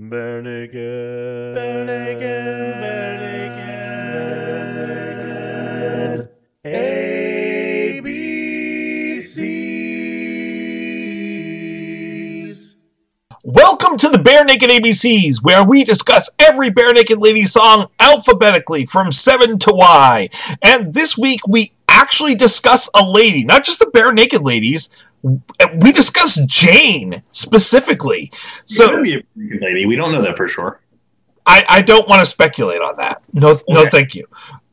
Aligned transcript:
Bare 0.00 0.40
naked. 0.42 1.56
Bare 1.56 1.84
naked. 1.84 2.20
Bare 2.22 3.18
naked. 6.14 6.28
ABCs. 6.64 7.16
Welcome 13.42 13.96
to 13.96 14.08
the 14.08 14.20
Bare 14.22 14.44
Naked 14.44 14.70
ABCs, 14.70 15.42
where 15.42 15.66
we 15.66 15.82
discuss 15.82 16.30
every 16.38 16.70
Bare 16.70 16.92
Naked 16.92 17.18
Lady 17.18 17.42
song 17.42 17.88
alphabetically 17.98 18.86
from 18.86 19.10
7 19.10 19.58
to 19.58 19.72
Y. 19.72 20.28
And 20.62 20.94
this 20.94 21.18
week 21.18 21.40
we 21.48 21.72
actually 21.88 22.36
discuss 22.36 22.88
a 22.94 23.04
lady, 23.04 23.42
not 23.42 23.64
just 23.64 23.80
the 23.80 23.86
Barenaked 23.86 24.44
Ladies. 24.44 24.90
We 25.22 25.92
discuss 25.92 26.40
Jane 26.46 27.22
specifically. 27.32 28.30
So 28.66 28.86
So 28.86 29.02
be 29.02 29.14
a 29.14 29.22
lady. 29.60 29.86
We 29.86 29.96
don't 29.96 30.12
know 30.12 30.22
that 30.22 30.36
for 30.36 30.48
sure. 30.48 30.80
I, 31.46 31.64
I 31.68 31.82
don't 31.82 32.06
want 32.08 32.20
to 32.20 32.26
speculate 32.26 32.80
on 32.80 32.96
that. 32.98 33.22
No, 33.32 33.56
no, 33.68 33.86
thank 33.86 34.14
you. 34.14 34.24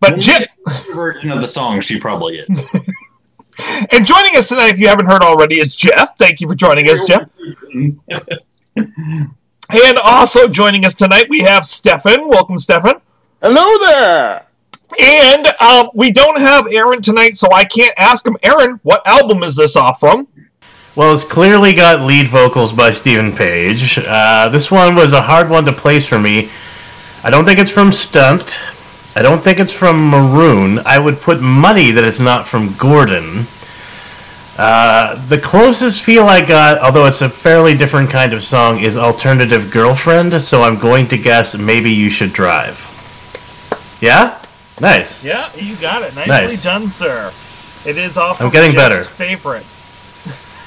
But 0.01 0.11
When 0.11 0.19
Jim, 0.19 0.41
we 0.65 0.73
get 0.73 0.83
to 0.83 0.93
version 0.93 1.31
of 1.31 1.39
the 1.39 1.47
song, 1.47 1.79
she 1.79 1.97
probably 1.97 2.39
is. 2.39 2.47
and 3.91 4.05
joining 4.05 4.35
us 4.35 4.49
tonight, 4.49 4.73
if 4.73 4.79
you 4.79 4.89
haven't 4.89 5.05
heard 5.05 5.21
already, 5.21 5.55
is 5.55 5.73
Jeff. 5.73 6.17
Thank 6.17 6.41
you 6.41 6.49
for 6.49 6.55
joining 6.55 6.87
us, 6.89 7.07
Jeff. 7.07 7.29
And 9.73 9.97
also 9.97 10.47
joining 10.47 10.85
us 10.85 10.93
tonight, 10.93 11.25
we 11.27 11.39
have 11.39 11.65
Stefan. 11.65 12.27
Welcome, 12.27 12.57
Stefan. 12.59 13.01
Hello 13.41 13.79
there. 13.85 14.45
And 15.01 15.47
uh, 15.59 15.89
we 15.95 16.11
don't 16.11 16.39
have 16.39 16.67
Aaron 16.71 17.01
tonight, 17.01 17.35
so 17.35 17.51
I 17.51 17.65
can't 17.65 17.93
ask 17.97 18.27
him. 18.27 18.37
Aaron, 18.43 18.79
what 18.83 19.05
album 19.07 19.41
is 19.43 19.55
this 19.55 19.75
off 19.75 19.99
from? 19.99 20.27
Well, 20.95 21.13
it's 21.13 21.25
clearly 21.25 21.73
got 21.73 22.01
lead 22.01 22.27
vocals 22.29 22.71
by 22.71 22.91
Steven 22.91 23.33
Page. 23.33 23.99
Uh, 23.99 24.47
this 24.47 24.71
one 24.71 24.95
was 24.95 25.11
a 25.11 25.21
hard 25.21 25.49
one 25.49 25.65
to 25.65 25.73
place 25.73 26.07
for 26.07 26.17
me. 26.17 26.49
I 27.23 27.29
don't 27.29 27.43
think 27.43 27.59
it's 27.59 27.71
from 27.71 27.91
Stunt. 27.91 28.61
I 29.13 29.21
don't 29.21 29.41
think 29.41 29.59
it's 29.59 29.73
from 29.73 30.09
Maroon. 30.09 30.79
I 30.85 30.99
would 30.99 31.19
put 31.19 31.41
money 31.41 31.91
that 31.91 32.03
it's 32.05 32.19
not 32.19 32.47
from 32.47 32.73
Gordon. 32.77 33.45
Uh, 34.57 35.15
the 35.27 35.37
closest 35.37 36.01
feel 36.01 36.23
I 36.25 36.45
got, 36.45 36.77
although 36.79 37.05
it's 37.07 37.21
a 37.21 37.27
fairly 37.29 37.75
different 37.75 38.09
kind 38.09 38.31
of 38.31 38.41
song, 38.41 38.79
is 38.79 38.95
Alternative 38.95 39.69
Girlfriend, 39.69 40.41
so 40.41 40.63
I'm 40.63 40.79
going 40.79 41.07
to 41.07 41.17
guess 41.17 41.57
maybe 41.57 41.91
you 41.91 42.09
should 42.09 42.31
drive. 42.31 42.79
Yeah? 44.01 44.41
Nice. 44.79 45.25
Yeah, 45.25 45.49
you 45.57 45.75
got 45.75 46.03
it. 46.03 46.15
Nicely 46.15 46.31
Nice. 46.33 46.63
done, 46.63 46.87
sir. 46.89 47.33
It 47.85 47.97
is 47.97 48.17
off. 48.17 48.39
I'm 48.39 48.47
of 48.47 48.53
getting 48.53 48.71
Jeff's 48.71 49.07
better. 49.07 49.09
Favorite. 49.09 49.65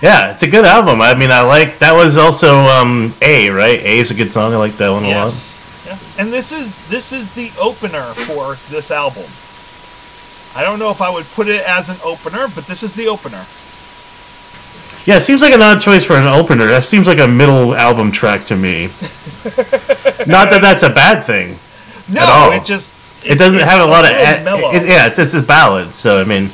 Yeah, 0.01 0.31
it's 0.33 0.43
a 0.45 0.47
good 0.47 0.65
album. 0.65 1.01
I 1.01 1.15
mean, 1.15 1.31
I 1.33 1.41
like 1.43 1.79
that 1.81 1.93
was 1.93 2.17
also 2.17 2.55
um, 2.61 3.13
A, 3.21 3.51
right? 3.51 3.81
A 3.81 3.99
is 3.99 4.11
a 4.11 4.15
good 4.15 4.33
song. 4.33 4.53
I 4.53 4.57
like 4.57 4.77
that 4.77 4.91
one 4.91 5.03
a 5.05 5.09
lot. 5.09 5.25
Yes. 5.27 5.83
yes. 5.87 6.19
And 6.21 6.33
this 6.33 6.53
is 6.53 6.77
this 6.89 7.13
is 7.13 7.33
the 7.35 7.51
opener 7.61 8.03
for 8.15 8.55
this 8.71 8.91
album. 8.93 9.25
I 10.57 10.63
don't 10.65 10.79
know 10.79 10.91
if 10.91 11.01
I 11.03 11.11
would 11.11 11.25
put 11.35 11.49
it 11.49 11.67
as 11.67 11.89
an 11.89 11.97
opener, 12.05 12.47
but 12.55 12.67
this 12.67 12.83
is 12.83 12.95
the 12.95 13.09
opener. 13.09 13.45
Yeah, 15.05 15.17
it 15.17 15.23
seems 15.23 15.41
like 15.43 15.53
an 15.53 15.63
odd 15.63 15.81
choice 15.81 16.05
for 16.05 16.17
an 16.17 16.27
opener. 16.27 16.67
That 16.67 16.85
seems 16.85 17.07
like 17.07 17.19
a 17.19 17.27
middle 17.27 17.75
album 17.75 18.13
track 18.13 18.45
to 18.47 18.57
me. 18.57 18.83
Not 20.27 20.51
that 20.51 20.59
that's 20.61 20.83
a 20.83 20.91
bad 20.91 21.25
thing. 21.25 21.57
No, 22.13 22.21
At 22.21 22.29
all. 22.29 22.53
it 22.53 22.65
just 22.65 22.91
It 23.27 23.37
doesn't 23.39 23.61
have 23.61 23.81
a 23.81 23.85
lot 23.91 24.05
of. 24.05 24.11
little 24.13 24.25
a- 24.41 24.45
mellow. 24.45 24.71
it- 24.75 24.87
yeah, 24.87 25.07
it's 25.07 25.19
it's 25.19 25.35
a 25.35 25.43
ballad. 25.43 25.93
So 25.95 26.21
I 26.21 26.25
mean, 26.25 26.51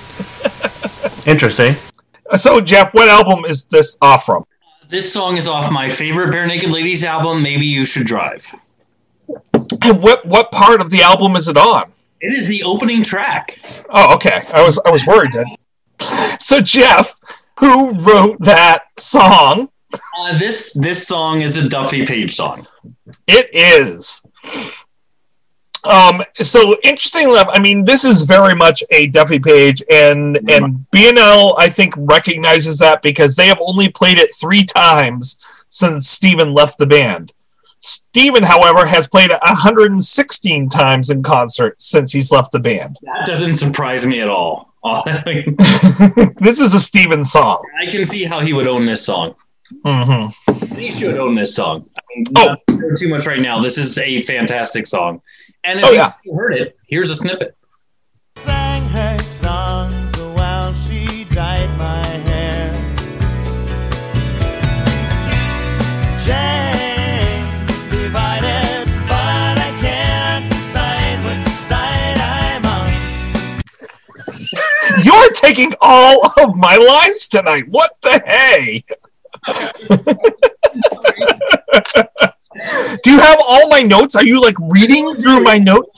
interesting. 1.27 1.75
So, 2.37 2.61
Jeff, 2.61 2.95
what 2.95 3.09
album 3.09 3.45
is 3.45 3.65
this 3.67 3.97
off 4.01 4.25
from? 4.27 4.45
this 4.89 5.13
song 5.13 5.37
is 5.37 5.49
off 5.49 5.71
my 5.73 5.89
favorite 5.89 6.31
Barenaked 6.33 6.71
Ladies 6.71 7.05
album, 7.05 7.43
Maybe 7.43 7.67
You 7.67 7.85
Should 7.85 8.07
Drive. 8.07 8.55
And 9.83 10.03
what 10.03 10.25
what 10.27 10.53
part 10.53 10.81
of 10.81 10.91
the 10.91 11.03
album 11.03 11.37
is 11.37 11.49
it 11.49 11.57
on? 11.57 11.93
It 12.21 12.33
is 12.33 12.47
the 12.47 12.63
opening 12.63 13.03
track. 13.03 13.59
Oh, 13.91 14.15
okay. 14.15 14.43
I 14.53 14.65
was 14.65 14.79
I 14.87 14.91
was 14.91 15.05
worried 15.07 15.33
then. 15.33 15.47
So, 16.39 16.61
Jeff, 16.61 17.19
who 17.59 17.91
wrote 17.93 18.39
that 18.41 18.85
song? 18.99 19.69
Uh, 19.93 20.39
this 20.39 20.73
this 20.75 21.07
song 21.07 21.43
is 21.43 21.57
a 21.57 21.69
Duffy 21.69 22.07
Page 22.07 22.35
song. 22.35 22.67
It 23.27 23.49
is. 23.53 24.23
Um, 25.85 26.23
so 26.37 26.77
interesting 26.83 27.29
enough, 27.29 27.49
I 27.51 27.61
mean, 27.61 27.85
this 27.85 28.05
is 28.05 28.23
very 28.23 28.55
much 28.55 28.83
a 28.91 29.09
Duffy 29.09 29.39
Page, 29.39 29.83
and 29.91 30.37
and 30.51 30.81
BNL 30.95 31.55
I 31.59 31.69
think 31.69 31.95
recognizes 31.97 32.79
that 32.79 33.03
because 33.03 33.37
they 33.37 33.47
have 33.47 33.59
only 33.61 33.91
played 33.91 34.19
it 34.19 34.31
three 34.35 34.65
times 34.65 35.39
since 35.69 36.09
Steven 36.09 36.55
left 36.55 36.79
the 36.79 36.87
band. 36.87 37.33
Steven, 37.81 38.43
however, 38.43 38.87
has 38.87 39.07
played 39.07 39.31
it 39.31 39.39
116 39.43 40.71
times 40.71 41.11
in 41.11 41.23
concert 41.23 41.81
since 41.83 42.13
he's 42.13 42.33
left 42.33 42.51
the 42.51 42.59
band. 42.59 42.97
That 43.03 43.27
doesn't 43.27 43.57
surprise 43.57 44.07
me 44.07 44.21
at 44.21 44.29
all. 44.29 44.73
This 44.85 46.61
is 46.61 46.75
a 46.75 46.81
Steven 46.81 47.25
song. 47.25 47.63
I 47.81 47.87
can 47.87 48.07
see 48.07 48.25
how 48.25 48.41
he 48.41 48.53
would 48.53 48.67
own 48.67 48.87
this 48.87 49.05
song. 49.05 49.35
Hmm 49.85 50.27
He 50.77 50.91
should 50.91 51.17
own 51.19 51.35
this 51.35 51.55
song. 51.55 51.85
I 51.99 52.01
mean, 52.15 52.25
Oh. 52.37 52.57
not 52.71 52.99
too 52.99 53.09
much 53.09 53.27
right 53.27 53.41
now. 53.41 53.61
This 53.61 53.79
is 53.79 53.97
a 53.99 54.21
fantastic 54.23 54.87
song. 54.87 55.21
And 55.65 55.79
if 55.81 55.85
Oh, 55.87 55.91
you 55.91 55.97
yeah. 55.97 56.11
haven't 56.25 56.37
heard 56.37 56.55
it, 56.55 56.77
here's 56.87 57.11
a 57.11 57.17
snippet. 57.17 57.57
Sang 58.37 58.87
her 58.89 59.19
songs 59.21 60.17
while 60.37 60.75
she 60.75 61.25
dyed 61.25 61.71
my 61.79 62.05
hair. 62.05 62.71
Jane 66.25 67.67
divided, 67.91 68.87
but 69.09 69.59
I 69.59 69.71
can't 69.81 70.51
decide 70.51 71.19
which 71.25 71.47
side 71.49 72.19
I'm 72.19 72.65
on. 72.65 72.91
You're 75.05 75.31
taking 75.33 75.73
all 75.81 76.31
of 76.39 76.57
my 76.57 76.77
lines 76.77 77.29
tonight. 77.29 77.65
What 77.69 77.91
the 78.03 78.23
hey? 78.27 78.85
Do 83.03 83.11
you 83.11 83.19
have 83.19 83.39
all 83.47 83.69
my 83.69 83.83
notes? 83.83 84.15
Are 84.17 84.25
you 84.25 84.41
like 84.41 84.55
reading 84.61 85.13
through 85.13 85.43
my 85.43 85.59
notes? 85.59 85.91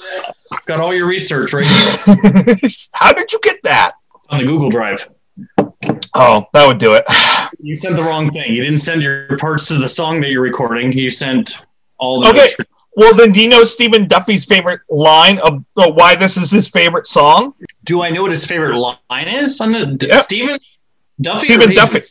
Got 0.66 0.80
all 0.80 0.94
your 0.94 1.06
research 1.06 1.52
right 1.52 1.64
here 1.66 2.56
How 2.92 3.12
did 3.12 3.30
you 3.32 3.38
get 3.42 3.62
that? 3.64 3.92
on 4.28 4.40
the 4.40 4.46
Google 4.46 4.68
Drive. 4.70 5.08
Oh, 6.14 6.44
that 6.52 6.66
would 6.66 6.78
do 6.78 6.94
it. 6.94 7.04
You 7.60 7.76
sent 7.76 7.94
the 7.94 8.02
wrong 8.02 8.30
thing. 8.30 8.52
You 8.54 8.62
didn't 8.62 8.78
send 8.80 9.02
your 9.02 9.36
parts 9.38 9.68
to 9.68 9.78
the 9.78 9.88
song 9.88 10.20
that 10.22 10.30
you're 10.30 10.42
recording. 10.42 10.90
You 10.92 11.08
sent 11.10 11.58
all 11.98 12.20
the 12.20 12.28
Okay. 12.30 12.38
notes. 12.38 12.56
Well, 12.96 13.14
then, 13.14 13.30
do 13.32 13.42
you 13.42 13.48
know 13.48 13.62
Stephen 13.64 14.08
Duffy's 14.08 14.44
favorite 14.46 14.80
line 14.88 15.38
of 15.40 15.62
uh, 15.76 15.92
why 15.92 16.16
this 16.16 16.36
is 16.38 16.50
his 16.50 16.66
favorite 16.66 17.06
song? 17.06 17.52
Do 17.84 18.02
I 18.02 18.08
know 18.10 18.22
what 18.22 18.30
his 18.30 18.44
favorite 18.46 18.76
line 18.78 19.28
is 19.28 19.60
on 19.60 19.72
the 19.72 19.98
Yeah. 20.08 20.20
Stephen 20.20 20.58
Duffy? 21.20 21.44
Stephen 21.44 21.74
Duffy. 21.74 22.02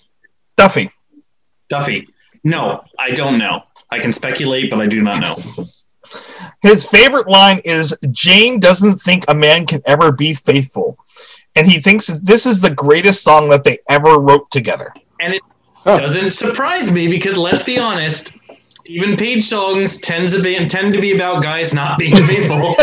Duffy. 0.55 0.91
Duffy. 1.69 2.07
No, 2.43 2.83
I 2.99 3.11
don't 3.11 3.37
know. 3.37 3.63
I 3.89 3.99
can 3.99 4.11
speculate, 4.13 4.69
but 4.69 4.79
I 4.81 4.87
do 4.87 5.01
not 5.01 5.19
know. 5.19 5.35
His 6.61 6.85
favorite 6.85 7.27
line 7.27 7.59
is 7.65 7.95
Jane 8.11 8.59
doesn't 8.59 8.97
think 8.97 9.23
a 9.27 9.33
man 9.33 9.65
can 9.65 9.81
ever 9.85 10.11
be 10.11 10.33
faithful. 10.33 10.97
And 11.55 11.67
he 11.67 11.79
thinks 11.79 12.07
this 12.19 12.45
is 12.45 12.61
the 12.61 12.73
greatest 12.73 13.23
song 13.23 13.49
that 13.49 13.63
they 13.63 13.79
ever 13.89 14.19
wrote 14.19 14.49
together. 14.51 14.93
And 15.19 15.33
it 15.33 15.41
Huh. 15.85 15.99
doesn't 15.99 16.31
surprise 16.31 16.91
me 16.91 17.07
because 17.07 17.37
let's 17.37 17.61
be 17.61 17.77
honest, 17.77 18.35
even 18.87 19.15
Page 19.15 19.43
songs 19.43 19.97
tends 19.99 20.33
to 20.33 20.41
be 20.41 20.55
tend 20.67 20.93
to 20.95 20.99
be 21.01 21.13
about 21.13 21.43
guys 21.43 21.73
not 21.75 21.99
being 21.99 22.15
faithful. 22.27 22.75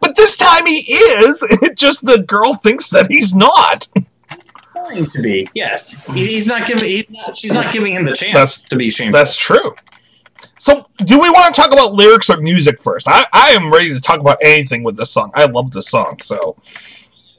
But 0.00 0.16
this 0.16 0.36
time 0.36 0.66
he 0.66 0.78
is. 0.92 1.46
It 1.62 1.76
just 1.78 2.04
the 2.04 2.18
girl 2.22 2.54
thinks 2.54 2.90
that 2.90 3.06
he's 3.10 3.32
not. 3.34 3.86
Trying 4.88 5.06
to 5.06 5.22
be, 5.22 5.48
yes. 5.54 5.94
He's 6.12 6.46
not 6.46 6.66
giving. 6.66 6.84
He's 6.88 7.04
not, 7.10 7.36
she's 7.36 7.52
not 7.52 7.72
giving 7.72 7.94
him 7.94 8.04
the 8.04 8.12
chance 8.14 8.34
That's- 8.34 8.62
to 8.64 8.76
be 8.76 8.90
shameful. 8.90 9.18
That's 9.18 9.36
true. 9.36 9.72
So, 10.58 10.86
do 10.98 11.20
we 11.20 11.30
want 11.30 11.54
to 11.54 11.60
talk 11.60 11.72
about 11.72 11.94
lyrics 11.94 12.28
or 12.30 12.36
music 12.38 12.82
first? 12.82 13.06
I, 13.08 13.26
I 13.32 13.50
am 13.50 13.72
ready 13.72 13.92
to 13.92 14.00
talk 14.00 14.18
about 14.20 14.38
anything 14.42 14.82
with 14.82 14.96
this 14.96 15.10
song. 15.12 15.30
I 15.34 15.44
love 15.46 15.70
this 15.72 15.88
song. 15.88 16.18
So, 16.20 16.56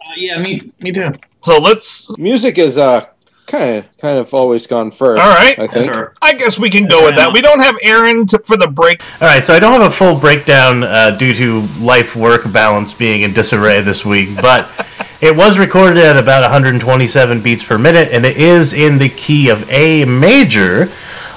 Uh, 0.06 0.12
yeah, 0.17 0.39
me, 0.39 0.71
me 0.79 0.91
too. 0.91 1.12
so 1.41 1.57
let's. 1.59 2.09
Music 2.17 2.57
is 2.57 2.77
uh 2.77 3.06
kind 3.45 3.77
of 3.79 3.97
kind 3.97 4.17
of 4.17 4.33
always 4.33 4.67
gone 4.67 4.89
first. 4.91 5.21
All 5.21 5.29
right. 5.35 5.57
I 5.59 5.67
think. 5.67 5.85
Sure. 5.85 6.13
I 6.21 6.35
guess 6.35 6.57
we 6.57 6.69
can 6.69 6.85
go 6.85 7.03
with 7.03 7.15
that. 7.15 7.33
We 7.33 7.41
don't 7.41 7.59
have 7.59 7.75
Aaron 7.83 8.25
to, 8.27 8.39
for 8.39 8.56
the 8.57 8.67
break. 8.67 9.01
All 9.21 9.27
right, 9.27 9.44
so 9.44 9.53
I 9.53 9.59
don't 9.59 9.79
have 9.81 9.91
a 9.91 9.94
full 9.94 10.17
breakdown 10.19 10.83
uh, 10.83 11.12
due 11.17 11.33
to 11.33 11.62
life 11.83 12.15
work 12.15 12.50
balance 12.53 12.94
being 12.94 13.21
in 13.21 13.33
disarray 13.33 13.81
this 13.81 14.06
week, 14.06 14.29
but 14.41 14.65
it 15.23 15.35
was 15.35 15.57
recorded 15.57 15.97
at 15.97 16.17
about 16.17 16.41
127 16.41 17.41
beats 17.41 17.63
per 17.63 17.77
minute, 17.77 18.09
and 18.11 18.25
it 18.25 18.37
is 18.37 18.73
in 18.73 18.97
the 18.97 19.09
key 19.09 19.49
of 19.49 19.69
A 19.71 20.03
major. 20.05 20.89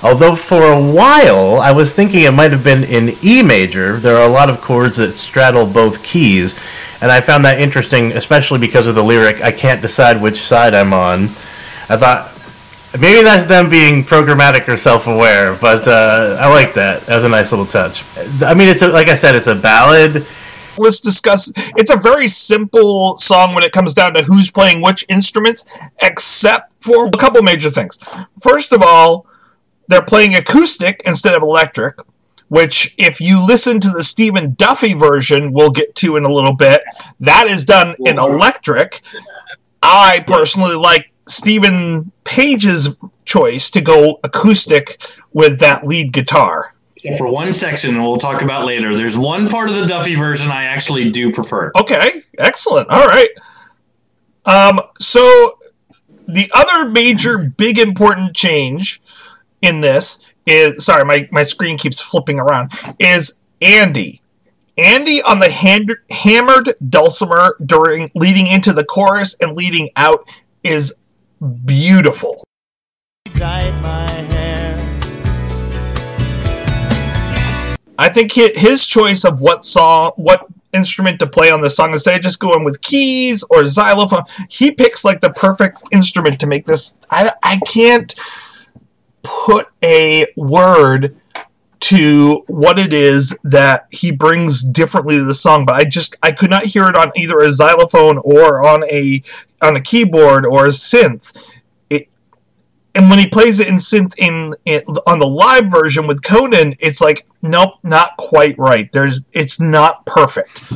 Although 0.02 0.34
for 0.34 0.62
a 0.62 0.80
while 0.80 1.60
I 1.60 1.72
was 1.72 1.94
thinking 1.94 2.22
it 2.22 2.32
might 2.32 2.52
have 2.52 2.64
been 2.64 2.84
in 2.84 3.16
E 3.22 3.42
major. 3.42 3.98
There 3.98 4.16
are 4.16 4.28
a 4.28 4.32
lot 4.32 4.50
of 4.50 4.60
chords 4.60 4.98
that 4.98 5.12
straddle 5.12 5.66
both 5.66 6.02
keys, 6.02 6.54
and 7.00 7.10
I 7.12 7.20
found 7.20 7.44
that 7.44 7.60
interesting, 7.60 8.12
especially 8.12 8.58
because 8.58 8.86
of 8.86 8.94
the 8.94 9.04
lyric, 9.04 9.40
I 9.40 9.52
can't 9.52 9.80
decide 9.80 10.20
which 10.20 10.40
side 10.40 10.74
I'm 10.74 10.92
on. 10.92 11.24
I 11.88 11.96
thought 11.96 12.32
Maybe 12.98 13.22
that's 13.22 13.44
them 13.44 13.68
being 13.68 14.04
programmatic 14.04 14.68
or 14.68 14.76
self-aware, 14.76 15.56
but 15.60 15.86
uh, 15.86 16.38
I 16.40 16.48
like 16.48 16.72
that. 16.74 17.06
Was 17.08 17.24
a 17.24 17.28
nice 17.28 17.52
little 17.52 17.66
touch. 17.66 18.02
I 18.42 18.54
mean, 18.54 18.68
it's 18.68 18.80
a, 18.80 18.88
like 18.88 19.08
I 19.08 19.14
said, 19.14 19.34
it's 19.34 19.48
a 19.48 19.54
ballad. 19.54 20.26
Let's 20.78 21.00
discuss 21.00 21.52
it's 21.76 21.90
a 21.90 21.96
very 21.96 22.28
simple 22.28 23.16
song 23.16 23.54
when 23.54 23.64
it 23.64 23.72
comes 23.72 23.94
down 23.94 24.14
to 24.14 24.22
who's 24.22 24.50
playing 24.50 24.82
which 24.82 25.04
instruments 25.08 25.64
except 26.02 26.82
for 26.82 27.06
a 27.06 27.10
couple 27.12 27.42
major 27.42 27.70
things. 27.70 27.98
First 28.40 28.72
of 28.72 28.82
all 28.82 29.26
they're 29.88 30.02
playing 30.02 30.34
acoustic 30.34 31.02
instead 31.04 31.34
of 31.34 31.42
electric 31.42 31.98
which 32.48 32.94
if 32.96 33.20
you 33.20 33.44
listen 33.44 33.80
to 33.80 33.90
the 33.90 34.04
Stephen 34.04 34.54
Duffy 34.54 34.94
version 34.94 35.52
we'll 35.52 35.70
get 35.70 35.94
to 35.96 36.16
in 36.16 36.24
a 36.24 36.32
little 36.32 36.54
bit 36.54 36.82
that 37.20 37.46
is 37.46 37.64
done 37.64 37.94
in 38.04 38.18
electric. 38.18 39.00
I 39.82 40.24
personally 40.26 40.76
like 40.76 41.12
Steven 41.28 42.12
Page's 42.24 42.96
choice 43.24 43.70
to 43.72 43.80
go 43.80 44.20
acoustic 44.22 45.02
with 45.32 45.58
that 45.60 45.86
lead 45.86 46.12
guitar 46.12 46.75
Except 46.96 47.18
for 47.18 47.28
one 47.28 47.52
section, 47.52 47.94
and 47.94 48.02
we'll 48.02 48.16
talk 48.16 48.40
about 48.40 48.64
later. 48.64 48.96
There's 48.96 49.18
one 49.18 49.48
part 49.48 49.68
of 49.68 49.76
the 49.76 49.86
Duffy 49.86 50.14
version 50.14 50.50
I 50.50 50.64
actually 50.64 51.10
do 51.10 51.30
prefer. 51.30 51.70
Okay, 51.78 52.22
excellent. 52.38 52.88
All 52.88 53.06
right. 53.06 53.28
Um, 54.46 54.80
so 54.98 55.58
the 56.26 56.50
other 56.54 56.88
major, 56.88 57.36
big, 57.36 57.78
important 57.78 58.34
change 58.34 59.02
in 59.60 59.82
this 59.82 60.24
is 60.46 60.84
sorry, 60.84 61.04
my, 61.04 61.28
my 61.30 61.42
screen 61.42 61.76
keeps 61.76 62.00
flipping 62.00 62.38
around. 62.38 62.72
Is 62.98 63.38
Andy. 63.60 64.22
Andy 64.78 65.22
on 65.22 65.38
the 65.38 65.50
hand, 65.50 65.94
hammered 66.10 66.74
dulcimer 66.88 67.56
during 67.64 68.08
leading 68.14 68.46
into 68.46 68.72
the 68.72 68.84
chorus 68.84 69.34
and 69.40 69.56
leading 69.56 69.90
out 69.96 70.28
is 70.62 70.94
beautiful. 71.64 72.42
I 77.98 78.08
think 78.08 78.32
his 78.32 78.86
choice 78.86 79.24
of 79.24 79.40
what 79.40 79.64
song, 79.64 80.12
what 80.16 80.46
instrument 80.72 81.18
to 81.20 81.26
play 81.26 81.50
on 81.50 81.60
the 81.60 81.70
song, 81.70 81.92
instead 81.92 82.16
of 82.16 82.22
just 82.22 82.38
going 82.38 82.64
with 82.64 82.80
keys 82.82 83.44
or 83.50 83.64
xylophone, 83.66 84.24
he 84.48 84.70
picks 84.70 85.04
like 85.04 85.20
the 85.20 85.30
perfect 85.30 85.78
instrument 85.92 86.40
to 86.40 86.46
make 86.46 86.66
this. 86.66 86.96
I, 87.10 87.30
I 87.42 87.58
can't 87.66 88.14
put 89.22 89.66
a 89.82 90.26
word 90.36 91.16
to 91.78 92.42
what 92.48 92.78
it 92.78 92.92
is 92.92 93.36
that 93.44 93.86
he 93.92 94.10
brings 94.10 94.62
differently 94.62 95.18
to 95.18 95.24
the 95.24 95.34
song, 95.34 95.64
but 95.64 95.74
I 95.74 95.84
just 95.84 96.16
I 96.22 96.32
could 96.32 96.50
not 96.50 96.64
hear 96.64 96.88
it 96.88 96.96
on 96.96 97.12
either 97.16 97.38
a 97.38 97.52
xylophone 97.52 98.18
or 98.24 98.66
on 98.66 98.84
a 98.84 99.22
on 99.62 99.76
a 99.76 99.80
keyboard 99.80 100.46
or 100.46 100.66
a 100.66 100.70
synth. 100.70 101.36
And 102.96 103.10
when 103.10 103.18
he 103.18 103.28
plays 103.28 103.60
it 103.60 103.68
in 103.68 103.74
synth 103.74 104.18
in, 104.18 104.54
in 104.64 104.82
on 105.06 105.18
the 105.18 105.26
live 105.26 105.70
version 105.70 106.06
with 106.06 106.22
Conan, 106.22 106.74
it's 106.80 107.00
like 107.00 107.26
nope, 107.42 107.74
not 107.84 108.16
quite 108.16 108.58
right. 108.58 108.90
There's 108.90 109.22
it's 109.32 109.60
not 109.60 110.06
perfect. 110.06 110.72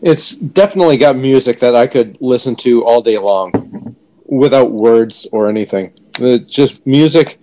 It's 0.00 0.30
definitely 0.30 0.96
got 0.96 1.16
music 1.16 1.58
that 1.60 1.76
I 1.76 1.86
could 1.86 2.16
listen 2.20 2.56
to 2.56 2.84
all 2.84 3.02
day 3.02 3.18
long 3.18 3.96
without 4.24 4.70
words 4.70 5.28
or 5.32 5.50
anything. 5.50 5.92
It's 6.18 6.52
just 6.52 6.86
music 6.86 7.38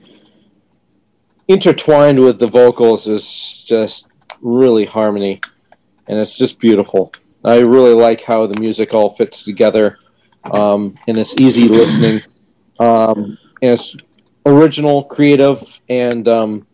intertwined 1.47 2.17
with 2.17 2.39
the 2.39 2.47
vocals 2.47 3.07
is 3.07 3.63
just 3.67 4.11
really 4.41 4.85
harmony 4.85 5.41
and 6.09 6.17
it's 6.17 6.37
just 6.37 6.59
beautiful. 6.59 7.11
I 7.43 7.59
really 7.59 7.93
like 7.93 8.21
how 8.21 8.47
the 8.47 8.59
music 8.59 8.95
all 8.95 9.11
fits 9.11 9.43
together 9.43 9.99
um, 10.51 10.95
and 11.07 11.17
it's 11.17 11.39
easy 11.39 11.67
listening. 11.67 12.21
Um, 12.79 13.37
it's 13.61 13.95
original, 14.45 15.03
creative, 15.03 15.79
and 15.89 16.27
um, 16.27 16.67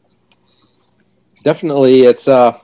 definitely 1.44 2.04
it's 2.04 2.28
uh, 2.28 2.58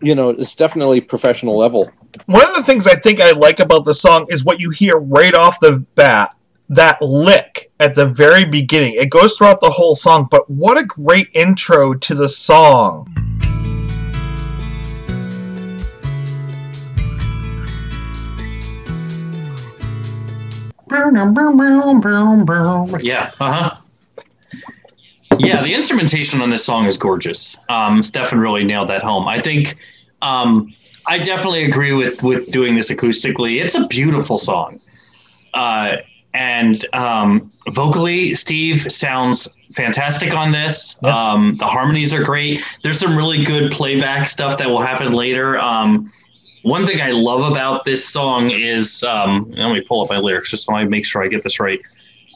you 0.00 0.14
know 0.14 0.30
it's 0.30 0.54
definitely 0.54 1.00
professional 1.00 1.56
level. 1.56 1.90
One 2.26 2.46
of 2.46 2.54
the 2.54 2.62
things 2.62 2.86
I 2.86 2.94
think 2.94 3.20
I 3.20 3.32
like 3.32 3.60
about 3.60 3.84
the 3.84 3.94
song 3.94 4.26
is 4.28 4.44
what 4.44 4.58
you 4.60 4.70
hear 4.70 4.98
right 4.98 5.34
off 5.34 5.60
the 5.60 5.84
bat. 5.94 6.34
That 6.68 7.02
lick 7.02 7.70
at 7.80 7.94
the 7.94 8.06
very 8.06 8.46
beginning. 8.46 8.94
It 8.94 9.10
goes 9.10 9.36
throughout 9.36 9.60
the 9.60 9.68
whole 9.68 9.94
song, 9.94 10.26
but 10.30 10.48
what 10.48 10.78
a 10.78 10.86
great 10.86 11.28
intro 11.34 11.92
to 11.92 12.14
the 12.14 12.30
song. 12.30 13.12
Yeah. 23.02 23.32
Uh 23.40 23.52
huh. 23.52 23.76
Yeah, 25.38 25.62
the 25.62 25.74
instrumentation 25.74 26.40
on 26.40 26.50
this 26.50 26.64
song 26.64 26.86
is 26.86 26.96
gorgeous. 26.96 27.56
Um, 27.68 28.02
Stefan 28.02 28.38
really 28.38 28.64
nailed 28.64 28.88
that 28.90 29.02
home. 29.02 29.26
I 29.26 29.40
think 29.40 29.76
um, 30.20 30.72
I 31.06 31.18
definitely 31.18 31.64
agree 31.64 31.92
with 31.92 32.22
with 32.22 32.50
doing 32.50 32.74
this 32.74 32.90
acoustically. 32.90 33.62
It's 33.62 33.74
a 33.74 33.86
beautiful 33.86 34.38
song, 34.38 34.80
uh, 35.54 35.96
and 36.34 36.86
um, 36.92 37.50
vocally, 37.70 38.34
Steve 38.34 38.92
sounds 38.92 39.48
fantastic 39.74 40.34
on 40.34 40.52
this. 40.52 40.98
Yeah. 41.02 41.32
Um, 41.32 41.54
the 41.54 41.66
harmonies 41.66 42.12
are 42.12 42.22
great. 42.22 42.62
There's 42.82 42.98
some 42.98 43.16
really 43.16 43.42
good 43.44 43.72
playback 43.72 44.26
stuff 44.26 44.58
that 44.58 44.68
will 44.68 44.82
happen 44.82 45.12
later. 45.12 45.58
Um, 45.58 46.12
one 46.62 46.86
thing 46.86 47.00
I 47.00 47.10
love 47.10 47.50
about 47.50 47.84
this 47.84 48.08
song 48.08 48.50
is 48.50 49.02
um, 49.02 49.50
let 49.52 49.72
me 49.72 49.80
pull 49.80 50.02
up 50.02 50.10
my 50.10 50.18
lyrics 50.18 50.50
just 50.50 50.64
so 50.64 50.74
I 50.74 50.84
make 50.84 51.04
sure 51.04 51.22
I 51.22 51.28
get 51.28 51.42
this 51.42 51.60
right. 51.60 51.80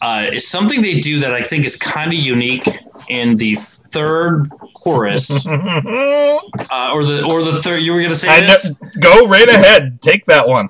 Uh, 0.02 0.26
it's 0.31 0.49
something 0.49 0.82
they 0.82 1.00
do 1.00 1.20
that 1.20 1.32
I 1.32 1.43
think 1.43 1.64
is 1.64 1.76
kind 1.76 2.12
of 2.12 2.19
unique 2.19 2.67
in 3.08 3.37
the 3.37 3.55
third 3.56 4.46
chorus, 4.75 5.46
uh, 5.46 5.50
or 6.93 7.05
the 7.05 7.25
or 7.26 7.43
the 7.43 7.61
third. 7.62 7.82
You 7.82 7.93
were 7.93 8.02
gonna 8.02 8.17
say 8.17 8.28
I 8.28 8.40
this? 8.40 8.81
know, 8.81 8.90
go 9.00 9.26
right 9.26 9.49
ahead. 9.49 10.02
Take 10.02 10.26
that 10.26 10.46
one. 10.46 10.69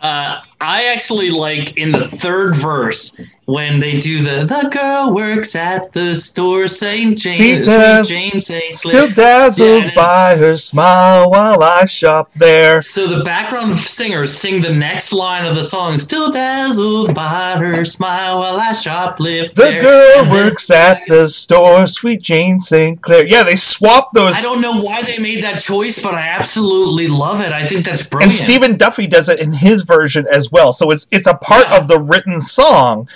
Uh, 0.00 0.40
I 0.60 0.84
actually 0.86 1.30
like 1.30 1.76
in 1.76 1.90
the 1.90 2.06
third 2.06 2.54
verse 2.54 3.18
when 3.48 3.80
they 3.80 3.98
do 3.98 4.22
the 4.22 4.44
the 4.44 4.68
girl 4.68 5.14
works 5.14 5.56
at 5.56 5.90
the 5.92 6.14
store 6.14 6.68
Saint 6.68 7.16
Jane 7.16 7.64
Saint 7.64 8.06
Jane 8.06 8.40
Saint 8.42 8.74
Still 8.74 9.08
dazzled 9.08 9.84
Yeah, 9.84 9.94
by 9.94 10.36
her 10.36 10.54
smile 10.58 11.30
while 11.30 11.62
I 11.62 11.86
shop 11.86 12.30
there. 12.36 12.82
So 12.82 13.06
the 13.06 13.24
background 13.24 13.74
singers 13.78 14.36
sing 14.36 14.60
the 14.60 14.74
next 14.74 15.14
line 15.14 15.46
of 15.46 15.54
the 15.54 15.62
song, 15.62 15.96
still 15.96 16.30
dazzled 16.30 17.14
by 17.14 17.56
her 17.58 17.86
smile 17.86 18.40
while 18.40 18.60
I 18.60 18.72
shoplift. 18.72 19.54
The 19.54 19.62
there." 19.62 19.80
girl 19.80 20.24
And 20.24 20.30
works 20.30 20.70
at 20.70 21.00
the 21.08 21.26
store, 21.30 21.86
sweet 21.86 22.20
Jane 22.20 22.60
St. 22.60 23.00
Clair. 23.00 23.26
Yeah, 23.26 23.44
they 23.44 23.56
swap 23.56 24.12
those. 24.12 24.36
I 24.36 24.42
don't 24.42 24.60
know 24.60 24.78
why 24.82 25.00
they 25.04 25.16
made 25.16 25.42
that 25.42 25.58
choice, 25.62 26.02
but 26.02 26.12
I 26.12 26.28
absolutely 26.28 27.06
love 27.08 27.40
it. 27.40 27.52
I 27.52 27.66
think 27.66 27.86
that's 27.86 28.02
brilliant. 28.06 28.34
and. 28.38 28.38
Stephen 28.48 28.76
Duffy 28.76 29.06
does 29.06 29.30
it 29.30 29.40
in 29.40 29.54
his 29.54 29.82
version 29.82 30.26
as 30.30 30.52
well. 30.52 30.74
So 30.74 30.90
it's 30.90 31.06
it's 31.10 31.26
a 31.26 31.34
part 31.34 31.66
Yeah. 31.70 31.78
of 31.78 31.88
the 31.88 31.98
written 31.98 32.42
song. 32.42 33.08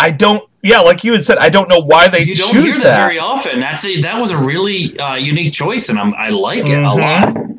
I 0.00 0.10
don't. 0.10 0.42
Yeah, 0.62 0.80
like 0.80 1.04
you 1.04 1.12
had 1.12 1.24
said, 1.24 1.38
I 1.38 1.48
don't 1.48 1.68
know 1.68 1.80
why 1.80 2.08
they 2.08 2.20
you 2.22 2.34
don't 2.34 2.52
hear 2.52 2.62
choose 2.62 2.76
that, 2.78 2.84
that. 2.84 3.06
very 3.06 3.18
often. 3.18 3.60
That's 3.60 3.82
a, 3.84 4.00
that 4.02 4.20
was 4.20 4.30
a 4.30 4.36
really 4.36 4.98
uh, 4.98 5.14
unique 5.14 5.52
choice, 5.54 5.88
and 5.88 5.98
I'm, 5.98 6.12
I 6.14 6.28
like 6.28 6.66
it 6.66 6.72
a 6.72 6.82
Mhm. 6.82 6.98
lot. 6.98 7.49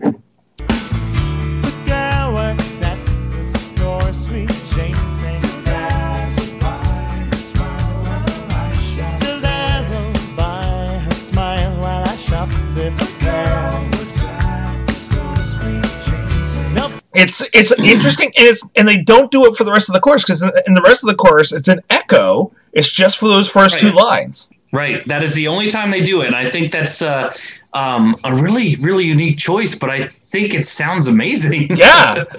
It's 17.14 17.42
it's 17.54 17.72
interesting, 17.80 18.32
and 18.38 18.48
it's 18.48 18.66
and 18.76 18.88
they 18.88 18.98
don't 19.02 19.32
do 19.32 19.46
it 19.46 19.56
for 19.56 19.64
the 19.66 19.72
rest 19.72 19.90
of 19.90 19.94
the 19.94 20.00
chorus 20.00 20.24
because 20.24 20.42
in, 20.44 20.52
in 20.68 20.74
the 20.76 20.82
rest 20.82 21.04
of 21.04 21.10
the 21.10 21.16
chorus, 21.16 21.52
it's 21.52 21.68
an 21.68 21.82
echo. 21.90 22.54
It's 22.74 22.90
just 22.92 23.18
for 23.20 23.28
those 23.28 23.50
first 23.50 23.80
two 23.80 23.92
lines. 23.92 24.50
Right. 24.72 25.04
That 25.06 25.22
is 25.22 25.34
the 25.34 25.50
only 25.50 25.70
time 25.70 25.92
they 25.92 26.02
do 26.02 26.22
it. 26.22 26.28
And 26.28 26.36
I 26.38 26.50
think 26.50 26.72
that's 26.72 27.02
uh, 27.02 27.34
um, 27.74 28.16
a 28.24 28.34
really, 28.34 28.78
really 28.78 29.04
unique 29.04 29.38
choice, 29.38 29.76
but 29.76 29.90
I 29.90 30.08
think 30.08 30.54
it 30.54 30.66
sounds 30.66 31.10
amazing. 31.10 31.76
Yeah, 31.76 32.24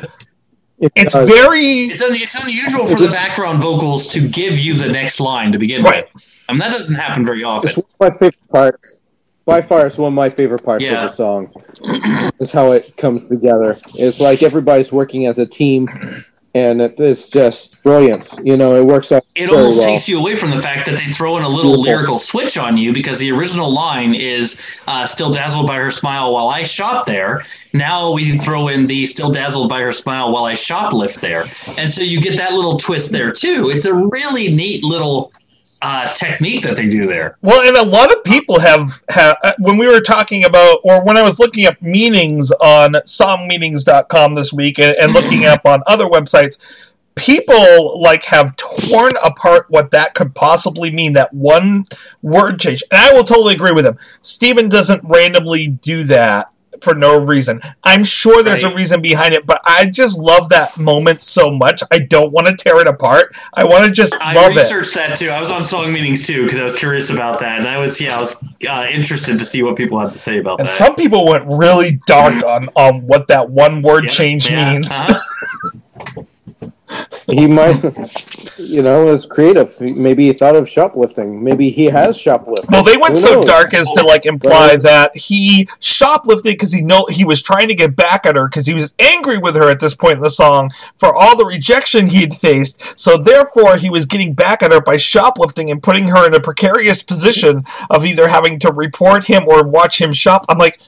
It 0.78 0.90
it's 0.96 1.12
does. 1.12 1.28
very 1.28 1.60
It's, 1.92 2.00
un- 2.00 2.14
it's 2.14 2.34
unusual 2.34 2.86
for 2.86 2.98
the 2.98 3.10
background 3.10 3.60
vocals 3.62 4.08
to 4.08 4.26
give 4.26 4.58
you 4.58 4.72
the 4.74 4.88
next 4.88 5.20
line 5.20 5.52
to 5.52 5.58
begin 5.58 5.82
Right. 5.82 6.10
with. 6.14 6.24
I 6.48 6.52
mean, 6.52 6.60
that 6.60 6.72
doesn't 6.72 6.96
happen 6.96 7.24
very 7.26 7.44
often. 7.44 7.68
It's 7.68 7.76
one 7.76 7.84
of 7.86 8.00
my 8.00 8.10
favorite 8.18 8.48
parts. 8.50 9.01
By 9.44 9.60
far, 9.60 9.86
it's 9.86 9.98
one 9.98 10.12
of 10.12 10.14
my 10.14 10.30
favorite 10.30 10.62
parts 10.64 10.84
Yeah. 10.84 11.04
of 11.04 11.10
the 11.10 11.16
song. 11.16 11.50
is 12.40 12.52
how 12.52 12.72
it 12.72 12.96
comes 12.96 13.28
together. 13.28 13.78
It's 13.94 14.20
like 14.20 14.42
everybody's 14.42 14.92
working 14.92 15.26
as 15.26 15.38
a 15.40 15.46
team, 15.46 15.88
and 16.54 16.80
it's 16.80 17.28
just 17.28 17.82
brilliant. 17.82 18.34
You 18.44 18.56
know, 18.56 18.76
it 18.76 18.84
works 18.84 19.10
out. 19.10 19.24
it 19.34 19.50
almost 19.50 19.78
well. 19.78 19.86
takes 19.88 20.08
you 20.08 20.18
away 20.18 20.36
from 20.36 20.50
the 20.50 20.60
fact 20.62 20.86
that 20.86 20.96
they 20.96 21.06
throw 21.06 21.36
in 21.38 21.42
a 21.42 21.48
little 21.48 21.72
Beautiful. 21.72 21.92
lyrical 21.92 22.18
switch 22.18 22.56
on 22.56 22.76
you 22.76 22.92
because 22.92 23.18
the 23.18 23.32
original 23.32 23.72
line 23.72 24.14
is 24.14 24.60
uh, 24.86 25.06
still 25.06 25.32
dazzled 25.32 25.66
by 25.66 25.76
her 25.76 25.90
smile 25.90 26.32
while 26.34 26.48
I 26.48 26.62
shop 26.62 27.06
there. 27.06 27.42
Now 27.72 28.12
we 28.12 28.38
throw 28.38 28.68
in 28.68 28.86
the 28.86 29.06
still 29.06 29.30
dazzled 29.30 29.68
by 29.68 29.80
her 29.80 29.92
smile 29.92 30.30
while 30.32 30.44
I 30.44 30.52
shoplift 30.54 31.20
there. 31.20 31.46
And 31.78 31.90
so 31.90 32.02
you 32.02 32.20
get 32.20 32.36
that 32.36 32.52
little 32.52 32.76
twist 32.76 33.10
there 33.10 33.32
too. 33.32 33.70
It's 33.74 33.86
a 33.86 33.94
really 33.94 34.54
neat 34.54 34.84
little 34.84 35.32
uh, 35.82 36.06
technique 36.14 36.62
that 36.62 36.76
they 36.76 36.88
do 36.88 37.06
there. 37.06 37.36
Well, 37.42 37.66
and 37.66 37.76
a 37.76 37.82
lot 37.82 38.12
of 38.12 38.22
people 38.22 38.60
have, 38.60 39.02
have 39.08 39.36
uh, 39.42 39.52
when 39.58 39.76
we 39.76 39.88
were 39.88 40.00
talking 40.00 40.44
about, 40.44 40.78
or 40.84 41.04
when 41.04 41.16
I 41.16 41.22
was 41.22 41.40
looking 41.40 41.66
up 41.66 41.82
meanings 41.82 42.52
on 42.52 42.92
songmeanings.com 42.92 44.34
this 44.36 44.52
week 44.52 44.78
and, 44.78 44.96
and 44.96 45.12
looking 45.12 45.44
up 45.44 45.66
on 45.66 45.82
other 45.88 46.06
websites, 46.06 46.90
people 47.16 48.00
like 48.00 48.22
have 48.24 48.56
torn 48.56 49.12
apart 49.24 49.66
what 49.68 49.90
that 49.90 50.14
could 50.14 50.34
possibly 50.34 50.92
mean. 50.92 51.14
That 51.14 51.34
one 51.34 51.86
word 52.22 52.60
change, 52.60 52.84
and 52.90 53.00
I 53.00 53.12
will 53.12 53.24
totally 53.24 53.54
agree 53.54 53.72
with 53.72 53.84
him. 53.84 53.98
Stephen 54.22 54.68
doesn't 54.68 55.02
randomly 55.04 55.66
do 55.66 56.04
that 56.04 56.52
for 56.82 56.94
no 56.94 57.22
reason. 57.22 57.60
I'm 57.84 58.04
sure 58.04 58.42
there's 58.42 58.64
a 58.64 58.74
reason 58.74 59.00
behind 59.00 59.34
it, 59.34 59.46
but 59.46 59.60
I 59.64 59.88
just 59.90 60.18
love 60.18 60.48
that 60.50 60.78
moment 60.78 61.22
so 61.22 61.50
much. 61.50 61.82
I 61.90 61.98
don't 62.00 62.32
want 62.32 62.46
to 62.48 62.56
tear 62.56 62.80
it 62.80 62.86
apart. 62.86 63.34
I 63.54 63.64
want 63.64 63.84
to 63.84 63.90
just 63.90 64.14
I 64.20 64.34
love 64.34 64.52
it. 64.52 64.58
I 64.58 64.62
researched 64.62 64.94
that 64.94 65.16
too. 65.16 65.30
I 65.30 65.40
was 65.40 65.50
on 65.50 65.62
song 65.62 65.92
meanings 65.92 66.26
too 66.26 66.44
because 66.44 66.58
I 66.58 66.64
was 66.64 66.76
curious 66.76 67.10
about 67.10 67.40
that, 67.40 67.60
and 67.60 67.68
I 67.68 67.78
was 67.78 68.00
yeah, 68.00 68.16
I 68.16 68.20
was 68.20 68.36
uh, 68.68 68.86
interested 68.90 69.38
to 69.38 69.44
see 69.44 69.62
what 69.62 69.76
people 69.76 69.98
had 69.98 70.12
to 70.12 70.18
say 70.18 70.38
about 70.38 70.58
that. 70.58 70.62
And 70.62 70.68
that. 70.68 70.72
some 70.72 70.94
people 70.96 71.26
went 71.26 71.44
really 71.46 71.98
dark 72.06 72.42
on, 72.44 72.68
on 72.74 73.06
what 73.06 73.28
that 73.28 73.50
one 73.50 73.82
word 73.82 74.04
Yeah, 74.04 74.10
change 74.10 74.50
yeah, 74.50 74.72
means. 74.72 74.88
uh-huh. 74.90 76.22
He 77.26 77.46
might, 77.46 77.80
you 78.58 78.82
know, 78.82 79.08
is 79.08 79.26
creative. 79.26 79.80
Maybe 79.80 80.26
he 80.26 80.32
thought 80.32 80.56
of 80.56 80.68
shoplifting. 80.68 81.42
Maybe 81.42 81.70
he 81.70 81.84
has 81.84 82.16
shoplifted. 82.18 82.68
Well, 82.70 82.82
they 82.82 82.96
went 82.96 83.14
Who 83.14 83.20
so 83.20 83.34
knows? 83.34 83.44
dark 83.44 83.74
as 83.74 83.88
to 83.92 84.02
like 84.02 84.26
imply 84.26 84.70
Right. 84.72 84.82
that 84.82 85.16
he 85.16 85.68
shoplifted 85.80 86.42
because 86.54 86.72
he 86.72 86.82
know 86.82 87.06
he 87.08 87.24
was 87.24 87.40
trying 87.40 87.68
to 87.68 87.74
get 87.76 87.94
back 87.94 88.26
at 88.26 88.34
her 88.34 88.48
because 88.48 88.66
he 88.66 88.74
was 88.74 88.92
angry 88.98 89.38
with 89.38 89.54
her 89.54 89.70
at 89.70 89.78
this 89.78 89.94
point 89.94 90.14
in 90.14 90.20
the 90.20 90.30
song 90.30 90.70
for 90.96 91.14
all 91.14 91.36
the 91.36 91.44
rejection 91.46 92.08
he'd 92.08 92.34
faced. 92.34 92.98
So 92.98 93.16
therefore, 93.16 93.76
he 93.76 93.88
was 93.88 94.04
getting 94.04 94.34
back 94.34 94.60
at 94.62 94.72
her 94.72 94.80
by 94.80 94.96
shoplifting 94.96 95.70
and 95.70 95.80
putting 95.82 96.08
her 96.08 96.26
in 96.26 96.34
a 96.34 96.40
precarious 96.40 97.02
position 97.04 97.64
of 97.88 98.04
either 98.04 98.28
having 98.28 98.58
to 98.60 98.72
report 98.72 99.24
him 99.26 99.44
or 99.46 99.62
watch 99.62 100.00
him 100.00 100.12
shop. 100.12 100.44
I'm 100.48 100.58
like, 100.58 100.78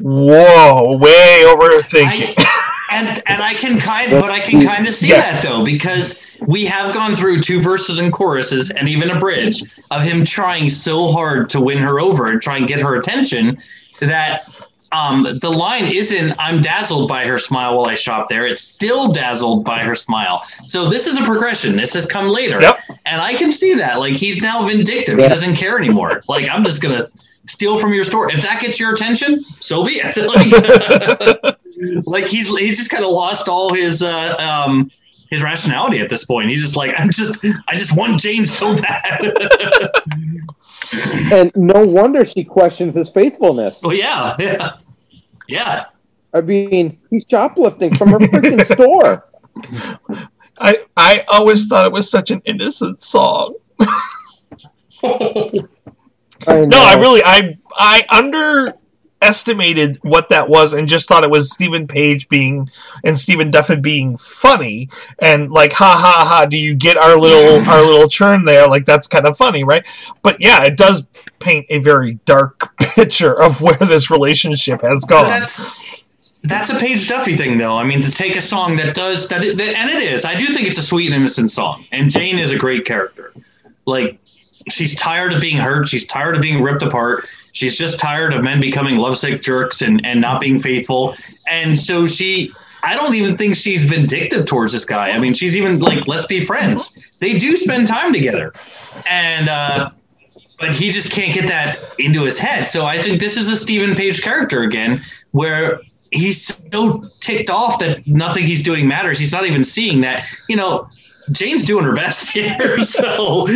whoa, 0.00 0.98
way 0.98 1.42
overthinking. 1.46 2.34
I, 2.36 2.63
and 2.94 3.22
and 3.26 3.42
I 3.42 3.54
can 3.54 3.78
kind, 3.78 4.10
but 4.12 4.30
I 4.30 4.40
can 4.40 4.60
kind 4.64 4.86
of 4.86 4.94
see 4.94 5.08
Yes. 5.08 5.42
that 5.42 5.50
though 5.52 5.64
because 5.64 6.36
we 6.46 6.64
have 6.66 6.92
gone 6.94 7.14
through 7.14 7.40
two 7.42 7.60
verses 7.60 7.98
and 7.98 8.12
choruses 8.12 8.70
and 8.70 8.88
even 8.88 9.10
a 9.10 9.18
bridge 9.18 9.62
of 9.90 10.02
him 10.02 10.24
trying 10.24 10.68
so 10.70 11.10
hard 11.12 11.48
to 11.50 11.60
win 11.60 11.78
her 11.78 12.00
over 12.00 12.30
and 12.30 12.40
try 12.40 12.56
and 12.58 12.66
get 12.66 12.80
her 12.80 12.96
attention 12.96 13.58
that. 14.00 14.44
Um, 14.92 15.40
the 15.40 15.50
line 15.50 15.86
isn't 15.92 16.36
"I'm 16.38 16.60
dazzled 16.60 17.08
by 17.08 17.26
her 17.26 17.36
smile 17.36 17.76
while 17.76 17.88
I 17.88 17.96
shop 17.96 18.28
there." 18.28 18.46
It's 18.46 18.60
still 18.62 19.08
dazzled 19.08 19.64
by 19.64 19.82
her 19.82 19.96
smile. 19.96 20.44
So 20.66 20.88
this 20.88 21.08
is 21.08 21.16
a 21.18 21.24
progression. 21.24 21.74
This 21.74 21.94
has 21.94 22.06
come 22.06 22.28
later, 22.28 22.60
Yep. 22.60 22.78
and 23.04 23.20
I 23.20 23.34
can 23.34 23.50
see 23.50 23.74
that. 23.74 23.98
Like 23.98 24.12
he's 24.14 24.40
now 24.40 24.64
vindictive. 24.64 25.18
Yeah. 25.18 25.24
He 25.24 25.28
doesn't 25.30 25.56
care 25.56 25.76
anymore. 25.78 26.22
Like 26.28 26.48
I'm 26.48 26.62
just 26.62 26.80
gonna 26.80 27.06
steal 27.46 27.76
from 27.76 27.92
your 27.92 28.04
store. 28.04 28.30
If 28.30 28.42
that 28.42 28.60
gets 28.60 28.78
your 28.78 28.92
attention, 28.94 29.44
so 29.58 29.82
be 29.84 29.94
it. 30.00 30.16
Like, 30.16 31.53
like 32.06 32.26
he's 32.26 32.48
he's 32.58 32.78
just 32.78 32.90
kind 32.90 33.04
of 33.04 33.10
lost 33.10 33.48
all 33.48 33.72
his 33.74 34.02
uh, 34.02 34.34
um 34.38 34.90
his 35.30 35.42
rationality 35.42 36.00
at 36.00 36.08
this 36.08 36.24
point. 36.24 36.50
He's 36.50 36.62
just 36.62 36.76
like 36.76 36.94
I'm 36.98 37.10
just 37.10 37.44
I 37.68 37.74
just 37.74 37.96
want 37.96 38.20
Jane 38.20 38.44
so 38.44 38.76
bad. 38.80 39.32
And 41.32 41.50
no 41.56 41.84
wonder 41.84 42.24
she 42.24 42.44
questions 42.44 42.94
his 42.94 43.10
faithfulness. 43.10 43.80
Oh 43.82 43.90
yeah, 43.90 44.36
yeah, 44.38 44.72
yeah. 45.48 45.86
I 46.32 46.40
mean, 46.40 46.98
he's 47.10 47.24
shoplifting 47.28 47.94
from 47.94 48.10
her 48.10 48.18
freaking 48.18 48.64
store. 48.74 49.28
I 50.58 50.76
I 50.96 51.24
always 51.28 51.66
thought 51.66 51.86
it 51.86 51.92
was 51.92 52.10
such 52.10 52.30
an 52.30 52.42
innocent 52.44 53.00
song. 53.00 53.56
I 55.02 56.66
No, 56.66 56.78
I 56.78 56.96
really 56.98 57.22
I 57.24 57.58
I 57.76 58.04
underestimated 59.24 59.98
what 60.02 60.28
that 60.28 60.48
was 60.48 60.72
and 60.72 60.88
just 60.88 61.08
thought 61.08 61.24
it 61.24 61.30
was 61.30 61.52
Steven 61.52 61.86
Page 61.86 62.28
being 62.28 62.68
and 63.02 63.16
Stephen 63.16 63.50
Duffy 63.50 63.76
being 63.76 64.16
funny 64.16 64.88
and 65.18 65.50
like 65.50 65.72
ha 65.72 65.96
ha 65.98 66.26
ha 66.28 66.46
do 66.46 66.56
you 66.56 66.74
get 66.74 66.96
our 66.96 67.18
little 67.18 67.68
our 67.68 67.82
little 67.82 68.08
churn 68.08 68.44
there 68.44 68.68
like 68.68 68.84
that's 68.84 69.06
kind 69.06 69.26
of 69.26 69.36
funny 69.36 69.64
right 69.64 69.86
but 70.22 70.36
yeah 70.40 70.64
it 70.64 70.76
does 70.76 71.08
paint 71.38 71.66
a 71.70 71.78
very 71.78 72.14
dark 72.26 72.76
picture 72.94 73.40
of 73.40 73.62
where 73.62 73.76
this 73.76 74.10
relationship 74.10 74.82
has 74.82 75.04
gone 75.04 75.26
that's 75.26 76.04
that's 76.46 76.68
a 76.68 76.76
Page 76.78 77.08
Duffy 77.08 77.34
thing, 77.38 77.56
though. 77.56 77.78
I 77.78 77.84
mean, 77.84 78.02
to 78.02 78.10
take 78.10 78.36
a 78.36 78.40
song 78.42 78.76
that 78.76 78.94
does 78.94 79.28
that, 79.28 79.42
it, 79.42 79.58
and 79.58 79.88
it 79.88 80.02
is. 80.02 80.26
I 80.26 80.34
do 80.34 80.44
think 80.48 80.68
it's 80.68 80.76
a 80.76 80.82
sweet 80.82 81.06
and 81.06 81.14
innocent 81.14 81.50
song, 81.50 81.86
and 81.90 82.10
Jane 82.10 82.38
is 82.38 82.52
a 82.52 82.58
great 82.58 82.84
character. 82.84 83.32
Like 83.86 84.18
she's 84.68 84.94
tired 84.94 85.32
of 85.32 85.40
being 85.40 85.56
hurt. 85.56 85.88
She's 85.88 86.04
tired 86.04 86.36
of 86.36 86.42
being 86.42 86.62
ripped 86.62 86.82
apart. 86.82 87.26
She's 87.54 87.78
just 87.78 87.98
tired 87.98 88.34
of 88.34 88.44
men 88.44 88.60
becoming 88.60 88.98
lovesick 88.98 89.40
jerks 89.40 89.80
and 89.80 90.04
and 90.04 90.20
not 90.20 90.40
being 90.40 90.58
faithful. 90.58 91.16
And 91.48 91.78
so 91.78 92.06
she. 92.06 92.52
I 92.86 92.94
don't 92.94 93.14
even 93.14 93.38
think 93.38 93.56
she's 93.56 93.82
vindictive 93.84 94.44
towards 94.44 94.74
this 94.74 94.84
guy. 94.84 95.08
I 95.08 95.18
mean, 95.18 95.32
she's 95.32 95.56
even 95.56 95.78
like, 95.78 96.06
let's 96.06 96.26
be 96.26 96.44
friends. 96.44 96.94
They 97.18 97.38
do 97.38 97.56
spend 97.56 97.88
time 97.88 98.12
together, 98.12 98.52
and 99.08 99.48
uh, 99.48 99.90
but 100.60 100.74
he 100.74 100.90
just 100.90 101.10
can't 101.10 101.32
get 101.32 101.48
that 101.48 101.78
into 101.98 102.24
his 102.24 102.38
head. 102.38 102.66
So 102.66 102.84
I 102.84 103.00
think 103.00 103.20
this 103.20 103.38
is 103.38 103.48
a 103.48 103.56
Steven 103.56 103.94
Page 103.94 104.20
character 104.20 104.64
again, 104.64 105.02
where 105.30 105.80
he's 106.10 106.54
so 106.70 107.02
ticked 107.20 107.48
off 107.48 107.78
that 107.78 108.06
nothing 108.06 108.44
he's 108.44 108.62
doing 108.62 108.86
matters. 108.86 109.18
He's 109.18 109.32
not 109.32 109.46
even 109.46 109.64
seeing 109.64 110.02
that, 110.02 110.26
you 110.48 110.56
know, 110.56 110.86
Jane's 111.32 111.64
doing 111.64 111.84
her 111.84 111.94
best 111.94 112.30
here. 112.34 112.82
So, 112.82 113.46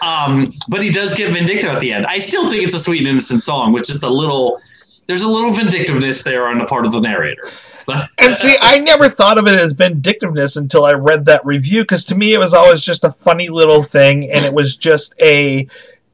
um, 0.00 0.54
but 0.68 0.82
he 0.82 0.90
does 0.90 1.14
get 1.14 1.32
vindictive 1.32 1.70
at 1.70 1.80
the 1.80 1.92
end. 1.92 2.06
I 2.06 2.18
still 2.18 2.50
think 2.50 2.64
it's 2.64 2.74
a 2.74 2.80
sweet 2.80 3.00
and 3.00 3.08
innocent 3.08 3.42
song, 3.42 3.72
which 3.72 3.90
is 3.90 4.02
a 4.02 4.08
little, 4.08 4.60
there's 5.06 5.22
a 5.22 5.28
little 5.28 5.52
vindictiveness 5.52 6.22
there 6.22 6.48
on 6.48 6.58
the 6.58 6.64
part 6.64 6.86
of 6.86 6.92
the 6.92 7.00
narrator. 7.00 7.48
And 8.20 8.34
see 8.34 8.54
I 8.60 8.80
never 8.80 9.08
thought 9.08 9.38
of 9.38 9.46
it 9.46 9.58
as 9.58 9.72
vindictiveness 9.72 10.56
until 10.56 10.84
I 10.84 10.92
read 10.92 11.24
that 11.24 11.44
review 11.46 11.82
because 11.82 12.04
to 12.06 12.14
me 12.14 12.34
it 12.34 12.38
was 12.38 12.52
always 12.52 12.84
just 12.84 13.02
a 13.02 13.12
funny 13.12 13.48
little 13.48 13.82
thing 13.82 14.30
and 14.30 14.44
it 14.44 14.52
was 14.52 14.76
just 14.76 15.14
a 15.22 15.66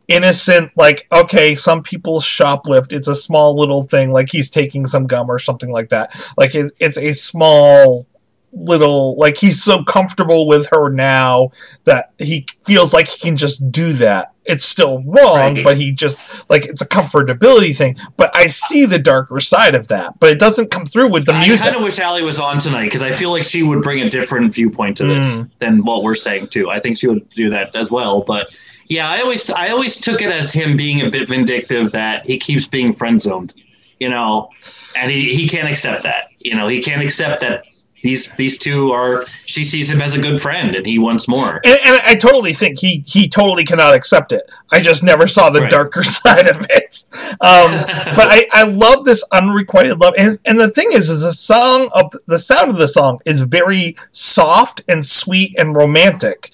innocent 0.06 0.70
like 0.76 1.08
okay 1.10 1.54
some 1.54 1.82
people 1.82 2.20
shoplift 2.20 2.92
it's 2.92 3.08
a 3.08 3.14
small 3.14 3.56
little 3.56 3.82
thing 3.82 4.12
like 4.12 4.28
he's 4.30 4.50
taking 4.50 4.86
some 4.86 5.06
gum 5.06 5.30
or 5.30 5.38
something 5.38 5.72
like 5.72 5.88
that 5.88 6.14
like 6.36 6.54
it, 6.54 6.72
it's 6.78 6.98
a 6.98 7.12
small 7.12 8.06
little 8.54 9.16
like 9.16 9.36
he's 9.36 9.62
so 9.62 9.82
comfortable 9.84 10.46
with 10.46 10.68
her 10.70 10.88
now 10.88 11.50
that 11.84 12.12
he 12.18 12.46
feels 12.62 12.94
like 12.94 13.08
he 13.08 13.18
can 13.18 13.36
just 13.36 13.70
do 13.72 13.92
that 13.92 14.32
it's 14.44 14.64
still 14.64 15.02
wrong 15.04 15.54
Right. 15.54 15.64
but 15.64 15.76
he 15.76 15.90
just 15.90 16.20
like 16.50 16.66
it's 16.66 16.82
a 16.82 16.88
comfortability 16.88 17.76
thing 17.76 17.96
but 18.16 18.34
i 18.36 18.46
see 18.46 18.84
the 18.84 18.98
darker 18.98 19.40
side 19.40 19.74
of 19.74 19.88
that 19.88 20.20
but 20.20 20.30
it 20.30 20.38
doesn't 20.38 20.70
come 20.70 20.84
through 20.84 21.08
with 21.08 21.26
the 21.26 21.32
I 21.32 21.46
music 21.46 21.66
i 21.66 21.70
kind 21.70 21.76
of 21.76 21.82
wish 21.82 21.98
Allie 21.98 22.22
was 22.22 22.38
on 22.38 22.58
tonight 22.58 22.84
because 22.84 23.02
I 23.02 23.12
feel 23.12 23.30
like 23.30 23.44
she 23.44 23.62
would 23.62 23.82
bring 23.82 24.02
a 24.02 24.10
different 24.10 24.52
viewpoint 24.52 24.96
to 24.98 25.06
this 25.06 25.40
mm. 25.40 25.50
than 25.58 25.84
what 25.84 26.02
we're 26.02 26.14
saying 26.14 26.48
too. 26.48 26.70
I 26.70 26.80
think 26.80 26.98
she 26.98 27.06
would 27.06 27.28
do 27.30 27.50
that 27.50 27.74
as 27.74 27.90
well. 27.90 28.22
But 28.22 28.48
yeah, 28.88 29.08
I 29.08 29.20
always 29.20 29.50
I 29.50 29.68
always 29.68 30.00
took 30.00 30.20
it 30.22 30.30
as 30.30 30.52
him 30.52 30.76
being 30.76 31.00
a 31.00 31.10
bit 31.10 31.28
vindictive 31.28 31.90
that 31.92 32.26
he 32.26 32.38
keeps 32.38 32.66
being 32.66 32.92
friend 32.92 33.20
zoned, 33.20 33.54
you 33.98 34.08
know, 34.08 34.50
and 34.96 35.10
he, 35.10 35.34
he 35.34 35.48
can't 35.48 35.68
accept 35.68 36.02
that. 36.04 36.28
You 36.38 36.54
know, 36.54 36.68
he 36.68 36.82
can't 36.82 37.02
accept 37.02 37.40
that 37.40 37.64
these 38.04 38.32
these 38.34 38.58
two 38.58 38.92
are 38.92 39.24
she 39.46 39.64
sees 39.64 39.90
him 39.90 40.02
as 40.02 40.14
a 40.14 40.20
good 40.20 40.38
friend 40.38 40.74
and 40.76 40.84
he 40.84 40.98
wants 40.98 41.26
more. 41.26 41.54
and, 41.64 41.78
and 41.86 42.00
I 42.06 42.14
totally 42.14 42.52
think 42.52 42.78
he 42.78 43.02
he 43.06 43.28
totally 43.28 43.64
cannot 43.64 43.94
accept 43.94 44.30
it. 44.30 44.42
I 44.70 44.80
just 44.80 45.02
never 45.02 45.26
saw 45.26 45.48
the 45.50 45.62
Right. 45.62 45.70
darker 45.70 46.02
side 46.20 46.46
of 46.46 46.66
it. 46.68 47.04
Um, 47.40 47.70
but 48.14 48.28
I, 48.30 48.46
I 48.52 48.64
love 48.64 49.04
this 49.06 49.24
unrequited 49.32 50.00
love, 50.00 50.14
and, 50.18 50.38
and 50.44 50.60
the 50.60 50.70
thing 50.70 50.88
is, 50.92 51.08
is 51.08 51.22
the 51.22 51.32
song 51.32 51.88
of 51.94 52.12
the 52.26 52.38
sound 52.38 52.70
of 52.70 52.76
the 52.78 52.88
song 52.88 53.20
is 53.24 53.40
very 53.40 53.96
soft 54.12 54.82
and 54.86 55.04
sweet 55.04 55.54
and 55.58 55.74
romantic, 55.74 56.50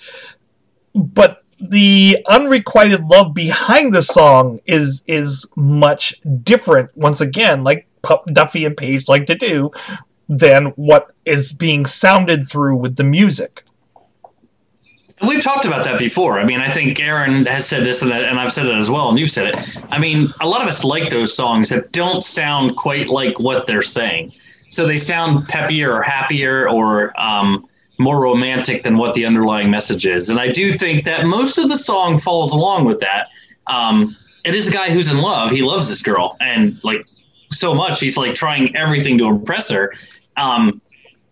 but 0.94 1.42
the 1.60 2.24
unrequited 2.28 3.04
love 3.06 3.34
behind 3.34 3.92
the 3.92 4.02
song 4.02 4.60
is 4.66 5.02
is 5.06 5.46
much 5.56 6.20
different. 6.44 6.96
Once 6.96 7.20
again, 7.20 7.64
like 7.64 7.86
Duffy 8.32 8.64
and 8.64 8.76
Page 8.76 9.08
like 9.08 9.26
to 9.26 9.34
do, 9.34 9.70
than 10.30 10.66
what 10.76 11.12
is 11.24 11.52
being 11.52 11.84
sounded 11.84 12.48
through 12.48 12.76
with 12.76 12.94
the 12.96 13.02
music. 13.02 13.64
We've 15.26 15.42
talked 15.42 15.66
about 15.66 15.84
that 15.84 15.98
before. 15.98 16.38
I 16.38 16.44
mean, 16.44 16.60
I 16.60 16.70
think 16.70 16.98
Aaron 16.98 17.44
has 17.44 17.66
said 17.66 17.84
this, 17.84 18.00
and, 18.00 18.10
and 18.12 18.40
I've 18.40 18.52
said 18.52 18.66
it 18.66 18.74
as 18.74 18.90
well, 18.90 19.10
and 19.10 19.18
you've 19.18 19.30
said 19.30 19.48
it. 19.48 19.92
I 19.92 19.98
mean, 19.98 20.28
a 20.40 20.48
lot 20.48 20.62
of 20.62 20.68
us 20.68 20.82
like 20.82 21.10
those 21.10 21.36
songs 21.36 21.68
that 21.68 21.92
don't 21.92 22.24
sound 22.24 22.76
quite 22.76 23.08
like 23.08 23.38
what 23.38 23.66
they're 23.66 23.82
saying. 23.82 24.30
So 24.68 24.86
they 24.86 24.96
sound 24.96 25.46
peppier 25.48 25.92
or 25.92 26.00
happier 26.00 26.70
or 26.70 27.12
um, 27.20 27.68
more 27.98 28.22
romantic 28.22 28.84
than 28.84 28.96
what 28.96 29.14
the 29.14 29.26
underlying 29.26 29.68
message 29.68 30.06
is. 30.06 30.30
And 30.30 30.38
I 30.38 30.48
do 30.48 30.72
think 30.72 31.04
that 31.04 31.26
most 31.26 31.58
of 31.58 31.68
the 31.68 31.76
song 31.76 32.18
falls 32.18 32.54
along 32.54 32.86
with 32.86 33.00
that. 33.00 33.26
Um, 33.66 34.16
it 34.44 34.54
is 34.54 34.68
a 34.68 34.72
guy 34.72 34.90
who's 34.90 35.10
in 35.10 35.18
love. 35.18 35.50
He 35.50 35.60
loves 35.60 35.88
this 35.88 36.02
girl, 36.02 36.36
and 36.40 36.82
like 36.82 37.06
so 37.50 37.74
much, 37.74 38.00
he's 38.00 38.16
like 38.16 38.34
trying 38.34 38.74
everything 38.74 39.18
to 39.18 39.26
impress 39.26 39.68
her. 39.70 39.92
Um, 40.40 40.80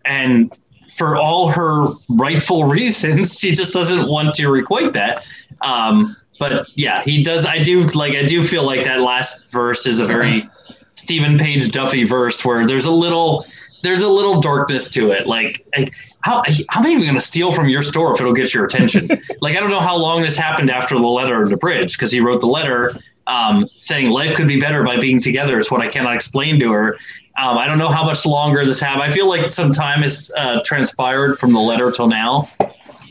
and 0.05 0.55
for 0.95 1.17
all 1.17 1.49
her 1.49 1.89
rightful 2.09 2.63
reasons, 2.79 3.39
she 3.39 3.51
just 3.51 3.73
doesn't 3.73 4.07
want 4.07 4.35
to 4.35 4.47
requite 4.49 4.93
that. 4.93 5.27
Um, 5.61 6.15
but 6.39 6.67
yeah, 6.75 7.03
he 7.03 7.21
does. 7.21 7.45
I 7.45 7.61
do 7.61 7.83
like. 7.87 8.13
I 8.13 8.23
do 8.23 8.41
feel 8.41 8.65
like 8.65 8.85
that 8.85 9.01
last 9.01 9.49
verse 9.51 9.85
is 9.85 9.99
a 9.99 10.05
very 10.05 10.49
Steven 10.95 11.37
Page 11.37 11.69
Duffy 11.71 12.05
verse 12.05 12.45
where 12.45 12.65
there's 12.65 12.85
a 12.85 12.91
little 12.91 13.45
there's 13.83 14.01
a 14.01 14.07
little 14.07 14.41
darkness 14.41 14.89
to 14.89 15.11
it. 15.11 15.27
Like, 15.27 15.65
like 15.77 15.93
how 16.21 16.43
how 16.69 16.79
am 16.81 16.85
I 16.85 16.89
even 16.89 17.03
going 17.03 17.15
to 17.15 17.19
steal 17.19 17.51
from 17.51 17.67
your 17.67 17.81
store 17.81 18.13
if 18.13 18.21
it'll 18.21 18.33
get 18.33 18.53
your 18.53 18.65
attention? 18.65 19.09
like, 19.41 19.57
I 19.57 19.59
don't 19.59 19.69
know 19.69 19.79
how 19.81 19.97
long 19.97 20.21
this 20.21 20.37
happened 20.37 20.69
after 20.69 20.95
the 20.95 21.07
letter 21.07 21.43
in 21.43 21.49
the 21.49 21.57
bridge 21.57 21.97
because 21.97 22.11
he 22.11 22.21
wrote 22.21 22.39
the 22.39 22.47
letter 22.47 22.97
um, 23.27 23.69
saying 23.79 24.09
life 24.09 24.35
could 24.35 24.47
be 24.47 24.59
better 24.59 24.83
by 24.83 24.97
being 24.97 25.21
together 25.21 25.57
is 25.59 25.69
what 25.69 25.81
I 25.81 25.87
cannot 25.87 26.15
explain 26.15 26.59
to 26.59 26.71
her. 26.71 26.97
Um, 27.41 27.57
I 27.57 27.67
don't 27.67 27.77
know 27.77 27.89
how 27.89 28.03
much 28.03 28.25
longer 28.25 28.65
this 28.65 28.81
happened. 28.81 29.03
I 29.03 29.11
feel 29.11 29.27
like 29.27 29.51
some 29.53 29.71
time 29.71 30.01
has 30.01 30.31
uh, 30.35 30.59
transpired 30.65 31.39
from 31.39 31.53
the 31.53 31.59
letter 31.59 31.91
till 31.91 32.07
now 32.07 32.49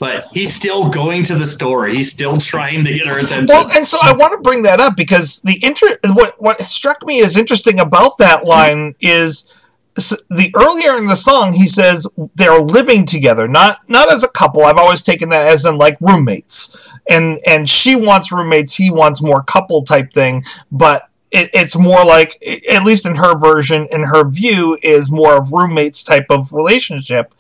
but 0.01 0.29
he's 0.33 0.55
still 0.55 0.89
going 0.89 1.25
to 1.25 1.35
the 1.35 1.47
store. 1.47 1.87
He's 1.87 2.13
still 2.13 2.41
trying 2.41 2.85
to 2.85 2.93
get 2.93 3.09
her 3.09 3.19
attention. 3.19 3.47
Well, 3.49 3.69
and 3.77 3.87
so 3.87 3.99
I 4.01 4.13
want 4.13 4.33
to 4.33 4.41
bring 4.41 4.63
that 4.63 4.81
up 4.81 4.97
because 4.97 5.41
the 5.43 5.59
inter- 5.65 5.99
what 6.07 6.41
what 6.41 6.61
struck 6.63 7.05
me 7.05 7.23
as 7.23 7.37
interesting 7.37 7.81
about 7.81 8.19
that 8.19 8.45
line 8.45 8.95
is 9.01 9.55
the 9.97 10.53
earlier 10.55 10.97
in 10.97 11.07
the 11.07 11.17
song 11.17 11.53
he 11.53 11.67
says 11.67 12.07
they're 12.37 12.61
living 12.61 13.05
together, 13.05 13.49
not 13.49 13.81
not 13.89 14.13
as 14.13 14.23
a 14.23 14.29
couple. 14.29 14.65
I've 14.65 14.77
always 14.79 15.03
taken 15.03 15.31
that 15.31 15.45
as 15.45 15.65
in 15.65 15.77
like 15.77 15.97
roommates, 16.01 16.89
and 17.09 17.41
and 17.47 17.69
she 17.69 17.97
wants 17.97 18.31
roommates, 18.31 18.75
he 18.75 18.91
wants 18.91 19.23
more 19.23 19.43
couple 19.43 19.85
type 19.85 20.13
thing, 20.13 20.45
but. 20.71 21.05
It, 21.31 21.51
it's 21.53 21.77
more 21.77 22.05
like, 22.05 22.43
at 22.73 22.85
least 22.85 23.07
in 23.07 23.17
her 23.17 23.37
version, 23.37 23.87
in 23.91 24.05
her 24.05 24.29
view, 24.29 24.79
is 24.83 25.11
more 25.11 25.37
of 25.37 25.53
roommates 25.53 26.03
type 26.03 26.27
of 26.31 26.53
relationship. 26.53 27.35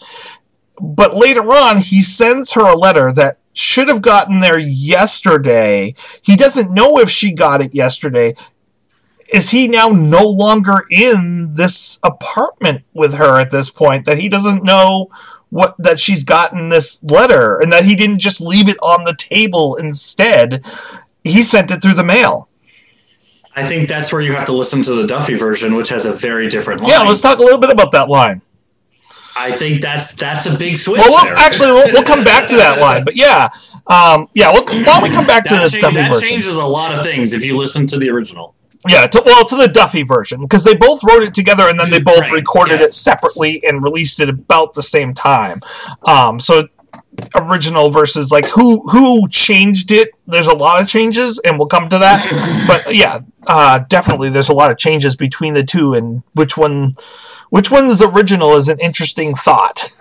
But 0.80 1.16
later 1.16 1.42
on 1.42 1.78
he 1.78 2.02
sends 2.02 2.52
her 2.52 2.66
a 2.66 2.76
letter 2.76 3.10
that 3.12 3.38
should 3.52 3.88
have 3.88 4.02
gotten 4.02 4.40
there 4.40 4.58
yesterday. 4.58 5.94
He 6.22 6.36
doesn't 6.36 6.72
know 6.72 6.98
if 6.98 7.10
she 7.10 7.32
got 7.32 7.60
it 7.60 7.74
yesterday. 7.74 8.34
Is 9.32 9.50
he 9.50 9.68
now 9.68 9.88
no 9.88 10.26
longer 10.26 10.84
in 10.90 11.52
this 11.52 11.98
apartment 12.02 12.84
with 12.94 13.14
her 13.14 13.38
at 13.38 13.50
this 13.50 13.68
point 13.68 14.04
that 14.04 14.18
he 14.18 14.28
doesn't 14.28 14.62
know 14.62 15.10
what 15.50 15.74
that 15.78 15.98
she's 15.98 16.24
gotten 16.24 16.68
this 16.68 17.02
letter 17.02 17.58
and 17.58 17.72
that 17.72 17.84
he 17.84 17.96
didn't 17.96 18.20
just 18.20 18.40
leave 18.40 18.68
it 18.68 18.78
on 18.80 19.04
the 19.04 19.16
table 19.16 19.76
instead? 19.76 20.64
He 21.24 21.42
sent 21.42 21.70
it 21.70 21.82
through 21.82 21.94
the 21.94 22.04
mail 22.04 22.47
I 23.58 23.64
think 23.66 23.88
that's 23.88 24.12
where 24.12 24.22
you 24.22 24.32
have 24.34 24.44
to 24.46 24.52
listen 24.52 24.82
to 24.82 24.94
the 24.94 25.06
Duffy 25.06 25.34
version, 25.34 25.74
which 25.74 25.88
has 25.90 26.04
a 26.06 26.12
very 26.12 26.48
different 26.48 26.80
line. 26.80 26.90
yeah 26.90 27.00
let's 27.00 27.20
talk 27.20 27.38
a 27.38 27.42
little 27.42 27.58
bit 27.60 27.70
about 27.70 27.92
that 27.92 28.08
line 28.08 28.40
I 29.40 29.52
think 29.52 29.80
that's 29.82 30.14
that's 30.14 30.46
a 30.46 30.56
big 30.56 30.76
switch. 30.76 30.98
well, 31.00 31.10
we'll 31.10 31.38
actually 31.38 31.68
we'll, 31.68 31.92
we'll 31.92 32.02
come 32.04 32.24
back 32.24 32.48
to 32.48 32.56
that 32.56 32.80
line 32.84 33.04
but 33.04 33.14
yeah 33.16 33.48
um, 33.86 34.28
yeah 34.34 34.52
we'll, 34.52 34.64
why 34.64 34.82
don't 34.82 35.02
we 35.02 35.10
come 35.10 35.26
back 35.26 35.44
to 35.44 35.54
the 35.54 35.68
change- 35.70 35.82
Duffy 35.82 35.96
that 35.96 36.12
version 36.12 36.28
changes 36.28 36.56
a 36.56 36.64
lot 36.64 36.94
of 36.94 37.02
things 37.04 37.32
if 37.32 37.44
you 37.44 37.56
listen 37.56 37.86
to 37.88 37.98
the 37.98 38.08
original. 38.10 38.54
Yeah, 38.86 39.08
to, 39.08 39.22
well, 39.26 39.44
to 39.44 39.56
the 39.56 39.66
Duffy 39.66 40.04
version 40.04 40.40
because 40.40 40.62
they 40.62 40.76
both 40.76 41.02
wrote 41.02 41.22
it 41.24 41.34
together 41.34 41.68
and 41.68 41.80
then 41.80 41.90
they 41.90 42.00
both 42.00 42.20
Right, 42.30 42.32
recorded 42.32 42.78
yes. 42.78 42.90
it 42.90 42.94
separately 42.94 43.60
and 43.66 43.82
released 43.82 44.20
it 44.20 44.28
about 44.28 44.72
the 44.74 44.84
same 44.84 45.14
time. 45.14 45.58
Um, 46.06 46.38
so 46.38 46.68
original 47.34 47.90
versus 47.90 48.30
like 48.32 48.48
who 48.48 48.80
who 48.90 49.28
changed 49.28 49.90
it. 49.92 50.10
There's 50.26 50.46
a 50.46 50.54
lot 50.54 50.80
of 50.82 50.88
changes, 50.88 51.40
and 51.44 51.58
we'll 51.58 51.68
come 51.68 51.88
to 51.88 51.98
that. 51.98 52.64
but 52.66 52.94
yeah, 52.94 53.20
uh, 53.46 53.80
definitely 53.88 54.30
there's 54.30 54.48
a 54.48 54.54
lot 54.54 54.70
of 54.70 54.78
changes 54.78 55.16
between 55.16 55.54
the 55.54 55.62
two, 55.64 55.94
and 55.94 56.22
which 56.34 56.56
one 56.56 56.96
which 57.50 57.70
one's 57.70 58.02
original 58.02 58.54
is 58.56 58.68
an 58.68 58.78
interesting 58.80 59.34
thought. 59.34 59.96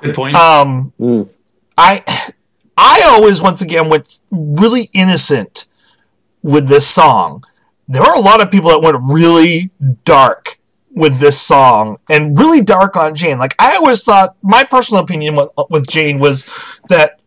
Good 0.00 0.14
point. 0.14 0.36
Um, 0.36 0.92
Mm. 1.00 1.30
I 1.76 2.04
I 2.76 3.02
always 3.06 3.40
once 3.40 3.62
again 3.62 3.88
went 3.88 4.20
really 4.30 4.90
innocent 4.92 5.66
with 6.42 6.68
this 6.68 6.86
song. 6.86 7.44
There 7.88 8.02
are 8.02 8.16
a 8.16 8.20
lot 8.20 8.42
of 8.42 8.50
people 8.50 8.70
that 8.70 8.80
went 8.80 8.98
really 9.02 9.70
dark 10.04 10.58
with 10.94 11.18
this 11.18 11.40
song 11.40 11.98
and 12.08 12.38
really 12.38 12.62
dark 12.62 12.96
on 12.96 13.14
Jane. 13.14 13.38
Like 13.38 13.54
I 13.58 13.76
always 13.76 14.04
thought 14.04 14.36
my 14.42 14.64
personal 14.64 15.02
opinion 15.02 15.34
with, 15.36 15.50
with 15.68 15.88
Jane 15.88 16.20
was 16.20 16.48
that 16.88 17.20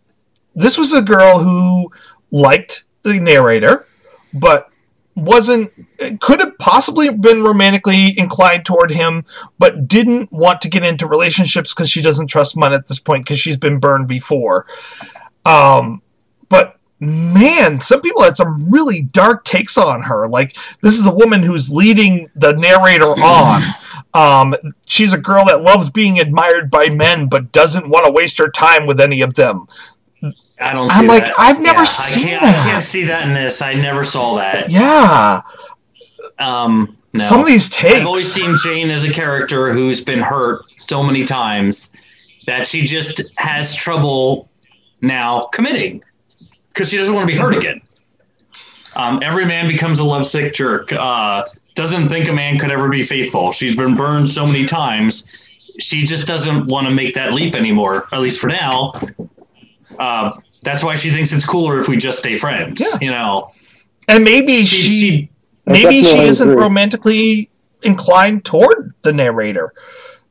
this 0.55 0.77
was 0.77 0.93
a 0.93 1.01
girl 1.01 1.39
who 1.39 1.91
liked 2.31 2.85
the 3.03 3.19
narrator 3.19 3.85
but 4.33 4.69
wasn't 5.15 5.71
could 6.19 6.39
have 6.39 6.57
possibly 6.59 7.09
been 7.09 7.41
romantically 7.41 8.17
inclined 8.17 8.65
toward 8.65 8.91
him 8.91 9.25
but 9.57 9.87
didn't 9.87 10.31
want 10.31 10.61
to 10.61 10.69
get 10.69 10.83
into 10.83 11.07
relationships 11.07 11.73
because 11.73 11.89
she 11.89 12.01
doesn't 12.01 12.27
trust 12.27 12.55
men 12.55 12.71
at 12.71 12.87
this 12.87 12.99
point 12.99 13.23
because 13.23 13.39
she's 13.39 13.57
been 13.57 13.79
burned 13.79 14.07
before 14.07 14.67
um 15.45 16.01
but 16.49 16.76
man 16.99 17.79
some 17.79 18.01
people 18.01 18.23
had 18.23 18.35
some 18.35 18.69
really 18.71 19.03
dark 19.03 19.43
takes 19.45 19.77
on 19.77 20.01
her 20.01 20.27
like 20.27 20.55
this 20.81 20.97
is 20.97 21.05
a 21.05 21.13
woman 21.13 21.43
who's 21.43 21.69
leading 21.71 22.29
the 22.35 22.53
narrator 22.53 23.05
on 23.21 23.61
um 24.15 24.55
she's 24.87 25.13
a 25.13 25.17
girl 25.19 25.45
that 25.45 25.61
loves 25.61 25.89
being 25.89 26.19
admired 26.19 26.71
by 26.71 26.89
men 26.89 27.27
but 27.27 27.51
doesn't 27.51 27.89
want 27.89 28.03
to 28.05 28.11
waste 28.11 28.39
her 28.39 28.49
time 28.49 28.87
with 28.87 28.99
any 28.99 29.21
of 29.21 29.35
them 29.35 29.67
I 30.59 30.73
don't. 30.73 30.89
I'm 30.91 31.05
like, 31.05 31.25
that. 31.25 31.35
I've 31.37 31.61
never 31.61 31.81
I 31.81 31.85
seen 31.85 32.23
can't, 32.29 32.41
that. 32.41 32.65
I 32.65 32.71
can't 32.71 32.83
see 32.83 33.03
that 33.03 33.27
in 33.27 33.33
this. 33.35 33.61
I 33.61 33.75
never 33.75 34.03
saw 34.03 34.35
that. 34.37 34.71
yeah 34.71 35.41
Um, 36.39 36.97
no. 37.13 37.19
some 37.23 37.39
of 37.39 37.45
these 37.45 37.69
takes 37.69 37.97
I've 37.99 38.07
always 38.07 38.31
seen 38.31 38.55
Jane 38.63 38.89
as 38.89 39.03
a 39.03 39.11
character 39.13 39.71
who's 39.71 40.03
been 40.03 40.19
hurt 40.19 40.63
so 40.77 41.03
many 41.03 41.23
times 41.25 41.91
that 42.47 42.65
she 42.65 42.81
just 42.81 43.21
has 43.37 43.75
trouble 43.75 44.49
now 45.01 45.45
committing 45.53 46.03
because 46.77 46.89
she 46.91 46.97
doesn't 46.97 47.15
want 47.15 47.27
to 47.27 47.33
be 47.33 47.39
hurt 47.39 47.55
again. 47.55 47.81
Um, 48.95 49.19
every 49.23 49.45
man 49.45 49.67
becomes 49.67 49.99
a 49.99 50.03
lovesick 50.03 50.53
jerk. 50.53 50.93
Uh, 50.93 51.43
doesn't 51.73 52.09
think 52.09 52.29
a 52.29 52.33
man 52.33 52.59
could 52.59 52.71
ever 52.71 52.87
be 52.87 53.01
faithful. 53.01 53.51
She's 53.51 53.75
been 53.75 53.95
burned 53.95 54.29
so 54.29 54.45
many 54.45 54.67
times. 54.67 55.25
She 55.79 56.03
just 56.03 56.27
doesn't 56.27 56.67
want 56.67 56.87
to 56.87 56.91
make 56.91 57.15
that 57.15 57.33
leap 57.33 57.55
anymore, 57.55 58.07
at 58.11 58.19
least 58.19 58.39
for 58.39 58.47
now. 58.47 58.93
Uh, 59.97 60.37
that's 60.61 60.83
why 60.83 60.95
she 60.95 61.09
thinks 61.09 61.33
it's 61.33 61.45
cooler 61.45 61.79
if 61.79 61.87
we 61.87 61.97
just 61.97 62.19
stay 62.19 62.37
friends. 62.37 62.81
Yeah. 62.81 62.97
You 63.01 63.11
know, 63.11 63.51
and 64.07 64.23
maybe 64.23 64.63
she, 64.65 64.65
she, 64.65 64.91
she 64.91 65.29
maybe 65.65 66.03
she 66.03 66.19
isn't 66.19 66.49
agree. 66.49 66.61
romantically 66.61 67.49
inclined 67.83 68.45
toward 68.45 68.93
the 69.03 69.13
narrator 69.13 69.73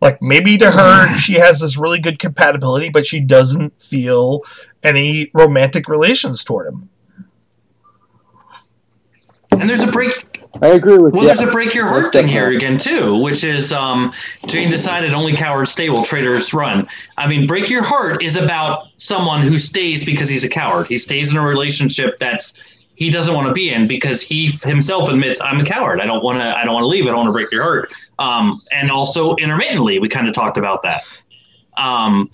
like 0.00 0.20
maybe 0.20 0.58
to 0.58 0.70
her 0.70 1.16
she 1.18 1.34
has 1.34 1.60
this 1.60 1.76
really 1.76 2.00
good 2.00 2.18
compatibility 2.18 2.88
but 2.88 3.06
she 3.06 3.20
doesn't 3.20 3.80
feel 3.80 4.42
any 4.82 5.30
romantic 5.34 5.88
relations 5.88 6.44
toward 6.44 6.68
him 6.68 6.88
and 9.52 9.68
there's 9.68 9.82
a 9.82 9.90
break 9.90 10.26
I 10.62 10.68
agree 10.68 10.96
with 10.98 11.12
Well, 11.12 11.22
you. 11.22 11.28
there's 11.28 11.40
a 11.40 11.50
break 11.50 11.74
your 11.74 11.86
heart 11.86 12.12
thing 12.12 12.26
here 12.26 12.48
again 12.48 12.78
too, 12.78 13.20
which 13.22 13.44
is 13.44 13.72
um, 13.72 14.12
Jane 14.46 14.70
decided 14.70 15.12
only 15.12 15.32
cowards 15.34 15.70
stay 15.70 15.90
while 15.90 16.04
traitors 16.04 16.54
run. 16.54 16.86
I 17.16 17.28
mean, 17.28 17.46
break 17.46 17.68
your 17.68 17.82
heart 17.82 18.22
is 18.22 18.36
about 18.36 18.86
someone 18.96 19.42
who 19.42 19.58
stays 19.58 20.04
because 20.04 20.28
he's 20.28 20.44
a 20.44 20.48
coward. 20.48 20.86
He 20.86 20.98
stays 20.98 21.30
in 21.30 21.36
a 21.36 21.42
relationship 21.42 22.18
that's 22.18 22.54
he 22.94 23.10
doesn't 23.10 23.34
want 23.34 23.46
to 23.46 23.52
be 23.52 23.70
in 23.70 23.86
because 23.86 24.22
he 24.22 24.46
himself 24.64 25.08
admits 25.10 25.40
I'm 25.42 25.60
a 25.60 25.64
coward. 25.64 26.00
I 26.00 26.06
don't 26.06 26.24
want 26.24 26.38
to. 26.38 26.56
I 26.56 26.64
don't 26.64 26.72
want 26.72 26.84
to 26.84 26.88
leave. 26.88 27.04
I 27.04 27.08
don't 27.08 27.18
want 27.18 27.28
to 27.28 27.32
break 27.32 27.52
your 27.52 27.62
heart. 27.62 27.92
Um, 28.18 28.58
and 28.72 28.90
also 28.90 29.36
intermittently, 29.36 29.98
we 29.98 30.08
kind 30.08 30.26
of 30.26 30.34
talked 30.34 30.56
about 30.56 30.82
that. 30.84 31.02
Um, 31.76 32.30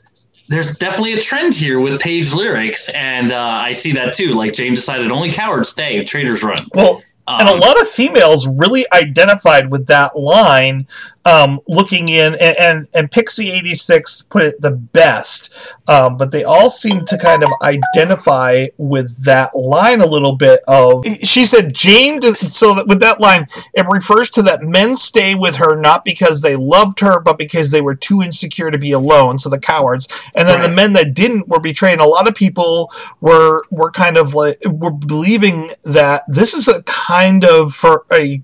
there's 0.48 0.74
definitely 0.76 1.14
a 1.14 1.20
trend 1.20 1.54
here 1.54 1.80
with 1.80 2.00
page 2.00 2.32
lyrics, 2.32 2.88
and 2.90 3.32
uh, 3.32 3.38
I 3.38 3.72
see 3.72 3.92
that 3.92 4.14
too. 4.14 4.34
Like 4.34 4.52
Jane 4.52 4.74
decided 4.74 5.10
only 5.10 5.30
cowards 5.32 5.68
stay, 5.68 6.02
traitors 6.04 6.42
run. 6.42 6.58
well 6.74 7.02
and 7.28 7.48
a 7.48 7.52
Um, 7.52 7.60
lot 7.60 7.80
of 7.80 7.88
females 7.88 8.48
really 8.48 8.84
identified 8.92 9.70
with 9.70 9.86
that 9.86 10.18
line 10.18 10.88
um, 11.24 11.60
looking 11.68 12.08
in 12.08 12.34
and, 12.34 12.56
and, 12.58 12.88
and 12.92 13.10
pixie 13.10 13.50
86 13.50 14.22
put 14.22 14.42
it 14.42 14.60
the 14.60 14.70
best. 14.70 15.52
Um, 15.86 16.16
but 16.16 16.30
they 16.30 16.44
all 16.44 16.70
seem 16.70 17.04
to 17.06 17.18
kind 17.18 17.42
of 17.42 17.50
identify 17.62 18.66
with 18.76 19.24
that 19.24 19.54
line 19.56 20.00
a 20.00 20.06
little 20.06 20.36
bit 20.36 20.60
of 20.66 21.04
she 21.22 21.44
said 21.44 21.74
jane 21.74 22.20
does, 22.20 22.38
so 22.54 22.74
that 22.74 22.86
with 22.86 23.00
that 23.00 23.20
line 23.20 23.46
it 23.74 23.86
refers 23.88 24.30
to 24.30 24.42
that 24.42 24.62
men 24.62 24.96
stay 24.96 25.34
with 25.34 25.56
her 25.56 25.76
not 25.76 26.04
because 26.04 26.40
they 26.40 26.56
loved 26.56 27.00
her 27.00 27.20
but 27.20 27.38
because 27.38 27.70
they 27.70 27.80
were 27.80 27.94
too 27.94 28.22
insecure 28.22 28.70
to 28.70 28.78
be 28.78 28.92
alone 28.92 29.38
so 29.38 29.48
the 29.48 29.58
cowards. 29.58 30.08
And 30.34 30.48
then 30.48 30.62
the 30.62 30.68
men 30.68 30.92
that 30.94 31.14
didn't 31.14 31.48
were 31.48 31.60
betrayed 31.60 31.92
and 31.92 32.00
a 32.00 32.06
lot 32.06 32.28
of 32.28 32.34
people 32.34 32.90
were 33.20 33.62
were 33.70 33.90
kind 33.90 34.16
of 34.16 34.34
like 34.34 34.58
were 34.64 34.90
believing 34.90 35.70
that 35.82 36.24
this 36.26 36.54
is 36.54 36.68
a 36.68 36.82
kind 36.84 37.44
of 37.44 37.74
for 37.74 38.04
a 38.12 38.42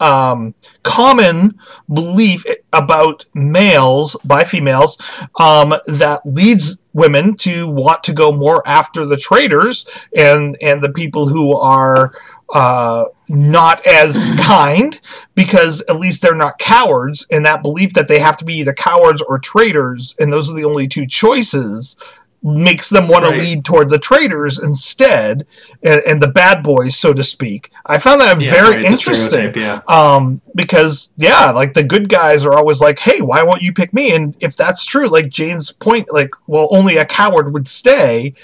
um, 0.00 0.54
common 0.82 1.58
belief 1.92 2.44
about 2.72 3.24
males 3.34 4.16
by 4.24 4.44
females 4.44 4.96
um, 5.38 5.74
that 5.86 6.20
leads 6.24 6.82
women 6.92 7.36
to 7.36 7.68
want 7.68 8.02
to 8.04 8.12
go 8.12 8.32
more 8.32 8.66
after 8.66 9.04
the 9.04 9.16
traitors 9.16 9.86
and 10.16 10.56
and 10.62 10.82
the 10.82 10.92
people 10.92 11.28
who 11.28 11.54
are 11.54 12.12
uh, 12.52 13.04
not 13.28 13.86
as 13.86 14.26
kind 14.38 15.00
because 15.34 15.82
at 15.88 15.96
least 15.96 16.22
they're 16.22 16.34
not 16.34 16.58
cowards 16.58 17.26
and 17.30 17.44
that 17.44 17.62
belief 17.62 17.92
that 17.92 18.08
they 18.08 18.18
have 18.18 18.36
to 18.36 18.44
be 18.44 18.54
either 18.54 18.72
cowards 18.72 19.22
or 19.22 19.38
traitors 19.38 20.14
and 20.18 20.32
those 20.32 20.50
are 20.50 20.54
the 20.54 20.64
only 20.64 20.86
two 20.86 21.06
choices 21.06 21.96
makes 22.42 22.90
them 22.90 23.08
want 23.08 23.24
Right. 23.24 23.38
to 23.40 23.44
lead 23.44 23.64
toward 23.64 23.88
the 23.88 23.98
traitors 23.98 24.58
instead 24.62 25.46
and, 25.82 26.00
and 26.06 26.22
the 26.22 26.28
bad 26.28 26.62
boys 26.62 26.96
so 26.96 27.12
to 27.12 27.24
speak 27.24 27.70
i 27.86 27.98
found 27.98 28.20
that 28.20 28.40
Yeah, 28.40 28.50
very 28.52 28.76
right, 28.76 28.84
interesting 28.84 29.52
Yeah. 29.56 29.80
um 29.88 30.40
because 30.54 31.12
yeah 31.16 31.50
like 31.50 31.72
the 31.74 31.82
good 31.82 32.08
guys 32.08 32.46
are 32.46 32.52
always 32.54 32.80
like 32.80 32.98
hey 33.00 33.20
why 33.20 33.42
won't 33.42 33.62
you 33.62 33.72
pick 33.72 33.92
me 33.92 34.14
and 34.14 34.36
if 34.40 34.54
that's 34.56 34.84
true 34.86 35.08
like 35.08 35.28
jane's 35.28 35.72
point 35.72 36.06
like 36.12 36.30
well 36.46 36.68
only 36.70 36.96
a 36.98 37.04
coward 37.04 37.52
would 37.52 37.66
stay 37.66 38.34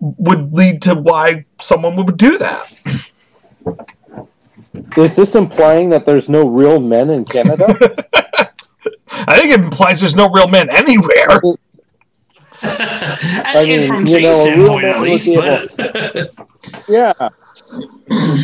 would 0.00 0.52
lead 0.52 0.82
to 0.82 0.94
why 0.94 1.44
someone 1.60 1.96
would 1.96 2.16
do 2.16 2.38
that 2.38 2.72
Is 4.96 5.16
this 5.16 5.34
implying 5.34 5.90
that 5.90 6.04
there's 6.06 6.28
no 6.28 6.46
real 6.48 6.78
men 6.80 7.10
in 7.10 7.24
Canada? 7.24 7.66
i 9.26 9.38
think 9.38 9.52
it 9.54 9.60
implies 9.60 10.00
there's 10.00 10.16
no 10.16 10.28
real 10.30 10.48
men 10.48 10.68
anywhere 10.70 11.40
and 12.64 13.68
mean, 13.68 13.86
from 13.86 14.06
you 14.06 14.20
know, 14.22 14.44
a 14.44 14.56
real 14.56 14.66
standpoint, 14.68 14.84
at 14.84 14.92
man 14.96 15.02
least. 15.02 15.28
would 15.28 15.76
be 15.76 16.32
But 16.76 16.88
yeah. 16.88 17.12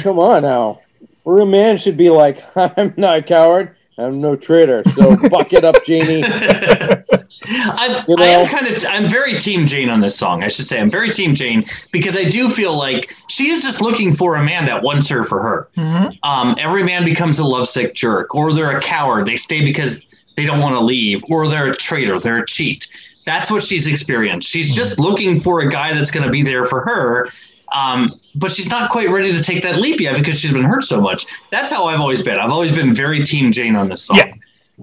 Come 0.02 0.18
on 0.18 0.42
now. 0.42 0.80
A 1.26 1.32
real 1.32 1.46
man 1.46 1.78
should 1.78 1.96
be 1.96 2.10
like, 2.10 2.44
I'm 2.56 2.94
not 2.96 3.18
a 3.18 3.22
coward. 3.22 3.76
I'm 3.98 4.20
no 4.20 4.34
traitor. 4.34 4.82
So 4.94 5.16
buck 5.28 5.52
it 5.52 5.64
up, 5.64 5.84
Janie. 5.84 6.24
I'm, 6.24 8.04
You 8.08 8.16
I 8.18 8.26
am 8.26 8.48
kind 8.48 8.66
of 8.66 8.82
I'm 8.88 9.06
very 9.08 9.38
team 9.38 9.66
Jane 9.66 9.90
on 9.90 10.00
this 10.00 10.16
song. 10.16 10.42
I 10.42 10.48
should 10.48 10.66
say 10.66 10.80
I'm 10.80 10.88
very 10.88 11.10
team 11.10 11.34
Jane 11.34 11.64
because 11.92 12.16
I 12.16 12.24
do 12.24 12.48
feel 12.48 12.76
like 12.78 13.14
she 13.28 13.50
is 13.50 13.62
just 13.62 13.82
looking 13.82 14.14
for 14.14 14.36
a 14.36 14.42
man 14.42 14.64
that 14.66 14.82
wants 14.82 15.08
her 15.08 15.24
for 15.24 15.42
her. 15.42 15.68
Mhm. 15.76 16.18
Um, 16.22 16.56
every 16.58 16.82
man 16.82 17.04
becomes 17.04 17.38
a 17.38 17.44
lovesick 17.44 17.94
jerk, 17.94 18.34
or 18.34 18.52
they're 18.54 18.76
a 18.76 18.80
coward. 18.80 19.26
They 19.26 19.36
stay 19.36 19.62
because 19.62 20.04
they 20.36 20.46
don't 20.46 20.60
want 20.60 20.76
to 20.76 20.80
leave, 20.80 21.22
or 21.28 21.48
they're 21.48 21.70
a 21.70 21.76
traitor. 21.76 22.18
They're 22.18 22.42
a 22.42 22.46
cheat. 22.46 22.88
That's 23.26 23.50
what 23.50 23.62
she's 23.62 23.86
experienced. 23.86 24.48
She's 24.48 24.74
just 24.74 24.98
looking 24.98 25.40
for 25.40 25.60
a 25.60 25.68
guy 25.68 25.92
that's 25.94 26.10
going 26.10 26.24
to 26.24 26.30
be 26.30 26.42
there 26.42 26.64
for 26.66 26.80
her. 26.82 27.28
Um, 27.72 28.10
but 28.34 28.50
she's 28.50 28.68
not 28.68 28.90
quite 28.90 29.08
ready 29.10 29.32
to 29.32 29.40
take 29.40 29.62
that 29.62 29.76
leap 29.78 30.00
yet 30.00 30.16
because 30.16 30.40
she's 30.40 30.52
been 30.52 30.64
hurt 30.64 30.82
so 30.84 31.00
much. 31.00 31.26
That's 31.50 31.70
how 31.70 31.84
I've 31.84 32.00
always 32.00 32.22
been. 32.22 32.38
I've 32.38 32.50
always 32.50 32.72
been 32.72 32.92
very 32.94 33.22
team 33.24 33.52
Jane 33.52 33.76
on 33.76 33.88
this 33.88 34.02
song. 34.02 34.16
Yeah. 34.18 34.32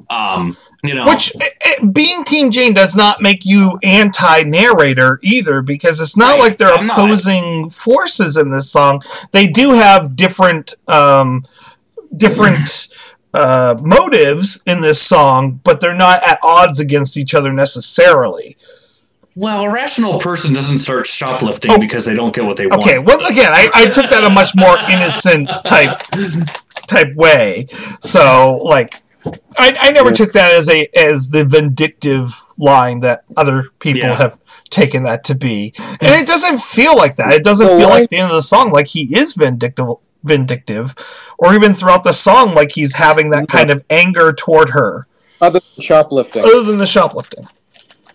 Um, 0.10 0.56
you 0.84 0.94
know, 0.94 1.06
Which 1.08 1.34
eh, 1.42 1.46
eh, 1.66 1.86
being 1.88 2.24
Team 2.24 2.52
Jane 2.52 2.74
does 2.74 2.96
not 2.96 3.20
make 3.20 3.46
you 3.46 3.80
anti-narrator 3.82 5.20
either, 5.24 5.62
because 5.62 6.00
it's 6.00 6.16
not 6.16 6.34
Right. 6.38 6.50
like 6.50 6.58
they're 6.60 6.72
I'm 6.74 6.86
not. 6.86 7.00
opposing 7.00 7.72
forces 7.72 8.38
in 8.38 8.52
this 8.52 8.70
song. 8.72 9.02
They 9.32 9.48
do 9.48 9.72
have 9.74 10.16
different 10.16 10.76
um, 10.88 11.46
different 12.16 12.88
uh, 13.38 13.76
motives 13.82 14.62
in 14.66 14.82
this 14.82 15.02
song, 15.02 15.60
but 15.64 15.80
they're 15.80 15.94
not 15.96 16.22
at 16.28 16.40
odds 16.44 16.80
against 16.80 17.18
each 17.18 17.34
other 17.36 17.54
necessarily. 17.54 18.58
Well, 19.36 19.66
a 19.66 19.72
rational 19.72 20.20
person 20.20 20.52
doesn't 20.54 20.80
start 20.80 21.06
shoplifting 21.06 21.72
Oh. 21.72 21.78
because 21.80 22.06
they 22.06 22.16
don't 22.16 22.34
get 22.34 22.44
what 22.46 22.58
they 22.58 22.66
Okay, 22.66 22.76
want. 22.76 22.82
Okay, 22.88 23.00
once 23.00 23.26
again, 23.26 23.52
I, 23.54 23.70
I 23.74 23.86
took 23.86 24.10
that 24.10 24.24
a 24.24 24.30
much 24.32 24.56
more 24.56 24.76
innocent 24.90 25.50
type 25.64 26.00
type 26.88 27.14
way. 27.16 27.68
So, 28.02 28.58
like, 28.64 29.02
I, 29.60 29.76
I 29.80 29.92
never 29.92 30.10
Yeah. 30.10 30.16
took 30.16 30.32
that 30.34 30.54
as 30.54 30.68
a 30.70 30.88
as 30.98 31.30
the 31.30 31.46
vindictive 31.46 32.44
line 32.58 33.02
that 33.02 33.26
other 33.36 33.68
people 33.80 34.02
Yeah. 34.10 34.16
have 34.16 34.40
taken 34.72 35.04
that 35.04 35.24
to 35.26 35.36
be, 35.36 35.74
and 36.02 36.20
it 36.22 36.26
doesn't 36.26 36.62
feel 36.62 36.96
like 36.98 37.18
that. 37.18 37.34
It 37.34 37.44
doesn't 37.44 37.68
So 37.68 37.78
feel 37.78 37.90
why- 37.90 38.00
like 38.00 38.10
the 38.10 38.18
end 38.18 38.32
of 38.32 38.36
the 38.36 38.42
song 38.42 38.72
like 38.72 38.88
he 38.88 39.16
is 39.16 39.34
vindictive, 39.34 39.86
vindictive, 40.24 40.96
or 41.38 41.54
even 41.54 41.74
throughout 41.74 42.04
the 42.04 42.14
song 42.14 42.54
like 42.54 42.72
he's 42.72 42.94
having 42.96 43.30
that 43.32 43.48
kind 43.48 43.70
of 43.72 43.84
anger 43.90 44.34
toward 44.34 44.70
her, 44.70 45.08
Other 45.42 45.60
than 45.76 45.84
shoplifting. 45.84 46.44
other 46.44 46.64
than 46.64 46.78
the 46.80 46.88
shoplifting. 46.88 47.46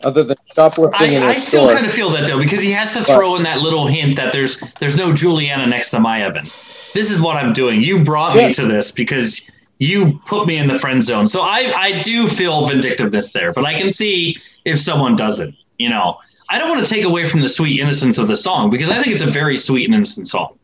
Other 0.04 0.24
than 0.24 0.36
shoplifting 0.56 1.12
in 1.12 1.22
I, 1.22 1.26
a 1.26 1.30
I 1.30 1.38
still 1.38 1.62
store. 1.66 1.74
kind 1.74 1.86
of 1.86 1.92
feel 1.92 2.10
that 2.10 2.26
though 2.26 2.38
because 2.38 2.60
he 2.60 2.72
has 2.72 2.92
to 2.94 3.04
throw 3.04 3.36
in 3.36 3.44
that 3.44 3.60
little 3.60 3.86
hint 3.86 4.16
that 4.16 4.32
there's 4.32 4.58
there's 4.80 4.96
no 4.96 5.12
Juliana 5.14 5.66
next 5.66 5.90
to 5.90 6.00
my 6.00 6.22
Evan. 6.22 6.44
This 6.92 7.10
is 7.10 7.20
what 7.20 7.36
I'm 7.36 7.52
doing. 7.52 7.82
You 7.82 8.02
brought 8.02 8.34
Yeah. 8.36 8.48
me 8.48 8.54
to 8.54 8.66
this 8.66 8.90
because 8.90 9.46
you 9.78 10.20
put 10.26 10.46
me 10.48 10.56
in 10.58 10.66
the 10.66 10.78
friend 10.78 11.02
zone. 11.02 11.28
So 11.28 11.42
I 11.42 11.72
I 11.76 12.02
do 12.02 12.26
feel 12.26 12.66
vindictiveness 12.66 13.30
there, 13.30 13.52
but 13.52 13.64
I 13.64 13.74
can 13.74 13.92
see 13.92 14.36
if 14.64 14.80
someone 14.80 15.14
doesn't. 15.14 15.54
You 15.78 15.88
know, 15.90 16.18
I 16.50 16.58
don't 16.58 16.68
want 16.68 16.84
to 16.86 16.92
take 16.92 17.04
away 17.04 17.24
from 17.24 17.40
the 17.40 17.48
sweet 17.48 17.78
innocence 17.78 18.18
of 18.18 18.26
the 18.26 18.36
song 18.36 18.70
because 18.70 18.88
I 18.90 19.00
think 19.00 19.14
it's 19.14 19.22
a 19.24 19.30
very 19.30 19.56
sweet 19.56 19.84
and 19.86 19.94
innocent 19.94 20.26
song. 20.26 20.58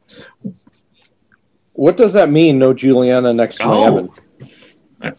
What 1.78 1.96
does 1.96 2.12
that 2.14 2.28
mean? 2.28 2.58
No 2.58 2.74
Juliana 2.74 3.32
next 3.32 3.58
to 3.58 3.62
Oh. 3.64 3.84
Evan. 5.00 5.14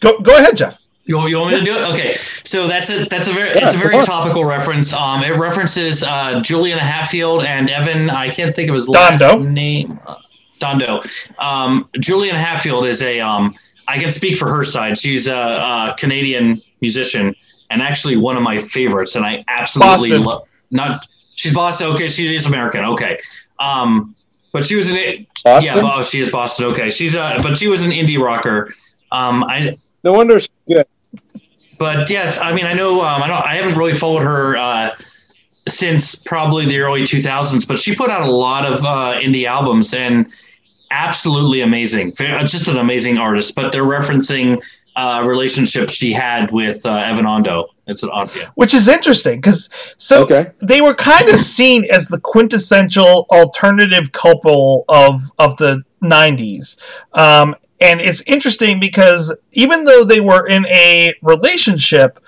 Go 0.00 0.20
go 0.20 0.36
ahead, 0.36 0.56
Jeff. 0.56 0.78
You, 1.04 1.26
you 1.26 1.36
want 1.38 1.50
me 1.52 1.58
to 1.58 1.64
do 1.64 1.72
it? 1.76 1.82
Okay. 1.92 2.14
So 2.44 2.68
that's 2.68 2.90
a 2.90 3.06
that's 3.06 3.26
a 3.26 3.32
very 3.32 3.48
Yeah, 3.48 3.66
it's 3.66 3.74
a 3.74 3.78
very 3.78 3.94
come 3.94 4.04
topical 4.04 4.44
reference. 4.44 4.92
Um, 4.92 5.24
it 5.24 5.30
references 5.36 6.04
uh, 6.04 6.40
Juliana 6.42 6.80
Hatfield 6.82 7.44
and 7.44 7.68
Evan. 7.70 8.08
I 8.08 8.28
can't 8.28 8.54
think 8.54 8.68
of 8.68 8.76
his 8.76 8.88
last 8.88 9.18
Dando. 9.20 9.42
name. 9.50 9.98
Uh, 10.06 10.14
Dando. 10.60 11.02
Um, 11.40 11.88
Juliana 11.98 12.38
Hatfield 12.38 12.86
is 12.86 13.02
a 13.02 13.18
um, 13.18 13.52
I 13.88 13.98
can 13.98 14.12
speak 14.12 14.36
for 14.36 14.48
her 14.48 14.62
side. 14.62 14.96
She's 14.96 15.26
a, 15.26 15.34
a 15.34 15.94
Canadian 15.98 16.60
musician 16.80 17.34
and 17.70 17.82
actually 17.82 18.16
one 18.16 18.36
of 18.36 18.44
my 18.44 18.58
favorites. 18.58 19.16
And 19.16 19.24
I 19.24 19.44
absolutely 19.48 20.18
love. 20.18 20.42
Not 20.70 21.04
she's 21.34 21.52
Boston. 21.52 21.88
Okay, 21.88 22.06
she 22.06 22.32
is 22.32 22.46
American. 22.46 22.84
Okay. 22.84 23.18
Um, 23.58 24.14
but 24.56 24.64
she 24.64 24.74
was 24.74 24.88
an 24.88 24.94
yeah. 24.96 25.14
Boston? 25.44 25.84
Oh, 25.84 26.02
she 26.02 26.18
is 26.18 26.30
Boston. 26.30 26.64
Okay, 26.68 26.88
she's 26.88 27.14
a 27.14 27.38
but 27.42 27.58
she 27.58 27.68
was 27.68 27.84
an 27.84 27.90
indie 27.90 28.18
rocker. 28.18 28.72
Um, 29.12 29.44
I 29.44 29.76
No 30.02 30.12
wonder 30.12 30.38
she's 30.38 30.48
good. 30.66 30.86
but 31.78 32.08
yes, 32.08 32.38
I 32.38 32.54
mean, 32.54 32.64
I 32.64 32.72
know 32.72 33.04
um, 33.04 33.22
I 33.22 33.26
don't. 33.26 33.44
I 33.44 33.56
haven't 33.56 33.76
really 33.76 33.92
followed 33.92 34.22
her 34.22 34.56
uh, 34.56 34.96
since 35.50 36.14
probably 36.14 36.64
the 36.64 36.78
early 36.78 37.02
2000s, 37.02 37.68
but 37.68 37.78
she 37.78 37.94
put 37.94 38.08
out 38.08 38.22
a 38.22 38.30
lot 38.30 38.64
of 38.64 38.82
uh, 38.82 39.20
indie 39.20 39.44
albums 39.44 39.92
and 39.92 40.26
absolutely 40.90 41.60
amazing. 41.60 42.14
Uh, 42.18 42.42
Just 42.44 42.66
an 42.68 42.78
amazing 42.78 43.18
artist. 43.18 43.54
But 43.54 43.72
they're 43.72 43.84
referencing 43.84 44.62
uh, 44.96 45.22
relationships 45.26 45.92
she 45.92 46.12
had 46.12 46.50
with 46.50 46.84
uh, 46.86 46.96
Evan 47.04 47.24
Dando. 47.26 47.66
It's 47.86 48.02
an 48.02 48.10
odd, 48.12 48.28
which 48.56 48.74
is 48.74 48.88
interesting 48.88 49.36
because 49.40 49.68
so 49.96 50.24
Okay. 50.24 50.50
they 50.60 50.80
were 50.80 50.94
kind 50.94 51.28
of 51.28 51.38
seen 51.38 51.84
as 51.92 52.08
the 52.08 52.18
quintessential 52.18 53.26
alternative 53.30 54.10
couple 54.10 54.84
of 54.88 55.30
of 55.38 55.56
the 55.58 55.82
90s 56.02 56.80
um, 57.14 57.54
and 57.80 58.00
it's 58.00 58.22
interesting 58.22 58.80
because 58.80 59.36
even 59.52 59.84
though 59.84 60.02
they 60.04 60.20
were 60.20 60.46
in 60.46 60.66
a 60.66 61.14
relationship 61.22 62.18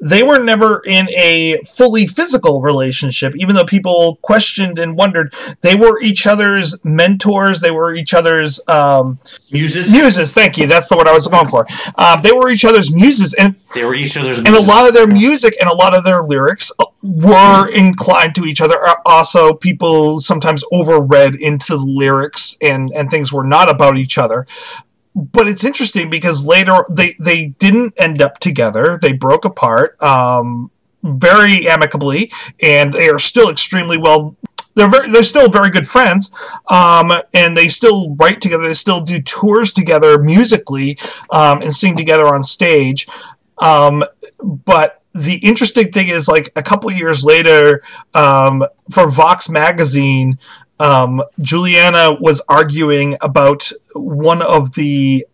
they 0.00 0.22
were 0.22 0.38
never 0.38 0.80
in 0.86 1.08
a 1.10 1.58
fully 1.66 2.06
physical 2.06 2.60
relationship 2.62 3.34
even 3.36 3.54
though 3.56 3.64
people 3.64 4.16
questioned 4.22 4.78
and 4.78 4.96
wondered 4.96 5.34
they 5.62 5.74
were 5.74 6.00
each 6.00 6.26
other's 6.26 6.76
mentors 6.84 7.60
they 7.60 7.70
were 7.70 7.92
each 7.94 8.14
other's 8.14 8.60
um, 8.68 9.18
Muses. 9.52 9.92
muses 9.92 10.32
thank 10.32 10.56
you 10.56 10.66
that's 10.66 10.88
the 10.88 10.96
word 10.96 11.08
i 11.08 11.12
was 11.12 11.26
going 11.26 11.48
for 11.48 11.66
um, 11.96 12.22
they 12.22 12.32
were 12.32 12.48
each 12.48 12.64
other's 12.64 12.92
muses 12.92 13.34
and 13.34 13.56
They 13.74 13.84
were 13.84 13.94
each 13.94 14.16
other's. 14.16 14.38
and 14.38 14.48
a 14.48 14.60
lot 14.62 14.86
of 14.86 14.94
their 14.94 15.06
music 15.08 15.54
and 15.60 15.68
a 15.68 15.74
lot 15.74 15.96
of 15.96 16.04
their 16.04 16.22
lyrics 16.22 16.70
were 17.02 17.68
inclined 17.72 18.34
to 18.34 18.44
each 18.44 18.60
other. 18.60 18.76
Uh, 18.84 18.94
Also, 19.06 19.54
people 19.54 20.20
sometimes 20.20 20.64
overread 20.72 21.38
into 21.38 21.76
the 21.76 21.84
lyrics 21.86 22.56
and 22.60 22.90
and 22.94 23.08
things 23.10 23.32
were 23.32 23.44
not 23.44 23.70
about 23.70 23.96
each 23.98 24.18
other. 24.18 24.46
But 25.18 25.48
it's 25.48 25.64
interesting 25.64 26.10
because 26.10 26.46
later 26.46 26.84
they 26.88 27.16
they 27.18 27.46
didn't 27.46 27.94
end 27.96 28.22
up 28.22 28.38
together. 28.38 29.00
They 29.02 29.12
broke 29.12 29.44
apart 29.44 30.00
um, 30.00 30.70
very 31.02 31.66
amicably, 31.66 32.30
and 32.62 32.92
they 32.92 33.08
are 33.08 33.18
still 33.18 33.50
extremely 33.50 33.98
well. 33.98 34.36
They're 34.74 34.88
very, 34.88 35.10
they're 35.10 35.24
still 35.24 35.50
very 35.50 35.70
good 35.70 35.88
friends, 35.88 36.30
um, 36.68 37.10
and 37.34 37.56
they 37.56 37.66
still 37.66 38.14
write 38.14 38.40
together. 38.40 38.62
They 38.62 38.74
still 38.74 39.00
do 39.00 39.20
tours 39.20 39.72
together 39.72 40.22
musically, 40.22 40.96
um, 41.30 41.62
and 41.62 41.74
sing 41.74 41.96
together 41.96 42.32
on 42.32 42.44
stage. 42.44 43.08
Um, 43.58 44.04
but 44.44 45.02
the 45.14 45.38
interesting 45.38 45.90
thing 45.90 46.06
is, 46.06 46.28
like 46.28 46.52
a 46.54 46.62
couple 46.62 46.92
years 46.92 47.24
later, 47.24 47.82
um, 48.14 48.62
for 48.88 49.10
Vox 49.10 49.48
magazine, 49.48 50.38
um, 50.80 51.22
Juliana 51.40 52.16
was 52.20 52.40
arguing 52.48 53.16
about 53.20 53.70
one 53.94 54.42
of 54.42 54.74
the 54.74 55.26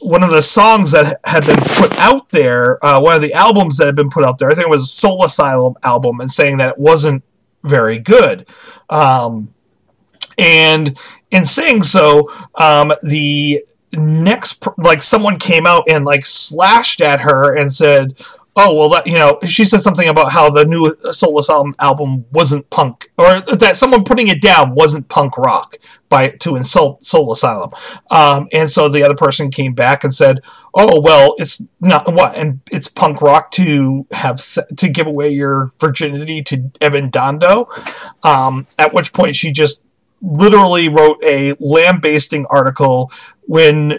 one 0.00 0.22
of 0.22 0.30
the 0.30 0.42
songs 0.42 0.90
that 0.90 1.18
had 1.24 1.46
been 1.46 1.58
put 1.58 1.98
out 1.98 2.28
there, 2.28 2.84
uh, 2.84 3.00
one 3.00 3.16
of 3.16 3.22
the 3.22 3.32
albums 3.32 3.78
that 3.78 3.86
had 3.86 3.96
been 3.96 4.10
put 4.10 4.24
out 4.24 4.38
there. 4.38 4.50
I 4.50 4.54
think 4.54 4.66
it 4.66 4.70
was 4.70 4.82
a 4.82 4.86
Soul 4.86 5.24
Asylum 5.24 5.74
album, 5.82 6.20
and 6.20 6.30
saying 6.30 6.58
that 6.58 6.70
it 6.70 6.78
wasn't 6.78 7.22
very 7.62 7.98
good. 7.98 8.46
Um, 8.90 9.54
and 10.38 10.98
in 11.30 11.44
saying 11.44 11.82
so, 11.82 12.28
um, 12.56 12.92
the 13.02 13.64
next 13.92 14.66
like 14.76 15.02
someone 15.02 15.38
came 15.38 15.66
out 15.66 15.84
and 15.88 16.04
like 16.04 16.26
slashed 16.26 17.00
at 17.00 17.20
her 17.20 17.54
and 17.54 17.72
said 17.72 18.22
oh 18.56 18.74
well 18.74 18.88
that 18.88 19.06
you 19.06 19.14
know 19.14 19.38
she 19.46 19.64
said 19.64 19.80
something 19.80 20.08
about 20.08 20.32
how 20.32 20.50
the 20.50 20.64
new 20.64 20.94
soul 21.12 21.38
asylum 21.38 21.74
album 21.78 22.24
wasn't 22.32 22.68
punk 22.70 23.10
or 23.18 23.40
that 23.40 23.76
someone 23.76 24.02
putting 24.02 24.28
it 24.28 24.40
down 24.40 24.74
wasn't 24.74 25.08
punk 25.08 25.36
rock 25.36 25.76
by 26.08 26.28
to 26.28 26.54
insult 26.54 27.02
soul 27.02 27.32
asylum. 27.32 27.70
Um, 28.10 28.46
and 28.52 28.70
so 28.70 28.88
the 28.88 29.02
other 29.02 29.16
person 29.16 29.50
came 29.50 29.74
back 29.74 30.04
and 30.04 30.14
said 30.14 30.40
oh 30.74 31.00
well 31.00 31.34
it's 31.38 31.62
not 31.80 32.12
what 32.12 32.36
and 32.36 32.60
it's 32.70 32.88
punk 32.88 33.20
rock 33.20 33.50
to 33.52 34.06
have 34.12 34.40
to 34.76 34.88
give 34.88 35.06
away 35.06 35.30
your 35.30 35.72
virginity 35.78 36.42
to 36.44 36.70
evan 36.80 37.10
dando. 37.10 37.68
Um, 38.22 38.66
at 38.78 38.94
which 38.94 39.12
point 39.12 39.36
she 39.36 39.52
just 39.52 39.82
literally 40.22 40.88
wrote 40.88 41.18
a 41.22 41.54
lambasting 41.60 42.46
article 42.46 43.10
when 43.42 43.98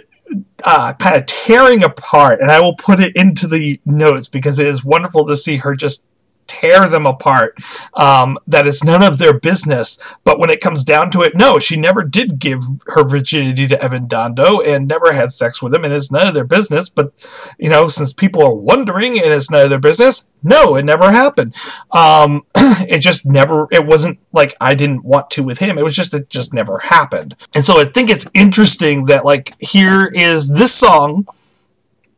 uh, 0.64 0.92
kind 0.94 1.16
of 1.16 1.26
tearing 1.26 1.82
apart, 1.82 2.40
and 2.40 2.50
I 2.50 2.60
will 2.60 2.74
put 2.74 3.00
it 3.00 3.16
into 3.16 3.46
the 3.46 3.80
notes 3.84 4.28
because 4.28 4.58
it 4.58 4.66
is 4.66 4.84
wonderful 4.84 5.26
to 5.26 5.36
see 5.36 5.58
her 5.58 5.74
just 5.74 6.04
tear 6.48 6.88
them 6.88 7.06
apart. 7.06 7.56
Um, 7.94 8.38
that 8.46 8.66
is 8.66 8.82
none 8.82 9.04
of 9.04 9.18
their 9.18 9.38
business. 9.38 9.98
But 10.24 10.38
when 10.38 10.50
it 10.50 10.60
comes 10.60 10.82
down 10.82 11.10
to 11.12 11.22
it, 11.22 11.36
no, 11.36 11.58
she 11.58 11.76
never 11.76 12.02
did 12.02 12.38
give 12.38 12.62
her 12.86 13.04
virginity 13.04 13.68
to 13.68 13.80
Evan 13.82 14.08
Dando 14.08 14.60
and 14.60 14.88
never 14.88 15.12
had 15.12 15.30
sex 15.30 15.62
with 15.62 15.74
him, 15.74 15.84
and 15.84 15.92
it's 15.92 16.10
none 16.10 16.26
of 16.26 16.34
their 16.34 16.44
business. 16.44 16.88
But, 16.88 17.12
you 17.58 17.68
know, 17.68 17.88
since 17.88 18.12
people 18.12 18.42
are 18.42 18.54
wondering 18.54 19.12
and 19.20 19.32
it's 19.32 19.50
none 19.50 19.62
of 19.62 19.70
their 19.70 19.78
business, 19.78 20.26
no, 20.42 20.76
it 20.76 20.84
never 20.84 21.10
happened. 21.10 21.54
Um, 21.92 22.46
it 22.54 22.98
just 22.98 23.26
never, 23.26 23.68
it 23.70 23.86
wasn't 23.86 24.18
like 24.32 24.54
I 24.60 24.74
didn't 24.74 25.04
want 25.04 25.30
to 25.32 25.42
with 25.42 25.58
him. 25.58 25.78
It 25.78 25.84
was 25.84 25.94
just, 25.94 26.14
it 26.14 26.30
just 26.30 26.54
never 26.54 26.78
happened. 26.78 27.36
And 27.54 27.64
so 27.64 27.80
I 27.80 27.84
think 27.84 28.10
it's 28.10 28.28
interesting 28.34 29.06
that, 29.06 29.24
like, 29.24 29.54
here 29.60 30.10
is 30.12 30.48
this 30.48 30.74
song 30.74 31.26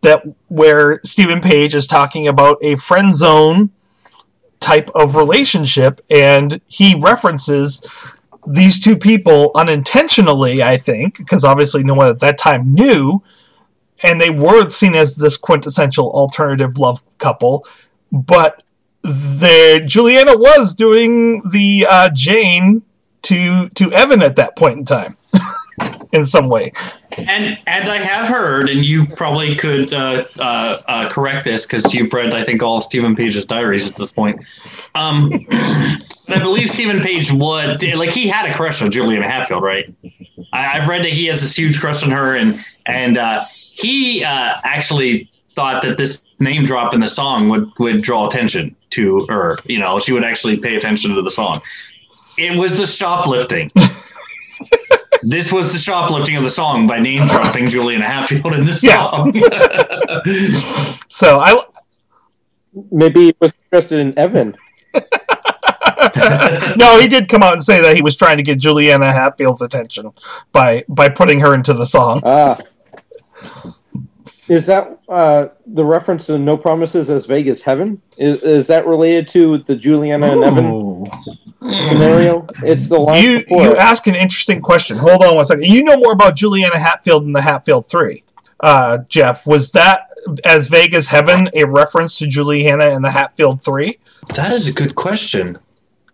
that 0.02 0.22
where 0.48 1.00
Steven 1.04 1.40
Page 1.40 1.74
is 1.74 1.86
talking 1.86 2.26
about 2.26 2.58
a 2.62 2.76
friend 2.76 3.14
zone 3.14 3.70
type 4.60 4.90
of 4.94 5.14
relationship 5.14 6.00
and 6.10 6.60
he 6.68 6.94
references 7.00 7.84
these 8.46 8.78
two 8.78 8.96
people 8.96 9.50
unintentionally 9.54 10.62
i 10.62 10.76
think 10.76 11.16
because 11.16 11.44
obviously 11.44 11.82
no 11.82 11.94
one 11.94 12.08
at 12.08 12.20
that 12.20 12.38
time 12.38 12.72
knew 12.72 13.22
and 14.02 14.20
they 14.20 14.30
were 14.30 14.68
seen 14.70 14.94
as 14.94 15.16
this 15.16 15.36
quintessential 15.36 16.10
alternative 16.12 16.78
love 16.78 17.02
couple 17.18 17.66
but 18.12 18.62
the 19.02 19.82
juliana 19.86 20.36
was 20.36 20.74
doing 20.74 21.42
the 21.50 21.86
uh, 21.88 22.10
jane 22.10 22.82
to 23.22 23.68
to 23.70 23.90
evan 23.92 24.22
at 24.22 24.36
that 24.36 24.56
point 24.56 24.78
in 24.78 24.84
time 24.84 25.16
in 26.12 26.26
some 26.26 26.48
way 26.48 26.70
And 27.18 27.58
and 27.66 27.88
I 27.88 27.96
have 27.96 28.28
heard, 28.28 28.68
and 28.68 28.84
you 28.84 29.06
probably 29.06 29.56
could 29.56 29.92
uh, 29.92 30.24
uh, 30.38 30.78
uh, 30.86 31.08
correct 31.08 31.44
this 31.44 31.66
because 31.66 31.92
you've 31.92 32.12
read, 32.12 32.32
I 32.32 32.44
think, 32.44 32.62
all 32.62 32.78
of 32.78 32.84
Steven 32.84 33.16
Page's 33.16 33.44
diaries 33.44 33.88
at 33.88 33.96
this 33.96 34.12
point. 34.12 34.40
Um, 34.94 35.46
I 35.50 36.38
believe 36.40 36.70
Steven 36.70 37.00
Page 37.00 37.32
would 37.32 37.82
like 37.96 38.10
he 38.10 38.28
had 38.28 38.48
a 38.48 38.54
crush 38.54 38.80
on 38.82 38.90
Juliana 38.90 39.28
Hatfield, 39.28 39.62
right? 39.62 39.92
I, 40.52 40.78
I've 40.78 40.88
read 40.88 41.02
that 41.02 41.12
he 41.12 41.26
has 41.26 41.40
this 41.40 41.56
huge 41.56 41.80
crush 41.80 42.04
on 42.04 42.10
her, 42.10 42.36
and 42.36 42.64
and 42.86 43.18
uh, 43.18 43.44
he 43.50 44.24
uh, 44.24 44.60
actually 44.62 45.28
thought 45.54 45.82
that 45.82 45.98
this 45.98 46.22
name 46.38 46.64
drop 46.64 46.94
in 46.94 47.00
the 47.00 47.08
song 47.08 47.48
would 47.48 47.70
would 47.78 48.02
draw 48.02 48.28
attention 48.28 48.76
to 48.90 49.26
her. 49.28 49.58
You 49.64 49.78
know, 49.78 49.98
she 49.98 50.12
would 50.12 50.24
actually 50.24 50.58
pay 50.58 50.76
attention 50.76 51.14
to 51.14 51.22
the 51.22 51.30
song. 51.30 51.60
It 52.38 52.56
was 52.58 52.78
the 52.78 52.86
shoplifting. 52.86 53.70
This 55.22 55.52
was 55.52 55.72
the 55.72 55.78
shoplifting 55.78 56.36
of 56.36 56.42
the 56.42 56.50
song 56.50 56.86
by 56.86 56.98
name 56.98 57.26
dropping 57.26 57.66
Juliana 57.66 58.06
Hatfield 58.06 58.54
in 58.54 58.64
the 58.64 58.78
Yeah. 58.82 59.10
song. 59.10 59.32
so 61.08 61.38
i 61.40 61.58
Maybe 62.90 63.26
he 63.26 63.34
was 63.40 63.52
interested 63.64 63.98
in 63.98 64.16
Evan. 64.18 64.54
no 66.76 66.98
he 67.00 67.06
did 67.08 67.28
come 67.28 67.42
out 67.42 67.52
and 67.52 67.62
say 67.62 67.80
that 67.80 67.94
he 67.96 68.02
was 68.02 68.16
trying 68.16 68.36
to 68.36 68.42
get 68.42 68.58
juliana 68.58 69.12
hatfield's 69.12 69.62
attention 69.62 70.10
by 70.50 70.82
by 70.88 71.08
putting 71.08 71.38
her 71.40 71.54
into 71.54 71.72
the 71.72 71.86
song 71.86 72.20
Ah. 72.24 72.58
Is 74.50 74.66
that 74.66 74.98
uh, 75.08 75.46
the 75.64 75.84
reference 75.84 76.26
to 76.26 76.36
No 76.36 76.56
Promises 76.56 77.08
as 77.08 77.24
Vague 77.26 77.46
as 77.46 77.62
Heaven? 77.62 78.02
Is, 78.18 78.42
is 78.42 78.66
that 78.66 78.84
related 78.84 79.28
to 79.28 79.58
the 79.58 79.76
Juliana 79.76 80.32
and 80.32 80.42
Evan 80.42 80.64
Ooh. 80.64 81.04
scenario? 81.86 82.48
It's 82.64 82.88
the 82.88 82.98
line 82.98 83.22
you 83.22 83.38
before. 83.44 83.62
you 83.62 83.76
ask 83.76 84.08
an 84.08 84.16
interesting 84.16 84.60
question. 84.60 84.96
Hold 84.96 85.22
on 85.22 85.36
one 85.36 85.44
second. 85.44 85.66
You 85.66 85.84
know 85.84 85.96
more 85.98 86.12
about 86.12 86.34
Juliana 86.34 86.80
Hatfield 86.80 87.26
than 87.26 87.32
the 87.32 87.42
Hatfield 87.42 87.88
Three, 87.88 88.24
uh, 88.58 88.98
Jeff. 89.08 89.46
Was 89.46 89.70
that 89.70 90.10
as 90.44 90.66
vague 90.66 90.94
as 90.94 91.06
heaven 91.06 91.48
a 91.54 91.62
reference 91.62 92.18
to 92.18 92.26
Juliana 92.26 92.86
and 92.86 93.04
the 93.04 93.12
Hatfield 93.12 93.62
Three? 93.62 94.00
that 94.34 94.50
is 94.50 94.66
a 94.66 94.72
good 94.72 94.96
question. 94.96 95.58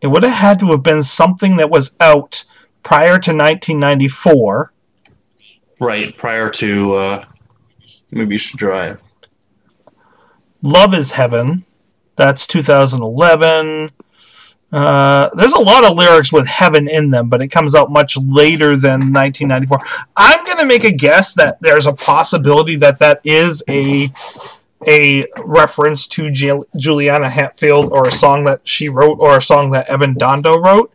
It 0.03 0.09
would 0.09 0.25
have 0.25 0.35
had 0.35 0.59
to 0.59 0.67
have 0.73 0.83
been 0.83 1.03
something 1.03 1.57
that 1.57 1.71
was 1.71 1.97
out 2.01 2.45
prior 2.83 3.19
to 3.19 3.33
1994. 3.33 4.75
Right, 5.81 6.15
prior 6.19 6.51
to 6.51 6.95
uh, 6.95 7.25
maybe 8.13 8.35
you 8.35 8.39
should 8.39 8.59
drive. 8.59 9.03
Love 10.63 10.95
is 10.95 11.13
Heaven. 11.13 11.65
That's 12.17 12.47
2011. 12.47 13.91
Uh, 14.73 15.29
there's 15.37 15.53
a 15.53 15.63
lot 15.63 15.85
of 15.85 15.97
lyrics 15.97 16.33
with 16.33 16.49
heaven 16.49 16.89
in 16.89 17.11
them, 17.11 17.29
but 17.29 17.43
it 17.43 17.49
comes 17.49 17.75
out 17.75 17.91
much 17.91 18.17
later 18.17 18.77
than 18.77 19.13
1994. 19.13 19.79
I'm 20.17 20.45
going 20.45 20.59
to 20.59 20.67
make 20.67 20.83
a 20.83 20.91
guess 20.91 21.35
that 21.35 21.61
there's 21.61 21.87
a 21.87 21.93
possibility 21.93 22.77
that 22.77 22.99
that 22.99 23.21
is 23.25 23.63
a 23.69 24.11
a 24.87 25.27
reference 25.45 26.07
to 26.07 26.31
Jul- 26.31 26.67
Juliana 26.77 27.31
Hatfield 27.31 27.91
or 27.93 28.07
a 28.07 28.13
song 28.13 28.45
that 28.45 28.69
she 28.69 28.89
wrote 28.89 29.19
or 29.19 29.39
a 29.39 29.43
song 29.43 29.71
that 29.71 29.89
Evan 29.89 30.15
Dando 30.15 30.59
wrote. 30.59 30.93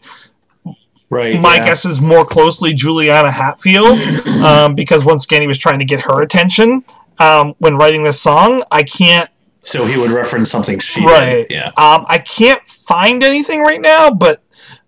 Right. 1.10 1.40
My 1.40 1.56
yeah. 1.56 1.66
guess 1.66 1.84
is 1.84 2.00
more 2.00 2.24
closely 2.24 2.74
Juliana 2.74 3.32
Hatfield 3.32 4.00
um, 4.28 4.76
because 4.76 5.04
once 5.04 5.26
again 5.26 5.42
he 5.42 5.48
was 5.48 5.58
trying 5.58 5.80
to 5.80 5.86
get 5.86 6.02
her 6.02 6.22
attention 6.22 6.86
um, 7.22 7.54
when 7.60 7.76
writing 7.78 8.04
this 8.04 8.20
song. 8.20 8.64
I 8.72 8.84
can't 8.84 9.30
So 9.62 9.86
he 9.86 9.98
would 10.00 10.12
reference 10.12 10.50
something 10.50 10.80
she 10.80 11.06
Right. 11.06 11.48
did. 11.48 11.48
Yeah. 11.52 11.68
Um, 11.78 12.06
I 12.10 12.18
can't 12.18 12.62
find 12.68 13.24
anything 13.24 13.62
right 13.62 13.80
now, 13.82 14.12
but 14.12 14.40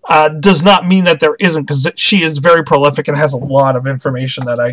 uh, 0.09 0.29
does 0.29 0.63
not 0.63 0.85
mean 0.87 1.03
that 1.05 1.19
there 1.19 1.35
isn't 1.39 1.63
because 1.63 1.89
she 1.95 2.23
is 2.23 2.37
very 2.39 2.63
prolific 2.63 3.07
and 3.07 3.15
has 3.15 3.33
a 3.33 3.37
lot 3.37 3.75
of 3.75 3.87
information 3.87 4.45
that 4.45 4.59
I 4.59 4.71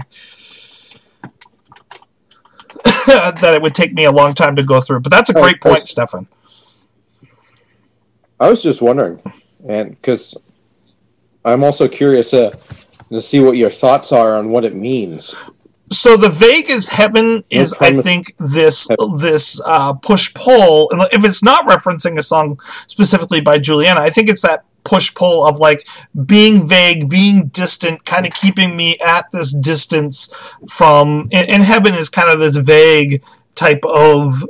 that 3.41 3.55
it 3.55 3.63
would 3.63 3.75
take 3.75 3.93
me 3.93 4.05
a 4.05 4.13
long 4.13 4.35
time 4.35 4.57
to 4.57 4.63
go 4.63 4.81
through. 4.81 5.01
But 5.01 5.11
that's 5.11 5.31
a 5.31 5.33
great 5.35 5.61
point, 5.61 5.75
there's- 5.77 5.91
Stefan. 5.91 6.27
I 8.41 8.49
was 8.49 8.63
just 8.63 8.81
wondering, 8.81 9.21
and 9.69 9.91
because 9.95 10.35
I'm 11.45 11.63
also 11.63 11.87
curious 11.89 12.33
uh, 12.33 12.51
to 13.11 13.21
see 13.21 13.41
what 13.41 13.59
your 13.59 13.69
thoughts 13.71 14.13
are 14.13 14.37
on 14.39 14.49
what 14.49 14.65
it 14.65 14.75
means. 14.75 15.35
So 15.93 16.17
the 16.17 16.29
Vegas 16.29 16.89
heaven 16.89 17.43
is, 17.51 17.75
I 17.81 17.93
think, 17.97 18.37
this 18.39 18.89
this 19.17 19.61
uh, 19.65 19.95
push 19.95 20.33
pull. 20.35 20.89
And 20.93 21.03
If 21.13 21.25
it's 21.25 21.43
not 21.43 21.67
referencing 21.67 22.17
a 22.17 22.23
song 22.23 22.61
specifically 22.87 23.41
by 23.41 23.59
Juliana, 23.59 24.01
I 24.01 24.11
think 24.11 24.29
it's 24.29 24.43
that 24.43 24.65
push 24.85 25.13
pull 25.15 25.47
of 25.47 25.59
like 25.59 25.87
being 26.27 26.67
vague, 26.67 27.11
being 27.11 27.49
distant, 27.49 28.05
kind 28.05 28.25
of 28.25 28.33
keeping 28.33 28.77
me 28.77 28.99
at 29.05 29.31
this 29.33 29.53
distance 29.53 30.33
from. 30.69 31.29
And, 31.33 31.49
and 31.49 31.63
heaven 31.65 31.95
is 31.95 32.09
kind 32.09 32.31
of 32.31 32.39
this 32.39 32.57
vague 32.57 33.23
type 33.57 33.85
of 33.85 34.49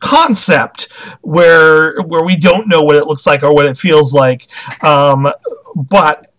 concept 0.00 0.90
where 1.20 2.00
where 2.02 2.24
we 2.24 2.36
don't 2.36 2.68
know 2.68 2.82
what 2.82 2.96
it 2.96 3.04
looks 3.04 3.26
like 3.26 3.42
or 3.42 3.54
what 3.54 3.66
it 3.66 3.76
feels 3.76 4.14
like. 4.14 4.48
Um, 4.82 5.30
but 5.90 6.32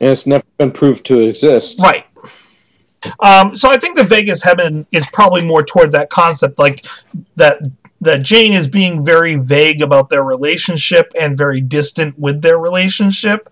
And 0.00 0.10
it's 0.10 0.26
never 0.26 0.44
been 0.58 0.70
proved 0.70 1.04
to 1.06 1.18
exist. 1.18 1.80
Right. 1.80 2.05
Um, 3.20 3.56
so 3.56 3.70
I 3.70 3.78
think 3.78 3.96
the 3.96 4.02
Vegas 4.02 4.42
Heaven 4.42 4.86
is 4.92 5.06
probably 5.12 5.44
more 5.44 5.62
toward 5.62 5.92
that 5.92 6.10
concept, 6.10 6.58
like 6.58 6.84
that 7.36 7.58
that 8.00 8.22
Jane 8.22 8.52
is 8.52 8.68
being 8.68 9.04
very 9.04 9.36
vague 9.36 9.80
about 9.80 10.08
their 10.08 10.22
relationship 10.22 11.12
and 11.18 11.36
very 11.36 11.60
distant 11.60 12.18
with 12.18 12.42
their 12.42 12.58
relationship, 12.58 13.48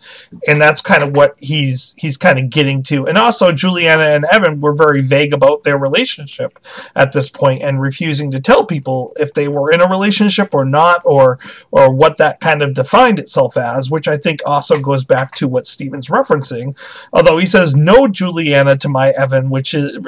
and 0.47 0.61
that's 0.61 0.81
kind 0.81 1.03
of 1.03 1.17
what 1.17 1.35
he's 1.39 1.95
he's 1.99 2.17
kind 2.17 2.39
of 2.39 2.51
getting 2.51 2.83
to. 2.85 3.07
And 3.07 3.19
also 3.19 3.53
Juliana 3.53 4.05
and 4.05 4.25
Evan 4.31 4.61
were 4.61 4.75
very 4.75 5.01
vague 5.01 5.33
about 5.33 5.63
their 5.63 5.79
relationship 5.79 6.59
at 6.95 7.13
this 7.13 7.29
point 7.29 7.63
and 7.63 7.81
refusing 7.81 8.31
to 8.31 8.41
tell 8.41 8.65
people 8.65 9.13
if 9.19 9.33
they 9.35 9.49
were 9.49 9.71
in 9.71 9.81
a 9.81 9.89
relationship 9.89 10.55
or 10.55 10.65
not, 10.65 11.03
or 11.05 11.39
or 11.71 11.93
what 11.93 12.17
that 12.19 12.41
kind 12.41 12.63
of 12.63 12.75
defined 12.75 13.19
itself 13.19 13.57
as, 13.57 13.91
which 13.91 14.09
I 14.09 14.17
think 14.17 14.41
also 14.47 14.81
goes 14.81 15.05
back 15.05 15.35
to 15.37 15.49
what 15.49 15.67
Steven's 15.67 16.09
referencing 16.09 16.75
Although 17.13 17.39
he 17.39 17.47
says 17.47 17.75
no 17.75 18.09
Juliana 18.09 18.77
to 18.79 18.89
my 18.89 19.11
Evan, 19.11 19.51
which 19.51 19.75
is, 19.75 19.99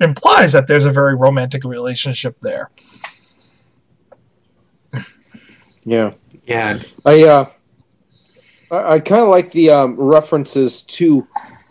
implies 0.00 0.52
that 0.52 0.66
there's 0.66 0.84
a 0.84 0.92
very 0.92 1.14
romantic 1.14 1.64
relationship 1.64 2.36
there. 2.40 2.70
Yeah. 5.84 6.12
Yeah. 6.46 6.78
I 7.04 7.24
uh, 7.24 7.50
I, 8.70 8.94
I 8.94 9.00
kind 9.00 9.22
of 9.22 9.28
like 9.28 9.52
the 9.52 9.70
um, 9.70 9.96
references 9.96 10.82
to 10.82 11.26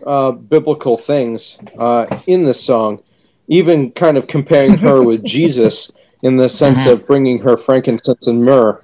uh, 0.06 0.32
biblical 0.32 0.98
things 0.98 1.58
uh, 1.80 2.06
in 2.28 2.44
this 2.44 2.64
song, 2.64 3.02
even 3.48 3.92
kind 3.92 4.18
of 4.18 4.28
comparing 4.28 4.78
her 4.78 5.02
with 5.06 5.24
Jesus 5.24 5.92
in 6.24 6.38
the 6.38 6.50
sense 6.50 6.86
of 6.86 7.08
bringing 7.08 7.40
her 7.40 7.58
frankincense 7.58 8.28
and 8.28 8.44
myrrh. 8.44 8.80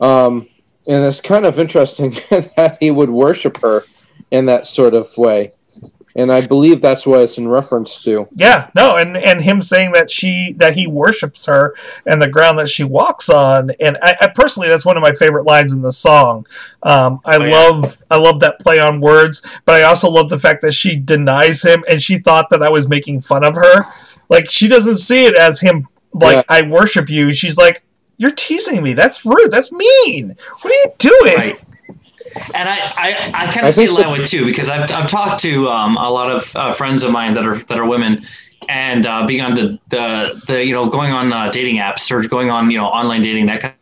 Um, 0.00 0.48
and 0.86 1.04
it's 1.04 1.20
kind 1.20 1.44
of 1.44 1.58
interesting 1.58 2.10
that 2.30 2.78
he 2.80 2.90
would 2.90 3.10
worship 3.10 3.58
her 3.58 3.84
in 4.30 4.46
that 4.46 4.66
sort 4.66 4.94
of 4.94 5.06
way. 5.16 5.52
And 6.18 6.32
I 6.32 6.44
believe 6.44 6.82
that's 6.82 7.06
what 7.06 7.20
it's 7.22 7.38
in 7.38 7.46
reference 7.46 8.02
to. 8.02 8.26
Yeah, 8.34 8.70
no, 8.74 8.96
and 8.96 9.16
and 9.16 9.40
him 9.40 9.62
saying 9.62 9.92
that 9.92 10.10
she 10.10 10.52
that 10.58 10.74
he 10.74 10.86
worships 10.88 11.46
her 11.46 11.74
and 12.06 12.20
the 12.20 12.28
ground 12.28 12.58
that 12.58 12.68
she 12.68 12.82
walks 12.82 13.28
on, 13.30 13.70
and 13.80 13.96
I, 14.02 14.16
I 14.22 14.28
personally 14.34 14.68
that's 14.68 14.84
one 14.84 14.96
of 14.96 15.02
my 15.02 15.12
favorite 15.12 15.46
lines 15.46 15.72
in 15.72 15.80
the 15.80 15.92
song. 15.92 16.44
Um, 16.82 17.20
I 17.24 17.36
Oh, 17.36 17.44
yeah. 17.44 17.52
love 17.52 18.02
I 18.10 18.16
love 18.16 18.40
that 18.40 18.58
play 18.58 18.80
on 18.80 19.00
words, 19.00 19.42
but 19.64 19.76
I 19.76 19.82
also 19.84 20.10
love 20.10 20.28
the 20.28 20.40
fact 20.40 20.60
that 20.62 20.72
she 20.72 20.96
denies 20.96 21.62
him 21.62 21.84
and 21.88 22.02
she 22.02 22.18
thought 22.18 22.50
that 22.50 22.62
I 22.64 22.68
was 22.68 22.88
making 22.88 23.20
fun 23.20 23.44
of 23.44 23.54
her. 23.54 23.86
Like 24.28 24.50
she 24.50 24.66
doesn't 24.66 24.96
see 24.98 25.24
it 25.24 25.36
as 25.36 25.60
him 25.60 25.86
like 26.12 26.38
Yeah. 26.38 26.42
I 26.48 26.62
worship 26.62 27.08
you. 27.08 27.32
She's 27.32 27.56
like, 27.56 27.84
you're 28.16 28.32
teasing 28.32 28.82
me. 28.82 28.92
That's 28.92 29.24
rude. 29.24 29.52
That's 29.52 29.70
mean. 29.70 30.34
What 30.62 30.72
are 30.72 30.76
you 30.76 30.92
doing? 30.98 31.36
Right. 31.36 31.60
And 32.54 32.68
I, 32.68 32.76
I, 32.96 33.30
I 33.34 33.52
kind 33.52 33.66
of 33.66 33.74
see 33.74 33.84
it 33.84 33.96
that 33.96 34.10
way 34.10 34.24
too 34.24 34.44
because 34.44 34.68
I've, 34.68 34.90
I've 34.90 35.08
talked 35.08 35.40
to 35.42 35.68
um, 35.68 35.96
a 35.96 36.10
lot 36.10 36.30
of 36.30 36.54
uh, 36.56 36.72
friends 36.72 37.02
of 37.02 37.10
mine 37.10 37.34
that 37.34 37.46
are 37.46 37.58
that 37.58 37.78
are 37.78 37.86
women 37.86 38.26
and 38.68 39.06
uh, 39.06 39.26
being 39.26 39.40
on 39.40 39.54
the, 39.54 39.78
the 39.88 40.42
the 40.46 40.64
you 40.64 40.72
know 40.72 40.88
going 40.88 41.12
on 41.12 41.32
uh, 41.32 41.50
dating 41.50 41.76
apps 41.76 42.10
or 42.10 42.26
going 42.26 42.50
on 42.50 42.70
you 42.70 42.78
know 42.78 42.86
online 42.86 43.22
dating 43.22 43.46
that 43.46 43.60
kind 43.60 43.74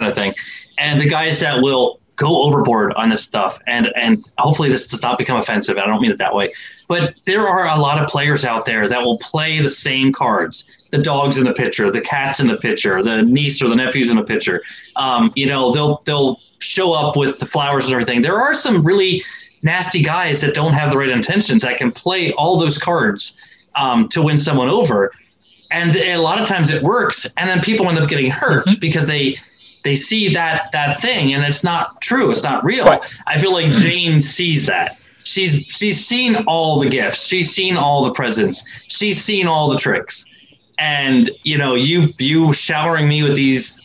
of 0.00 0.14
thing, 0.14 0.34
and 0.78 1.00
the 1.00 1.08
guys 1.08 1.40
that 1.40 1.62
will 1.62 2.00
go 2.16 2.42
overboard 2.42 2.92
on 2.94 3.08
this 3.08 3.22
stuff 3.22 3.58
and 3.66 3.88
and 3.96 4.32
hopefully 4.38 4.68
this 4.68 4.86
does 4.86 5.02
not 5.02 5.18
become 5.18 5.36
offensive. 5.36 5.78
I 5.78 5.86
don't 5.86 6.00
mean 6.00 6.10
it 6.10 6.18
that 6.18 6.34
way, 6.34 6.52
but 6.88 7.14
there 7.24 7.46
are 7.46 7.66
a 7.66 7.80
lot 7.80 8.02
of 8.02 8.08
players 8.08 8.44
out 8.44 8.66
there 8.66 8.88
that 8.88 9.02
will 9.02 9.18
play 9.18 9.60
the 9.60 9.70
same 9.70 10.12
cards. 10.12 10.66
The 10.90 10.98
dogs 10.98 11.38
in 11.38 11.44
the 11.44 11.52
picture, 11.52 11.90
the 11.90 12.00
cats 12.00 12.40
in 12.40 12.46
the 12.46 12.56
picture, 12.56 13.02
the 13.02 13.22
niece 13.22 13.60
or 13.62 13.68
the 13.68 13.76
nephews 13.76 14.10
in 14.10 14.16
the 14.16 14.22
picture. 14.22 14.62
Um, 14.96 15.32
you 15.34 15.46
know, 15.46 15.72
they'll 15.72 16.02
they'll 16.04 16.40
show 16.60 16.92
up 16.92 17.16
with 17.16 17.38
the 17.38 17.46
flowers 17.46 17.86
and 17.86 17.92
everything. 17.92 18.22
There 18.22 18.40
are 18.40 18.54
some 18.54 18.82
really 18.82 19.24
nasty 19.62 20.02
guys 20.02 20.40
that 20.42 20.54
don't 20.54 20.72
have 20.72 20.90
the 20.90 20.98
right 20.98 21.08
intentions 21.08 21.62
that 21.62 21.78
can 21.78 21.90
play 21.90 22.32
all 22.32 22.58
those 22.58 22.78
cards 22.78 23.36
um, 23.74 24.08
to 24.10 24.22
win 24.22 24.36
someone 24.38 24.68
over, 24.68 25.10
and 25.70 25.96
a 25.96 26.18
lot 26.18 26.40
of 26.40 26.46
times 26.46 26.70
it 26.70 26.82
works, 26.82 27.26
and 27.36 27.50
then 27.50 27.60
people 27.60 27.88
end 27.88 27.98
up 27.98 28.08
getting 28.08 28.30
hurt 28.30 28.68
because 28.80 29.08
they 29.08 29.36
they 29.84 29.94
see 29.94 30.32
that 30.34 30.70
that 30.72 30.98
thing 31.00 31.32
and 31.34 31.44
it's 31.44 31.62
not 31.62 32.00
true 32.00 32.30
it's 32.30 32.42
not 32.42 32.64
real 32.64 32.84
Right. 32.86 33.02
i 33.26 33.38
feel 33.38 33.52
like 33.52 33.70
jane 33.72 34.20
sees 34.20 34.66
that 34.66 34.98
she's 35.24 35.64
she's 35.68 36.04
seen 36.04 36.36
all 36.46 36.80
the 36.80 36.88
gifts 36.88 37.26
she's 37.26 37.50
seen 37.54 37.76
all 37.76 38.04
the 38.04 38.12
presents 38.12 38.64
she's 38.88 39.22
seen 39.22 39.46
all 39.46 39.68
the 39.70 39.78
tricks 39.78 40.24
and 40.78 41.30
you 41.44 41.56
know 41.58 41.74
you 41.74 42.08
you 42.18 42.52
showering 42.52 43.08
me 43.08 43.22
with 43.22 43.34
these 43.36 43.80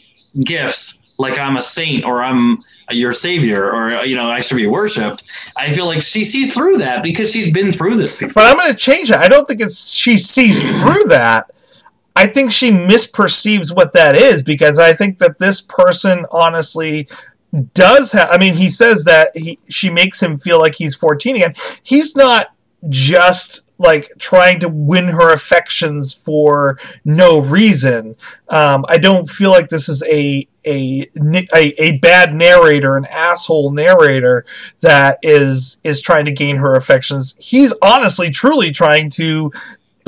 gifts 0.45 0.99
like 1.19 1.37
i'm 1.37 1.57
a 1.57 1.61
saint 1.61 2.03
or 2.05 2.23
i'm 2.23 2.57
your 2.91 3.11
savior 3.11 3.71
or 3.71 4.03
you 4.05 4.15
know 4.15 4.29
i 4.29 4.41
should 4.41 4.57
be 4.57 4.67
worshipped 4.67 5.23
i 5.57 5.71
feel 5.71 5.85
like 5.85 6.01
she 6.01 6.23
sees 6.23 6.53
through 6.53 6.77
that 6.77 7.03
because 7.03 7.31
she's 7.31 7.51
been 7.51 7.71
through 7.71 7.95
this 7.95 8.15
before 8.15 8.41
But 8.41 8.45
I'm 8.47 8.57
going 8.57 8.71
to 8.71 8.77
change 8.77 9.09
that. 9.09 9.21
I 9.21 9.27
don't 9.27 9.47
think 9.47 9.61
it's 9.61 9.93
she 9.93 10.17
sees 10.17 10.65
through 10.65 11.03
that. 11.09 11.51
I 12.19 12.27
think 12.27 12.51
she 12.51 12.69
misperceives 12.69 13.73
what 13.73 13.93
that 13.93 14.13
is 14.13 14.43
because 14.43 14.77
I 14.77 14.91
think 14.91 15.19
that 15.19 15.37
this 15.37 15.61
person 15.61 16.25
honestly 16.31 17.07
does 17.73 18.11
have. 18.11 18.29
I 18.29 18.37
mean, 18.37 18.55
he 18.55 18.69
says 18.69 19.05
that 19.05 19.31
he 19.37 19.57
she 19.69 19.89
makes 19.89 20.21
him 20.21 20.37
feel 20.37 20.59
like 20.59 20.75
he's 20.75 20.95
14 20.95 21.37
again. 21.37 21.55
He's 21.81 22.17
not 22.17 22.47
just 22.89 23.61
like 23.77 24.11
trying 24.19 24.59
to 24.59 24.67
win 24.67 25.07
her 25.07 25.33
affections 25.33 26.13
for 26.13 26.77
no 27.05 27.39
reason. 27.39 28.17
Um, 28.49 28.83
I 28.89 28.97
don't 28.97 29.29
feel 29.29 29.51
like 29.51 29.69
this 29.69 29.87
is 29.87 30.03
a 30.03 30.45
a, 30.65 31.07
a 31.55 31.81
a 31.81 31.97
bad 31.99 32.35
narrator, 32.35 32.97
an 32.97 33.05
asshole 33.09 33.71
narrator 33.71 34.45
that 34.81 35.19
is 35.23 35.79
is 35.85 36.01
trying 36.01 36.25
to 36.25 36.33
gain 36.33 36.57
her 36.57 36.75
affections. 36.75 37.37
He's 37.39 37.73
honestly, 37.81 38.29
truly 38.29 38.71
trying 38.71 39.09
to 39.11 39.53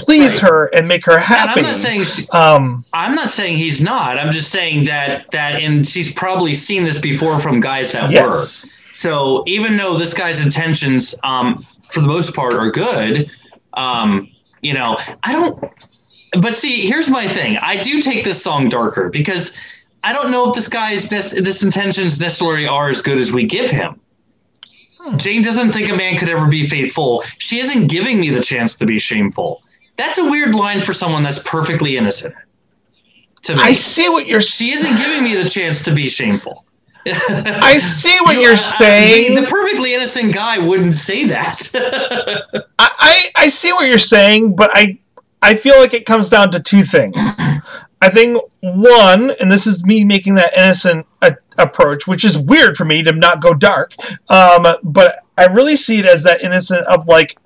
please 0.03 0.41
Right. 0.41 0.49
her 0.49 0.65
and 0.75 0.87
make 0.87 1.05
her 1.05 1.13
and 1.13 1.23
happy. 1.23 1.59
i'm 1.61 1.65
not 1.65 1.75
saying 1.75 2.03
she, 2.03 2.27
um, 2.29 2.83
I'm 2.93 3.15
not 3.15 3.29
saying 3.29 3.57
he's 3.57 3.81
not. 3.81 4.17
I'm 4.17 4.31
just 4.31 4.51
saying 4.51 4.85
that 4.85 5.29
that 5.31 5.61
and 5.61 5.87
she's 5.87 6.11
probably 6.11 6.55
seen 6.55 6.83
this 6.83 6.99
before 6.99 7.39
from 7.39 7.59
guys 7.59 7.91
that 7.93 8.11
yes, 8.11 8.65
were. 8.65 8.71
So 8.95 9.43
even 9.47 9.77
though 9.77 9.97
this 9.97 10.13
guy's 10.13 10.43
intentions, 10.43 11.15
um, 11.23 11.63
for 11.89 12.01
the 12.01 12.07
most 12.07 12.35
part, 12.35 12.53
are 12.53 12.69
good, 12.69 13.31
um, 13.73 14.29
you 14.61 14.73
know, 14.73 14.97
I 15.23 15.33
don't. 15.33 15.63
But 16.39 16.53
see, 16.53 16.81
here's 16.87 17.09
my 17.09 17.27
thing. 17.27 17.57
I 17.57 17.81
do 17.81 18.01
take 18.01 18.23
this 18.23 18.41
song 18.41 18.69
darker 18.69 19.09
because 19.09 19.55
I 20.03 20.13
don't 20.13 20.31
know 20.31 20.49
if 20.49 20.55
this 20.55 20.67
guy's 20.67 21.09
this 21.09 21.31
this 21.31 21.63
intentions 21.63 22.19
necessarily 22.19 22.67
are 22.67 22.89
as 22.89 23.01
good 23.01 23.17
as 23.17 23.31
we 23.31 23.45
give 23.45 23.69
him. 23.69 23.99
Jane 25.15 25.41
doesn't 25.41 25.71
think 25.71 25.89
a 25.91 25.95
man 25.95 26.15
could 26.17 26.29
ever 26.29 26.47
be 26.47 26.67
faithful. 26.67 27.23
She 27.39 27.59
isn't 27.59 27.87
giving 27.87 28.19
me 28.19 28.29
the 28.29 28.41
chance 28.41 28.75
to 28.75 28.85
be 28.85 28.99
shameful. 28.99 29.63
That's 30.01 30.17
a 30.17 30.29
weird 30.29 30.55
line 30.55 30.81
for 30.81 30.93
someone 30.93 31.21
that's 31.23 31.39
perfectly 31.39 31.95
innocent. 31.97 32.33
To 33.43 33.55
me, 33.55 33.61
I 33.61 33.71
see 33.73 34.09
what 34.09 34.25
you're. 34.27 34.41
Saying. 34.41 34.69
She 34.71 34.75
isn't 34.77 34.97
giving 34.97 35.23
me 35.23 35.35
the 35.35 35.47
chance 35.47 35.83
to 35.83 35.93
be 35.93 36.09
shameful. 36.09 36.65
I 37.05 37.77
see 37.77 38.17
what 38.21 38.35
You- 38.35 38.51
I- 38.51 38.55
saying. 38.55 39.35
the, 39.35 39.41
the 39.41 39.47
perfectly 39.47 39.93
innocent 39.93 40.33
guy 40.33 40.57
wouldn't 40.57 40.95
say 40.95 41.25
that. 41.25 41.69
I, 42.79 42.89
I 42.99 43.23
I 43.35 43.47
see 43.47 43.71
what 43.73 43.87
you're 43.87 43.97
saying, 43.99 44.55
but 44.55 44.71
I 44.73 44.97
I 45.41 45.53
feel 45.55 45.79
like 45.79 45.93
it 45.93 46.05
comes 46.07 46.29
down 46.29 46.49
to 46.51 46.59
two 46.59 46.81
things. 46.83 47.15
I 48.03 48.09
think 48.09 48.39
one, 48.61 49.29
and 49.39 49.51
this 49.51 49.67
is 49.67 49.83
me 49.85 50.03
making 50.03 50.33
that 50.35 50.53
innocent 50.57 51.05
a- 51.21 51.37
approach, 51.59 52.07
which 52.07 52.25
is 52.25 52.37
weird 52.37 52.75
for 52.75 52.85
me 52.85 53.03
to 53.03 53.11
not 53.11 53.39
go 53.41 53.53
dark. 53.53 53.93
Um, 54.29 54.65
but 54.83 55.19
I 55.37 55.45
really 55.45 55.77
see 55.77 55.99
it 55.99 56.05
as 56.05 56.23
that 56.23 56.41
innocent 56.41 56.85
of 56.87 57.07
like, 57.07 57.37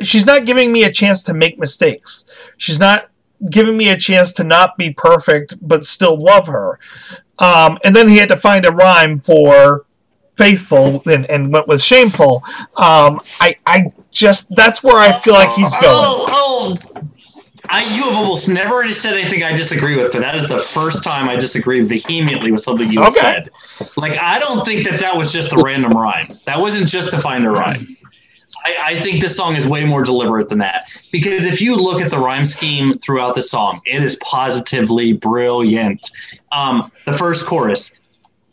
she's 0.00 0.26
not 0.26 0.44
giving 0.44 0.72
me 0.72 0.84
a 0.84 0.90
chance 0.92 1.22
to 1.24 1.34
make 1.34 1.58
mistakes. 1.58 2.24
She's 2.56 2.78
not 2.78 3.10
giving 3.50 3.76
me 3.76 3.88
a 3.88 3.96
chance 3.96 4.32
to 4.34 4.44
not 4.44 4.76
be 4.76 4.92
perfect, 4.92 5.56
but 5.60 5.84
still 5.84 6.18
love 6.18 6.46
her. 6.46 6.78
Um, 7.38 7.78
and 7.84 7.96
then 7.96 8.08
he 8.08 8.18
had 8.18 8.28
to 8.28 8.36
find 8.36 8.66
a 8.66 8.72
rhyme 8.72 9.18
for 9.18 9.86
faithful 10.34 11.02
and, 11.06 11.28
and 11.30 11.52
went 11.52 11.68
with 11.68 11.82
shameful. 11.82 12.42
Um, 12.76 13.20
I, 13.40 13.56
I 13.66 13.92
just, 14.10 14.54
that's 14.54 14.82
where 14.82 14.98
I 14.98 15.12
feel 15.12 15.34
like 15.34 15.50
he's 15.52 15.72
going. 15.72 15.84
Oh, 15.84 16.26
oh. 16.28 17.02
I, 17.72 17.84
you 17.94 18.02
have 18.02 18.14
almost 18.14 18.48
never 18.48 18.92
said 18.92 19.14
anything 19.14 19.44
I 19.44 19.54
disagree 19.54 19.96
with, 19.96 20.12
but 20.12 20.20
that 20.20 20.34
is 20.34 20.48
the 20.48 20.58
first 20.58 21.04
time 21.04 21.28
I 21.28 21.36
disagree 21.36 21.80
vehemently 21.82 22.50
with 22.50 22.62
something 22.62 22.90
you 22.90 23.00
Okay. 23.00 23.10
said. 23.12 23.50
Like, 23.96 24.18
I 24.18 24.38
don't 24.40 24.64
think 24.64 24.84
that 24.88 24.98
that 25.00 25.16
was 25.16 25.32
just 25.32 25.52
a 25.52 25.62
random 25.62 25.92
rhyme. 25.92 26.34
That 26.46 26.58
wasn't 26.58 26.88
just 26.88 27.10
to 27.10 27.20
find 27.20 27.46
a 27.46 27.50
rhyme. 27.50 27.86
I, 28.64 28.76
I 28.96 29.00
think 29.00 29.20
this 29.20 29.36
song 29.36 29.56
is 29.56 29.66
way 29.66 29.84
more 29.84 30.02
deliberate 30.02 30.48
than 30.48 30.58
that. 30.58 30.86
Because 31.12 31.44
if 31.44 31.60
you 31.60 31.76
look 31.76 32.00
at 32.00 32.10
the 32.10 32.18
rhyme 32.18 32.44
scheme 32.44 32.94
throughout 32.98 33.34
the 33.34 33.42
song, 33.42 33.80
it 33.86 34.02
is 34.02 34.16
positively 34.16 35.12
brilliant. 35.12 36.10
Um, 36.52 36.90
the 37.04 37.12
first 37.12 37.46
chorus, 37.46 37.92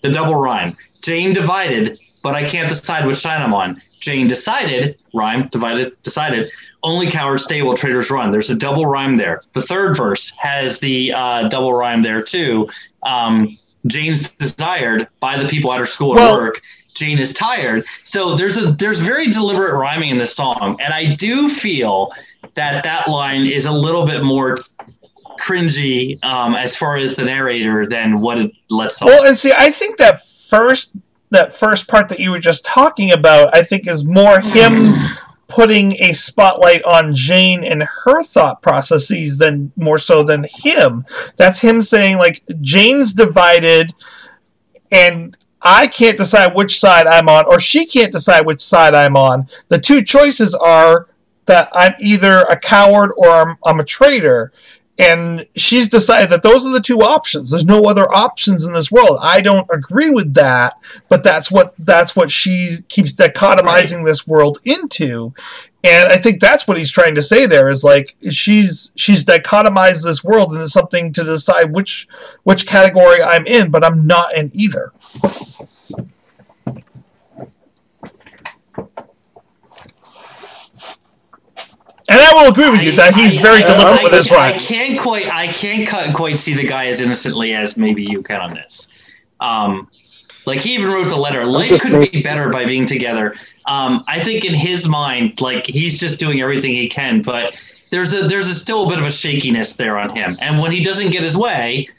the 0.02 0.10
double 0.10 0.36
rhyme. 0.36 0.76
Jane 1.02 1.34
divided, 1.34 2.00
but 2.24 2.36
I 2.36 2.44
can't 2.44 2.68
decide 2.70 3.06
which 3.06 3.18
side 3.18 3.42
I'm 3.42 3.54
on. 3.54 3.80
Jane 4.00 4.28
decided, 4.28 4.98
rhyme, 5.14 5.48
divided, 5.50 6.02
decided. 6.02 6.52
Only 6.84 7.10
cowards 7.10 7.44
stay 7.44 7.62
while 7.62 7.76
traitors 7.76 8.10
run. 8.10 8.32
There's 8.32 8.50
a 8.50 8.56
double 8.56 8.86
rhyme 8.86 9.18
there. 9.18 9.42
The 9.54 9.62
third 9.62 9.98
verse 9.98 10.32
has 10.38 10.80
the 10.80 11.14
uh, 11.14 11.48
double 11.50 11.74
rhyme 11.74 12.02
there 12.04 12.22
too. 12.22 12.70
Um, 13.06 13.58
Jane's 13.88 14.30
desired 14.32 15.08
by 15.20 15.38
the 15.42 15.48
people 15.48 15.72
at 15.74 15.80
her 15.80 15.86
school 15.86 16.12
and 16.12 16.20
Well- 16.22 16.38
work. 16.38 16.62
Jane 16.98 17.20
is 17.20 17.34
tired. 17.34 17.86
So 18.04 18.36
there's 18.36 18.58
a 18.58 18.72
there's 18.72 19.00
very 19.00 19.28
deliberate 19.28 19.78
rhyming 19.78 20.10
in 20.10 20.18
this 20.18 20.36
song, 20.36 20.78
and 20.82 20.94
I 20.94 21.16
do 21.16 21.50
feel 21.50 22.12
that 22.56 22.84
that 22.84 23.08
line 23.08 23.46
is 23.46 23.66
a 23.66 23.72
little 23.72 24.06
bit 24.06 24.24
more 24.24 24.58
cringy 25.40 26.24
um, 26.24 26.56
as 26.56 26.76
far 26.76 26.98
as 26.98 27.16
the 27.16 27.26
narrator 27.26 27.86
than 27.86 28.20
what 28.20 28.40
it 28.40 28.52
lets 28.70 29.02
on. 29.02 29.08
Well, 29.08 29.26
and 29.26 29.38
see, 29.38 29.54
I 29.56 29.72
think 29.72 29.98
that 29.98 30.26
first 30.26 30.94
that 31.30 31.54
first 31.54 31.88
part 31.88 32.10
that 32.10 32.20
you 32.20 32.32
were 32.32 32.40
just 32.40 32.66
talking 32.66 33.12
about, 33.12 33.54
I 33.54 33.64
think 33.64 33.88
is 33.88 34.06
more 34.06 34.40
him 34.40 34.94
putting 35.48 35.94
a 36.02 36.14
spotlight 36.14 36.84
on 36.84 37.16
Jane 37.16 37.64
and 37.64 37.84
her 37.84 38.22
thought 38.22 38.62
processes 38.62 39.38
than 39.38 39.72
more 39.76 39.98
so 39.98 40.24
than 40.24 40.46
him. 40.50 41.06
That's 41.38 41.62
him 41.62 41.82
saying 41.82 42.18
like 42.18 42.44
Jane's 42.62 43.14
divided 43.14 43.94
and 44.92 45.38
I 45.62 45.88
can't 45.88 46.18
decide 46.18 46.56
which 46.56 46.80
side 46.80 47.08
I'm 47.08 47.28
on, 47.30 47.46
or 47.48 47.60
she 47.60 47.86
can't 47.86 48.12
decide 48.12 48.46
which 48.46 48.62
side 48.62 48.94
I'm 48.94 49.16
on. 49.18 49.48
The 49.70 49.80
two 49.80 50.04
choices 50.04 50.54
are 50.54 51.08
that 51.46 51.70
I'm 51.74 51.94
either 52.00 52.42
a 52.42 52.58
coward 52.60 53.12
or 53.18 53.30
I'm, 53.30 53.58
I'm 53.66 53.80
a 53.80 53.84
traitor. 53.84 54.52
and 55.00 55.46
she's 55.56 55.88
decided 55.90 56.30
that 56.32 56.42
those 56.42 56.66
are 56.66 56.72
the 56.72 56.82
two 56.82 57.00
options. 57.02 57.52
There's 57.52 57.66
no 57.66 57.84
other 57.84 58.12
options 58.12 58.66
in 58.66 58.74
this 58.74 58.92
world. 58.92 59.20
I 59.22 59.42
don't 59.42 59.68
agree 59.72 60.10
with 60.10 60.34
that, 60.34 60.74
but 61.08 61.24
that's 61.24 61.52
what 61.52 61.74
that's 61.78 62.16
what 62.16 62.32
she 62.32 62.78
keeps 62.90 63.14
dichotomizing 63.14 64.06
this 64.06 64.26
world 64.28 64.58
into. 64.66 65.34
And 65.84 66.10
I 66.12 66.18
think 66.18 66.42
that's 66.42 66.68
what 66.68 66.78
he's 66.78 66.92
trying 66.92 67.16
to 67.16 67.22
say 67.22 67.46
there 67.46 67.70
is 67.70 67.84
like 67.84 68.16
she's 68.32 68.92
she's 68.96 69.24
dichotomized 69.24 70.04
this 70.04 70.24
world 70.24 70.52
into 70.54 70.68
something 70.68 71.14
to 71.14 71.24
decide 71.24 71.74
which 71.76 72.08
which 72.44 72.66
category 72.66 73.22
I'm 73.22 73.46
in, 73.46 73.70
but 73.70 73.86
I'm 73.86 74.08
not 74.08 74.34
in 74.36 74.50
either. 74.54 74.92
And 82.10 82.20
I 82.20 82.34
will 82.34 82.52
agree 82.52 82.70
with 82.70 82.82
you 82.84 82.94
that 82.94 83.16
he's 83.16 83.38
I- 83.38 83.42
very 83.42 83.64
I- 83.64 83.68
deliberate 83.68 84.00
I- 84.00 84.04
with 84.04 84.14
his 84.14 84.32
I 84.32 84.54
can't 84.58 85.00
quite, 85.00 85.28
I 85.34 85.48
can't 85.48 86.14
quite 86.16 86.40
see 86.40 86.54
the 86.54 86.66
guy 86.66 86.88
as 86.88 87.02
innocently 87.02 87.54
as 87.54 87.76
maybe 87.78 88.06
you 88.10 88.22
can 88.24 88.40
on 88.40 88.54
this. 88.54 88.88
Um, 89.40 89.90
like 90.46 90.60
he 90.60 90.74
even 90.76 90.88
wrote 90.88 91.10
the 91.10 91.16
letter. 91.18 91.46
Life 91.46 91.82
could 91.82 91.92
making- 91.92 92.22
be 92.22 92.24
better 92.24 92.50
by 92.50 92.66
being 92.66 92.86
together. 92.86 93.36
Um, 93.66 94.06
I 94.08 94.22
think 94.24 94.46
in 94.46 94.54
his 94.54 94.88
mind, 94.88 95.42
like 95.42 95.66
he's 95.68 96.00
just 96.00 96.18
doing 96.20 96.40
everything 96.42 96.72
he 96.72 96.88
can, 96.88 97.22
but 97.22 97.60
there's 97.90 98.14
a 98.14 98.28
there's 98.28 98.48
a 98.48 98.56
still 98.56 98.86
a 98.86 98.90
bit 98.90 99.00
of 99.00 99.06
a 99.06 99.12
shakiness 99.12 99.74
there 99.74 99.98
on 99.98 100.16
him. 100.16 100.38
And 100.40 100.60
when 100.60 100.72
he 100.72 100.82
doesn't 100.84 101.10
get 101.12 101.22
his 101.24 101.36
way, 101.36 101.90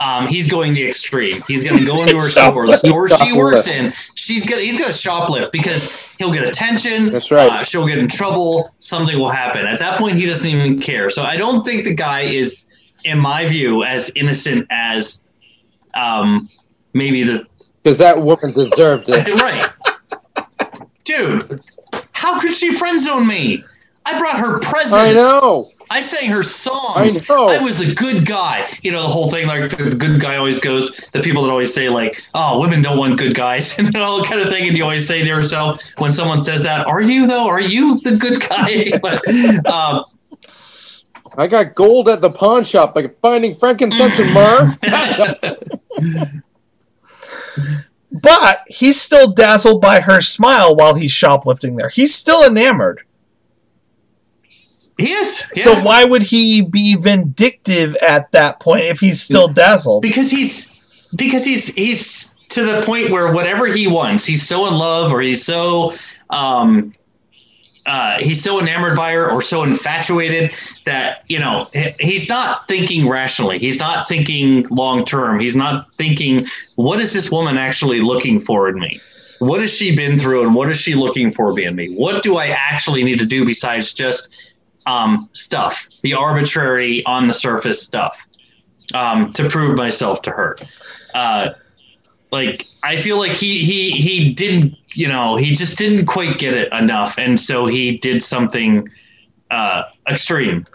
um, 0.00 0.28
he's 0.28 0.48
going 0.48 0.74
the 0.74 0.86
extreme. 0.86 1.40
He's 1.48 1.64
going 1.64 1.78
to 1.78 1.84
go 1.84 2.02
into 2.02 2.18
her 2.18 2.28
store, 2.28 2.66
the 2.66 2.76
store 2.84 3.08
she 3.08 3.32
works 3.32 3.66
in. 3.66 3.92
She's 4.14 4.46
gonna 4.46 4.62
he's 4.62 4.78
going 4.78 4.90
to 4.90 4.96
shoplift 4.96 5.52
because 5.52 6.14
he'll 6.18 6.32
get 6.32 6.46
attention. 6.46 7.10
That's 7.10 7.30
right. 7.30 7.50
Uh, 7.50 7.64
she'll 7.64 7.86
get 7.86 7.98
in 7.98 8.08
trouble. 8.08 8.74
Something 8.78 9.18
will 9.18 9.30
happen. 9.30 9.66
At 9.66 9.78
that 9.78 9.98
point, 9.98 10.16
he 10.16 10.26
doesn't 10.26 10.48
even 10.48 10.78
care. 10.78 11.08
So 11.10 11.22
I 11.22 11.36
don't 11.36 11.64
think 11.64 11.84
the 11.84 11.94
guy 11.94 12.22
is, 12.22 12.66
in 13.04 13.18
my 13.18 13.46
view, 13.46 13.84
as 13.84 14.10
innocent 14.14 14.66
as 14.70 15.22
um, 15.94 16.48
maybe 16.92 17.22
the 17.22 17.46
Because 17.82 17.98
that 17.98 18.18
woman 18.20 18.52
deserved 18.52 19.08
it. 19.08 19.28
right. 19.40 19.70
Dude, 21.04 21.60
how 22.12 22.38
could 22.38 22.52
she 22.52 22.74
friend 22.74 23.00
zone 23.00 23.26
me? 23.26 23.64
I 24.04 24.18
brought 24.18 24.38
her 24.38 24.60
presents. 24.60 24.92
I 24.92 25.12
know. 25.12 25.70
I 25.88 26.00
sang 26.00 26.30
her 26.30 26.42
songs. 26.42 27.30
I. 27.30 27.34
I 27.34 27.58
was 27.58 27.80
a 27.80 27.94
good 27.94 28.26
guy. 28.26 28.68
You 28.82 28.92
know, 28.92 29.02
the 29.02 29.08
whole 29.08 29.30
thing, 29.30 29.46
like 29.46 29.76
the 29.76 29.90
good 29.90 30.20
guy 30.20 30.36
always 30.36 30.58
goes, 30.58 30.96
the 31.12 31.20
people 31.20 31.44
that 31.44 31.50
always 31.50 31.72
say, 31.72 31.88
like, 31.88 32.22
oh, 32.34 32.60
women 32.60 32.82
don't 32.82 32.98
want 32.98 33.18
good 33.18 33.34
guys, 33.34 33.78
and 33.78 33.94
all 33.96 34.22
kind 34.24 34.40
of 34.40 34.48
thing. 34.48 34.66
And 34.66 34.76
you 34.76 34.82
always 34.82 35.06
say 35.06 35.20
to 35.20 35.26
yourself, 35.26 35.82
when 35.98 36.12
someone 36.12 36.40
says 36.40 36.62
that, 36.64 36.86
are 36.86 37.00
you, 37.00 37.26
though? 37.26 37.46
Are 37.46 37.60
you 37.60 38.00
the 38.00 38.16
good 38.16 38.40
guy? 38.40 38.98
but, 39.02 39.26
um, 39.66 40.04
I 41.38 41.46
got 41.46 41.74
gold 41.74 42.08
at 42.08 42.20
the 42.20 42.30
pawn 42.30 42.64
shop 42.64 42.94
by 42.94 43.08
finding 43.20 43.56
frankincense 43.56 44.18
and 44.18 44.32
myrrh. 44.32 44.78
But 48.22 48.60
he's 48.68 49.00
still 49.00 49.32
dazzled 49.32 49.80
by 49.80 50.00
her 50.00 50.20
smile 50.20 50.74
while 50.74 50.94
he's 50.94 51.12
shoplifting 51.12 51.76
there. 51.76 51.88
He's 51.88 52.14
still 52.14 52.44
enamored. 52.44 53.02
He 54.98 55.12
is. 55.12 55.46
So 55.54 55.80
why 55.82 56.04
would 56.04 56.22
he 56.22 56.62
be 56.62 56.96
vindictive 56.96 57.96
at 57.96 58.32
that 58.32 58.60
point 58.60 58.84
if 58.84 59.00
he's 59.00 59.20
still 59.20 59.48
dazzled? 59.48 60.02
because 60.02 60.30
he's 60.30 60.66
because 61.16 61.44
he's 61.44 61.74
he's 61.74 62.34
to 62.48 62.64
the 62.64 62.82
point 62.82 63.10
where 63.10 63.32
whatever 63.32 63.66
he 63.66 63.86
wants 63.88 64.24
he's 64.24 64.46
so 64.46 64.66
in 64.66 64.74
love 64.74 65.12
or 65.12 65.20
he's 65.20 65.44
so 65.44 65.92
um 66.30 66.92
uh, 67.86 68.18
he's 68.18 68.42
so 68.42 68.60
enamored 68.60 68.96
by 68.96 69.12
her 69.12 69.30
or 69.30 69.40
so 69.40 69.62
infatuated 69.62 70.52
that 70.86 71.24
you 71.28 71.38
know 71.38 71.64
he's 72.00 72.28
not 72.28 72.66
thinking 72.66 73.08
rationally. 73.08 73.60
He's 73.60 73.78
not 73.78 74.08
thinking 74.08 74.66
long 74.70 75.04
term. 75.04 75.38
He's 75.38 75.54
not 75.54 75.92
thinking 75.94 76.46
what 76.74 77.00
is 77.00 77.12
this 77.12 77.30
woman 77.30 77.56
actually 77.56 78.00
looking 78.00 78.40
for 78.40 78.68
in 78.68 78.80
me? 78.80 79.00
What 79.38 79.60
has 79.60 79.72
she 79.72 79.94
been 79.94 80.18
through 80.18 80.42
and 80.42 80.54
what 80.54 80.68
is 80.68 80.80
she 80.80 80.94
looking 80.94 81.30
for 81.30 81.58
in 81.60 81.76
me? 81.76 81.94
What 81.94 82.24
do 82.24 82.38
i 82.38 82.48
actually 82.48 83.04
need 83.04 83.20
to 83.20 83.26
do 83.26 83.44
besides 83.44 83.92
just 83.92 84.55
um, 84.86 85.28
stuff 85.32 85.88
the 86.02 86.14
arbitrary 86.14 87.04
on 87.06 87.26
the 87.28 87.34
surface 87.34 87.82
stuff 87.82 88.26
um, 88.94 89.32
to 89.32 89.48
prove 89.48 89.76
myself 89.76 90.22
to 90.22 90.30
her. 90.30 90.56
Uh, 91.14 91.50
like 92.32 92.66
I 92.82 93.00
feel 93.00 93.18
like 93.18 93.32
he 93.32 93.64
he 93.64 93.90
he 93.92 94.32
didn't 94.32 94.74
you 94.94 95.08
know 95.08 95.36
he 95.36 95.52
just 95.52 95.78
didn't 95.78 96.06
quite 96.06 96.38
get 96.38 96.54
it 96.54 96.72
enough, 96.72 97.18
and 97.18 97.38
so 97.38 97.66
he 97.66 97.98
did 97.98 98.22
something 98.22 98.88
uh, 99.50 99.84
extreme 100.08 100.66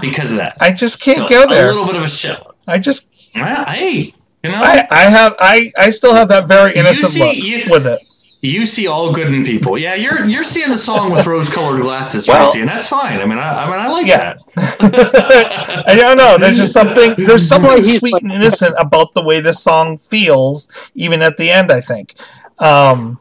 because 0.00 0.30
of 0.30 0.36
that. 0.38 0.54
I 0.60 0.72
just 0.72 1.00
can't 1.00 1.18
So, 1.18 1.28
go 1.28 1.48
there. 1.48 1.66
A 1.66 1.72
little 1.72 1.86
bit 1.86 1.96
of 1.96 2.02
a 2.04 2.08
shell. 2.08 2.54
I 2.66 2.78
just 2.78 3.10
Hey, 3.32 4.14
you 4.44 4.50
know, 4.50 4.58
I, 4.58 4.86
I 4.90 5.02
have 5.10 5.34
I, 5.40 5.70
I 5.76 5.90
still 5.90 6.14
have 6.14 6.28
that 6.28 6.46
very 6.46 6.72
innocent 6.74 7.12
see- 7.12 7.20
look 7.20 7.36
you- 7.36 7.70
with 7.70 7.86
it. 7.86 8.00
You 8.44 8.66
see 8.66 8.86
all 8.86 9.12
good 9.12 9.32
in 9.32 9.44
people. 9.44 9.78
Yeah, 9.78 9.94
you're 9.94 10.24
you're 10.24 10.44
seeing 10.44 10.70
the 10.70 10.78
song 10.78 11.10
with 11.10 11.26
rose-colored 11.26 11.80
glasses, 11.82 12.28
Well- 12.28 12.50
Tracy, 12.50 12.60
and 12.60 12.68
that's 12.68 12.88
fine. 12.88 13.20
I 13.20 13.24
mean, 13.26 13.38
I, 13.38 13.48
I 13.50 13.66
mean, 13.70 13.78
I 13.80 13.88
like 13.88 14.06
Yeah. 14.06 14.34
that. 14.54 15.84
I 15.88 15.94
don't 15.94 16.16
know. 16.16 16.36
There's 16.38 16.56
just 16.58 16.72
something 16.72 17.14
there's 17.16 17.46
something 17.48 17.76
He's 17.78 17.98
sweet 17.98 18.22
and 18.22 18.30
innocent 18.32 18.74
about 18.78 19.14
the 19.14 19.22
way 19.22 19.40
this 19.40 19.62
song 19.62 19.98
feels, 19.98 20.68
even 20.94 21.22
at 21.22 21.36
the 21.38 21.50
end. 21.50 21.72
I 21.72 21.80
think, 21.80 22.14
um, 22.58 23.18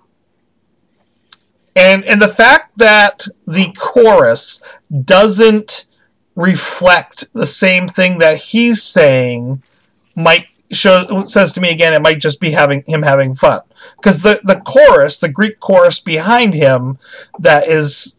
and 1.76 2.04
and 2.06 2.22
the 2.22 2.28
fact 2.28 2.78
that 2.78 3.26
the 3.48 3.74
chorus 3.78 4.62
doesn't 5.06 5.86
reflect 6.36 7.32
the 7.34 7.46
same 7.46 7.88
thing 7.88 8.18
that 8.18 8.38
he's 8.38 8.82
saying 8.84 9.62
might 10.16 10.48
show 10.76 11.24
says 11.26 11.52
to 11.54 11.62
me 11.62 11.72
again 11.72 11.94
it 11.94 12.02
might 12.02 12.20
just 12.20 12.40
be 12.40 12.52
having 12.52 12.84
him 12.88 13.04
having 13.04 13.36
fun 13.36 13.62
because 13.98 14.22
the 14.24 14.40
the 14.44 14.60
chorus 14.66 15.20
the 15.20 15.30
greek 15.30 15.60
chorus 15.60 16.00
behind 16.00 16.54
him 16.54 16.98
that 17.40 17.68
is 17.68 18.18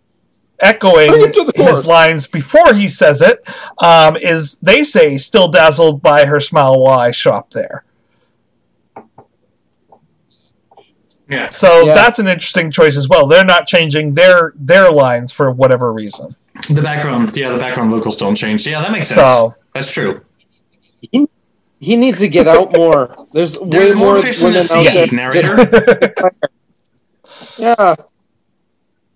echoing 0.60 1.10
Bring 1.10 1.24
it 1.28 1.34
to 1.34 1.44
the 1.44 1.64
his 1.64 1.86
lines 1.86 2.26
before 2.26 2.74
he 2.74 2.88
says 2.88 3.20
it 3.20 3.42
um, 3.78 4.16
is 4.16 4.56
they 4.58 4.82
say 4.84 5.18
still 5.18 5.48
dazzled 5.48 6.00
by 6.00 6.26
her 6.26 6.40
smile 6.40 6.80
while 6.80 6.98
i 7.00 7.10
shop 7.10 7.50
there 7.50 7.84
yeah. 11.28 11.50
so 11.50 11.84
Yeah. 11.86 11.94
that's 11.94 12.18
an 12.18 12.26
interesting 12.28 12.70
choice 12.70 12.96
as 12.96 13.08
well 13.08 13.26
they're 13.26 13.44
not 13.44 13.66
changing 13.66 14.14
their 14.14 14.52
their 14.56 14.90
lines 14.92 15.32
for 15.32 15.50
whatever 15.50 15.92
reason 15.92 16.36
The 16.70 16.82
background, 16.82 17.36
yeah, 17.36 17.50
the 17.50 17.58
background 17.58 17.90
vocals 17.90 18.16
don't 18.16 18.36
change. 18.36 18.64
Yeah, 18.64 18.80
that 18.80 18.92
makes 18.92 19.08
sense. 19.08 19.20
So- 19.20 19.54
That's 19.74 19.90
true. 19.90 20.20
He 21.84 21.96
needs 21.96 22.18
to 22.20 22.28
get 22.28 22.48
out 22.48 22.74
more. 22.76 23.14
There's, 23.32 23.58
There's 23.60 23.90
way 23.90 23.96
more 23.96 24.14
more, 24.14 24.22
fish 24.22 24.40
in 24.40 24.46
women 24.46 24.66
the 24.66 24.74
out 24.74 24.84
sea, 24.84 24.92
there. 24.92 25.06
narrator. 25.12 26.32
yeah, 27.58 27.94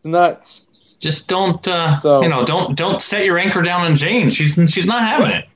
nuts. 0.05 0.69
Just 0.99 1.29
don't, 1.29 1.67
uh, 1.69 1.97
So- 1.97 2.23
you 2.23 2.29
know, 2.29 2.45
don't 2.45 2.77
don't 2.77 3.01
set 3.01 3.25
your 3.25 3.39
anchor 3.39 3.63
down 3.63 3.83
on 3.87 3.95
Jane. 3.97 4.31
She's 4.31 4.55
she's 4.71 4.87
not 4.87 5.03
having 5.03 5.31
it. 5.31 5.49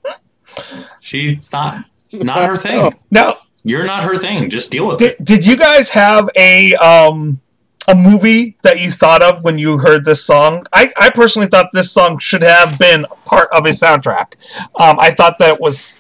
She's 1.01 1.53
not 1.53 1.85
not 2.13 2.45
her 2.45 2.57
thing. 2.57 2.93
No, 3.11 3.37
You're 3.65 3.85
not 3.85 4.05
her 4.05 4.19
thing. 4.19 4.49
Just 4.51 4.71
deal 4.71 4.87
with 4.87 4.99
did, 4.99 5.13
it. 5.13 5.25
did 5.25 5.47
you 5.47 5.57
guys 5.57 5.91
have 5.91 6.29
a 6.37 6.75
um 6.77 7.41
a 7.89 7.95
movie 7.97 8.57
that 8.63 8.79
you 8.81 8.91
thought 8.93 9.23
of 9.23 9.43
when 9.43 9.59
you 9.59 9.77
heard 9.79 10.05
this 10.05 10.25
song 10.25 10.65
i, 10.73 10.89
I 10.97 11.11
personally 11.11 11.49
thought 11.49 11.67
this 11.73 11.91
song 11.91 12.17
should 12.19 12.43
have 12.45 12.79
been 12.79 13.05
part 13.25 13.49
of 13.53 13.67
a 13.67 13.71
soundtrack 13.71 14.35
um, 14.79 14.97
i 15.01 15.11
thought 15.11 15.39
that 15.41 15.61
was 15.61 15.93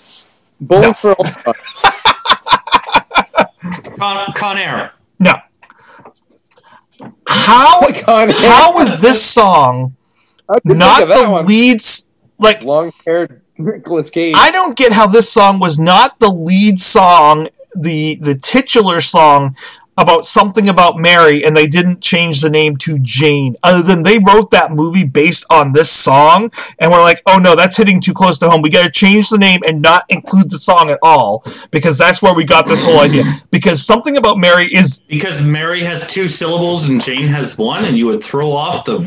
Bowling 0.66 0.88
No. 0.88 0.94
for 0.94 1.14
Old 1.18 1.28
Con, 3.98 4.32
Con 4.34 4.58
Air. 4.58 4.92
no 5.18 5.34
how 7.26 7.80
Con 8.04 8.30
Air. 8.30 8.34
how 8.36 8.74
was 8.74 9.00
this 9.00 9.22
song 9.22 9.96
not 10.64 11.00
think 11.00 11.02
of 11.02 11.08
that 11.08 11.22
the 11.24 11.30
one? 11.30 11.46
leads 11.46 12.10
like 12.38 12.64
long-haired 12.64 13.40
Nicolas 13.58 14.10
Cage. 14.10 14.34
I 14.36 14.50
don't 14.50 14.76
get 14.76 14.92
how 14.92 15.06
this 15.06 15.30
song 15.30 15.60
was 15.60 15.78
not 15.78 16.18
the 16.18 16.28
lead 16.30 16.80
song, 16.80 17.48
the 17.78 18.16
the 18.20 18.34
titular 18.34 19.00
song 19.00 19.56
about 19.96 20.24
something 20.24 20.68
about 20.68 20.96
Mary, 20.98 21.44
and 21.44 21.56
they 21.56 21.66
didn't 21.66 22.00
change 22.00 22.40
the 22.40 22.50
name 22.50 22.76
to 22.78 22.98
Jane. 22.98 23.54
Other 23.62 23.82
than 23.82 24.02
they 24.02 24.18
wrote 24.18 24.50
that 24.50 24.72
movie 24.72 25.04
based 25.04 25.44
on 25.50 25.72
this 25.72 25.90
song, 25.90 26.50
and 26.78 26.90
we're 26.90 27.02
like, 27.02 27.22
oh 27.26 27.38
no, 27.38 27.54
that's 27.54 27.76
hitting 27.76 28.00
too 28.00 28.14
close 28.14 28.38
to 28.38 28.50
home. 28.50 28.62
We 28.62 28.70
got 28.70 28.84
to 28.84 28.90
change 28.90 29.28
the 29.28 29.38
name 29.38 29.60
and 29.66 29.82
not 29.82 30.04
include 30.08 30.50
the 30.50 30.58
song 30.58 30.90
at 30.90 30.98
all 31.02 31.44
because 31.70 31.98
that's 31.98 32.22
where 32.22 32.34
we 32.34 32.44
got 32.44 32.66
this 32.66 32.82
whole 32.82 33.00
idea. 33.00 33.24
Because 33.50 33.84
something 33.84 34.16
about 34.16 34.38
Mary 34.38 34.66
is 34.66 35.04
Because 35.08 35.42
Mary 35.42 35.80
has 35.80 36.06
two 36.06 36.28
syllables 36.28 36.88
and 36.88 37.02
Jane 37.02 37.28
has 37.28 37.58
one, 37.58 37.84
and 37.84 37.96
you 37.96 38.06
would 38.06 38.22
throw 38.22 38.50
off 38.50 38.84
the 38.84 38.98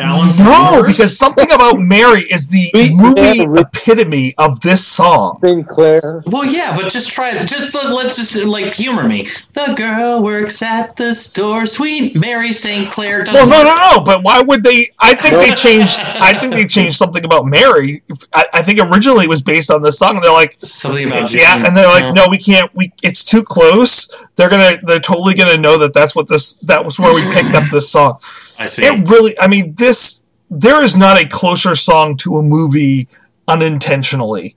balance. 0.00 0.38
No, 0.38 0.70
universe? 0.74 0.92
because 0.96 1.18
something 1.18 1.50
about 1.50 1.78
Mary 1.78 2.22
is 2.22 2.48
the 2.48 2.68
Sweet 2.70 2.94
movie 2.94 3.46
Mary. 3.46 3.60
epitome 3.60 4.34
of 4.38 4.60
this 4.60 4.86
song. 4.86 5.38
Sinclair. 5.42 6.22
Well, 6.26 6.44
yeah, 6.44 6.76
but 6.76 6.90
just 6.92 7.10
try. 7.10 7.32
Just 7.44 7.74
let- 7.74 7.90
let's 7.90 8.16
just 8.16 8.34
like 8.44 8.74
humor 8.74 9.06
me. 9.06 9.28
The 9.54 9.74
girl 9.76 10.22
works 10.22 10.62
at 10.62 10.96
the 10.96 11.14
store. 11.14 11.66
Sweet 11.66 12.16
Mary 12.16 12.52
St. 12.52 12.90
Clair. 12.90 13.24
Well, 13.26 13.46
doesn't 13.46 13.48
no, 13.50 13.62
no, 13.62 13.74
no. 13.96 14.00
But 14.02 14.22
why 14.22 14.40
would 14.42 14.62
they? 14.62 14.88
I 15.00 15.14
think 15.14 15.34
they 15.34 15.54
changed. 15.54 16.00
I 16.00 16.38
think 16.38 16.54
they 16.54 16.66
changed 16.66 16.96
something 16.96 17.24
about 17.24 17.46
Mary. 17.46 18.02
I, 18.34 18.46
I 18.54 18.62
think 18.62 18.78
originally 18.80 19.24
it 19.24 19.28
was 19.28 19.42
based 19.42 19.70
on 19.70 19.82
this 19.82 19.98
song. 19.98 20.16
And 20.16 20.24
they're 20.24 20.32
like, 20.32 20.58
Something 20.62 21.06
about 21.08 21.32
yeah, 21.32 21.56
Jane. 21.56 21.66
and 21.66 21.76
they're 21.76 21.86
like, 21.86 22.04
Yeah. 22.04 22.10
no, 22.12 22.28
we 22.28 22.38
can't. 22.38 22.74
We 22.74 22.92
it's 23.02 23.24
too 23.24 23.42
close. 23.42 24.08
They're 24.36 24.48
gonna. 24.48 24.78
They're 24.82 25.00
totally 25.00 25.34
gonna 25.34 25.58
know 25.58 25.78
that 25.78 25.92
that's 25.92 26.14
what 26.16 26.28
this. 26.28 26.54
That 26.60 26.84
was 26.84 26.98
where 26.98 27.14
we 27.14 27.22
picked 27.32 27.54
up 27.54 27.70
this 27.70 27.90
song. 27.90 28.18
I 28.60 28.66
see. 28.66 28.84
It 28.84 29.08
really. 29.08 29.36
I 29.40 29.48
mean, 29.48 29.74
this. 29.76 30.26
There 30.50 30.82
is 30.82 30.96
not 30.96 31.20
a 31.20 31.26
closer 31.28 31.74
song 31.74 32.16
to 32.18 32.36
a 32.38 32.42
movie 32.42 33.08
unintentionally. 33.48 34.54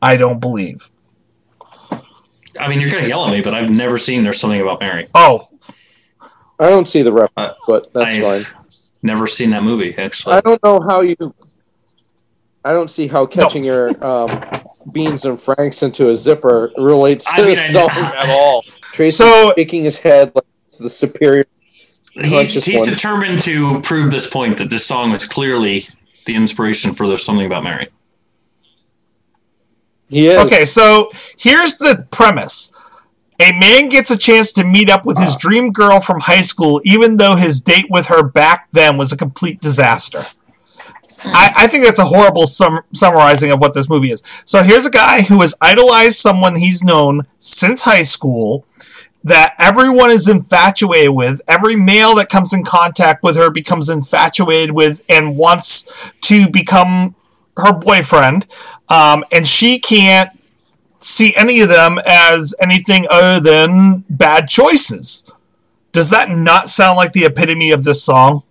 I 0.00 0.16
don't 0.16 0.40
believe. 0.40 0.90
I 2.60 2.66
mean, 2.68 2.80
you're 2.80 2.90
gonna 2.90 3.06
yell 3.06 3.24
at 3.24 3.30
me, 3.30 3.40
but 3.40 3.54
I've 3.54 3.70
never 3.70 3.98
seen 3.98 4.22
"There's 4.24 4.38
Something 4.40 4.60
About 4.60 4.80
Mary." 4.80 5.06
Oh, 5.14 5.48
I 6.58 6.70
don't 6.70 6.88
see 6.88 7.02
the 7.02 7.12
reference, 7.12 7.32
Uh, 7.36 7.54
but 7.66 7.92
that's 7.92 8.16
I've 8.16 8.46
fine. 8.46 8.64
never 9.02 9.26
seen 9.26 9.50
that 9.50 9.62
movie 9.62 9.96
actually. 9.96 10.34
I 10.34 10.40
don't 10.40 10.62
know 10.64 10.80
how 10.80 11.00
you. 11.02 11.16
I 12.64 12.72
don't 12.72 12.90
see 12.90 13.06
how 13.06 13.24
catching 13.26 13.62
your 13.64 13.90
um, 14.04 14.28
beans 14.92 15.24
and 15.24 15.40
franks 15.40 15.82
into 15.84 16.10
a 16.10 16.16
zipper 16.16 16.72
relates 16.76 17.24
to 17.26 17.30
I 17.32 17.36
mean, 17.38 17.46
this 17.54 17.60
I- 17.60 17.72
song 17.72 17.90
at 17.90 18.28
all. 18.28 18.62
Tracy 18.92 19.16
So- 19.16 19.52
shaking 19.56 19.84
his 19.84 19.98
head 19.98 20.32
like 20.34 20.44
it's 20.66 20.78
the 20.78 20.90
superior. 20.90 21.44
He's 22.14 22.30
conscious 22.30 22.64
he's 22.64 22.80
one. 22.80 22.88
determined 22.90 23.40
to 23.40 23.80
prove 23.82 24.10
this 24.10 24.28
point 24.28 24.58
that 24.58 24.70
this 24.70 24.84
song 24.84 25.12
is 25.12 25.26
clearly 25.26 25.86
the 26.26 26.34
inspiration 26.34 26.92
for 26.94 27.06
"There's 27.06 27.24
Something 27.24 27.46
About 27.46 27.64
Mary." 27.64 27.88
He 30.08 30.28
is. 30.28 30.38
Okay, 30.46 30.64
so 30.64 31.10
here's 31.36 31.76
the 31.76 32.06
premise. 32.10 32.72
A 33.40 33.52
man 33.52 33.88
gets 33.88 34.10
a 34.10 34.16
chance 34.16 34.52
to 34.52 34.64
meet 34.64 34.90
up 34.90 35.06
with 35.06 35.18
his 35.18 35.34
ah. 35.34 35.38
dream 35.38 35.70
girl 35.70 36.00
from 36.00 36.20
high 36.20 36.40
school, 36.40 36.80
even 36.84 37.18
though 37.18 37.36
his 37.36 37.60
date 37.60 37.86
with 37.88 38.06
her 38.06 38.22
back 38.22 38.68
then 38.70 38.96
was 38.96 39.12
a 39.12 39.16
complete 39.16 39.60
disaster. 39.60 40.22
I, 41.24 41.52
I 41.56 41.66
think 41.66 41.84
that's 41.84 41.98
a 41.98 42.04
horrible 42.04 42.46
sum- 42.46 42.84
summarizing 42.94 43.50
of 43.50 43.60
what 43.60 43.74
this 43.74 43.88
movie 43.88 44.10
is. 44.10 44.22
So 44.44 44.62
here's 44.62 44.86
a 44.86 44.90
guy 44.90 45.22
who 45.22 45.40
has 45.40 45.54
idolized 45.60 46.18
someone 46.18 46.56
he's 46.56 46.82
known 46.82 47.26
since 47.38 47.82
high 47.82 48.02
school 48.02 48.64
that 49.24 49.54
everyone 49.58 50.10
is 50.10 50.28
infatuated 50.28 51.10
with. 51.10 51.40
Every 51.48 51.76
male 51.76 52.14
that 52.16 52.28
comes 52.28 52.52
in 52.52 52.64
contact 52.64 53.22
with 53.22 53.36
her 53.36 53.50
becomes 53.50 53.88
infatuated 53.88 54.72
with 54.72 55.02
and 55.08 55.36
wants 55.36 55.92
to 56.22 56.48
become 56.48 57.14
her 57.56 57.72
boyfriend. 57.72 58.46
Um, 58.88 59.24
and 59.32 59.46
she 59.46 59.78
can't 59.78 60.30
see 61.00 61.34
any 61.36 61.60
of 61.60 61.68
them 61.68 61.98
as 62.06 62.54
anything 62.60 63.06
other 63.10 63.40
than 63.40 64.04
bad 64.08 64.48
choices. 64.48 65.30
Does 65.92 66.10
that 66.10 66.30
not 66.30 66.68
sound 66.68 66.96
like 66.96 67.12
the 67.12 67.24
epitome 67.24 67.70
of 67.70 67.84
this 67.84 68.02
song? 68.02 68.42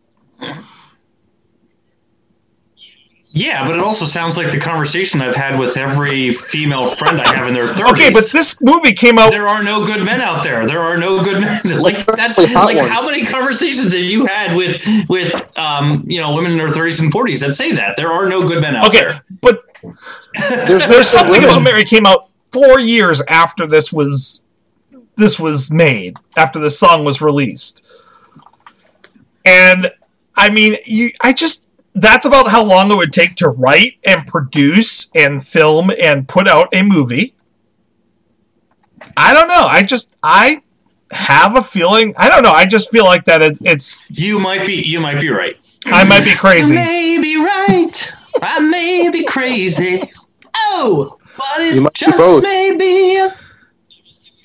Yeah, 3.38 3.65
but 3.67 3.75
it 3.75 3.81
also 3.81 4.05
sounds 4.05 4.35
like 4.38 4.51
the 4.51 4.57
conversation 4.59 5.21
I've 5.21 5.35
had 5.35 5.59
with 5.59 5.77
every 5.77 6.33
female 6.33 6.89
friend 6.89 7.21
I 7.21 7.27
have 7.35 7.47
in 7.47 7.53
their 7.53 7.67
thirties. 7.67 7.93
Okay, 7.93 8.09
but 8.11 8.23
this 8.31 8.61
movie 8.63 8.93
came 8.93 9.19
out. 9.19 9.31
there 9.31 9.47
are 9.47 9.63
no 9.63 9.85
good 9.85 10.03
men 10.03 10.21
out 10.21 10.43
there. 10.43 10.65
There 10.65 10.79
are 10.81 10.97
no 10.97 11.23
good 11.23 11.41
men. 11.41 11.61
Like 11.88 12.05
that's 12.05 12.38
like 12.38 12.75
ones. 12.77 12.89
how 12.89 13.05
many 13.05 13.23
conversations 13.25 13.93
have 13.93 14.01
you 14.01 14.25
had 14.25 14.55
with 14.57 14.83
with 15.09 15.41
um 15.57 16.03
you 16.07 16.19
know 16.19 16.33
women 16.33 16.53
in 16.53 16.57
their 16.57 16.71
thirties 16.71 16.99
and 16.99 17.11
forties 17.11 17.39
that 17.41 17.53
say 17.53 17.71
that 17.73 17.95
there 17.95 18.11
are 18.11 18.27
no 18.27 18.47
good 18.47 18.61
men 18.61 18.75
out 18.75 18.88
Okay, 18.88 18.99
there. 18.99 19.09
Okay, 19.09 19.19
but 19.41 19.63
There's, 20.67 20.88
there's 20.88 21.07
something 21.07 21.43
about 21.43 21.61
Mary 21.61 21.85
came 21.85 22.05
out 22.05 22.21
four 22.51 22.79
years 22.79 23.21
after 23.27 23.67
this 23.67 23.93
was 23.93 24.43
this 25.15 25.39
was 25.39 25.69
made, 25.71 26.17
after 26.35 26.59
the 26.59 26.69
song 26.71 27.03
was 27.03 27.21
released. 27.21 27.83
And 29.45 29.91
I 30.35 30.49
mean, 30.49 30.75
you 30.85 31.09
I 31.21 31.33
just 31.33 31.66
that's 31.99 32.25
about 32.25 32.47
how 32.49 32.63
long 32.63 32.91
it 32.91 32.95
would 32.95 33.13
take 33.13 33.35
to 33.35 33.49
write 33.49 33.93
and 34.05 34.25
produce 34.27 35.09
and 35.15 35.45
film 35.45 35.91
and 36.01 36.27
put 36.27 36.47
out 36.47 36.67
a 36.73 36.83
movie. 36.83 37.33
I 39.15 39.33
don't 39.33 39.47
know. 39.47 39.65
I 39.67 39.83
just 39.83 40.15
I 40.23 40.61
have 41.11 41.55
a 41.55 41.63
feeling. 41.63 42.13
I 42.17 42.29
don't 42.29 42.43
know. 42.43 42.51
I 42.51 42.65
just 42.65 42.91
feel 42.91 43.05
like 43.05 43.25
that 43.25 43.41
it's, 43.41 43.59
it's 43.63 43.97
You 44.09 44.39
might 44.39 44.65
be 44.65 44.75
you 44.75 44.99
might 44.99 45.19
be 45.21 45.29
right. 45.29 45.57
I 45.85 46.03
might 46.03 46.23
be 46.25 46.31
I 46.31 46.35
crazy. 46.35 46.75
may 46.75 47.17
be 47.21 47.37
right. 47.37 48.11
I 48.41 48.59
may 48.59 49.09
be 49.09 49.23
crazy. 49.23 50.01
Oh, 50.55 51.15
but 51.37 51.61
it 51.61 51.75
You 51.75 51.81
might 51.81 51.93
be 51.93 51.99
just 51.99 52.17
both. 52.17 52.43
may 52.43 52.75
be. 52.77 53.27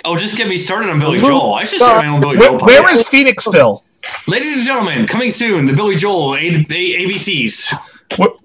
Oh, 0.04 0.16
just 0.16 0.36
get 0.36 0.48
me 0.48 0.56
started 0.58 0.90
on 0.90 0.98
Billy 1.00 1.20
Joel. 1.20 1.54
I 1.54 1.64
should 1.64 1.78
start 1.78 2.04
my 2.04 2.10
own 2.10 2.20
Billy 2.20 2.36
Where, 2.36 2.50
Joel. 2.50 2.60
where 2.66 2.82
podcast. 2.82 2.92
is 2.92 3.04
Phoenixville? 3.04 3.82
Ladies 4.26 4.56
and 4.58 4.66
gentlemen, 4.66 5.06
coming 5.06 5.30
soon, 5.30 5.66
the 5.66 5.72
Billy 5.72 5.96
Joel 5.96 6.34
A- 6.34 6.38
A- 6.38 7.06
ABCs. 7.06 7.72
What, 8.16 8.36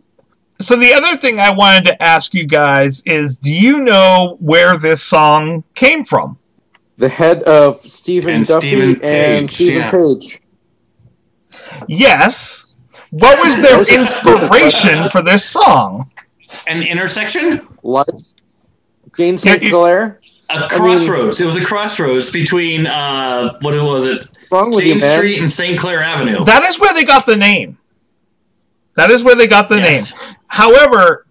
so 0.59 0.75
the 0.75 0.93
other 0.93 1.17
thing 1.17 1.39
I 1.39 1.51
wanted 1.51 1.85
to 1.85 2.01
ask 2.03 2.33
you 2.33 2.45
guys 2.45 3.01
is, 3.05 3.37
do 3.37 3.53
you 3.53 3.81
know 3.81 4.37
where 4.39 4.77
this 4.77 5.01
song 5.01 5.63
came 5.75 6.03
from? 6.03 6.37
The 6.97 7.09
head 7.09 7.43
of 7.43 7.81
Stephen 7.81 8.33
And 8.35 8.45
Duffy 8.45 8.67
Stephen 8.69 9.01
and 9.03 9.49
Stephen 9.49 9.75
yeah. 9.77 9.91
Page. 9.91 10.41
Yes. 11.87 12.73
What 13.11 13.43
was 13.43 13.61
their 13.61 13.79
inspiration 13.99 15.09
for 15.09 15.21
this 15.21 15.45
song? 15.45 16.11
An 16.67 16.81
intersection? 16.83 17.57
What? 17.81 18.09
Jane 19.15 19.37
St. 19.37 19.61
Clair. 19.69 20.19
A 20.49 20.59
mean- 20.59 20.69
crossroads. 20.69 21.41
it 21.41 21.45
was 21.45 21.57
a 21.57 21.63
crossroads 21.65 22.31
between 22.31 22.87
uh, 22.87 23.57
what 23.61 23.75
was 23.75 24.05
it? 24.05 24.27
What's 24.49 24.51
wrong 24.51 24.71
with 24.71 24.85
you, 24.85 24.93
James 24.93 25.03
man? 25.03 25.17
Street 25.17 25.39
and 25.41 25.51
St. 25.51 25.79
Clair 25.79 25.99
Avenue. 26.01 26.43
That 26.45 26.63
is 26.63 26.79
where 26.79 26.93
they 26.93 27.03
got 27.03 27.25
the 27.25 27.35
name. 27.35 27.77
That 28.95 29.11
is 29.11 29.23
where 29.23 29.35
they 29.35 29.47
got 29.47 29.69
the 29.69 29.77
Yes. 29.77 30.11
name. 30.13 30.35
However, 30.47 31.25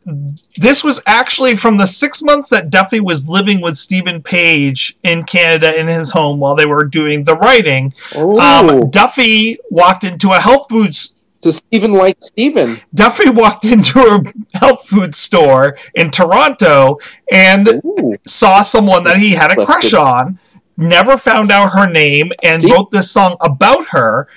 this 0.56 0.84
was 0.84 1.00
actually 1.06 1.56
from 1.56 1.78
the 1.78 1.86
six 1.86 2.22
months 2.22 2.50
that 2.50 2.70
Duffy 2.70 3.00
was 3.00 3.28
living 3.28 3.60
with 3.60 3.76
Steven 3.76 4.22
Page 4.22 4.96
in 5.02 5.24
Canada 5.24 5.76
in 5.78 5.88
his 5.88 6.10
home 6.12 6.38
while 6.38 6.54
they 6.54 6.66
were 6.66 6.84
doing 6.84 7.24
the 7.24 7.34
writing. 7.36 7.92
Um, 8.14 8.90
Duffy 8.90 9.58
walked 9.70 10.04
into 10.04 10.30
a 10.32 10.38
health 10.38 10.66
food 10.68 10.90
s- 10.90 11.14
to 11.40 11.50
Stephen 11.50 11.92
like 11.92 12.18
Stephen. 12.20 12.78
Duffy 12.94 13.30
walked 13.30 13.64
into 13.64 13.98
a 13.98 14.58
health 14.58 14.86
food 14.86 15.14
store 15.14 15.76
in 15.94 16.10
Toronto 16.10 16.98
and 17.32 17.80
Ooh. 17.84 18.14
saw 18.26 18.60
someone 18.62 19.02
that 19.04 19.16
he 19.16 19.30
had 19.30 19.50
a 19.58 19.64
crush 19.64 19.92
on, 19.94 20.38
never 20.76 21.16
found 21.16 21.50
out 21.50 21.72
her 21.72 21.90
name, 21.90 22.32
and 22.42 22.62
Steve- 22.62 22.72
wrote 22.72 22.90
this 22.90 23.10
song 23.10 23.36
about 23.40 23.86
her, 23.88 24.28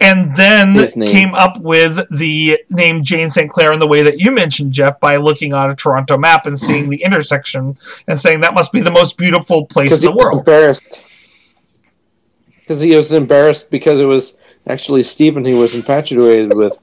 and 0.00 0.34
then 0.36 0.76
came 1.06 1.34
up 1.34 1.60
with 1.60 2.06
the 2.16 2.60
name 2.70 3.02
Jane 3.02 3.30
St. 3.30 3.50
Clair 3.50 3.72
in 3.72 3.80
the 3.80 3.86
way 3.86 4.02
that 4.02 4.18
you 4.20 4.30
mentioned, 4.30 4.72
Jeff, 4.72 5.00
by 5.00 5.16
looking 5.16 5.52
on 5.52 5.70
a 5.70 5.74
Toronto 5.74 6.16
map 6.16 6.46
and 6.46 6.58
seeing 6.58 6.88
the 6.88 7.02
intersection 7.02 7.76
and 8.06 8.18
saying 8.18 8.40
that 8.42 8.54
must 8.54 8.72
be 8.72 8.80
the 8.80 8.92
most 8.92 9.18
beautiful 9.18 9.66
place 9.66 10.02
in 10.02 10.10
the 10.10 10.16
world. 10.16 10.38
embarrassed. 10.38 11.04
Because 12.60 12.80
he 12.80 12.94
was 12.94 13.12
embarrassed 13.12 13.70
because 13.70 13.98
it 13.98 14.04
was 14.04 14.36
actually 14.68 15.02
Stephen 15.02 15.44
he 15.44 15.54
was 15.54 15.74
infatuated 15.74 16.54
with. 16.54 16.78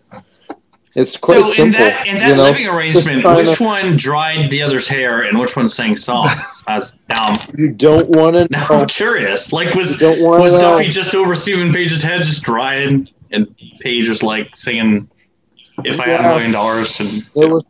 It's 0.95 1.17
quite 1.17 1.41
so 1.41 1.47
in 1.47 1.53
simple. 1.53 1.79
that 1.81 2.07
in 2.07 2.17
that 2.19 2.29
you 2.29 2.35
know? 2.35 2.43
living 2.43 2.67
arrangement, 2.67 3.25
which 3.35 3.57
to- 3.57 3.63
one 3.63 3.97
dried 3.97 4.49
the 4.49 4.61
other's 4.61 4.87
hair 4.87 5.23
and 5.23 5.37
which 5.37 5.57
one 5.57 5.67
sang 5.67 5.97
songs? 5.97 6.63
As 6.69 6.95
now, 7.09 7.35
You 7.57 7.73
don't 7.73 8.07
want 8.09 8.37
to 8.37 8.47
now 8.49 8.65
know. 8.69 8.79
I'm 8.79 8.87
curious. 8.87 9.51
Like 9.51 9.73
was 9.75 9.99
You 9.99 10.07
don't 10.07 10.21
want 10.23 10.41
was 10.41 10.53
know. 10.53 10.77
Duffy 10.77 10.87
just 10.87 11.13
over 11.13 11.35
Steven 11.35 11.73
Page's 11.73 12.01
head, 12.01 12.23
just 12.23 12.43
drying, 12.43 13.09
and 13.31 13.53
Page 13.81 14.07
was 14.07 14.23
like 14.23 14.55
singing, 14.55 15.09
"If 15.83 15.99
I 15.99 16.07
had 16.07 16.21
a 16.21 16.23
million 16.23 16.53
dollars," 16.53 16.97
and 17.01 17.09
It 17.35 17.51
was, 17.51 17.65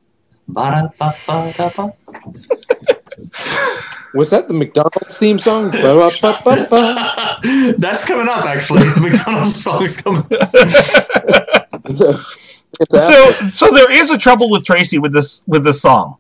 was 4.14 4.30
that 4.30 4.48
the 4.48 4.54
McDonald's 4.54 5.18
theme 5.18 5.40
song? 5.40 5.72
That's 7.80 8.06
coming 8.06 8.28
up, 8.28 8.46
actually. 8.46 8.84
The 8.84 9.00
McDonald's 9.02 9.64
song's 9.64 10.00
coming. 10.00 10.24
It's 10.30 12.02
a- 12.02 12.20
it's 12.20 12.42
a- 12.52 12.55
So, 12.92 13.32
so 13.32 13.68
there 13.72 13.92
is 13.92 14.12
a 14.12 14.18
trouble 14.18 14.50
with 14.50 14.66
Tracy 14.66 15.00
with 15.00 15.14
this 15.14 15.44
with 15.48 15.64
this 15.64 15.82
song. 15.82 16.18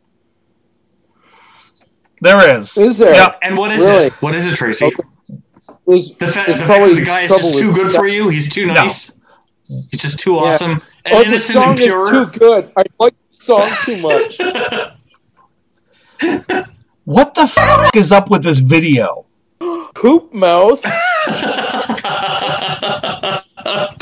There 2.22 2.58
is. 2.60 2.78
Is 2.78 2.98
there? 3.00 3.14
Yeah. 3.14 3.36
And 3.44 3.58
what 3.58 3.72
is 3.72 3.82
Really? 3.86 4.06
it? 4.08 4.14
What 4.22 4.34
is 4.36 4.46
it, 4.46 4.56
Tracy? 4.56 4.86
Okay. 4.86 4.96
There's, 5.86 6.16
The, 6.16 6.28
fa- 6.32 6.44
there's 6.48 6.60
the 6.60 6.66
fact 6.66 6.86
that 6.88 6.96
the 6.96 7.02
guy 7.06 7.22
is 7.22 7.30
just 7.30 7.60
too 7.60 7.74
good 7.74 7.90
stuff. 7.92 8.02
for 8.02 8.08
you. 8.08 8.30
He's 8.30 8.50
too 8.50 8.66
nice. 8.66 9.12
He's 9.68 10.02
just 10.02 10.20
too 10.20 10.38
awesome 10.38 10.82
and 11.06 11.16
Oh, 11.16 11.20
the 11.20 11.26
innocent 11.28 11.54
song 11.56 11.70
and 11.72 11.80
is 11.80 11.86
pure. 11.86 12.26
too 12.26 12.32
good. 12.40 12.66
I 12.78 12.84
like 13.00 13.14
the 13.38 13.44
song 13.44 13.70
too 13.84 14.02
much. 16.42 16.68
What 17.04 17.34
the 17.36 17.42
f- 17.42 17.96
is 17.96 18.12
up 18.12 18.30
with 18.32 18.44
this 18.44 18.60
video? 18.60 19.26
Poop 19.94 20.34
mouth. 20.34 20.84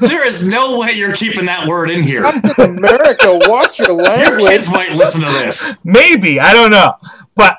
there 0.00 0.26
is 0.26 0.42
no 0.46 0.78
way 0.78 0.92
you're 0.92 1.14
keeping 1.14 1.44
that 1.44 1.66
word 1.68 1.90
in 1.90 2.02
here. 2.02 2.24
America, 2.58 3.38
watch 3.48 3.78
your 3.78 3.92
language. 3.92 4.40
Your 4.40 4.50
kids 4.50 4.68
might 4.70 4.92
listen 4.92 5.20
to 5.20 5.26
this. 5.26 5.76
Maybe 5.84 6.40
I 6.40 6.54
don't 6.54 6.70
know, 6.70 6.94
but 7.34 7.58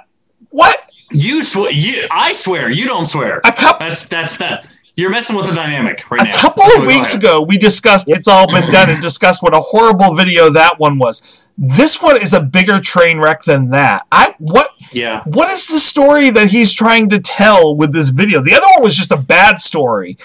what 0.49 0.89
You 1.11 1.43
swear. 1.43 1.71
You, 1.71 2.07
I 2.09 2.33
swear. 2.33 2.71
You 2.71 2.85
don't 2.85 3.05
swear. 3.05 3.41
a 3.45 3.51
couple 3.51 3.87
That's 3.87 4.05
that's 4.07 4.37
that. 4.37 4.67
You're 4.95 5.09
messing 5.11 5.35
with 5.35 5.45
the 5.47 5.53
dynamic 5.53 6.09
right 6.09 6.21
a 6.21 6.23
now. 6.23 6.29
A 6.29 6.33
couple 6.33 6.63
of 6.77 6.87
weeks 6.87 7.15
ago 7.15 7.43
we 7.43 7.57
discussed 7.57 8.09
it's 8.09 8.27
all 8.27 8.47
been 8.51 8.71
done 8.71 8.89
and 8.89 9.01
discussed 9.01 9.43
what 9.43 9.53
a 9.53 9.59
horrible 9.59 10.15
video 10.15 10.49
that 10.51 10.79
one 10.79 10.97
was. 10.97 11.21
This 11.57 12.01
one 12.01 12.21
is 12.21 12.33
a 12.33 12.41
bigger 12.41 12.79
train 12.81 13.19
wreck 13.19 13.43
than 13.43 13.69
that. 13.69 14.05
I 14.11 14.33
what 14.39 14.69
Yeah. 14.91 15.21
what 15.25 15.49
is 15.51 15.67
the 15.67 15.79
story 15.79 16.29
that 16.31 16.47
he's 16.47 16.73
trying 16.73 17.09
to 17.09 17.19
tell 17.19 17.75
with 17.75 17.93
this 17.93 18.09
video? 18.09 18.41
The 18.41 18.55
other 18.55 18.65
one 18.75 18.83
was 18.83 18.95
just 18.95 19.11
a 19.11 19.17
bad 19.17 19.59
story. 19.59 20.17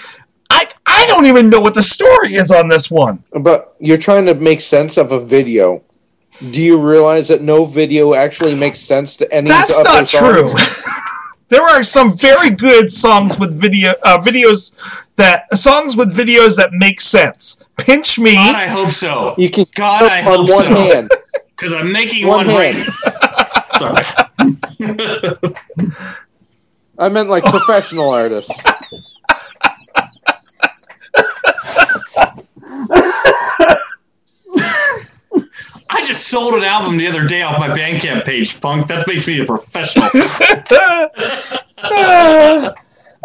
I 0.91 1.01
I 1.01 1.07
don't 1.07 1.25
even 1.25 1.49
know 1.49 1.59
what 1.61 1.73
the 1.73 1.81
story 1.81 2.35
is 2.35 2.51
on 2.51 2.67
this 2.67 2.91
one. 2.91 3.23
But 3.31 3.75
you're 3.79 3.97
trying 3.97 4.27
to 4.27 4.35
make 4.35 4.61
sense 4.61 4.97
of 4.97 5.11
a 5.11 5.19
video. 5.19 5.81
Do 6.51 6.61
you 6.61 6.77
realize 6.77 7.27
that 7.29 7.41
no 7.41 7.65
video 7.65 8.13
actually 8.13 8.53
makes 8.53 8.79
sense 8.79 9.15
to 9.17 9.33
any 9.33 9.49
of 9.49 9.55
these? 9.55 9.77
That's 9.77 9.79
other 9.79 9.99
not 10.01 10.07
true. 10.07 10.53
there 11.49 11.63
are 11.63 11.83
some 11.83 12.15
very 12.17 12.51
good 12.51 12.91
songs 12.91 13.39
with 13.39 13.59
video 13.59 13.93
uh, 14.03 14.19
videos 14.19 14.73
that 15.15 15.51
songs 15.57 15.95
with 15.95 16.15
videos 16.15 16.55
that 16.57 16.71
make 16.73 17.01
sense. 17.01 17.63
Pinch 17.77 18.19
me. 18.19 18.35
God, 18.35 18.55
I 18.55 18.67
hope 18.67 18.91
so. 18.91 19.33
You 19.37 19.49
can 19.49 19.65
God, 19.73 20.03
I 20.03 20.21
hope 20.21 20.39
on 20.41 20.45
hope 20.45 20.55
one 20.55 20.65
so. 20.65 20.75
hand. 20.75 21.11
Because 21.57 21.73
I'm 21.73 21.91
making 21.91 22.25
One 22.25 22.47
one, 22.47 22.55
right. 22.55 22.75
Sorry. 23.77 24.03
I 26.97 27.07
meant 27.09 27.29
like 27.29 27.43
professional 27.43 28.09
artists. 28.09 28.63
I 36.01 36.05
just 36.05 36.29
sold 36.29 36.55
an 36.55 36.63
album 36.63 36.97
the 36.97 37.05
other 37.05 37.27
day 37.27 37.43
off 37.43 37.59
my 37.59 37.69
Bandcamp 37.69 38.25
page, 38.25 38.59
punk. 38.59 38.87
That 38.87 39.05
makes 39.05 39.27
me 39.27 39.39
a 39.39 39.45
professional. 39.45 40.05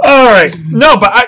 All 0.04 0.26
right. 0.26 0.54
No, 0.68 0.98
but 0.98 1.10
I 1.10 1.26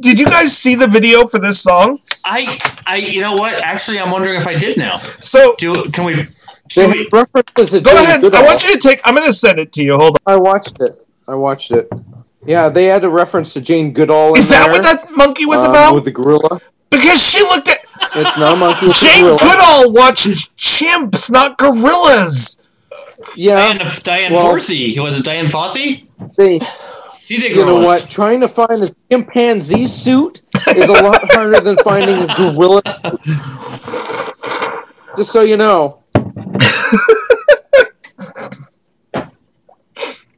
did 0.00 0.20
you 0.20 0.26
guys 0.26 0.54
see 0.54 0.74
the 0.74 0.86
video 0.86 1.26
for 1.26 1.38
this 1.38 1.62
song? 1.62 1.98
I, 2.26 2.58
I, 2.86 2.96
you 2.96 3.22
know 3.22 3.32
what? 3.32 3.62
Actually, 3.62 4.00
I'm 4.00 4.10
wondering 4.10 4.38
if 4.38 4.46
I 4.46 4.54
did 4.58 4.76
now. 4.76 4.98
So 5.20 5.54
Do 5.56 5.72
can 5.94 6.04
we? 6.04 6.28
They 6.76 6.86
we? 6.86 7.08
references 7.10 7.80
go 7.82 7.94
ahead. 7.94 8.22
I 8.22 8.42
want 8.44 8.62
you 8.62 8.74
to 8.74 8.78
take. 8.78 9.00
I'm 9.06 9.14
going 9.14 9.26
to 9.26 9.32
send 9.32 9.58
it 9.58 9.72
to 9.72 9.82
you. 9.82 9.96
Hold 9.96 10.18
on. 10.26 10.34
I 10.34 10.36
watched 10.36 10.78
it. 10.82 10.90
I 11.26 11.34
watched 11.34 11.70
it. 11.70 11.90
Yeah, 12.44 12.68
they 12.68 12.84
had 12.84 13.02
a 13.04 13.08
reference 13.08 13.54
to 13.54 13.62
Jane 13.62 13.94
Goodall. 13.94 14.36
Is 14.36 14.50
that 14.50 14.64
there, 14.64 14.72
what 14.72 14.82
that 14.82 15.16
monkey 15.16 15.46
was 15.46 15.64
um, 15.64 15.70
about? 15.70 15.94
With 15.94 16.04
the 16.04 16.10
gorilla. 16.10 16.60
because 16.90 17.18
she 17.22 17.40
looked 17.40 17.68
at 17.68 17.78
It's 18.14 18.36
not 18.38 18.54
a 18.54 18.56
monkey. 18.56 18.86
It's 18.86 19.02
a 19.02 19.06
Jane 19.06 19.22
gorilla. 19.24 19.38
Goodall 19.38 19.92
watched 19.92 20.56
chimps, 20.56 21.30
not 21.30 21.58
gorillas. 21.58 22.60
Yeah, 23.36 23.56
Diane, 23.56 23.92
Diane 24.02 24.32
well- 24.32 24.54
Forsey. 24.54 24.98
Was 25.00 25.18
it 25.20 25.24
Dian 25.24 25.46
Fossey? 25.46 26.06
they, 26.36 26.58
She 27.22 27.38
did 27.38 27.54
you 27.56 27.64
know 27.64 27.76
what? 27.80 28.08
Trying 28.10 28.40
to 28.40 28.48
find 28.48 28.82
a 28.82 28.94
chimpanzee 29.10 29.86
suit 29.86 30.42
is 30.68 30.88
a 30.88 30.92
lot 30.92 31.20
harder 31.32 31.60
than 31.60 31.76
finding 31.78 32.18
a 32.18 32.26
gorilla. 32.36 32.82
Just 35.16 35.30
so 35.32 35.42
you 35.42 35.56
know. 35.56 35.98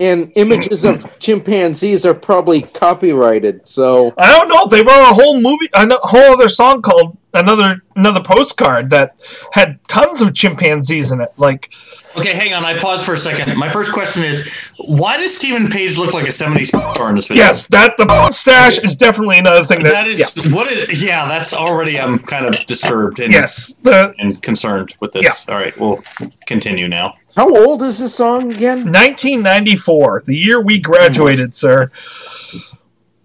and 0.01 0.33
images 0.37 0.85
of 0.85 1.19
chimpanzees 1.21 2.05
are 2.05 2.15
probably 2.15 2.62
copyrighted, 2.62 3.67
so 3.67 4.12
I 4.19 4.31
don't 4.33 4.49
know. 4.49 4.67
They 4.67 4.83
wrote 4.83 5.11
a 5.11 5.15
whole 5.15 5.41
movie, 5.41 5.69
a 5.73 5.87
whole 6.03 6.33
other 6.35 6.49
song 6.49 6.83
called 6.83 7.17
another 7.35 7.82
another 7.97 8.22
postcard 8.22 8.91
that 8.91 9.16
had 9.53 9.78
tons 9.89 10.22
of 10.22 10.35
chimpanzees 10.35 11.11
in 11.11 11.20
it. 11.20 11.32
Like 11.37 11.72
Okay, 12.16 12.32
hang 12.32 12.55
on. 12.55 12.64
I 12.64 12.78
pause 12.78 13.05
for 13.05 13.14
a 13.14 13.16
second. 13.16 13.57
My 13.57 13.68
first 13.68 13.93
question 13.93 14.22
is, 14.22 14.49
why 14.76 15.16
does 15.16 15.37
Steven 15.37 15.68
Page 15.68 15.99
look 15.99 16.14
like 16.14 16.26
a 16.26 16.30
'70s 16.30 16.68
star 16.68 17.09
in 17.09 17.16
this 17.16 17.26
video? 17.26 17.43
yes, 17.43 17.66
that 17.68 17.97
the 17.97 18.30
stash 18.30 18.78
is 18.78 18.95
definitely 18.95 19.39
another 19.39 19.64
thing 19.64 19.82
that. 19.82 19.93
that 19.93 20.07
is 20.07 20.20
yeah. 20.20 20.55
what 20.55 20.70
is. 20.70 21.03
Yeah, 21.03 21.26
that's 21.26 21.53
already. 21.53 21.99
I'm 21.99 22.20
kind 22.20 22.47
of 22.47 22.55
disturbed 22.66 23.18
and, 23.18 23.32
Yes, 23.32 23.74
the 23.82 24.14
and 24.18 24.41
concerned 24.43 24.95
with 25.01 25.12
this. 25.12 25.49
All 25.49 25.57
right, 25.57 25.76
we'll 25.78 26.03
continue 26.47 26.87
now. 26.87 27.14
how 27.37 27.49
old 27.49 27.82
is 27.82 27.99
this 27.99 28.14
song 28.14 28.53
again? 28.53 28.78
1994, 28.78 30.22
the 30.26 30.37
year 30.37 30.61
we 30.61 30.78
graduated, 30.80 31.55
sir. 31.57 31.91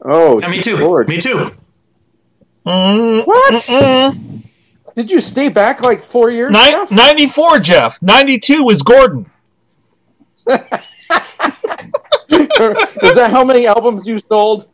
Oh, 0.01 0.39
Yeah, 0.39 0.47
me 0.47 0.61
too. 0.61 0.77
Lord. 0.77 1.07
Me 1.09 1.21
too. 1.21 1.51
Mm, 2.69 3.25
What? 3.25 3.53
mm. 3.53 4.43
Did 4.95 5.09
you 5.09 5.19
stay 5.21 5.49
back 5.49 5.81
like 5.81 6.03
four 6.03 6.29
years? 6.29 6.51
Ni- 6.51 6.69
Jeff? 6.71 6.91
94, 6.91 7.59
Jeff. 7.59 8.01
92 8.01 8.63
was 8.63 8.83
Gordon. 8.83 9.25
Is 10.47 10.57
that 13.15 13.29
how 13.31 13.43
many 13.43 13.65
albums 13.65 14.07
you 14.07 14.19
sold? 14.19 14.67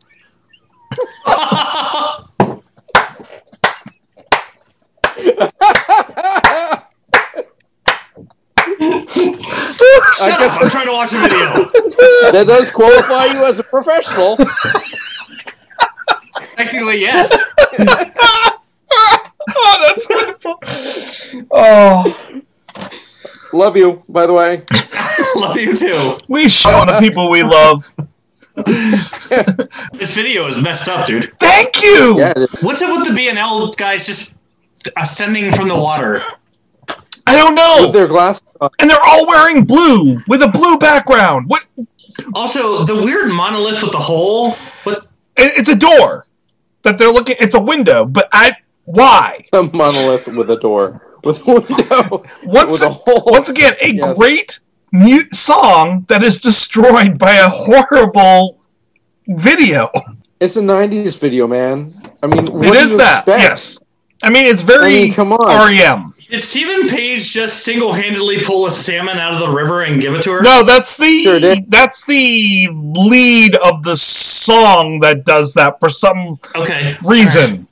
Shut 10.17 10.41
up! 10.41 10.61
I'm 10.61 10.69
trying 10.69 10.85
to 10.87 10.91
watch 10.93 11.13
a 11.13 11.17
video. 11.17 11.71
That 12.31 12.45
does 12.47 12.69
qualify 12.71 13.25
you 13.25 13.45
as 13.45 13.59
a 13.59 13.63
professional. 13.63 14.37
Technically, 16.76 16.99
yes. 17.01 17.32
Oh, 19.57 19.93
that's 19.95 20.09
wonderful. 20.09 21.45
Oh, 21.51 22.41
Love 23.53 23.78
you, 23.78 24.03
by 24.09 24.26
the 24.26 24.34
way. 24.34 24.63
Love 25.36 25.55
you 25.55 25.76
too. 25.76 26.17
we 26.28 26.49
show 26.49 26.84
the 26.86 26.97
people 26.99 27.30
we 27.30 27.43
love. 27.43 27.93
This 29.93 30.13
video 30.13 30.47
is 30.47 30.61
messed 30.61 30.89
up, 30.89 31.07
dude. 31.07 31.32
Thank 31.39 31.82
you. 31.82 32.15
Yeah. 32.19 32.34
What's 32.61 32.82
up 32.82 32.97
with 32.97 33.07
the 33.07 33.13
BNL 33.13 33.76
guys 33.78 34.05
just 34.05 34.36
ascending 34.97 35.53
from 35.53 35.67
the 35.67 35.76
water? 35.78 36.17
I 37.28 37.36
don't 37.38 37.55
know. 37.55 37.84
with 37.84 37.93
their 37.93 38.07
glasses 38.07 38.43
on. 38.59 38.69
and 38.80 38.89
they're 38.89 38.97
all 39.05 39.28
wearing 39.28 39.63
blue 39.63 40.17
with 40.28 40.41
a 40.41 40.49
blue 40.49 40.78
background. 40.78 41.45
What? 41.49 41.67
Also, 42.34 42.84
the 42.84 42.95
weird 42.95 43.32
monolith 43.32 43.82
with 43.84 43.91
the 43.91 43.99
hole. 43.99 44.51
What? 44.84 45.07
It's 45.38 45.69
a 45.69 45.76
door 45.76 46.24
that 46.86 46.97
they're 46.97 47.11
looking. 47.11 47.36
It's 47.39 47.55
a 47.55 47.61
window, 47.61 48.05
but 48.05 48.29
I 48.31 48.53
why? 48.86 49.39
a 49.51 49.63
monolith 49.63 50.27
with 50.38 50.49
a 50.49 50.57
door 50.59 51.01
with 51.23 51.41
a 51.47 51.51
window 51.53 52.23
Once 52.45 52.81
a 52.81 52.89
hole. 52.89 53.23
once 53.25 53.49
again, 53.49 53.73
a 53.81 53.93
Yes. 53.95 54.13
great 54.17 54.59
mute 54.93 55.33
song 55.36 56.05
that 56.07 56.23
is 56.23 56.39
destroyed 56.39 57.17
by 57.19 57.33
a 57.33 57.49
horrible 57.49 58.59
video. 59.27 59.89
It's 60.39 60.55
a 60.57 60.61
'90s 60.61 61.17
video, 61.19 61.47
man. 61.47 61.91
I 62.21 62.27
mean, 62.27 62.45
what 62.45 62.75
it 62.77 62.91
you 62.91 62.97
that. 62.97 63.19
expect? 63.27 63.27
Yes. 63.27 63.79
I 64.23 64.29
mean, 64.29 64.45
it's 64.45 64.61
very 64.61 64.86
I 64.86 64.89
mean, 65.05 65.13
come 65.13 65.33
on. 65.33 65.69
REM. 65.69 66.13
Did 66.36 66.41
Steven 66.41 66.89
Page 66.89 67.31
just 67.31 67.63
single-handedly 67.63 68.43
pull 68.43 68.65
a 68.67 68.71
salmon 68.71 69.17
out 69.17 69.31
of 69.31 69.39
the 69.39 69.49
river 69.49 69.83
and 69.83 70.01
give 70.01 70.13
it 70.15 70.21
to 70.23 70.31
her? 70.33 70.41
No, 70.41 70.63
that's 70.63 70.97
the 70.97 71.23
Sure 71.23 71.39
that's 71.69 72.03
the 72.05 72.67
lead 72.73 73.55
of 73.55 73.83
the 73.83 73.95
song 73.95 74.99
that 74.99 75.23
does 75.23 75.53
that 75.53 75.79
for 75.79 75.88
some 75.88 76.38
Okay. 76.53 76.97
reason. 77.05 77.69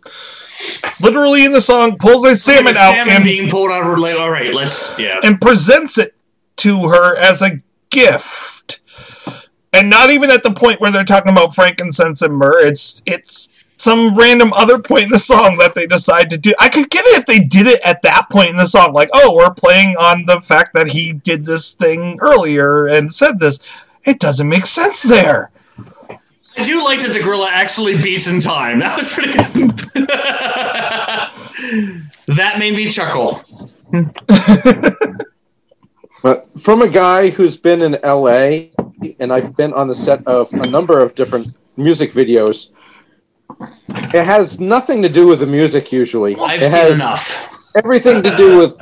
Literally 1.01 1.43
in 1.43 1.51
the 1.51 1.59
song, 1.59 1.97
pulls 1.97 2.24
a 2.24 2.38
salmon 2.38 2.76
The 2.76 2.80
out 2.80 2.93
salmon 2.93 3.16
and, 3.16 3.24
being 3.26 3.49
pulled 3.49 3.70
out 3.70 3.82
of 3.82 3.88
her 3.88 3.99
leg. 3.99 4.16
All 4.16 4.32
right, 4.32 4.53
let's. 4.53 4.97
Yeah. 4.97 5.20
and 5.22 5.41
presents 5.41 5.97
it 5.97 6.16
to 6.57 6.88
her 6.88 7.18
as 7.18 7.41
a 7.41 7.59
gift. 7.89 8.80
And 9.74 9.89
not 9.89 10.09
even 10.09 10.32
at 10.32 10.43
the 10.43 10.53
point 10.53 10.80
where 10.80 10.89
they're 10.89 11.03
talking 11.03 11.34
about 11.34 11.53
frankincense 11.53 12.22
and 12.22 12.34
myrrh. 12.38 12.66
It's 12.66 13.01
it's 13.05 13.49
some 13.84 14.15
random 14.15 14.53
other 14.53 14.79
point 14.79 15.03
in 15.03 15.09
the 15.09 15.19
song 15.19 15.57
that 15.57 15.75
they 15.75 15.86
decide 15.86 16.29
to 16.29 16.38
do. 16.38 16.53
I 16.59 16.69
could 16.69 16.89
get 16.89 17.05
it 17.05 17.17
if 17.17 17.25
they 17.25 17.39
did 17.39 17.67
it 17.67 17.81
at 17.86 18.01
that 18.03 18.29
point 18.31 18.49
in 18.49 18.57
the 18.57 18.65
song, 18.65 18.93
like, 18.93 19.09
oh, 19.13 19.36
we're 19.36 19.53
playing 19.53 19.95
on 19.97 20.25
the 20.25 20.41
fact 20.41 20.73
that 20.73 20.88
he 20.88 21.13
did 21.13 21.45
this 21.45 21.73
thing 21.73 22.17
earlier 22.21 22.88
and 22.88 23.13
said 23.13 23.39
this. 23.39 23.59
It 24.03 24.19
doesn't 24.19 24.47
make 24.49 24.65
sense 24.65 25.03
there. 25.03 25.51
I 26.55 26.63
do 26.63 26.84
like 26.84 27.01
that 27.01 27.13
the 27.13 27.21
gorilla 27.21 27.49
actually 27.51 28.01
beats 28.01 28.27
in 28.27 28.39
time. 28.39 28.79
That 28.79 28.97
was 28.97 29.11
pretty 29.11 29.34
good. 29.34 29.71
that 32.36 32.59
made 32.59 32.75
me 32.75 32.89
chuckle. 32.89 33.43
But 36.23 36.47
from 36.57 36.81
a 36.81 36.88
guy 36.88 37.31
who's 37.31 37.57
been 37.57 37.84
in 37.84 37.99
LA, 38.01 38.69
and 39.19 39.34
I've 39.34 39.57
been 39.57 39.73
on 39.73 39.89
the 39.89 39.93
set 39.93 40.25
of 40.25 40.51
a 40.53 40.69
number 40.69 41.01
of 41.01 41.15
different 41.15 41.49
music 41.75 42.11
videos, 42.11 42.69
it 43.88 44.24
has 44.26 44.59
nothing 44.59 45.01
to 45.01 45.09
do 45.09 45.28
with 45.28 45.39
the 45.39 45.47
music 45.47 45.91
usually. 45.91 46.36
I've 46.38 46.61
it 46.61 46.70
seen 46.70 46.80
has 46.80 46.95
enough. 46.97 47.72
everything 47.76 48.22
to 48.24 48.36
do 48.38 48.57
with 48.57 48.78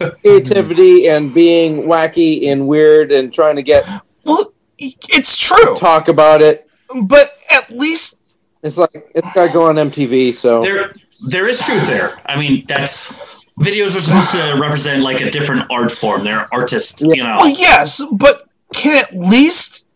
creativity 0.00 1.08
and 1.08 1.32
being 1.34 1.82
wacky 1.82 2.48
and 2.50 2.66
weird 2.68 3.12
and 3.12 3.32
trying 3.32 3.56
to 3.56 3.62
get 3.62 3.88
Well, 4.24 4.44
it's 4.78 5.36
true. 5.38 5.74
talk 5.76 6.08
about 6.08 6.40
it. 6.42 6.68
but 7.04 7.36
at 7.50 7.70
least 7.70 8.22
It's 8.62 8.78
like 8.78 8.90
it's 9.14 9.32
got 9.34 9.48
to 9.48 9.52
go 9.52 9.66
on 9.68 9.76
MTV. 9.76 10.34
So 10.34 10.60
there 10.62 10.92
there 11.28 11.48
is 11.48 11.58
truth 11.64 11.86
there. 11.88 12.20
I 12.26 12.38
mean, 12.38 12.62
that's 12.68 13.12
videos 13.60 13.96
are 13.96 14.00
supposed 14.00 14.30
to 14.32 14.56
represent 14.60 15.02
like 15.02 15.20
a 15.20 15.30
different 15.30 15.68
art 15.68 15.90
form. 15.90 16.22
They're 16.22 16.46
artists, 16.52 17.02
you 17.02 17.16
know. 17.24 17.34
Well, 17.38 17.48
yes, 17.48 18.00
but 18.12 18.46
can 18.72 18.96
at 18.96 19.12
least 19.18 19.86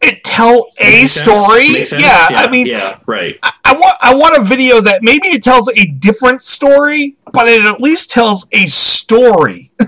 it 0.00 0.22
tell 0.24 0.66
a 0.78 1.06
story? 1.06 1.72
Makes 1.72 1.90
sense? 1.90 2.02
Yeah, 2.02 2.28
I 2.30 2.48
mean, 2.50 2.66
yeah, 2.66 2.98
right. 3.06 3.38
I, 3.42 3.52
I 3.64 3.72
want 3.74 3.96
I 4.00 4.14
want 4.14 4.36
a 4.36 4.42
video 4.44 4.80
that 4.80 5.02
maybe 5.02 5.28
it 5.28 5.42
tells 5.42 5.68
a 5.68 5.86
different 5.86 6.42
story, 6.42 7.16
but 7.32 7.48
it 7.48 7.64
at 7.64 7.80
least 7.80 8.10
tells 8.10 8.46
a 8.52 8.66
story. 8.66 9.70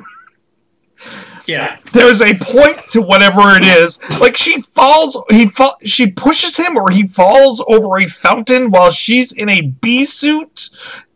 Yeah, 1.46 1.78
There's 1.94 2.20
a 2.20 2.34
point 2.34 2.76
to 2.90 3.00
whatever 3.00 3.40
it 3.56 3.62
is. 3.62 3.98
Like 4.20 4.36
she 4.36 4.60
falls, 4.60 5.18
he 5.30 5.48
fall, 5.48 5.76
she 5.82 6.10
pushes 6.10 6.58
him, 6.58 6.76
or 6.76 6.90
he 6.90 7.06
falls 7.06 7.64
over 7.66 7.96
a 7.98 8.06
fountain 8.06 8.70
while 8.70 8.90
she's 8.90 9.32
in 9.32 9.48
a 9.48 9.62
bee 9.62 10.04
suit, 10.04 10.68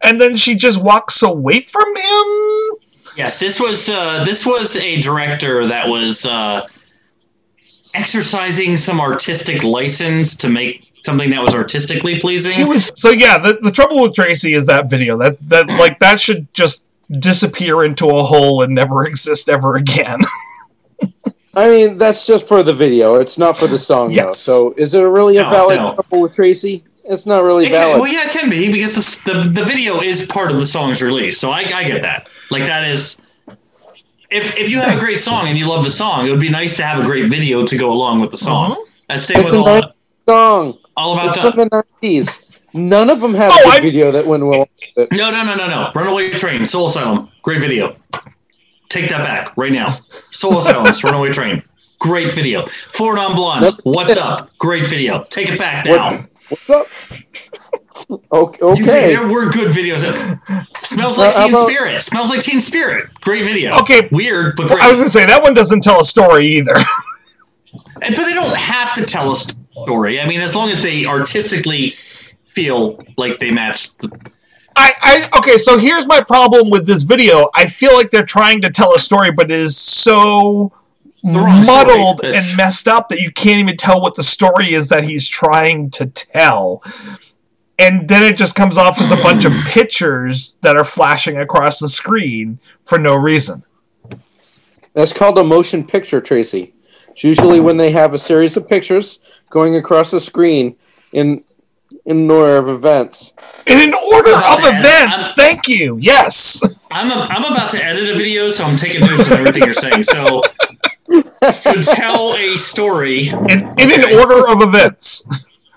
and 0.03 0.19
then 0.19 0.35
she 0.37 0.55
just 0.55 0.83
walks 0.83 1.23
away 1.23 1.61
from 1.61 1.87
him. 1.95 2.79
yes. 3.15 3.41
This 3.41 3.61
was 3.61 3.91
uh, 3.91 4.25
this 4.25 4.47
was 4.47 4.75
a 4.77 5.03
director 5.03 5.67
that 5.67 5.87
was 5.87 6.25
uh, 6.25 6.67
exercising 7.95 8.77
some 8.77 9.01
artistic 9.01 9.63
license 9.63 10.35
to 10.37 10.49
make 10.49 10.89
something 11.05 11.31
that 11.31 11.43
was 11.43 11.55
artistically 11.55 12.21
pleasing. 12.21 12.53
He 12.53 12.65
was 12.65 12.93
so 12.95 13.11
yeah. 13.11 13.39
The, 13.39 13.59
the 13.63 13.71
trouble 13.73 14.03
with 14.03 14.15
Tracy 14.15 14.55
is 14.55 14.67
that 14.67 14.89
video 14.91 15.19
that 15.19 15.41
that 15.49 15.67
like 15.69 15.99
that 15.99 16.21
should 16.21 16.53
just 16.55 16.87
disappear 17.11 17.85
into 17.85 18.09
a 18.09 18.23
hole 18.23 18.63
and 18.63 18.75
never 18.75 19.07
exist 19.07 19.49
ever 19.49 19.77
again. 19.77 20.21
I 21.55 21.69
mean, 21.69 21.99
that's 21.99 22.27
just 22.27 22.49
for 22.49 22.63
the 22.63 22.73
video. 22.73 23.17
It's 23.17 23.37
not 23.37 23.59
for 23.59 23.67
the 23.67 23.79
song, 23.79 24.15
though. 24.15 24.33
So, 24.33 24.73
is 24.79 24.95
it 24.95 25.03
really 25.03 25.37
a 25.37 25.43
No, 25.43 25.51
valid 25.51 25.77
no. 25.77 25.93
trouble 25.93 26.23
with 26.23 26.35
Tracy? 26.35 26.83
It's 27.05 27.27
not 27.27 27.43
really 27.43 27.65
It 27.67 27.71
can- 27.71 27.75
valid. 27.81 28.01
well, 28.01 28.11
yeah, 28.11 28.27
it 28.27 28.31
can 28.31 28.49
be 28.49 28.73
because 28.73 28.95
the, 29.25 29.33
the 29.33 29.49
the 29.61 29.65
video 29.65 30.01
is 30.01 30.25
part 30.27 30.51
of 30.51 30.57
the 30.57 30.65
song's 30.65 31.03
release. 31.03 31.39
So 31.39 31.51
I, 31.51 31.59
I 31.61 31.85
get 31.85 32.01
that. 32.03 32.31
Like 32.51 32.63
that 32.63 32.89
is, 32.89 33.21
if 34.33 34.59
if 34.59 34.71
you 34.71 34.81
have 34.81 34.97
a 34.97 35.01
great 35.01 35.19
song 35.21 35.49
and 35.49 35.57
you 35.59 35.69
love 35.69 35.85
the 35.85 35.91
song, 35.91 36.27
it 36.27 36.31
would 36.31 36.41
be 36.41 36.49
nice 36.51 36.77
to 36.79 36.85
have 36.85 36.99
a 37.01 37.05
great 37.05 37.31
video 37.31 37.65
to 37.67 37.77
go 37.77 37.93
along 37.93 38.21
with 38.21 38.31
the 38.31 38.39
song. 38.39 38.73
Uh-huh. 38.73 38.85
That's 39.09 39.25
same 39.25 39.41
It's 39.41 39.51
with 39.53 39.61
a 39.61 39.65
all, 39.65 39.81
nice 39.81 39.91
song. 40.29 40.79
all 40.97 41.13
about 41.15 41.27
It's 41.27 41.43
the, 41.43 41.51
from 41.53 41.69
the 41.69 41.85
nineties. 42.03 42.43
None 42.75 43.11
of 43.11 43.21
them 43.21 43.35
had 43.35 43.51
Oh, 43.53 43.79
a 43.79 43.81
video 43.83 44.11
that 44.11 44.27
went 44.27 44.45
well. 44.47 44.61
with 44.97 45.11
it. 45.11 45.13
No, 45.13 45.31
no, 45.31 45.45
no, 45.45 45.55
no, 45.55 45.69
no. 45.69 45.91
Runaway 45.95 46.31
Train, 46.31 46.65
Soul 46.65 46.89
Asylum, 46.89 47.29
great 47.43 47.61
video. 47.61 47.95
Take 48.89 49.11
that 49.11 49.23
back 49.23 49.55
right 49.59 49.73
now. 49.73 49.89
Soul 49.91 50.59
Asylum, 50.59 50.87
Runaway 51.05 51.33
Train, 51.33 51.63
great 52.01 52.33
video. 52.33 52.63
Four 52.65 53.17
Non 53.17 53.35
Blondes, 53.35 53.79
What's 53.85 54.17
Up, 54.17 54.57
great 54.59 54.87
video. 54.87 55.25
Take 55.25 55.51
it 55.51 55.59
back 55.59 55.85
now. 55.85 56.13
What's, 56.13 56.67
what's 56.67 56.71
up? 56.71 56.87
Okay. 58.33 58.59
You 58.67 58.75
think 58.77 58.89
okay. 58.89 59.15
there 59.15 59.27
were 59.29 59.51
good 59.51 59.73
videos. 59.75 60.01
Smells 60.85 61.19
like 61.19 61.35
Uh, 61.37 61.45
Teen 61.45 61.53
about- 61.53 61.67
Spirit. 61.67 62.01
Smells 62.01 62.31
like 62.31 62.41
Teen 62.41 62.61
Spirit. 62.61 63.09
Great 63.21 63.45
video. 63.45 63.77
Okay. 63.81 64.09
Weird, 64.13 64.55
but 64.57 64.69
great. 64.69 64.83
I 64.83 64.89
was 64.89 64.99
gonna 64.99 65.11
say 65.11 65.27
that 65.27 65.43
one 65.43 65.55
doesn't 65.55 65.83
tell 65.83 66.01
a 66.01 66.05
story 66.05 66.47
either. 66.47 66.75
And- 68.03 68.15
But 68.15 68.25
they 68.25 68.35
don't 68.35 68.55
have 68.57 68.95
to 68.97 69.05
tell 69.07 69.33
a 69.33 69.37
story. 69.37 70.21
I 70.21 70.27
mean, 70.27 70.41
as 70.43 70.55
long 70.55 70.69
as 70.71 70.83
they 70.83 71.07
artistically 71.07 71.95
feel 72.45 72.99
like 73.17 73.39
they 73.39 73.51
match. 73.51 73.97
The, 73.99 74.11
I, 74.77 74.93
I 75.01 75.39
okay, 75.39 75.57
so 75.57 75.79
here's 75.79 76.07
my 76.07 76.21
problem 76.23 76.69
with 76.71 76.87
this 76.87 77.03
video. 77.03 77.49
I 77.55 77.67
feel 77.67 77.95
like 77.95 78.11
they're 78.11 78.27
trying 78.27 78.61
to 78.63 78.71
tell 78.71 78.95
a 78.95 78.99
story, 78.99 79.31
but 79.33 79.51
it 79.51 79.59
is 79.59 79.77
so 79.79 80.71
wrong 81.25 81.63
story. 81.63 81.67
muddled 81.67 82.21
and 82.25 82.57
messed 82.57 82.89
up 82.89 83.09
that 83.09 83.21
you 83.21 83.31
can't 83.33 83.61
even 83.61 83.77
tell 83.77 84.01
what 84.03 84.17
the 84.17 84.23
story 84.23 84.75
is 84.75 84.89
that 84.91 85.05
he's 85.05 85.27
trying 85.29 85.89
to 85.91 86.07
tell. 86.07 86.83
And 87.83 88.09
then 88.09 88.23
it 88.23 88.37
just 88.37 88.55
comes 88.55 88.77
off 88.79 89.01
as 89.01 89.11
a 89.11 89.17
bunch 89.17 89.45
of 89.45 89.53
pictures 89.67 90.57
that 90.61 90.77
are 90.77 90.85
flashing 90.85 91.37
across 91.39 91.81
the 91.81 91.89
screen 91.89 92.61
for 92.85 92.97
no 92.99 93.15
reason. 93.17 93.65
That's 94.95 95.13
called 95.13 95.39
a 95.39 95.45
motion 95.45 95.85
picture, 95.85 96.21
Tracy. 96.21 96.75
It's 97.09 97.25
usually 97.25 97.61
when 97.61 97.77
they 97.79 97.91
have 97.91 98.15
a 98.15 98.19
series 98.19 98.57
of 98.57 98.69
pictures 98.69 99.19
going 99.51 99.75
across 99.77 100.11
the 100.11 100.21
screen 100.21 100.77
in 101.13 101.45
in 102.07 102.31
order 102.31 102.57
of 102.57 102.69
events. 102.69 103.33
In 103.67 103.79
an 103.79 103.95
order 104.15 104.31
of 104.33 104.61
Yeah, 104.61 104.79
events, 104.81 105.13
I'm- 105.15 105.21
thank 105.37 105.69
you. 105.69 105.99
Yes. 106.01 106.61
I'm, 106.91 107.11
a, 107.11 107.15
I'm 107.31 107.45
about 107.45 107.71
to 107.73 107.83
edit 107.85 108.11
a 108.11 108.15
video, 108.15 108.51
so 108.51 108.65
I'm 108.65 108.77
taking 108.77 109.01
notes 109.01 109.27
on 109.31 109.39
everything 109.39 109.63
you're 109.65 109.73
saying. 109.75 110.03
So, 110.03 110.43
to 111.11 111.83
tell 111.85 112.35
a 112.35 112.57
story 112.57 113.29
In, 113.29 113.75
in 113.79 113.93
an 113.93 114.19
order 114.19 114.49
of 114.51 114.63
events. 114.63 115.25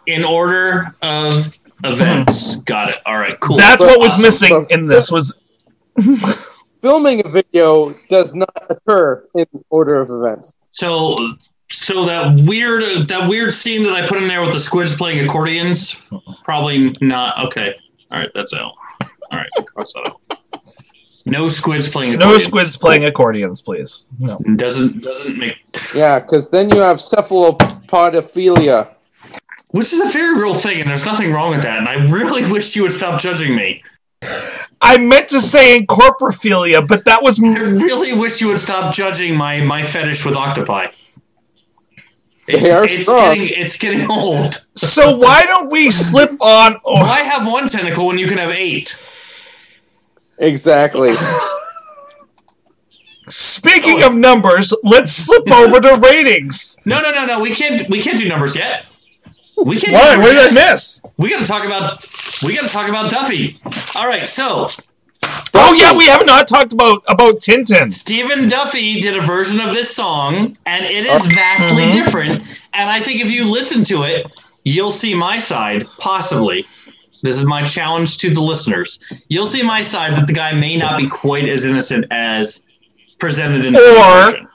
in 0.08 0.24
order 0.26 0.92
of 1.02 1.58
events. 1.92 2.56
Got 2.66 2.90
it. 2.90 2.96
All 3.06 3.18
right, 3.18 3.38
cool. 3.40 3.58
That's 3.58 3.84
what 3.84 4.00
was 4.00 4.14
Awesome. 4.14 4.22
Uh, 4.22 4.28
missing 4.28 4.66
in 4.70 4.88
this 4.88 5.12
was 5.12 5.36
Filming 6.82 7.26
a 7.26 7.30
video 7.30 7.92
does 8.10 8.36
not 8.36 8.54
occur 8.70 9.26
in 9.34 9.46
order 9.72 9.96
of 10.02 10.12
events. 10.12 10.54
So, 10.72 11.34
so 11.72 12.06
that 12.06 12.42
weird 12.46 13.08
that 13.08 13.28
weird 13.28 13.54
scene 13.54 13.82
that 13.84 13.94
I 13.94 14.08
put 14.08 14.20
in 14.20 14.28
there 14.28 14.42
with 14.42 14.52
the 14.52 14.60
squids 14.60 14.96
playing 14.96 15.26
accordions, 15.26 16.12
probably 16.44 16.94
not. 17.02 17.40
Okay, 17.48 17.74
all 18.12 18.20
right, 18.20 18.30
that's 18.36 18.54
out. 18.54 18.74
All 19.02 19.40
right, 19.40 19.50
cross 19.66 19.94
that 19.94 20.10
out. 20.10 20.40
No 21.26 21.50
squids 21.50 21.90
playing. 21.90 22.20
no 22.20 22.38
squids 22.38 22.78
playing 22.78 23.06
accordions, 23.06 23.62
please. 23.62 24.06
No. 24.20 24.38
Doesn't 24.56 25.02
doesn't 25.02 25.40
make. 25.40 25.56
Yeah, 25.96 26.20
because 26.20 26.52
then 26.52 26.70
you 26.70 26.82
have 26.82 26.98
cephalopodophilia. 26.98 28.94
Which 29.76 29.92
is 29.92 30.00
a 30.00 30.08
very 30.08 30.40
real 30.40 30.54
thing, 30.54 30.80
and 30.80 30.90
there's 30.90 31.06
nothing 31.06 31.34
wrong 31.34 31.52
with 31.52 31.64
that. 31.64 31.80
And 31.80 31.90
I 31.90 31.96
really 32.06 32.50
wish 32.52 32.78
you 32.78 32.84
would 32.84 32.94
stop 32.94 33.20
judging 33.20 33.54
me. 33.54 33.84
I 34.80 34.98
meant 34.98 35.28
to 35.30 35.42
say 35.42 35.78
incorporophilia, 35.78 36.88
but 36.88 37.04
that 37.04 37.22
was 37.22 37.44
I 37.44 37.60
really 37.60 38.14
wish 38.14 38.40
you 38.40 38.48
would 38.48 38.62
stop 38.62 38.94
judging 38.94 39.36
my 39.36 39.60
my 39.60 39.84
fetish 39.84 40.24
with 40.24 40.38
octopi. 40.38 40.88
It's, 42.48 42.72
are 42.72 42.86
it's 42.86 43.10
getting 43.10 43.50
it's 43.50 43.78
getting 43.78 44.10
old. 44.10 44.66
so. 44.76 45.18
Why 45.18 45.44
don't 45.44 45.70
we 45.70 45.92
slip 45.92 46.42
on? 46.42 46.78
Oh, 46.86 46.94
Why 47.02 47.24
have 47.24 47.46
one 47.46 47.68
tentacle 47.68 48.08
when 48.08 48.18
you 48.18 48.28
can 48.28 48.38
have 48.38 48.52
eight? 48.52 48.98
Exactly. 50.38 51.16
speaking 53.28 54.04
of 54.04 54.16
numbers, 54.16 54.74
let's 54.84 55.12
slip 55.12 55.52
over 55.52 55.82
to 55.82 56.00
ratings. 56.00 56.78
No, 56.86 57.02
no, 57.02 57.12
no, 57.12 57.26
no. 57.26 57.42
We 57.42 57.54
can't. 57.54 57.90
We 57.90 58.02
can't 58.02 58.18
do 58.18 58.30
numbers 58.30 58.56
yet. 58.56 58.86
We 59.64 59.80
can't. 59.80 59.94
Why? 59.94 60.16
Do 60.16 60.22
What 60.22 60.34
did 60.34 60.58
I 60.58 60.72
miss? 60.72 61.02
We 61.18 61.30
got 61.30 61.40
to 61.40 61.46
talk 61.46 61.64
about. 61.66 62.04
We 62.44 62.54
got 62.56 62.64
to 62.64 62.70
talk 62.70 62.90
about 62.90 63.10
Duffy. 63.10 63.60
All 63.96 64.08
right. 64.08 64.28
So 64.28 64.68
Oh 65.56 65.74
yeah, 65.74 65.96
we 65.98 66.06
have 66.08 66.26
not 66.26 66.48
talked 66.48 66.74
about 66.74 67.04
about 67.08 67.36
Tintin. 67.40 67.92
Stephen 67.92 68.48
Duffy 68.48 69.02
did 69.02 69.16
a 69.16 69.22
version 69.22 69.60
of 69.60 69.74
this 69.74 69.96
song, 69.96 70.58
and 70.66 70.86
it 70.86 71.06
is 71.06 71.26
Oh. 71.26 71.30
vastly 71.30 71.84
Mhm. 71.84 71.92
different. 71.94 72.44
And 72.74 72.90
I 72.90 73.00
think 73.00 73.22
if 73.22 73.32
you 73.32 73.46
listen 73.50 73.84
to 73.86 74.04
it, 74.04 74.30
you'll 74.66 74.92
see 74.92 75.16
my 75.16 75.40
side. 75.40 75.88
Possibly. 75.98 76.66
This 77.24 77.38
is 77.38 77.46
my 77.46 77.66
challenge 77.66 78.18
to 78.20 78.30
the 78.30 78.42
listeners. 78.42 79.00
You'll 79.30 79.48
see 79.48 79.64
my 79.64 79.82
side 79.82 80.16
that 80.16 80.28
the 80.28 80.34
guy 80.34 80.52
may 80.52 80.76
not 80.78 80.98
be 80.98 81.08
quite 81.08 81.48
as 81.50 81.66
innocent 81.66 82.06
as 82.12 82.62
presented 83.18 83.66
in 83.66 83.74
the 83.74 83.80
Or- 83.80 84.26
version. 84.32 84.48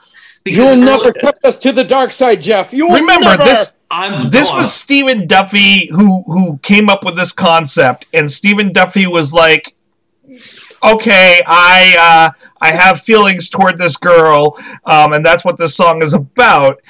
You'll 0.45 0.67
early- 0.69 0.81
never 0.81 1.13
cut 1.13 1.37
us 1.43 1.59
to 1.59 1.71
the 1.71 1.83
dark 1.83 2.11
side, 2.13 2.41
Jeff. 2.41 2.71
You 2.73 2.87
will 2.87 2.95
Remember 2.99 3.25
never. 3.31 3.43
this. 3.43 3.73
I'm 3.91 4.29
This 4.29 4.49
go 4.49 4.57
was. 4.57 4.73
Stephen 4.73 5.27
Duffy 5.27 5.89
who 5.89 6.23
who 6.25 6.57
came 6.59 6.87
up 6.89 7.03
with 7.03 7.17
this 7.17 7.33
concept, 7.33 8.07
and 8.13 8.31
Stephen 8.31 8.71
Duffy 8.71 9.05
was 9.05 9.33
like, 9.33 9.75
"Okay, 10.83 11.41
I 11.45 11.95
uh, 11.99 12.45
I 12.61 12.71
have 12.71 13.01
feelings 13.01 13.49
toward 13.49 13.77
this 13.77 13.97
girl, 13.97 14.57
um, 14.85 15.11
and 15.11 15.25
that's 15.25 15.43
what 15.43 15.57
this 15.57 15.75
song 15.75 16.01
is 16.01 16.13
about." 16.13 16.81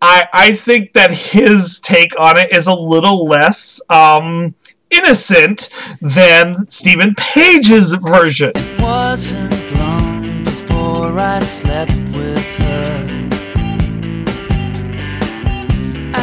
I 0.00 0.26
I 0.32 0.52
think 0.52 0.92
that 0.92 1.10
his 1.10 1.80
take 1.80 2.18
on 2.18 2.38
it 2.38 2.52
is 2.52 2.68
a 2.68 2.74
little 2.74 3.26
less 3.26 3.80
um, 3.90 4.54
innocent 4.90 5.68
than 6.00 6.68
Steven 6.70 7.14
Page's 7.16 7.92
version. 7.94 8.52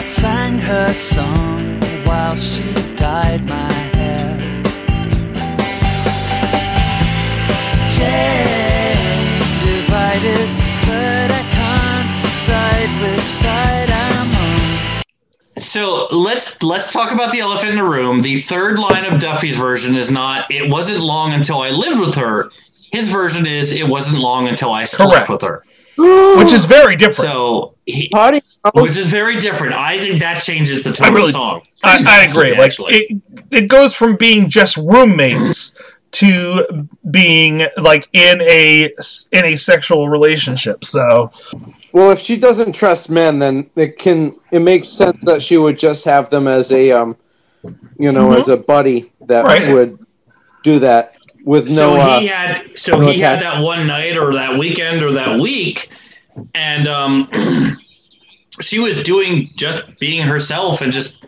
Sang 0.06 0.60
her 0.60 0.93
song 0.93 1.80
while 2.06 2.36
she 2.36 2.64
dyed 2.95 3.43
my 3.45 3.72
hair. 3.72 4.38
Yeah, 7.97 8.93
divided, 9.64 10.49
but 10.86 11.32
I 11.32 11.43
can't 11.51 12.22
decide 12.22 12.89
which 13.01 13.22
side 13.22 13.89
I'm 13.89 14.36
on. 14.36 15.04
So 15.58 16.08
let's 16.12 16.62
let's 16.62 16.91
talk 16.91 17.12
about 17.12 17.32
the 17.32 17.39
elephant 17.39 17.72
in 17.72 17.78
the 17.78 17.84
room. 17.84 18.22
The 18.22 18.39
third 18.41 18.78
line 18.78 19.06
of 19.06 19.20
Duffy's 19.20 19.56
version 19.58 19.95
is 19.95 20.12
not 20.12 20.51
"It 20.51 20.70
wasn't 20.70 20.99
long 20.99 21.32
until 21.34 21.62
I 21.62 21.70
lived 21.70 21.99
with 21.99 22.16
her." 22.16 22.51
His 22.91 23.10
version 23.10 23.45
is 23.47 23.72
"It 23.72 23.88
wasn't 23.88 24.20
long 24.20 24.47
until 24.47 24.72
I 24.74 24.86
slept 24.86 25.12
Correct. 25.12 25.30
with 25.30 25.41
her." 25.43 25.64
Which 25.97 26.51
is 26.53 26.65
very 26.65 26.95
different. 26.95 27.31
So 27.31 27.75
he, 27.85 28.09
Potty 28.09 28.41
which 28.73 28.95
is 28.97 29.07
very 29.07 29.39
different. 29.39 29.73
I 29.73 29.99
think 29.99 30.19
that 30.21 30.41
changes 30.41 30.83
the 30.83 30.93
tone 30.93 31.09
really- 31.13 31.21
of 31.23 31.27
the 31.27 31.31
song. 31.33 31.61
I, 31.83 31.97
I 31.97 32.03
vastly, 32.03 32.51
agree. 32.51 32.59
Like 32.59 32.73
it, 32.79 33.21
it 33.51 33.69
goes 33.69 33.95
from 33.95 34.15
being 34.15 34.49
just 34.49 34.77
roommates 34.77 35.77
to 36.11 36.87
being 37.09 37.63
like 37.81 38.07
in 38.13 38.41
a 38.41 38.89
in 39.31 39.45
a 39.45 39.55
sexual 39.55 40.09
relationship. 40.09 40.85
So 40.85 41.31
Well, 41.91 42.11
if 42.11 42.19
she 42.19 42.37
doesn't 42.37 42.73
trust 42.73 43.09
men, 43.09 43.39
then 43.39 43.69
it 43.75 43.97
can 43.97 44.35
it 44.51 44.59
makes 44.59 44.87
sense 44.87 45.17
that 45.25 45.41
she 45.41 45.57
would 45.57 45.77
just 45.77 46.05
have 46.05 46.29
them 46.29 46.47
as 46.47 46.71
a 46.71 46.91
um, 46.91 47.17
you 47.97 48.11
know, 48.11 48.31
as 48.33 48.47
a 48.49 48.57
buddy 48.57 49.11
that 49.27 49.43
Right. 49.45 49.71
would 49.73 49.99
do 50.63 50.79
that 50.79 51.15
with 51.43 51.67
no. 51.67 51.73
so 51.73 51.93
uh, 51.95 52.19
he 52.19 52.27
had 52.27 52.77
so 52.77 52.97
no 52.97 53.07
he 53.09 53.19
had 53.19 53.41
that 53.41 53.61
one 53.61 53.85
night 53.85 54.17
or 54.17 54.33
that 54.33 54.57
weekend 54.57 55.03
or 55.03 55.11
that 55.11 55.39
week 55.39 55.89
and 56.55 56.87
um 56.87 57.29
she 58.61 58.79
was 58.79 59.03
doing 59.03 59.45
just 59.55 59.99
being 59.99 60.25
herself 60.25 60.81
and 60.81 60.91
just 60.91 61.25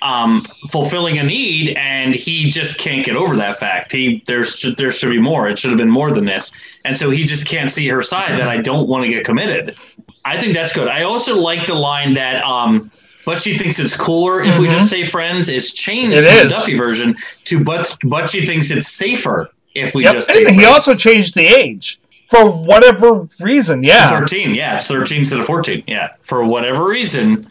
um 0.00 0.44
fulfilling 0.70 1.18
a 1.18 1.22
need 1.22 1.76
and 1.76 2.14
he 2.14 2.50
just 2.50 2.76
can't 2.78 3.04
get 3.04 3.16
over 3.16 3.36
that 3.36 3.58
fact. 3.58 3.92
He 3.92 4.22
there's 4.26 4.62
there 4.76 4.90
should 4.90 5.10
be 5.10 5.20
more. 5.20 5.48
It 5.48 5.58
should 5.58 5.70
have 5.70 5.78
been 5.78 5.90
more 5.90 6.10
than 6.10 6.24
this. 6.24 6.52
And 6.84 6.96
so 6.96 7.10
he 7.10 7.24
just 7.24 7.46
can't 7.46 7.70
see 7.70 7.88
her 7.88 8.02
side 8.02 8.30
that 8.30 8.48
i 8.48 8.60
don't 8.60 8.88
want 8.88 9.04
to 9.04 9.10
get 9.10 9.24
committed. 9.24 9.76
I 10.24 10.40
think 10.40 10.54
that's 10.54 10.72
good. 10.72 10.88
I 10.88 11.02
also 11.02 11.36
like 11.36 11.66
the 11.66 11.74
line 11.74 12.14
that 12.14 12.42
um 12.44 12.90
but 13.24 13.40
she 13.40 13.56
thinks 13.56 13.78
it's 13.78 13.96
cooler 13.96 14.42
if 14.42 14.58
we 14.58 14.66
just 14.68 14.88
say 14.90 15.06
friends 15.06 15.48
is 15.48 15.72
changed 15.74 16.16
It 16.16 16.22
the. 16.22 16.50
Duffy 16.50 16.76
version 16.76 17.14
to 17.44 17.62
but 17.62 17.96
but 18.04 18.28
she 18.30 18.44
thinks 18.46 18.70
it's 18.70 18.88
safer 18.88 19.50
if 19.74 19.94
we 19.94 20.04
yep. 20.04 20.14
just 20.14 20.28
say 20.28 20.44
And 20.44 20.54
he 20.54 20.64
also 20.64 20.94
changed 20.94 21.34
the 21.34 21.46
age 21.46 21.98
for 22.28 22.50
whatever 22.50 23.28
reason. 23.40 23.82
Yeah. 23.82 24.08
13 24.18 24.54
yeah 24.54 24.76
it's 24.76 24.88
13 24.88 25.18
instead 25.20 25.40
of 25.40 25.46
14 25.46 25.84
yeah 25.86 26.10
for 26.22 26.46
whatever 26.46 26.86
reason 26.88 27.50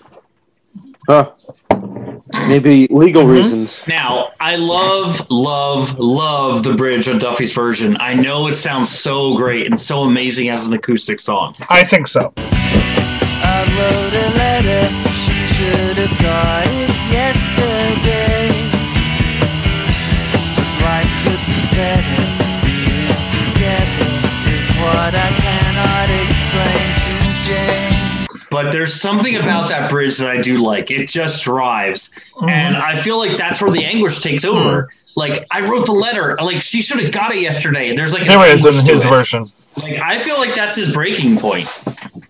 huh. 1.07 1.31
maybe 2.47 2.87
legal 2.89 3.23
Mm-hmm. 3.23 3.31
reasons. 3.31 3.83
now 3.87 4.29
i 4.39 4.55
love 4.55 5.25
love 5.29 5.97
love 5.99 6.63
the 6.63 6.73
bridge 6.73 7.07
on 7.07 7.17
duffy's 7.19 7.53
version 7.53 7.95
i 7.99 8.13
know 8.13 8.47
it 8.47 8.55
sounds 8.55 8.89
so 8.89 9.35
great 9.35 9.65
and 9.67 9.79
so 9.79 10.01
amazing 10.01 10.49
as 10.49 10.67
an 10.67 10.73
acoustic 10.73 11.19
song 11.19 11.55
I 11.69 11.83
think 11.83 12.07
so. 12.07 12.33
I 13.43 15.30
wrote 15.61 15.99
a 15.99 16.07
letter, 16.07 16.09
she 16.09 16.09
should 16.09 16.09
have 16.09 16.17
got 16.21 16.67
it 16.67 16.89
yesterday. 17.11 18.49
But 20.55 20.69
life 20.81 21.13
could 21.23 21.43
be 21.45 21.61
better, 21.77 22.23
being 22.65 23.21
together 23.29 24.11
is 24.49 24.67
what 24.81 25.13
I 25.13 25.29
cannot 25.37 26.07
explain 26.25 26.89
to 27.03 27.13
Jane. 27.45 28.49
but 28.49 28.71
there's 28.71 28.93
something 28.93 29.35
about 29.37 29.69
that 29.69 29.89
bridge 29.89 30.17
that 30.17 30.29
i 30.29 30.41
do 30.41 30.57
like 30.57 30.91
it 30.91 31.07
just 31.07 31.43
drives 31.43 32.13
mm-hmm. 32.35 32.49
and 32.49 32.75
i 32.75 32.99
feel 32.99 33.17
like 33.17 33.37
that's 33.37 33.61
where 33.61 33.71
the 33.71 33.83
anguish 33.83 34.19
takes 34.19 34.43
over 34.43 34.83
hmm. 34.83 34.87
like 35.15 35.47
i 35.51 35.61
wrote 35.61 35.85
the 35.85 35.91
letter 35.91 36.35
like 36.41 36.61
she 36.61 36.81
should 36.81 36.99
have 36.99 37.11
got 37.11 37.33
it 37.33 37.41
yesterday 37.41 37.95
there's 37.95 38.13
like 38.13 38.27
There 38.27 38.45
is 38.53 38.65
in 38.65 38.73
his 38.85 39.05
it. 39.05 39.09
version. 39.09 39.51
Like 39.77 39.99
I 39.99 40.21
feel 40.21 40.37
like 40.37 40.55
that's 40.55 40.75
his 40.75 40.93
breaking 40.93 41.37
point. 41.37 41.67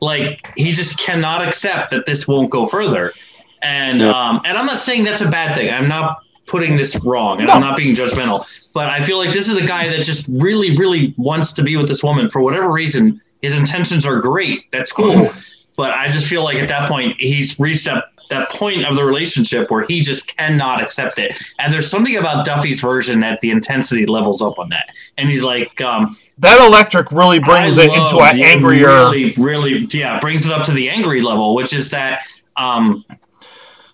Like 0.02 0.39
he 0.56 0.72
just 0.72 1.00
cannot 1.00 1.48
accept 1.48 1.89
that 1.92 2.06
this 2.06 2.28
won't 2.28 2.50
go 2.50 2.68
further. 2.68 3.14
And 3.62 4.02
um 4.02 4.42
and 4.46 4.58
I'm 4.58 4.66
not 4.66 4.78
saying 4.78 5.04
that's 5.04 5.22
a 5.22 5.30
bad 5.30 5.56
thing. 5.56 5.72
I'm 5.72 5.88
not 5.88 6.24
putting 6.46 6.76
this 6.76 7.00
wrong 7.06 7.39
and 7.39 7.48
No. 7.48 7.54
I'm 7.54 7.62
not 7.62 7.78
being 7.78 7.96
judgmental. 7.96 8.46
But 8.74 8.89
I 8.89 9.02
feel 9.02 9.18
like 9.18 9.34
this 9.34 9.50
is 9.50 9.58
a 9.58 9.66
guy 9.66 9.88
that 9.89 10.04
just 10.04 10.28
really, 10.30 10.78
really 10.78 11.14
wants 11.18 11.54
to 11.54 11.64
be 11.64 11.78
with 11.78 11.88
this 11.88 12.04
woman 12.04 12.30
for 12.30 12.42
whatever 12.42 12.72
reason. 12.72 13.22
His 13.42 13.58
intentions 13.58 14.06
are 14.06 14.20
great. 14.20 14.70
That's 14.72 14.92
cool. 14.92 15.30
But 15.78 15.96
I 15.98 16.10
just 16.10 16.28
feel 16.28 16.44
like 16.44 16.58
at 16.58 16.68
that 16.68 16.88
point 16.89 17.16
he's 17.20 17.60
reached 17.60 17.86
that 17.86 18.06
that 18.32 18.50
point 18.50 18.86
of 18.86 18.96
the 18.96 19.04
relationship 19.04 19.70
where 19.70 19.86
he 19.86 20.02
just 20.02 20.36
cannot 20.36 20.82
accept 20.82 21.20
it. 21.20 21.34
And 21.60 21.72
there's 21.72 21.90
something 21.90 22.18
about 22.18 22.46
Duffy's 22.46 22.82
version 22.82 23.20
that 23.20 23.40
the 23.42 23.52
intensity 23.52 24.06
levels 24.06 24.42
up 24.42 24.58
on 24.58 24.70
that. 24.70 24.96
And 25.18 25.30
he's 25.30 25.44
like, 25.44 25.80
um, 25.82 26.16
That 26.40 26.60
electric 26.66 27.12
really 27.12 27.40
brings 27.40 27.78
I 27.78 27.84
it 27.84 27.94
into 27.94 28.20
an 28.22 28.42
angrier. 28.42 28.88
Really, 28.88 29.34
really, 29.38 29.88
yeah, 29.92 30.20
brings 30.20 30.46
it 30.46 30.52
up 30.52 30.66
to 30.66 30.72
the 30.72 30.90
angry 30.90 31.22
level, 31.22 31.54
which 31.54 31.74
is 31.74 31.92
that, 31.92 32.24
um, 32.58 33.06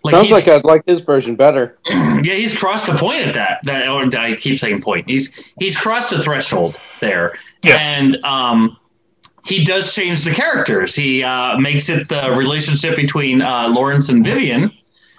like, 0.04 0.14
Sounds 0.14 0.30
he's, 0.30 0.32
like 0.32 0.48
I'd 0.48 0.64
like 0.64 0.84
his 0.86 1.02
version 1.02 1.36
better. 1.36 1.78
yeah, 1.88 2.34
he's 2.34 2.58
crossed 2.58 2.88
the 2.88 2.94
point 2.94 3.24
at 3.24 3.34
that. 3.34 3.60
That 3.64 3.90
or 3.90 4.06
I 4.18 4.36
keep 4.36 4.58
saying 4.58 4.82
point. 4.82 5.10
He's 5.10 5.54
he's 5.60 5.76
crossed 5.76 6.12
the 6.12 6.22
threshold 6.24 6.80
there, 7.02 7.38
Yes. 7.62 7.98
and 7.98 8.16
um, 8.24 8.78
he 9.48 9.64
does 9.64 9.94
change 9.94 10.24
the 10.24 10.32
characters. 10.32 10.94
He 10.96 11.24
uh, 11.24 11.58
makes 11.58 11.90
it 11.90 12.08
the 12.10 12.32
relationship 12.38 12.96
between 12.96 13.42
uh, 13.42 13.70
Lawrence 13.70 14.10
and 14.10 14.24
Vivian 14.26 14.64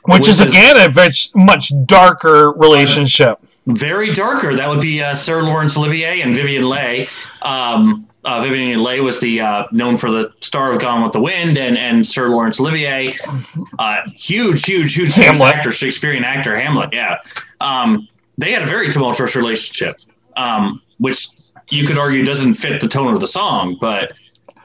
which, 0.04 0.20
which 0.20 0.28
is, 0.28 0.40
is- 0.40 0.48
again 0.48 0.76
a 0.78 0.88
very, 0.88 1.10
much 1.34 1.72
darker 1.84 2.52
relationship. 2.52 3.38
very 3.66 4.12
darker. 4.14 4.54
That 4.54 4.68
would 4.68 4.80
be 4.80 5.02
uh, 5.02 5.14
Sir 5.14 5.42
Laurence 5.42 5.76
Olivier 5.76 6.22
and 6.22 6.34
Vivien 6.34 6.68
Leigh. 6.68 7.08
Um, 7.42 8.06
uh, 8.24 8.42
Vivien 8.42 8.82
Leigh 8.82 9.00
was 9.00 9.20
the 9.20 9.40
uh, 9.40 9.64
known 9.72 9.96
for 9.96 10.10
the 10.10 10.32
star 10.40 10.72
of 10.74 10.80
Gone 10.80 11.02
with 11.02 11.12
the 11.12 11.20
Wind, 11.20 11.56
and 11.58 11.76
and 11.78 12.06
Sir 12.06 12.28
Laurence 12.28 12.58
Olivier, 12.60 13.16
uh, 13.78 13.96
huge, 14.14 14.64
huge, 14.64 14.94
huge 14.94 15.12
Hamlet. 15.14 15.54
actor, 15.56 15.72
Shakespearean 15.72 16.24
actor, 16.24 16.58
Hamlet. 16.58 16.90
Yeah, 16.92 17.18
um, 17.60 18.08
they 18.36 18.52
had 18.52 18.62
a 18.62 18.66
very 18.66 18.92
tumultuous 18.92 19.34
relationship, 19.36 20.00
um, 20.36 20.82
which 20.98 21.28
you 21.70 21.86
could 21.86 21.98
argue 21.98 22.24
doesn't 22.24 22.54
fit 22.54 22.80
the 22.80 22.88
tone 22.88 23.12
of 23.14 23.20
the 23.20 23.26
song, 23.26 23.76
but. 23.80 24.12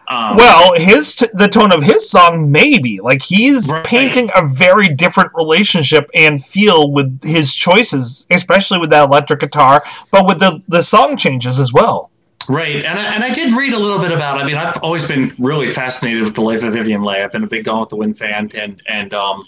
Um, 0.10 0.36
Well, 0.36 0.74
his 0.76 1.16
t- 1.16 1.28
the 1.34 1.48
tone 1.48 1.72
of 1.72 1.82
his 1.82 2.10
song 2.10 2.52
maybe 2.52 3.00
like 3.02 3.22
he's 3.22 3.72
Right. 3.72 3.86
painting 3.86 4.30
a 4.36 4.46
very 4.46 4.90
different 4.90 5.32
relationship 5.34 6.10
and 6.14 6.44
feel 6.44 6.92
with 6.92 7.24
his 7.24 7.56
choices, 7.56 8.28
especially 8.30 8.80
with 8.80 8.90
that 8.90 9.06
electric 9.08 9.40
guitar, 9.40 9.82
but 10.12 10.28
with 10.28 10.40
the 10.40 10.62
the 10.68 10.84
song 10.84 11.16
changes 11.16 11.58
as 11.58 11.72
well. 11.72 12.10
Right, 12.50 12.84
and 12.84 13.00
I, 13.00 13.14
and 13.16 13.24
I 13.24 13.32
did 13.34 13.54
read 13.54 13.72
a 13.72 13.80
little 13.80 14.00
bit 14.00 14.12
about. 14.12 14.38
I 14.38 14.44
mean, 14.44 14.58
I've 14.58 14.76
always 14.84 15.08
been 15.08 15.32
really 15.40 15.70
fascinated 15.72 16.24
with 16.24 16.36
the 16.36 16.42
life 16.42 16.62
of 16.64 16.74
Vivien 16.74 17.02
Leigh. 17.02 17.24
I've 17.24 17.32
been 17.32 17.46
a 17.46 17.48
big 17.48 17.64
Gone 17.64 17.80
with 17.80 17.90
the 17.90 17.96
Wind 17.96 18.18
fan, 18.18 18.52
and 18.56 18.82
and 18.90 19.14
um, 19.14 19.46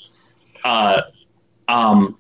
uh, 0.64 1.02
um, 1.68 2.18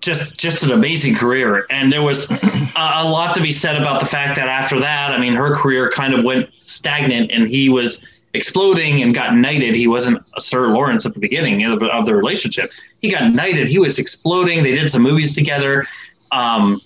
just 0.00 0.36
just 0.38 0.62
an 0.62 0.70
amazing 0.70 1.14
career. 1.14 1.66
And 1.70 1.92
there 1.92 2.02
was 2.02 2.30
a, 2.30 2.70
a 2.76 3.08
lot 3.08 3.34
to 3.34 3.42
be 3.42 3.52
said 3.52 3.76
about 3.76 4.00
the 4.00 4.06
fact 4.06 4.36
that 4.36 4.48
after 4.48 4.78
that, 4.80 5.12
I 5.12 5.18
mean, 5.18 5.34
her 5.34 5.54
career 5.54 5.90
kind 5.90 6.14
of 6.14 6.24
went 6.24 6.50
stagnant, 6.56 7.30
and 7.30 7.48
he 7.48 7.68
was 7.68 8.24
exploding 8.34 9.02
and 9.02 9.14
got 9.14 9.34
knighted. 9.34 9.74
He 9.74 9.86
wasn't 9.86 10.24
Sir 10.38 10.68
Laurence 10.68 11.06
at 11.06 11.14
the 11.14 11.20
beginning 11.20 11.64
of, 11.64 11.82
of 11.82 12.06
the 12.06 12.14
relationship. 12.14 12.72
He 13.00 13.10
got 13.10 13.32
knighted. 13.32 13.68
He 13.68 13.78
was 13.78 13.98
exploding. 13.98 14.62
They 14.62 14.74
did 14.74 14.90
some 14.90 15.02
movies 15.02 15.34
together. 15.34 15.86
Um, 16.30 16.80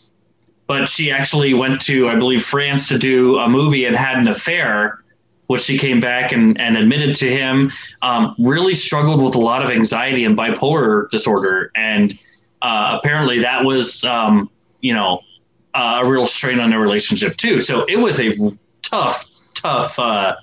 but 0.69 0.89
she 0.89 1.11
actually 1.11 1.53
went 1.53 1.81
to, 1.83 2.09
I 2.09 2.15
believe, 2.15 2.45
France 2.45 2.89
to 2.89 2.99
do 2.99 3.39
a 3.39 3.49
movie 3.49 3.85
and 3.85 3.97
had 3.97 4.17
an 4.19 4.29
affair, 4.29 5.03
which 5.49 5.63
she 5.63 5.77
came 5.77 6.01
back 6.01 6.33
and, 6.33 6.59
and 6.61 6.77
admitted 6.77 7.17
to 7.17 7.29
him. 7.29 7.71
Um, 8.01 8.35
really 8.39 8.75
struggled 8.75 9.23
with 9.23 9.35
a 9.35 9.41
lot 9.41 9.63
of 9.63 9.71
anxiety 9.71 10.25
and 10.25 10.39
bipolar 10.39 11.11
disorder, 11.11 11.73
and 11.75 12.17
uh, 12.63 12.99
apparently 12.99 13.41
that 13.41 13.65
was, 13.65 14.03
um, 14.05 14.51
you 14.81 14.95
know, 14.95 15.21
uh, 15.75 16.03
a 16.03 16.09
real 16.09 16.27
strain 16.27 16.59
on 16.61 16.71
their 16.71 16.81
relationship 16.81 17.37
too. 17.37 17.61
So 17.61 17.85
it 17.85 17.97
was 17.97 18.21
a 18.21 18.35
tough, 18.83 19.27
tough 19.55 19.99
uh, 19.99 20.37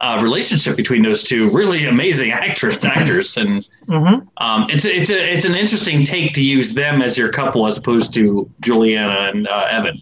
uh, 0.00 0.20
relationship 0.22 0.76
between 0.76 1.02
those 1.02 1.24
two 1.24 1.50
really 1.50 1.86
amazing 1.86 2.30
actors, 2.30 2.78
actors, 2.84 3.36
and 3.36 3.64
Mm-hmm. 3.88 4.28
um, 4.36 4.66
it's 4.70 4.84
a, 4.84 4.96
it's 4.96 5.10
a, 5.10 5.34
it's 5.34 5.44
an 5.44 5.54
interesting 5.54 6.04
take 6.04 6.34
to 6.34 6.42
use 6.42 6.72
them 6.72 7.02
as 7.02 7.18
your 7.18 7.30
couple 7.30 7.66
as 7.66 7.78
opposed 7.78 8.14
to 8.14 8.48
Juliana 8.60 9.30
and 9.30 9.48
uh, 9.48 9.66
Evan. 9.68 10.00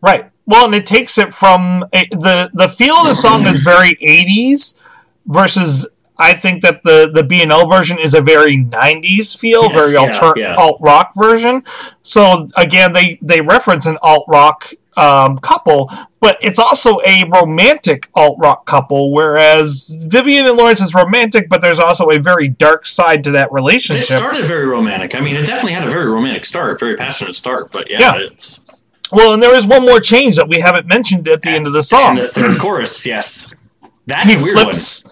Right. 0.00 0.30
Well, 0.46 0.66
and 0.66 0.74
it 0.74 0.86
takes 0.86 1.18
it 1.18 1.34
from 1.34 1.84
a, 1.92 2.06
the 2.10 2.50
the 2.54 2.68
feel 2.68 2.94
of 2.94 3.06
the 3.06 3.14
song 3.14 3.46
is 3.46 3.60
very 3.60 3.94
'80s 3.96 4.76
versus 5.26 5.86
I 6.18 6.34
think 6.34 6.62
that 6.62 6.82
the 6.82 7.10
the 7.12 7.22
B 7.24 7.42
and 7.42 7.50
L 7.50 7.68
version 7.68 7.98
is 7.98 8.14
a 8.14 8.20
very 8.20 8.56
'90s 8.56 9.36
feel, 9.36 9.64
Yes, 9.64 9.72
very 9.72 9.96
alter, 9.96 10.38
yeah. 10.40 10.54
alt 10.56 10.78
rock 10.80 11.12
version. 11.16 11.64
So 12.02 12.46
again, 12.56 12.92
they 12.92 13.18
they 13.22 13.40
reference 13.40 13.86
an 13.86 13.96
alt 14.02 14.24
rock 14.28 14.68
um, 14.96 15.38
couple, 15.38 15.90
but 16.20 16.36
it's 16.42 16.58
also 16.58 16.98
a 17.06 17.24
romantic 17.32 18.08
alt 18.14 18.36
rock 18.38 18.66
couple. 18.66 19.10
Whereas 19.12 19.98
Vivian 20.04 20.46
and 20.46 20.56
Lawrence 20.58 20.82
is 20.82 20.92
romantic, 20.94 21.48
but 21.48 21.62
there's 21.62 21.78
also 21.78 22.10
a 22.10 22.18
very 22.18 22.48
dark 22.48 22.84
side 22.86 23.24
to 23.24 23.30
that 23.32 23.50
relationship. 23.52 24.02
It 24.10 24.16
started 24.18 24.44
very 24.44 24.66
romantic. 24.66 25.14
I 25.14 25.20
mean, 25.20 25.34
it 25.34 25.46
definitely 25.46 25.72
had 25.72 25.86
a 25.88 25.90
very 25.90 26.06
romantic 26.06 26.44
start, 26.44 26.78
very 26.78 26.94
passionate 26.94 27.34
start. 27.34 27.72
But 27.72 27.90
yeah, 27.90 28.00
Yeah. 28.00 28.18
it's 28.30 28.60
Well, 29.10 29.32
and 29.32 29.42
there 29.42 29.54
is 29.54 29.66
one 29.66 29.82
more 29.82 29.98
change 29.98 30.36
that 30.36 30.48
we 30.48 30.60
haven't 30.60 30.86
mentioned 30.86 31.26
at 31.26 31.40
the 31.42 31.50
end 31.50 31.66
of 31.66 31.72
the 31.72 31.82
song. 31.82 32.16
the 32.16 32.28
third 32.28 32.58
chorus. 32.58 33.06
Yes, 33.06 33.70
that's 34.06 34.24
he 34.30 34.36
flips 34.36 35.04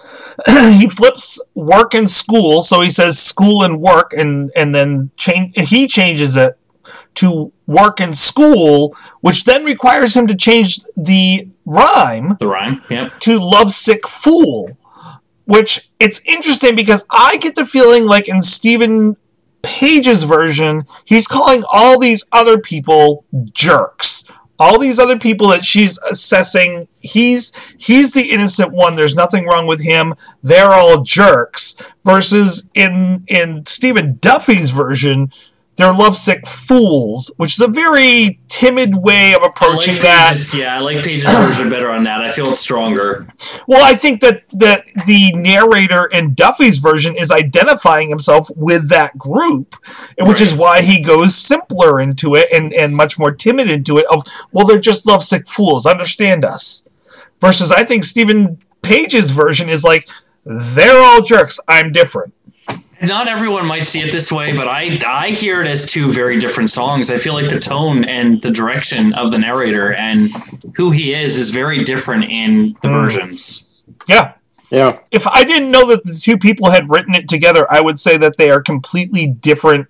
he 0.78 0.88
flips 0.88 1.40
work 1.54 1.94
and 1.94 2.08
school 2.08 2.62
so 2.62 2.80
he 2.80 2.90
says 2.90 3.18
school 3.18 3.62
and 3.62 3.80
work 3.80 4.12
and 4.12 4.50
and 4.56 4.74
then 4.74 5.10
change 5.16 5.54
he 5.56 5.86
changes 5.86 6.36
it 6.36 6.56
to 7.14 7.52
work 7.66 8.00
and 8.00 8.16
school, 8.16 8.96
which 9.20 9.44
then 9.44 9.64
requires 9.64 10.16
him 10.16 10.26
to 10.26 10.34
change 10.34 10.80
the 10.96 11.46
rhyme 11.66 12.36
The 12.40 12.46
rhyme. 12.46 12.82
Yep. 12.88 13.20
to 13.20 13.38
lovesick 13.38 14.06
fool 14.08 14.76
which 15.44 15.90
it's 15.98 16.20
interesting 16.26 16.74
because 16.76 17.04
i 17.10 17.36
get 17.38 17.54
the 17.54 17.64
feeling 17.64 18.06
like 18.06 18.28
in 18.28 18.40
steven 18.40 19.16
page's 19.62 20.24
version 20.24 20.84
he's 21.04 21.26
calling 21.26 21.62
all 21.72 21.98
these 21.98 22.24
other 22.32 22.58
people 22.58 23.24
jerks 23.52 24.19
all 24.60 24.78
these 24.78 24.98
other 24.98 25.18
people 25.18 25.48
that 25.48 25.64
she's 25.64 25.98
assessing 26.10 26.86
he's 27.00 27.52
he's 27.78 28.12
the 28.12 28.30
innocent 28.30 28.72
one. 28.72 28.94
There's 28.94 29.16
nothing 29.16 29.46
wrong 29.46 29.66
with 29.66 29.82
him. 29.82 30.14
They're 30.42 30.70
all 30.70 31.02
jerks. 31.02 31.74
Versus 32.04 32.68
in 32.74 33.24
in 33.28 33.64
stephen 33.66 34.16
duffy's 34.20 34.70
version 34.70 35.30
they're 35.76 35.92
lovesick 35.94 36.46
fools 36.46 37.30
which 37.36 37.54
is 37.54 37.60
a 37.60 37.68
very 37.68 38.38
timid 38.48 38.94
way 38.96 39.32
of 39.34 39.42
approaching 39.42 39.94
like 39.94 40.02
that 40.02 40.32
Page's- 40.32 40.54
yeah, 40.54 40.76
I 40.76 40.80
like 40.80 41.02
Page's 41.02 41.24
version 41.24 41.70
better 41.70 41.90
on 41.90 42.04
that. 42.04 42.20
I 42.20 42.32
feel 42.32 42.48
it's 42.50 42.60
stronger. 42.60 43.26
Well, 43.66 43.82
I 43.82 43.94
think 43.94 44.20
that 44.20 44.42
that 44.50 44.84
the 45.06 45.32
narrator 45.34 46.06
in 46.12 46.34
Duffy's 46.34 46.78
version 46.78 47.14
is 47.16 47.30
identifying 47.30 48.10
himself 48.10 48.50
with 48.56 48.90
that 48.90 49.16
group, 49.16 49.76
which 50.18 50.40
is 50.40 50.54
why 50.54 50.82
he 50.82 51.00
goes 51.00 51.34
simpler 51.34 52.00
into 52.00 52.34
it 52.34 52.48
and, 52.52 52.74
and 52.74 52.94
much 52.94 53.18
more 53.18 53.32
timid 53.32 53.70
into 53.70 53.96
it. 53.96 54.04
Of 54.10 54.24
well, 54.52 54.66
they're 54.66 54.78
just 54.80 55.06
lovesick 55.06 55.48
fools. 55.48 55.86
Understand 55.86 56.44
us. 56.44 56.84
Versus, 57.40 57.72
I 57.72 57.84
think 57.84 58.04
Steven 58.04 58.58
Page's 58.82 59.30
version 59.30 59.68
is 59.70 59.82
like 59.84 60.06
they're 60.44 61.02
all 61.02 61.22
jerks. 61.22 61.58
I'm 61.68 61.92
different. 61.92 62.34
Not 63.02 63.28
everyone 63.28 63.66
might 63.66 63.86
see 63.86 64.00
it 64.00 64.12
this 64.12 64.30
way, 64.30 64.54
but 64.54 64.68
I 64.68 64.98
I 65.06 65.30
hear 65.30 65.62
it 65.62 65.66
as 65.66 65.86
two 65.86 66.12
very 66.12 66.38
different 66.38 66.70
songs. 66.70 67.10
I 67.10 67.16
feel 67.16 67.32
like 67.32 67.48
the 67.48 67.58
tone 67.58 68.04
and 68.04 68.42
the 68.42 68.50
direction 68.50 69.14
of 69.14 69.30
the 69.30 69.38
narrator 69.38 69.94
and 69.94 70.30
who 70.76 70.90
he 70.90 71.14
is 71.14 71.38
is 71.38 71.50
very 71.50 71.82
different 71.84 72.28
in 72.30 72.76
the 72.82 72.88
Hmm. 72.88 72.94
versions. 72.94 73.82
Yeah. 74.06 74.32
Yeah. 74.70 74.98
If 75.10 75.26
I 75.26 75.44
didn't 75.44 75.70
know 75.70 75.86
that 75.88 76.04
the 76.04 76.14
two 76.14 76.36
people 76.38 76.70
had 76.70 76.88
written 76.90 77.14
it 77.14 77.28
together, 77.28 77.66
I 77.70 77.80
would 77.80 77.98
say 77.98 78.16
that 78.18 78.36
they 78.36 78.50
are 78.50 78.62
completely 78.62 79.26
different 79.26 79.88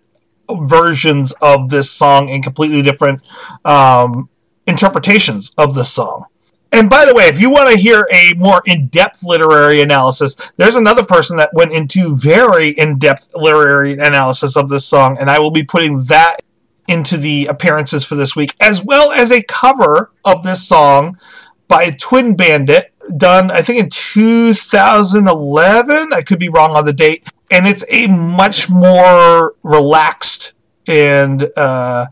versions 0.50 1.32
of 1.42 1.68
this 1.68 1.90
song 1.90 2.30
and 2.30 2.42
completely 2.42 2.80
different 2.82 3.20
um, 3.64 4.28
interpretations 4.66 5.52
of 5.58 5.74
this 5.74 5.90
song. 5.90 6.24
And 6.72 6.88
by 6.88 7.04
the 7.04 7.14
way, 7.14 7.24
if 7.24 7.40
you 7.40 7.50
want 7.50 7.70
to 7.70 7.76
hear 7.76 8.06
a 8.12 8.34
more 8.34 8.62
in 8.64 8.86
depth 8.88 9.24
literary 9.24 9.80
analysis, 9.80 10.36
there's 10.56 10.76
another 10.76 11.04
person 11.04 11.36
that 11.38 11.50
went 11.52 11.72
into 11.72 12.16
very 12.16 12.68
in 12.70 12.98
depth 12.98 13.34
literary 13.34 13.94
analysis 13.94 14.56
of 14.56 14.68
this 14.68 14.86
song, 14.86 15.18
and 15.18 15.28
I 15.28 15.40
will 15.40 15.50
be 15.50 15.64
putting 15.64 16.04
that 16.04 16.36
into 16.86 17.16
the 17.16 17.46
appearances 17.46 18.04
for 18.04 18.14
this 18.14 18.36
week, 18.36 18.54
as 18.60 18.84
well 18.84 19.12
as 19.12 19.32
a 19.32 19.42
cover 19.42 20.12
of 20.24 20.42
this 20.42 20.66
song 20.66 21.18
by 21.68 21.90
Twin 21.90 22.36
Bandit, 22.36 22.92
done 23.16 23.50
I 23.50 23.62
think 23.62 23.78
in 23.78 23.90
2011. 23.90 26.12
I 26.12 26.22
could 26.22 26.38
be 26.38 26.48
wrong 26.48 26.76
on 26.76 26.84
the 26.84 26.92
date, 26.92 27.28
and 27.50 27.66
it's 27.66 27.84
a 27.92 28.06
much 28.08 28.68
more 28.68 29.54
relaxed 29.62 30.52
and 30.86 31.48
uh, 31.56 32.06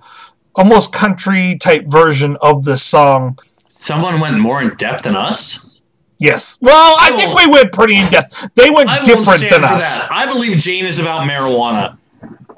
almost 0.55 0.93
country 0.93 1.57
type 1.57 1.87
version 1.87 2.37
of 2.41 2.65
this 2.65 2.83
song. 2.83 3.39
Someone 3.81 4.19
went 4.21 4.39
more 4.39 4.61
in 4.61 4.75
depth 4.77 5.05
than 5.05 5.15
us. 5.17 5.83
Yes. 6.19 6.59
Well, 6.61 6.97
I, 7.01 7.11
I 7.13 7.17
think 7.17 7.37
we 7.37 7.47
went 7.47 7.73
pretty 7.73 7.97
in 7.97 8.11
depth. 8.11 8.51
They 8.55 8.71
went 8.71 8.91
different 9.05 9.49
than 9.49 9.63
us. 9.63 10.09
that. 10.09 10.13
I 10.13 10.27
believe 10.27 10.59
Jane 10.59 10.85
is 10.85 10.99
about 10.99 11.29
marijuana. 11.29 11.97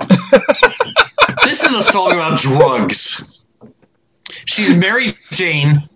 this 1.44 1.62
is 1.62 1.72
a 1.76 1.82
song 1.82 2.12
about 2.12 2.38
drugs. 2.38 3.44
She's 4.46 4.74
Mary 4.74 5.14
Jane. 5.32 5.86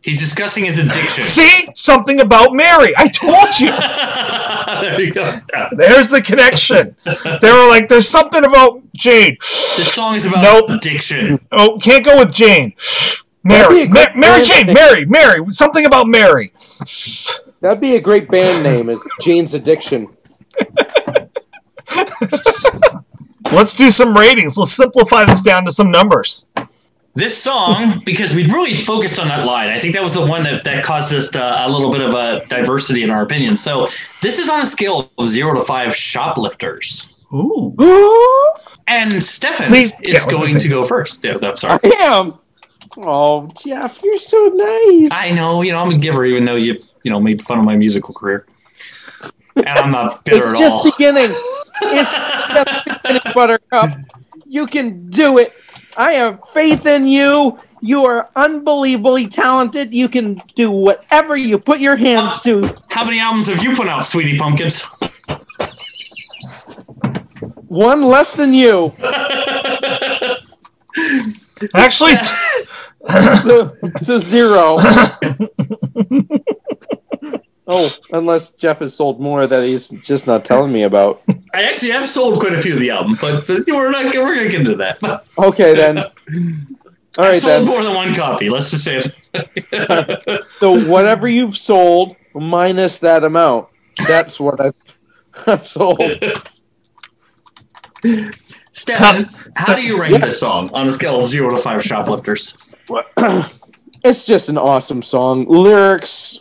He's 0.00 0.18
discussing 0.18 0.64
his 0.64 0.78
addiction. 0.78 1.22
See 1.22 1.68
something 1.76 2.20
about 2.20 2.54
Mary. 2.54 2.92
I 2.96 3.06
told 3.08 3.60
you. 3.60 3.70
there 4.80 5.00
you 5.00 5.12
go. 5.12 5.38
There's 5.76 6.08
the 6.08 6.20
connection. 6.22 6.96
They 7.04 7.52
were 7.52 7.68
like, 7.68 7.88
"There's 7.88 8.08
something 8.08 8.44
about 8.44 8.82
Jane." 8.96 9.36
This 9.40 9.92
song 9.92 10.16
is 10.16 10.26
about 10.26 10.42
Nope. 10.42 10.70
addiction. 10.70 11.38
Oh, 11.52 11.78
can't 11.80 12.04
go 12.04 12.18
with 12.18 12.32
Jane. 12.34 12.72
That'd 13.44 13.68
be 13.70 13.92
Mary, 13.92 14.08
Ma- 14.14 14.20
Mary 14.20 14.44
Jane, 14.44 14.66
name. 14.66 14.74
Mary, 14.74 15.04
Mary, 15.06 15.44
something 15.52 15.84
about 15.84 16.06
Mary. 16.06 16.52
That'd 17.60 17.80
be 17.80 17.96
a 17.96 18.00
great 18.00 18.28
band 18.30 18.62
name. 18.62 18.88
Is 18.88 19.00
Jane's 19.20 19.54
Addiction. 19.54 20.08
Let's 23.52 23.74
do 23.74 23.90
some 23.90 24.16
ratings. 24.16 24.56
Let's 24.56 24.72
simplify 24.72 25.24
this 25.24 25.42
down 25.42 25.64
to 25.66 25.72
some 25.72 25.90
numbers. 25.90 26.46
This 27.14 27.36
song, 27.36 28.00
because 28.06 28.32
we 28.34 28.46
really 28.46 28.74
focused 28.74 29.18
on 29.18 29.28
that 29.28 29.44
line, 29.46 29.68
I 29.68 29.78
think 29.78 29.92
that 29.94 30.02
was 30.02 30.14
the 30.14 30.24
one 30.24 30.44
that, 30.44 30.64
that 30.64 30.82
caused 30.82 31.12
us 31.12 31.28
to, 31.32 31.66
a 31.66 31.68
little 31.68 31.90
bit 31.90 32.00
of 32.00 32.14
a 32.14 32.46
diversity 32.48 33.02
in 33.02 33.10
our 33.10 33.22
opinion. 33.22 33.56
So 33.56 33.88
this 34.22 34.38
is 34.38 34.48
on 34.48 34.62
a 34.62 34.66
scale 34.66 35.10
of 35.18 35.28
zero 35.28 35.54
to 35.54 35.62
five 35.64 35.94
shoplifters. 35.94 37.26
Ooh. 37.34 37.74
And 38.86 39.22
Stefan 39.22 39.68
Please- 39.68 39.92
is 40.00 40.24
yeah, 40.24 40.30
gonna 40.32 40.58
to 40.58 40.68
go 40.68 40.84
first. 40.84 41.22
Yeah, 41.22 41.36
I'm 41.42 41.56
sorry. 41.58 41.78
I 41.84 41.88
am. 41.98 42.38
Oh, 42.98 43.50
Jeff, 43.62 44.02
you're 44.02 44.18
so 44.18 44.48
nice. 44.54 45.10
I 45.12 45.32
know, 45.34 45.62
you 45.62 45.72
know, 45.72 45.78
I'm 45.78 45.90
a 45.90 45.98
giver, 45.98 46.24
even 46.24 46.44
though 46.44 46.56
you, 46.56 46.76
you 47.02 47.10
know, 47.10 47.20
made 47.20 47.42
fun 47.42 47.58
of 47.58 47.64
my 47.64 47.76
musical 47.76 48.14
career. 48.14 48.46
And 49.56 49.68
I'm 49.68 49.90
not 49.90 50.24
bitter 50.24 50.38
at 50.38 50.44
all. 50.44 50.52
It's 50.52 50.60
at 50.60 50.64
just 50.64 50.74
all. 50.74 50.90
beginning. 50.90 51.30
It's 51.82 52.12
just 52.48 53.02
beginning, 53.02 53.22
Buttercup. 53.34 53.98
You 54.46 54.66
can 54.66 55.08
do 55.08 55.38
it. 55.38 55.52
I 55.96 56.12
have 56.12 56.40
faith 56.52 56.86
in 56.86 57.06
you. 57.06 57.58
You 57.80 58.04
are 58.04 58.30
unbelievably 58.36 59.28
talented. 59.28 59.92
You 59.92 60.08
can 60.08 60.40
do 60.54 60.70
whatever 60.70 61.36
you 61.36 61.58
put 61.58 61.80
your 61.80 61.96
hands 61.96 62.40
to. 62.42 62.72
How 62.90 63.04
many 63.04 63.18
albums 63.18 63.48
have 63.48 63.62
you 63.62 63.74
put 63.74 63.88
out, 63.88 64.06
Sweetie 64.06 64.38
Pumpkins? 64.38 64.82
One 67.66 68.02
less 68.02 68.34
than 68.34 68.54
you. 68.54 68.92
Actually, 71.74 72.12
So, 73.04 73.72
so 74.00 74.18
zero. 74.18 74.76
oh, 77.66 77.90
unless 78.12 78.48
Jeff 78.50 78.78
has 78.78 78.94
sold 78.94 79.20
more 79.20 79.46
that 79.46 79.64
he's 79.64 79.88
just 79.88 80.26
not 80.26 80.44
telling 80.44 80.72
me 80.72 80.82
about. 80.84 81.22
I 81.54 81.64
actually 81.64 81.90
have 81.90 82.08
sold 82.08 82.40
quite 82.40 82.54
a 82.54 82.62
few 82.62 82.74
of 82.74 82.80
the 82.80 82.90
albums, 82.90 83.20
but 83.20 83.44
we're 83.48 83.90
not 83.90 84.04
we're 84.14 84.34
gonna 84.36 84.48
get 84.48 84.60
into 84.60 84.76
that. 84.76 85.24
Okay, 85.38 85.74
then. 85.74 85.98
All 87.18 87.24
I 87.26 87.38
sold 87.38 87.50
then. 87.52 87.64
more 87.66 87.82
than 87.82 87.94
one 87.94 88.14
copy. 88.14 88.48
Let's 88.48 88.70
just 88.70 88.84
say 88.84 89.02
it. 89.04 90.44
So 90.60 90.80
whatever 90.88 91.28
you've 91.28 91.56
sold 91.56 92.16
minus 92.34 93.00
that 93.00 93.24
amount, 93.24 93.66
that's 94.06 94.38
what 94.40 94.60
I've, 94.60 94.74
I've 95.46 95.66
sold. 95.66 96.00
Stefan, 98.72 99.26
how 99.56 99.74
do 99.74 99.82
you 99.82 100.00
rank 100.00 100.12
Yeah. 100.12 100.18
this 100.24 100.40
song 100.40 100.70
on 100.72 100.88
a 100.88 100.92
scale 100.92 101.20
of 101.20 101.28
zero 101.28 101.54
to 101.54 101.60
five 101.60 101.82
shoplifters? 101.84 102.71
It's 104.04 104.26
just 104.26 104.48
an 104.48 104.58
awesome 104.58 105.00
song. 105.00 105.46
Lyrics, 105.46 106.40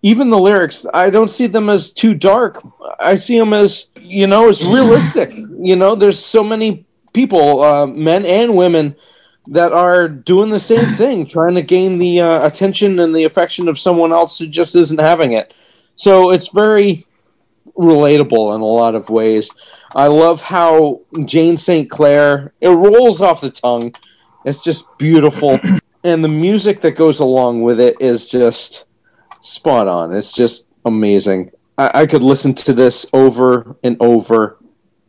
even 0.00 0.30
the 0.30 0.38
lyrics, 0.38 0.86
I 0.94 1.10
don't 1.10 1.28
see 1.28 1.48
them 1.48 1.68
as 1.68 1.92
too 1.92 2.14
dark. 2.14 2.62
I 3.00 3.16
see 3.16 3.36
them 3.36 3.52
as, 3.52 3.90
you 3.96 4.26
know, 4.26 4.48
as 4.48 4.64
realistic. 4.64 5.34
You 5.60 5.76
know, 5.76 5.94
there's 5.94 6.24
so 6.24 6.42
many 6.42 6.86
people, 7.12 7.62
uh, 7.62 7.86
men 7.86 8.24
and 8.24 8.56
women, 8.56 8.96
that 9.48 9.72
are 9.72 10.08
doing 10.08 10.48
the 10.48 10.58
same 10.58 10.94
thing, 10.94 11.26
trying 11.28 11.54
to 11.56 11.62
gain 11.62 11.98
the 11.98 12.20
uh, 12.20 12.46
attention 12.46 12.98
and 12.98 13.14
the 13.14 13.24
affection 13.24 13.68
of 13.68 13.78
someone 13.78 14.10
else 14.10 14.38
who 14.38 14.46
just 14.46 14.74
isn't 14.74 15.00
having 15.00 15.32
it. 15.32 15.52
So 15.96 16.30
it's 16.30 16.48
very 16.48 17.04
relatable 17.76 18.54
in 18.54 18.62
a 18.62 18.64
lot 18.64 18.94
of 18.94 19.10
ways. 19.10 19.50
I 19.94 20.06
love 20.06 20.40
how 20.40 21.02
Jane 21.26 21.58
St. 21.58 21.90
Clair, 21.90 22.54
it 22.60 22.68
rolls 22.68 23.20
off 23.20 23.42
the 23.42 23.50
tongue. 23.50 23.92
It's 24.44 24.62
just 24.64 24.86
beautiful. 24.98 25.58
and 26.04 26.24
the 26.24 26.28
music 26.28 26.80
that 26.82 26.92
goes 26.92 27.20
along 27.20 27.62
with 27.62 27.80
it 27.80 27.96
is 28.00 28.28
just 28.30 28.84
spot 29.40 29.88
on. 29.88 30.14
It's 30.14 30.32
just 30.32 30.68
amazing. 30.84 31.50
I, 31.78 32.02
I 32.02 32.06
could 32.06 32.22
listen 32.22 32.54
to 32.54 32.72
this 32.72 33.06
over 33.12 33.76
and 33.82 33.96
over 34.00 34.58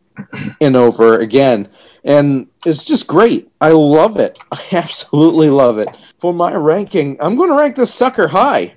and 0.61 0.75
over 0.75 1.19
again. 1.19 1.69
And 2.03 2.47
it's 2.65 2.83
just 2.83 3.07
great. 3.07 3.49
I 3.61 3.69
love 3.71 4.17
it. 4.17 4.37
I 4.51 4.61
absolutely 4.71 5.49
love 5.49 5.77
it. 5.77 5.89
For 6.19 6.33
my 6.33 6.53
ranking, 6.53 7.17
I'm 7.21 7.35
going 7.35 7.49
to 7.49 7.55
rank 7.55 7.75
this 7.75 7.93
sucker 7.93 8.27
high. 8.27 8.75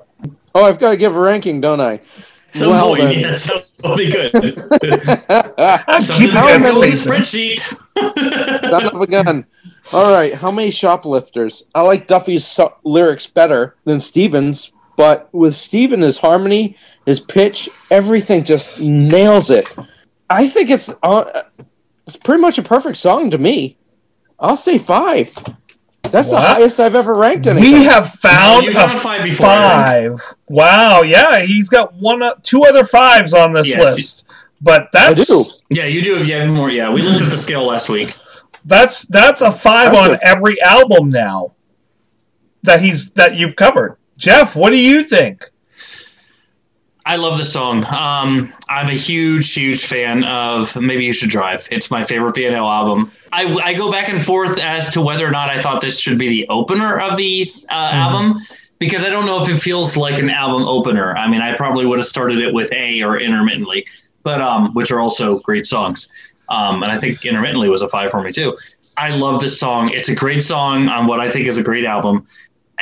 Oh, 0.55 0.65
I've 0.65 0.79
got 0.79 0.91
to 0.91 0.97
give 0.97 1.17
a 1.17 1.21
ranking, 1.21 1.61
don't 1.61 1.81
I? 1.81 2.01
Some 2.53 2.71
Well, 2.71 2.95
point, 2.95 3.03
then. 3.03 3.13
yes, 3.19 3.71
that'll 3.81 3.97
be 3.97 4.11
good. 4.13 4.31
Keep 4.33 4.53
just 4.53 4.79
that 6.09 6.61
go 6.73 6.81
with 6.81 6.91
the 6.93 6.97
spacing. 6.97 7.57
spreadsheet. 7.59 8.71
Son 8.71 8.87
of 8.95 9.01
a 9.01 9.07
gun. 9.07 9.45
All 9.93 10.13
right, 10.13 10.35
how 10.35 10.51
many 10.51 10.71
shoplifters? 10.71 11.65
I 11.75 11.83
like 11.83 12.07
Duffy's 12.09 12.47
so- 12.47 12.75
lyrics 12.85 13.27
better 13.27 13.77
than 13.85 14.01
Stevens, 14.01 14.73
but 14.97 15.29
with 15.33 15.55
Steven, 15.55 16.01
his 16.01 16.19
harmony, 16.19 16.77
his 17.07 17.21
pitch, 17.21 17.69
everything 17.91 18.45
just 18.45 18.81
nails 18.81 19.51
it. 19.51 19.73
I 20.31 20.49
think 20.49 20.71
it's 20.71 20.93
uh, 21.03 21.43
it's 22.07 22.17
pretty 22.17 22.41
much 22.41 22.59
a 22.59 22.63
perfect 22.63 22.97
song 22.97 23.31
to 23.31 23.39
me. 23.39 23.77
I'll 24.41 24.57
say 24.57 24.79
five. 24.79 25.35
That's 26.11 26.31
the 26.31 26.41
highest 26.41 26.79
I've 26.81 26.95
ever 26.95 27.15
ranked 27.15 27.47
anything. 27.47 27.73
We 27.73 27.85
have 27.85 28.09
found 28.11 28.67
you've 28.67 28.77
a 28.77 28.89
five 28.89 29.25
before, 29.25 29.47
five. 29.47 30.21
Wow, 30.49 31.03
yeah, 31.03 31.41
he's 31.41 31.69
got 31.69 31.93
one, 31.95 32.23
uh, 32.23 32.35
two 32.43 32.65
other 32.65 32.85
fives 32.85 33.35
on 33.35 33.53
this 33.53 33.69
Yes. 33.69 33.79
list. 33.81 34.25
But 34.61 34.89
that's 34.93 35.27
do. 35.27 35.43
Yeah, 35.77 35.85
you 35.87 36.01
do 36.03 36.25
You 36.25 36.35
have 36.37 36.49
more. 36.49 36.71
Yeah, 36.71 36.91
we 36.93 37.03
looked 37.03 37.23
at 37.23 37.31
the 37.31 37.37
scale 37.37 37.65
last 37.67 37.89
week. 37.89 38.17
That's 38.65 39.07
that's 39.07 39.41
a 39.41 39.53
five 39.53 39.93
That's 39.93 40.09
on 40.09 40.15
a- 40.15 40.19
every 40.23 40.61
album 40.63 41.11
now 41.11 41.53
that 42.63 42.81
he's 42.81 43.13
that 43.13 43.37
you've 43.37 43.57
covered. 43.57 43.97
Jeff, 44.17 44.57
what 44.57 44.71
do 44.71 44.79
you 44.79 45.03
think? 45.03 45.51
I 47.07 47.17
love 47.17 47.37
this 47.37 47.53
song. 47.53 47.85
Um, 47.85 48.55
I'm 48.71 48.89
a 48.89 48.95
huge, 48.95 49.53
huge 49.53 49.85
fan 49.85 50.25
of 50.25 50.75
Maybe 50.75 51.05
You 51.05 51.13
Should 51.13 51.29
Drive. 51.29 51.69
It's 51.71 51.91
my 51.91 52.03
favorite 52.03 52.35
BNL 52.35 52.67
album. 52.67 53.11
I, 53.31 53.45
I 53.63 53.75
go 53.75 53.93
back 53.93 54.09
and 54.09 54.23
forth 54.23 54.59
as 54.59 54.89
to 54.91 55.03
whether 55.03 55.27
or 55.27 55.31
not 55.31 55.51
I 55.51 55.61
thought 55.61 55.83
this 55.83 55.99
should 56.01 56.19
be 56.19 56.29
the 56.29 56.49
opener 56.49 56.99
of 56.99 57.19
the 57.19 57.47
uh, 57.71 57.91
album 57.93 58.41
because 58.79 59.05
I 59.05 59.11
don't 59.11 59.27
know 59.27 59.43
if 59.43 59.51
it 59.51 59.59
feels 59.59 59.99
like 59.99 60.19
an 60.19 60.31
album 60.31 60.63
opener. 60.67 61.15
I 61.15 61.29
mean, 61.29 61.43
I 61.43 61.55
probably 61.55 61.85
would 61.85 61.99
have 61.99 62.07
started 62.07 62.39
it 62.39 62.55
with 62.55 62.73
A 62.73 63.03
or 63.03 63.21
Intermittently, 63.21 63.87
but 64.23 64.41
um, 64.41 64.73
which 64.73 64.91
are 64.91 65.01
also 65.01 65.41
great 65.41 65.67
songs. 65.67 66.11
Um, 66.49 66.83
and 66.83 66.93
I 66.93 66.99
think 66.99 67.25
Intermittently 67.25 67.69
was 67.69 67.83
a 67.83 67.89
five 67.89 68.11
for 68.11 68.23
me 68.23 68.33
too. 68.33 68.57
I 68.97 69.11
love 69.11 69.41
this 69.41 69.59
song. 69.59 69.91
It's 69.91 70.09
a 70.09 70.15
great 70.15 70.43
song 70.43 70.89
on 70.89 71.07
what 71.07 71.21
I 71.21 71.31
think 71.31 71.47
is 71.47 71.57
a 71.57 71.63
great 71.63 71.85
album. 71.85 72.27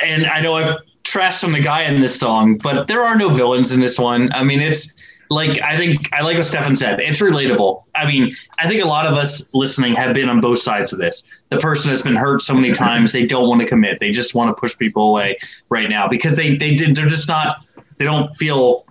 And 0.01 0.25
I 0.27 0.41
know 0.41 0.55
I've 0.55 0.77
trashed 1.03 1.43
on 1.43 1.51
the 1.51 1.61
guy 1.61 1.83
in 1.83 1.99
this 1.99 2.19
song, 2.19 2.57
but 2.57 2.87
there 2.87 3.01
are 3.01 3.17
no 3.17 3.29
villains 3.29 3.71
in 3.71 3.79
this 3.79 3.99
one. 3.99 4.31
I 4.33 4.43
mean, 4.43 4.59
it's 4.59 4.93
like 5.29 5.61
I 5.61 5.77
think 5.77 6.13
I 6.13 6.21
like 6.21 6.37
what 6.37 6.45
Stefan 6.45 6.75
said. 6.75 6.99
It's 6.99 7.19
relatable. 7.19 7.83
I 7.95 8.05
mean, 8.05 8.35
I 8.59 8.67
think 8.67 8.83
a 8.83 8.87
lot 8.87 9.05
of 9.05 9.13
us 9.13 9.53
listening 9.53 9.93
have 9.93 10.13
been 10.13 10.29
on 10.29 10.41
both 10.41 10.59
sides 10.59 10.93
of 10.93 10.99
this. 10.99 11.43
The 11.49 11.57
person 11.57 11.89
that's 11.89 12.01
been 12.01 12.15
hurt 12.15 12.41
so 12.41 12.53
many 12.53 12.71
times, 12.85 13.11
they 13.11 13.25
don't 13.25 13.47
want 13.47 13.61
to 13.61 13.67
commit. 13.67 13.99
They 13.99 14.11
just 14.11 14.35
want 14.35 14.55
to 14.55 14.59
push 14.59 14.77
people 14.77 15.09
away 15.09 15.37
right 15.69 15.89
now 15.89 16.07
because 16.07 16.35
they 16.35 16.55
they 16.55 16.75
did. 16.75 16.95
They're 16.95 17.07
just 17.07 17.27
not. 17.27 17.65
They 17.97 18.05
don't 18.05 18.33
feel 18.35 18.85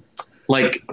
like 0.48 0.84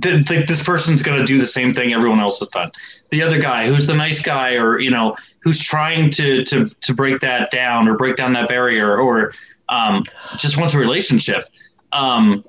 th- 0.00 0.26
th- 0.26 0.48
this 0.48 0.62
person's 0.62 1.02
going 1.02 1.18
to 1.18 1.24
do 1.24 1.38
the 1.38 1.46
same 1.46 1.72
thing 1.72 1.92
everyone 1.92 2.20
else 2.20 2.38
has 2.38 2.48
done. 2.48 2.68
The 3.10 3.22
other 3.22 3.38
guy, 3.38 3.66
who's 3.66 3.86
the 3.86 3.94
nice 3.94 4.22
guy, 4.22 4.54
or 4.54 4.78
you 4.78 4.90
know, 4.90 5.16
who's 5.40 5.62
trying 5.62 6.10
to 6.10 6.44
to 6.44 6.66
to 6.66 6.94
break 6.94 7.20
that 7.20 7.50
down 7.50 7.88
or 7.88 7.96
break 7.96 8.16
down 8.16 8.32
that 8.34 8.48
barrier, 8.48 8.98
or 8.98 9.32
um, 9.68 10.02
just 10.36 10.56
wants 10.56 10.74
a 10.74 10.78
relationship. 10.78 11.44
Um, 11.92 12.44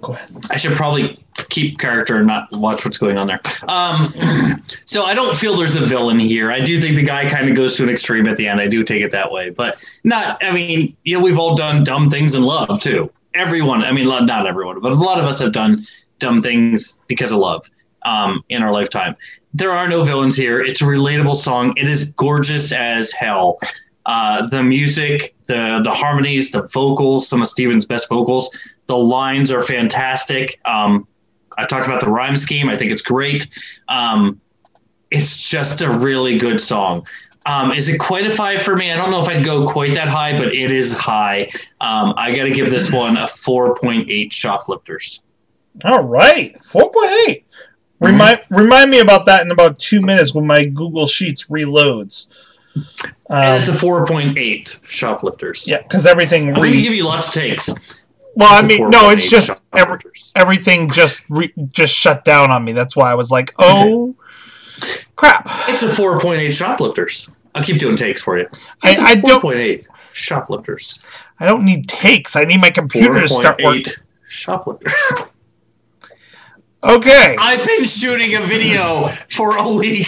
Go 0.00 0.12
ahead. 0.12 0.30
I 0.50 0.56
should 0.56 0.76
probably 0.76 1.18
keep 1.48 1.78
character 1.78 2.16
and 2.16 2.26
not 2.26 2.48
watch 2.52 2.84
what's 2.84 2.98
going 2.98 3.18
on 3.18 3.26
there. 3.26 3.40
Um, 3.68 4.62
so 4.84 5.04
I 5.04 5.14
don't 5.14 5.36
feel 5.36 5.56
there's 5.56 5.76
a 5.76 5.80
villain 5.80 6.18
here. 6.18 6.52
I 6.52 6.60
do 6.60 6.80
think 6.80 6.96
the 6.96 7.02
guy 7.02 7.28
kind 7.28 7.48
of 7.48 7.56
goes 7.56 7.76
to 7.76 7.82
an 7.82 7.88
extreme 7.88 8.26
at 8.26 8.36
the 8.36 8.46
end. 8.46 8.60
I 8.60 8.66
do 8.66 8.84
take 8.84 9.02
it 9.02 9.10
that 9.12 9.30
way, 9.30 9.50
but 9.50 9.82
not. 10.04 10.42
I 10.44 10.52
mean, 10.52 10.96
you 11.04 11.16
know, 11.16 11.22
we've 11.22 11.38
all 11.38 11.54
done 11.54 11.82
dumb 11.82 12.10
things 12.10 12.34
in 12.34 12.42
love 12.42 12.80
too. 12.80 13.10
Everyone. 13.36 13.84
I 13.84 13.92
mean, 13.92 14.06
not 14.06 14.46
everyone, 14.46 14.80
but 14.80 14.92
a 14.92 14.96
lot 14.96 15.18
of 15.18 15.24
us 15.24 15.38
have 15.40 15.52
done 15.52 15.86
dumb 16.18 16.42
things 16.42 17.00
because 17.06 17.32
of 17.32 17.38
love 17.38 17.68
um, 18.04 18.42
in 18.48 18.62
our 18.62 18.72
lifetime. 18.72 19.16
There 19.54 19.70
are 19.70 19.88
no 19.88 20.04
villains 20.04 20.36
here. 20.36 20.60
It's 20.60 20.80
a 20.80 20.84
relatable 20.84 21.36
song. 21.36 21.74
It 21.76 21.88
is 21.88 22.12
gorgeous 22.12 22.72
as 22.72 23.12
hell. 23.12 23.58
Uh, 24.06 24.46
the 24.46 24.62
music, 24.62 25.34
the 25.46 25.80
the 25.82 25.90
harmonies, 25.90 26.52
the 26.52 26.66
vocals, 26.68 27.28
some 27.28 27.42
of 27.42 27.48
Steven's 27.48 27.84
best 27.84 28.08
vocals. 28.08 28.56
The 28.86 28.96
lines 28.96 29.50
are 29.50 29.62
fantastic. 29.62 30.60
Um, 30.64 31.06
I've 31.58 31.68
talked 31.68 31.86
about 31.86 32.00
the 32.00 32.10
rhyme 32.10 32.36
scheme. 32.36 32.68
I 32.68 32.76
think 32.76 32.92
it's 32.92 33.02
great. 33.02 33.48
Um, 33.88 34.40
it's 35.10 35.48
just 35.48 35.80
a 35.80 35.90
really 35.90 36.38
good 36.38 36.60
song. 36.60 37.06
Um, 37.46 37.70
is 37.72 37.88
it 37.88 37.98
quite 37.98 38.26
a 38.26 38.30
five 38.30 38.60
for 38.62 38.74
me? 38.74 38.90
I 38.90 38.96
don't 38.96 39.10
know 39.12 39.22
if 39.22 39.28
I'd 39.28 39.44
go 39.44 39.66
quite 39.68 39.94
that 39.94 40.08
high, 40.08 40.36
but 40.36 40.52
it 40.52 40.70
is 40.72 40.96
high. 40.96 41.48
Um, 41.80 42.12
I 42.16 42.34
got 42.34 42.44
to 42.44 42.50
give 42.50 42.70
this 42.70 42.90
one 42.92 43.16
a 43.16 43.20
4.8 43.22 44.32
shoplifters. 44.32 45.22
All 45.84 46.02
right, 46.02 46.56
four 46.64 46.90
point 46.90 47.12
eight. 47.28 47.46
Remind 48.00 48.40
remind 48.50 48.90
me 48.90 48.98
about 49.00 49.26
that 49.26 49.42
in 49.42 49.50
about 49.50 49.78
two 49.78 50.00
minutes 50.02 50.34
when 50.34 50.46
my 50.46 50.64
Google 50.64 51.06
Sheets 51.06 51.44
reloads. 51.48 52.28
and 52.74 52.84
Um, 53.30 53.60
it's 53.60 53.68
a 53.68 53.72
4.8 53.72 54.80
shoplifters. 54.86 55.64
yeah, 55.68 55.82
because 55.82 56.04
everything 56.06 56.48
I'm 56.48 56.54
going 56.54 56.72
to 56.72 56.80
give 56.82 56.94
you 56.94 57.04
lots 57.04 57.28
of 57.28 57.34
takes. 57.34 57.68
well, 58.34 58.48
I 58.52 58.66
mean, 58.66 58.90
no, 58.90 59.10
it's 59.10 59.30
just 59.30 59.50
every, 59.72 59.98
everything 60.34 60.90
just 60.90 61.24
re- 61.28 61.52
just 61.70 61.94
shut 61.94 62.24
down 62.24 62.50
on 62.50 62.64
me. 62.64 62.72
That's 62.72 62.96
why 62.96 63.10
I 63.12 63.14
was 63.14 63.30
like, 63.30 63.50
oh 63.58 64.15
crap. 65.16 65.46
It's 65.68 65.82
a 65.82 65.88
4.8 65.88 66.52
shoplifters. 66.52 67.30
I'll 67.54 67.62
keep 67.64 67.78
doing 67.78 67.96
takes 67.96 68.22
for 68.22 68.38
you. 68.38 68.46
I- 68.82 68.90
It's 68.90 68.98
a 68.98 69.02
I 69.02 69.14
don't- 69.16 69.40
4.8 69.42 69.86
shoplifters. 70.12 70.98
I 71.40 71.46
don't 71.46 71.64
need 71.64 71.88
takes. 71.88 72.36
I 72.36 72.44
need 72.44 72.60
my 72.60 72.70
computer 72.70 73.20
to 73.20 73.28
start 73.28 73.60
working. 73.62 73.84
4.8 73.84 73.96
shoplifters. 74.28 74.92
Okay. 76.84 77.36
I've 77.40 77.66
been 77.66 77.84
shooting 77.84 78.34
a 78.36 78.42
video 78.42 79.08
for 79.30 79.56
a 79.56 79.68
week. 79.68 80.06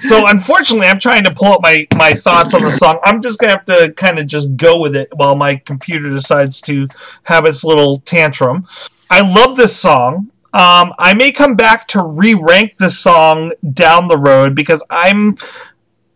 So 0.00 0.28
unfortunately, 0.28 0.86
I'm 0.86 0.98
trying 1.00 1.24
to 1.24 1.32
pull 1.34 1.52
up 1.52 1.60
my 1.62 1.86
my 1.96 2.12
thoughts 2.12 2.52
on 2.54 2.62
the 2.62 2.70
song. 2.70 2.98
I'm 3.02 3.22
just 3.22 3.38
gonna 3.38 3.52
have 3.52 3.64
to 3.64 3.92
kind 3.96 4.18
of 4.18 4.26
just 4.26 4.54
go 4.56 4.80
with 4.80 4.94
it 4.94 5.08
while 5.16 5.34
my 5.36 5.56
computer 5.56 6.10
decides 6.10 6.60
to 6.62 6.86
have 7.24 7.46
its 7.46 7.64
little 7.64 7.96
tantrum. 7.98 8.66
I 9.10 9.22
love 9.22 9.56
this 9.56 9.74
song. 9.74 10.30
Um, 10.56 10.94
I 10.98 11.12
may 11.12 11.32
come 11.32 11.54
back 11.54 11.86
to 11.88 12.02
re-rank 12.02 12.78
this 12.78 12.98
song 12.98 13.52
down 13.74 14.08
the 14.08 14.16
road 14.16 14.56
because 14.56 14.82
I'm 14.88 15.36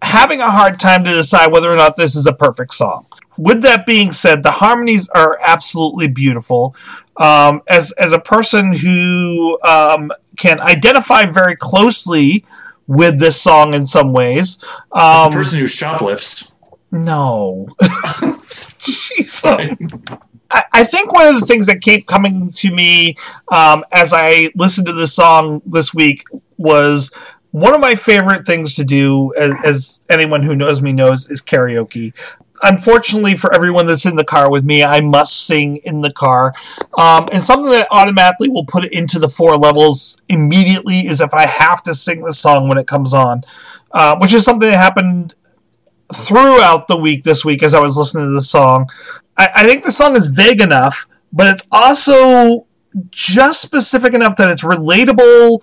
having 0.01 0.41
a 0.41 0.51
hard 0.51 0.81
time 0.81 1.05
to 1.05 1.11
decide 1.11 1.53
whether 1.53 1.71
or 1.71 1.77
not 1.77 1.97
this 1.97 2.17
is 2.17 2.27
a 2.27 2.33
perfect 2.33 2.73
song. 2.73 3.05
With 3.37 3.61
that 3.63 3.85
being 3.85 4.11
said, 4.11 4.43
the 4.43 4.51
harmonies 4.51 5.11
are 5.11 5.37
absolutely 5.43 6.09
beautiful. 6.09 6.75
Um, 7.19 7.61
as 7.69 7.93
as 7.93 8.15
a 8.15 8.19
person 8.19 8.73
who 8.73 9.59
um, 9.63 10.11
can 10.39 10.59
identify 10.59 11.27
very 11.27 11.55
closely 11.55 12.47
with 12.87 13.21
this 13.21 13.39
song 13.39 13.75
in 13.75 13.85
some 13.85 14.15
ways, 14.15 14.57
As 14.95 15.27
um, 15.27 15.33
a 15.33 15.37
person 15.37 15.59
who 15.59 15.67
shoplifts. 15.67 16.51
no. 16.91 17.69
Jeez. 18.51 20.30
I, 20.51 20.85
think 20.85 21.13
one 21.13 21.27
of 21.27 21.39
the 21.39 21.47
things 21.47 21.67
that 21.67 21.83
kept 21.83 22.07
coming 22.07 22.51
to 22.53 22.73
me 22.73 23.17
um, 23.53 23.85
as 23.93 24.13
I 24.13 24.51
listened 24.55 24.87
to 24.89 24.93
this 24.93 25.15
song 25.15 25.63
this 25.65 25.95
week 25.95 26.25
was 26.57 27.11
one 27.53 27.75
of 27.75 27.81
my 27.81 27.95
favorite 27.95 28.47
things 28.47 28.75
to 28.77 28.85
do, 28.85 29.33
as, 29.39 29.55
as 29.65 30.01
anyone 30.09 30.43
who 30.43 30.55
knows 30.55 30.83
me 30.83 30.93
knows, 30.93 31.29
is 31.31 31.43
karaoke. 31.43 32.17
Unfortunately, 32.63 33.35
for 33.37 33.55
everyone 33.55 33.87
that's 33.87 34.05
in 34.05 34.17
the 34.17 34.25
car 34.25 34.51
with 34.51 34.65
me, 34.65 34.85
I 34.85 35.01
must 35.01 35.47
sing 35.47 35.77
in 35.79 36.03
the 36.03 36.13
car. 36.13 36.53
Um, 36.99 37.27
and 37.33 37.43
something 37.43 37.71
that 37.71 37.89
automatically 37.91 38.51
will 38.51 38.67
put 38.67 38.85
it 38.85 38.93
into 38.93 39.19
the 39.19 39.31
four 39.31 39.57
levels 39.57 40.21
immediately 40.29 41.01
is 41.01 41.21
if 41.21 41.33
I 41.33 41.47
have 41.47 41.83
to 41.85 41.95
sing 41.95 42.23
the 42.23 42.33
song 42.33 42.69
when 42.69 42.77
it 42.77 42.87
comes 42.87 43.15
on, 43.15 43.45
uh, 43.93 44.17
which 44.19 44.35
is 44.35 44.45
something 44.45 44.71
that 44.71 44.77
happened 44.77 45.35
throughout 46.15 46.89
the 46.89 46.97
week 46.97 47.23
this 47.23 47.45
week 47.45 47.63
as 47.63 47.75
I 47.75 47.81
was 47.81 47.97
listening 47.97 48.27
to 48.27 48.33
the 48.33 48.43
song. 48.43 48.89
I, 49.37 49.49
I 49.57 49.65
think 49.65 49.85
the 49.85 49.93
song 49.93 50.17
is 50.17 50.27
vague 50.27 50.61
enough, 50.61 51.07
but 51.33 51.47
it's 51.49 51.67
also 51.71 52.67
just 53.11 53.63
specific 53.63 54.15
enough 54.15 54.37
that 54.37 54.51
it's 54.51 54.65
relatable, 54.65 55.63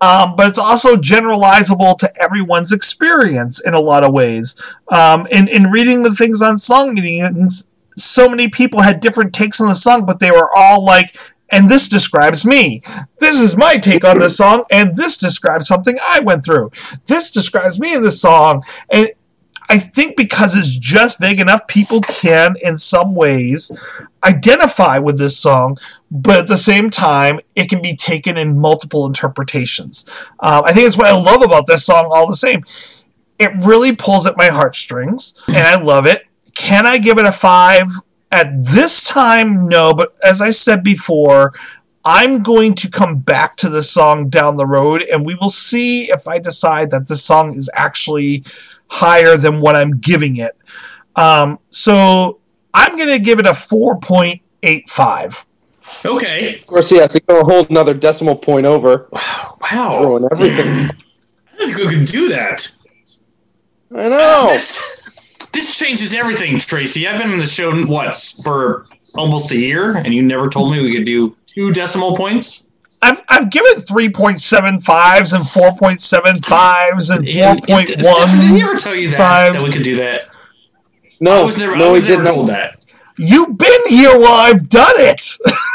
um, 0.00 0.36
but 0.36 0.48
it's 0.48 0.58
also 0.58 0.96
generalizable 0.96 1.96
to 1.98 2.22
everyone's 2.22 2.72
experience 2.72 3.60
in 3.66 3.74
a 3.74 3.80
lot 3.80 4.04
of 4.04 4.12
ways. 4.12 4.54
Um, 4.88 5.26
in, 5.30 5.48
in 5.48 5.70
reading 5.70 6.02
the 6.02 6.14
things 6.14 6.42
on 6.42 6.56
SongMeanings, 6.56 7.66
so 7.96 8.28
many 8.28 8.48
people 8.48 8.80
had 8.80 9.00
different 9.00 9.34
takes 9.34 9.60
on 9.60 9.68
the 9.68 9.74
song, 9.74 10.06
but 10.06 10.18
they 10.18 10.30
were 10.30 10.50
all 10.54 10.84
like, 10.84 11.16
and 11.50 11.68
this 11.68 11.88
describes 11.88 12.46
me. 12.46 12.82
This 13.18 13.38
is 13.38 13.56
my 13.56 13.76
take 13.76 14.04
on 14.04 14.18
this 14.18 14.36
song, 14.38 14.64
and 14.70 14.96
this 14.96 15.18
describes 15.18 15.68
something 15.68 15.96
I 16.02 16.20
went 16.20 16.44
through. 16.44 16.70
This 17.06 17.30
describes 17.30 17.78
me 17.78 17.94
in 17.94 18.02
this 18.02 18.20
song. 18.20 18.62
And 18.90 19.10
I 19.72 19.78
think 19.78 20.18
because 20.18 20.54
it's 20.54 20.76
just 20.76 21.18
vague 21.18 21.40
enough, 21.40 21.66
people 21.66 22.02
can, 22.02 22.56
in 22.62 22.76
some 22.76 23.14
ways, 23.14 23.72
identify 24.22 24.98
with 24.98 25.16
this 25.16 25.38
song, 25.38 25.78
but 26.10 26.40
at 26.40 26.46
the 26.46 26.58
same 26.58 26.90
time, 26.90 27.40
it 27.56 27.70
can 27.70 27.80
be 27.80 27.96
taken 27.96 28.36
in 28.36 28.60
multiple 28.60 29.06
interpretations. 29.06 30.04
Um, 30.40 30.64
I 30.66 30.74
think 30.74 30.86
it's 30.86 30.98
what 30.98 31.06
I 31.06 31.18
love 31.18 31.40
about 31.40 31.66
this 31.66 31.86
song, 31.86 32.10
all 32.12 32.28
the 32.28 32.36
same. 32.36 32.64
It 33.38 33.50
really 33.64 33.96
pulls 33.96 34.26
at 34.26 34.36
my 34.36 34.48
heartstrings, 34.48 35.32
and 35.48 35.56
I 35.56 35.82
love 35.82 36.04
it. 36.04 36.20
Can 36.54 36.84
I 36.86 36.98
give 36.98 37.16
it 37.16 37.24
a 37.24 37.32
five? 37.32 37.90
At 38.30 38.62
this 38.62 39.02
time, 39.02 39.68
no, 39.68 39.94
but 39.94 40.10
as 40.22 40.42
I 40.42 40.50
said 40.50 40.84
before, 40.84 41.54
I'm 42.04 42.42
going 42.42 42.74
to 42.74 42.90
come 42.90 43.20
back 43.20 43.56
to 43.56 43.70
this 43.70 43.90
song 43.90 44.28
down 44.28 44.56
the 44.56 44.66
road, 44.66 45.00
and 45.10 45.24
we 45.24 45.34
will 45.36 45.48
see 45.48 46.10
if 46.10 46.28
I 46.28 46.38
decide 46.40 46.90
that 46.90 47.08
this 47.08 47.24
song 47.24 47.54
is 47.54 47.70
actually 47.72 48.44
higher 48.92 49.38
than 49.38 49.60
what 49.60 49.74
I'm 49.74 49.98
giving 49.98 50.36
it. 50.36 50.52
Um, 51.16 51.58
so 51.70 52.40
I'm 52.74 52.94
going 52.96 53.08
to 53.08 53.18
give 53.18 53.38
it 53.38 53.46
a 53.46 53.52
4.85. 53.52 55.46
Okay. 56.04 56.56
Of 56.58 56.66
course, 56.66 56.92
yes, 56.92 57.14
you 57.14 57.20
go 57.20 57.40
a 57.40 57.44
whole 57.44 57.64
another 57.66 57.94
decimal 57.94 58.36
point 58.36 58.66
over, 58.66 59.08
Wow. 59.10 59.58
Wow. 59.72 60.00
throwing 60.00 60.28
everything. 60.30 60.66
I 60.68 60.90
I 61.64 61.66
think 61.66 61.76
we 61.78 61.88
could 61.96 62.06
do 62.06 62.28
that. 62.28 62.68
I 63.94 64.08
know. 64.08 64.46
This, 64.48 65.48
this 65.52 65.76
changes 65.78 66.12
everything, 66.14 66.58
Tracy. 66.58 67.06
I've 67.08 67.18
been 67.20 67.30
on 67.32 67.38
the 67.38 67.46
show 67.46 67.74
what 67.86 68.16
for 68.42 68.86
almost 69.16 69.52
a 69.52 69.56
year, 69.56 69.96
and 69.96 70.12
you 70.12 70.22
never 70.22 70.48
told 70.48 70.72
me 70.72 70.82
we 70.82 70.94
could 70.94 71.04
do 71.06 71.36
two 71.46 71.72
decimal 71.72 72.16
points. 72.16 72.64
I've, 73.02 73.22
I've 73.28 73.50
given 73.50 73.72
3.75s 73.74 75.34
and 75.34 75.44
4.75s 75.44 77.10
and 77.14 77.26
And- 77.28 77.68
and 77.68 78.04
Stephanie, 78.04 78.40
Did 78.40 78.50
he 78.56 78.62
ever 78.62 78.76
tell 78.76 78.94
you 78.94 79.10
that, 79.10 79.16
fives. 79.16 79.56
that 79.58 79.64
we 79.68 79.72
could 79.74 79.82
do 79.82 79.96
that? 79.96 80.20
I 80.30 80.36
No, 81.20 81.46
was 81.46 81.58
never, 81.58 81.74
I 81.74 81.78
no, 81.78 81.92
was 81.94 82.02
he 82.02 82.08
did 82.08 82.18
never 82.20 82.32
told 82.34 82.46
not. 82.48 82.52
that. 82.54 82.86
You've 83.18 83.58
been 83.58 83.86
here 83.88 84.18
while 84.18 84.32
I've 84.32 84.68
done 84.68 84.92
it. 84.96 85.22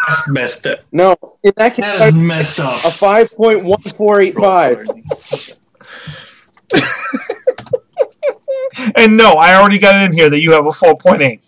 That's 0.08 0.28
messed 0.30 0.66
up. 0.68 0.80
No, 0.91 1.16
in 1.44 1.52
that 1.58 1.76
case, 1.76 1.86
That 1.86 2.14
is 2.16 2.24
messed 2.24 2.60
up. 2.60 2.84
a 2.86 2.90
five 2.91 3.30
point 3.36 3.64
one 3.64 3.80
four 3.82 4.22
eight 4.22 4.34
five. 4.34 4.86
And 8.95 9.18
no, 9.18 9.34
I 9.34 9.56
already 9.56 9.80
got 9.80 9.95
it 10.02 10.06
in 10.06 10.14
here 10.14 10.30
that 10.30 10.40
you 10.40 10.52
have 10.52 10.66
a 10.66 10.70
4.8. 10.70 11.40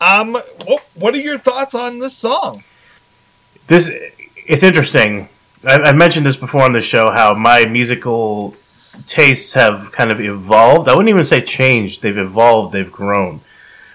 Um, 0.00 0.32
what, 0.32 0.84
what 0.94 1.14
are 1.14 1.18
your 1.18 1.38
thoughts 1.38 1.74
on 1.74 1.98
this 2.00 2.16
song? 2.16 2.64
this 3.68 3.88
it's 4.46 4.62
interesting. 4.62 5.28
I, 5.64 5.80
I've 5.80 5.96
mentioned 5.96 6.26
this 6.26 6.36
before 6.36 6.62
on 6.62 6.72
the 6.72 6.82
show 6.82 7.10
how 7.10 7.34
my 7.34 7.64
musical 7.64 8.56
tastes 9.06 9.54
have 9.54 9.92
kind 9.92 10.10
of 10.10 10.20
evolved. 10.20 10.88
I 10.88 10.94
wouldn't 10.94 11.10
even 11.10 11.24
say 11.24 11.40
changed; 11.40 12.02
they've 12.02 12.16
evolved, 12.16 12.72
they've 12.72 12.90
grown. 12.90 13.40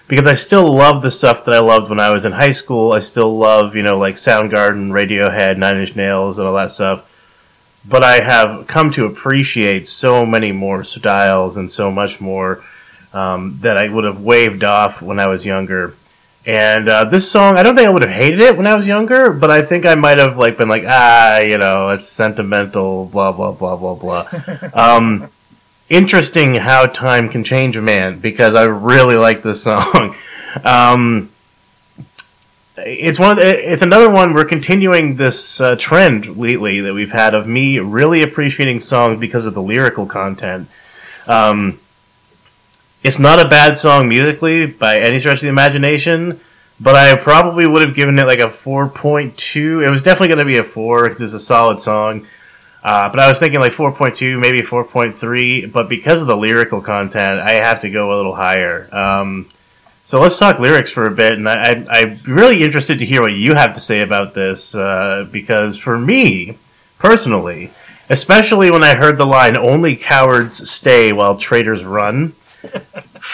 Because 0.06 0.26
I 0.26 0.34
still 0.34 0.72
love 0.72 1.02
the 1.02 1.10
stuff 1.10 1.44
that 1.44 1.54
I 1.54 1.58
loved 1.58 1.90
when 1.90 2.00
I 2.00 2.10
was 2.10 2.24
in 2.24 2.32
high 2.32 2.52
school. 2.52 2.92
I 2.92 3.00
still 3.00 3.36
love, 3.36 3.76
you 3.76 3.82
know, 3.82 3.98
like 3.98 4.14
Soundgarden, 4.14 4.90
Radiohead, 4.90 5.58
Nine 5.58 5.76
Inch 5.76 5.94
Nails, 5.94 6.38
and 6.38 6.46
all 6.46 6.54
that 6.54 6.70
stuff. 6.70 7.04
But 7.86 8.02
I 8.02 8.20
have 8.20 8.66
come 8.66 8.90
to 8.92 9.04
appreciate 9.04 9.86
so 9.86 10.24
many 10.24 10.50
more 10.50 10.82
styles 10.82 11.58
and 11.58 11.70
so 11.70 11.90
much 11.90 12.20
more 12.20 12.64
um, 13.12 13.58
that 13.60 13.76
I 13.76 13.88
would 13.88 14.04
have 14.04 14.20
waved 14.20 14.64
off 14.64 15.02
when 15.02 15.18
I 15.18 15.26
was 15.26 15.44
younger. 15.44 15.94
And 16.48 16.88
uh, 16.88 17.04
this 17.04 17.30
song, 17.30 17.58
I 17.58 17.62
don't 17.62 17.76
think 17.76 17.86
I 17.86 17.90
would 17.90 18.00
have 18.00 18.10
hated 18.10 18.40
it 18.40 18.56
when 18.56 18.66
I 18.66 18.74
was 18.74 18.86
younger, 18.86 19.34
but 19.34 19.50
I 19.50 19.60
think 19.60 19.84
I 19.84 19.94
might 19.94 20.16
have 20.16 20.38
like 20.38 20.56
been 20.56 20.70
like, 20.70 20.84
ah, 20.88 21.40
you 21.40 21.58
know, 21.58 21.90
it's 21.90 22.08
sentimental, 22.08 23.04
blah 23.04 23.32
blah 23.32 23.52
blah 23.52 23.76
blah 23.76 23.94
blah. 23.94 24.26
um, 24.72 25.28
interesting 25.90 26.54
how 26.54 26.86
time 26.86 27.28
can 27.28 27.44
change 27.44 27.76
a 27.76 27.82
man 27.82 28.18
because 28.18 28.54
I 28.54 28.64
really 28.64 29.16
like 29.16 29.42
this 29.42 29.62
song. 29.62 30.16
um, 30.64 31.28
it's 32.78 33.18
one 33.18 33.32
of 33.32 33.36
the, 33.36 33.70
it's 33.72 33.82
another 33.82 34.08
one 34.08 34.32
we're 34.32 34.46
continuing 34.46 35.16
this 35.16 35.60
uh, 35.60 35.76
trend 35.76 36.38
lately 36.38 36.80
that 36.80 36.94
we've 36.94 37.12
had 37.12 37.34
of 37.34 37.46
me 37.46 37.78
really 37.78 38.22
appreciating 38.22 38.80
songs 38.80 39.20
because 39.20 39.44
of 39.44 39.52
the 39.52 39.60
lyrical 39.60 40.06
content. 40.06 40.66
Um, 41.26 41.78
it's 43.02 43.18
not 43.18 43.44
a 43.44 43.48
bad 43.48 43.76
song 43.76 44.08
musically 44.08 44.66
by 44.66 44.98
any 44.98 45.18
stretch 45.18 45.36
of 45.36 45.42
the 45.42 45.48
imagination, 45.48 46.40
but 46.80 46.94
I 46.94 47.16
probably 47.16 47.66
would 47.66 47.82
have 47.82 47.94
given 47.94 48.18
it 48.18 48.26
like 48.26 48.40
a 48.40 48.48
4.2. 48.48 49.86
It 49.86 49.90
was 49.90 50.02
definitely 50.02 50.28
going 50.28 50.38
to 50.38 50.44
be 50.44 50.58
a 50.58 50.64
4 50.64 51.08
because 51.08 51.34
it's 51.34 51.42
a 51.42 51.44
solid 51.44 51.80
song. 51.80 52.26
Uh, 52.82 53.08
but 53.08 53.18
I 53.18 53.28
was 53.28 53.38
thinking 53.38 53.60
like 53.60 53.72
4.2, 53.72 54.38
maybe 54.40 54.60
4.3. 54.60 55.72
But 55.72 55.88
because 55.88 56.22
of 56.22 56.28
the 56.28 56.36
lyrical 56.36 56.80
content, 56.80 57.40
I 57.40 57.52
have 57.52 57.80
to 57.80 57.90
go 57.90 58.14
a 58.14 58.16
little 58.16 58.34
higher. 58.34 58.88
Um, 58.92 59.48
so 60.04 60.20
let's 60.20 60.38
talk 60.38 60.58
lyrics 60.58 60.90
for 60.90 61.06
a 61.06 61.10
bit. 61.10 61.34
And 61.34 61.48
I, 61.48 61.84
I'm 61.90 62.20
really 62.24 62.62
interested 62.62 62.98
to 63.00 63.06
hear 63.06 63.20
what 63.20 63.32
you 63.32 63.54
have 63.54 63.74
to 63.74 63.80
say 63.80 64.00
about 64.00 64.34
this 64.34 64.74
uh, 64.74 65.28
because 65.30 65.76
for 65.76 65.98
me, 65.98 66.56
personally, 66.98 67.72
especially 68.08 68.70
when 68.70 68.84
I 68.84 68.94
heard 68.94 69.18
the 69.18 69.26
line, 69.26 69.56
only 69.56 69.96
cowards 69.96 70.70
stay 70.70 71.12
while 71.12 71.36
traitors 71.36 71.84
run. 71.84 72.34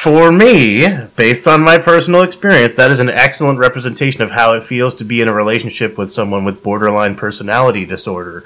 For 0.05 0.31
me, 0.31 0.87
based 1.17 1.49
on 1.49 1.63
my 1.63 1.79
personal 1.79 2.21
experience, 2.21 2.77
that 2.77 2.91
is 2.91 3.01
an 3.01 3.09
excellent 3.09 3.59
representation 3.59 4.21
of 4.21 4.33
how 4.33 4.53
it 4.53 4.63
feels 4.63 4.95
to 4.97 5.05
be 5.05 5.23
in 5.23 5.29
a 5.29 5.33
relationship 5.33 5.97
with 5.97 6.11
someone 6.11 6.45
with 6.45 6.63
borderline 6.63 7.17
personality 7.17 7.87
disorder. 7.87 8.45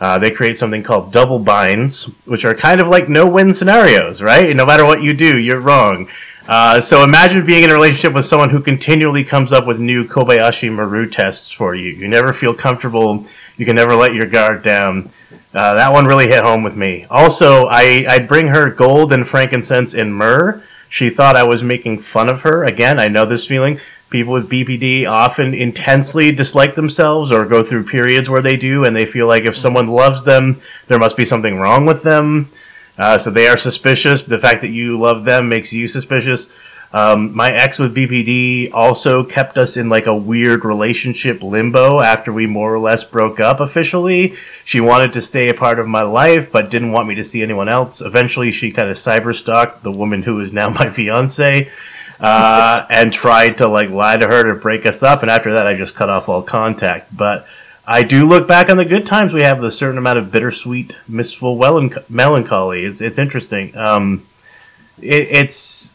Uh, 0.00 0.20
they 0.20 0.30
create 0.30 0.58
something 0.58 0.84
called 0.84 1.12
double 1.12 1.40
binds, 1.40 2.04
which 2.24 2.44
are 2.44 2.54
kind 2.54 2.80
of 2.80 2.86
like 2.86 3.08
no-win 3.08 3.52
scenarios, 3.52 4.22
right? 4.22 4.54
No 4.54 4.64
matter 4.64 4.84
what 4.84 5.02
you 5.02 5.12
do, 5.12 5.36
you're 5.36 5.58
wrong. 5.58 6.06
Uh, 6.46 6.80
so 6.80 7.02
imagine 7.02 7.44
being 7.44 7.64
in 7.64 7.70
a 7.70 7.74
relationship 7.74 8.12
with 8.12 8.24
someone 8.24 8.50
who 8.50 8.62
continually 8.62 9.24
comes 9.24 9.50
up 9.50 9.66
with 9.66 9.80
new 9.80 10.04
Kobayashi 10.04 10.72
Maru 10.72 11.10
tests 11.10 11.50
for 11.50 11.74
you. 11.74 11.90
You 11.90 12.06
never 12.06 12.32
feel 12.32 12.54
comfortable. 12.54 13.26
You 13.56 13.66
can 13.66 13.74
never 13.74 13.96
let 13.96 14.14
your 14.14 14.26
guard 14.26 14.62
down. 14.62 15.10
Uh, 15.52 15.74
that 15.74 15.92
one 15.92 16.06
really 16.06 16.28
hit 16.28 16.44
home 16.44 16.62
with 16.62 16.76
me. 16.76 17.06
Also, 17.10 17.66
I, 17.66 18.04
I'd 18.08 18.28
bring 18.28 18.46
her 18.46 18.70
gold 18.70 19.12
and 19.12 19.26
frankincense 19.26 19.94
and 19.94 20.14
myrrh. 20.14 20.62
She 20.92 21.08
thought 21.08 21.36
I 21.36 21.42
was 21.42 21.62
making 21.62 22.00
fun 22.00 22.28
of 22.28 22.42
her. 22.42 22.64
Again, 22.64 23.00
I 23.00 23.08
know 23.08 23.24
this 23.24 23.46
feeling. 23.46 23.80
People 24.10 24.34
with 24.34 24.50
BPD 24.50 25.08
often 25.08 25.54
intensely 25.54 26.30
dislike 26.32 26.74
themselves 26.74 27.32
or 27.32 27.46
go 27.46 27.62
through 27.64 27.86
periods 27.86 28.28
where 28.28 28.42
they 28.42 28.56
do, 28.56 28.84
and 28.84 28.94
they 28.94 29.06
feel 29.06 29.26
like 29.26 29.44
if 29.44 29.56
someone 29.56 29.88
loves 29.88 30.24
them, 30.24 30.60
there 30.88 30.98
must 30.98 31.16
be 31.16 31.24
something 31.24 31.58
wrong 31.58 31.86
with 31.86 32.02
them. 32.02 32.50
Uh, 32.98 33.16
so 33.16 33.30
they 33.30 33.48
are 33.48 33.56
suspicious. 33.56 34.20
The 34.20 34.38
fact 34.38 34.60
that 34.60 34.68
you 34.68 35.00
love 35.00 35.24
them 35.24 35.48
makes 35.48 35.72
you 35.72 35.88
suspicious. 35.88 36.52
Um, 36.94 37.34
my 37.34 37.50
ex 37.50 37.78
with 37.78 37.94
BPD 37.94 38.70
also 38.72 39.24
kept 39.24 39.56
us 39.56 39.76
in 39.76 39.88
like 39.88 40.06
a 40.06 40.14
weird 40.14 40.64
relationship 40.64 41.42
limbo 41.42 42.00
after 42.00 42.32
we 42.32 42.46
more 42.46 42.74
or 42.74 42.78
less 42.78 43.02
broke 43.02 43.40
up 43.40 43.60
officially. 43.60 44.34
She 44.64 44.80
wanted 44.80 45.14
to 45.14 45.22
stay 45.22 45.48
a 45.48 45.54
part 45.54 45.78
of 45.78 45.88
my 45.88 46.02
life, 46.02 46.52
but 46.52 46.70
didn't 46.70 46.92
want 46.92 47.08
me 47.08 47.14
to 47.14 47.24
see 47.24 47.42
anyone 47.42 47.68
else. 47.68 48.02
Eventually, 48.02 48.52
she 48.52 48.72
kind 48.72 48.90
of 48.90 48.96
cyber 48.96 49.34
stalked 49.34 49.82
the 49.82 49.90
woman 49.90 50.22
who 50.22 50.40
is 50.40 50.52
now 50.52 50.68
my 50.70 50.90
fiance. 50.90 51.70
Uh, 52.20 52.86
and 52.88 53.12
tried 53.12 53.58
to 53.58 53.66
like 53.66 53.90
lie 53.90 54.16
to 54.16 54.28
her 54.28 54.44
to 54.44 54.54
break 54.54 54.86
us 54.86 55.02
up, 55.02 55.22
and 55.22 55.30
after 55.30 55.54
that, 55.54 55.66
I 55.66 55.76
just 55.76 55.96
cut 55.96 56.08
off 56.08 56.28
all 56.28 56.40
contact. 56.40 57.16
But 57.16 57.48
I 57.84 58.04
do 58.04 58.28
look 58.28 58.46
back 58.46 58.70
on 58.70 58.76
the 58.76 58.84
good 58.84 59.06
times 59.06 59.32
we 59.32 59.42
have 59.42 59.58
with 59.58 59.66
a 59.66 59.74
certain 59.74 59.98
amount 59.98 60.20
of 60.20 60.30
bittersweet, 60.30 60.96
mistful 61.08 61.56
melanch- 61.56 62.08
melancholy. 62.08 62.84
It's 62.84 63.00
it's 63.00 63.18
interesting. 63.18 63.76
Um, 63.76 64.24
it, 65.00 65.26
it's 65.30 65.92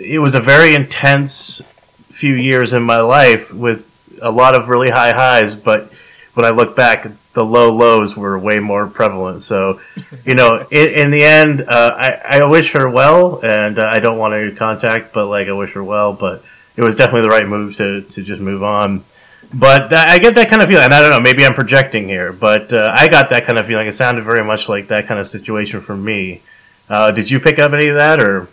it 0.00 0.18
was 0.18 0.34
a 0.34 0.40
very 0.40 0.74
intense 0.74 1.60
few 2.08 2.34
years 2.34 2.72
in 2.72 2.82
my 2.82 3.00
life 3.00 3.52
with 3.52 3.86
a 4.22 4.30
lot 4.30 4.54
of 4.54 4.68
really 4.68 4.90
high 4.90 5.12
highs, 5.12 5.54
but 5.54 5.92
when 6.34 6.44
I 6.44 6.50
look 6.50 6.74
back, 6.76 7.06
the 7.32 7.44
low 7.44 7.72
lows 7.72 8.16
were 8.16 8.38
way 8.38 8.58
more 8.58 8.86
prevalent. 8.86 9.42
So, 9.42 9.80
you 10.24 10.34
know, 10.34 10.66
in, 10.70 10.88
in 10.88 11.10
the 11.10 11.22
end, 11.22 11.62
uh, 11.62 11.94
I, 11.96 12.40
I 12.40 12.44
wish 12.44 12.72
her 12.72 12.88
well, 12.88 13.40
and 13.44 13.78
uh, 13.78 13.86
I 13.86 14.00
don't 14.00 14.18
want 14.18 14.32
to 14.32 14.54
contact, 14.56 15.12
but 15.12 15.26
like 15.26 15.48
I 15.48 15.52
wish 15.52 15.72
her 15.72 15.84
well. 15.84 16.12
But 16.12 16.42
it 16.76 16.82
was 16.82 16.96
definitely 16.96 17.22
the 17.22 17.30
right 17.30 17.46
move 17.46 17.76
to, 17.76 18.02
to 18.02 18.22
just 18.22 18.40
move 18.40 18.62
on. 18.62 19.04
But 19.52 19.90
that, 19.90 20.08
I 20.08 20.18
get 20.18 20.34
that 20.36 20.48
kind 20.48 20.62
of 20.62 20.68
feeling, 20.68 20.84
and 20.84 20.94
I 20.94 21.00
don't 21.00 21.10
know, 21.10 21.20
maybe 21.20 21.44
I'm 21.44 21.54
projecting 21.54 22.08
here, 22.08 22.32
but 22.32 22.72
uh, 22.72 22.94
I 22.96 23.08
got 23.08 23.30
that 23.30 23.44
kind 23.44 23.58
of 23.58 23.66
feeling. 23.66 23.88
It 23.88 23.94
sounded 23.94 24.22
very 24.22 24.44
much 24.44 24.68
like 24.68 24.88
that 24.88 25.06
kind 25.06 25.18
of 25.18 25.26
situation 25.26 25.80
for 25.80 25.96
me. 25.96 26.42
Uh, 26.88 27.10
did 27.10 27.30
you 27.30 27.40
pick 27.40 27.58
up 27.58 27.72
any 27.72 27.88
of 27.88 27.96
that, 27.96 28.20
or 28.20 28.48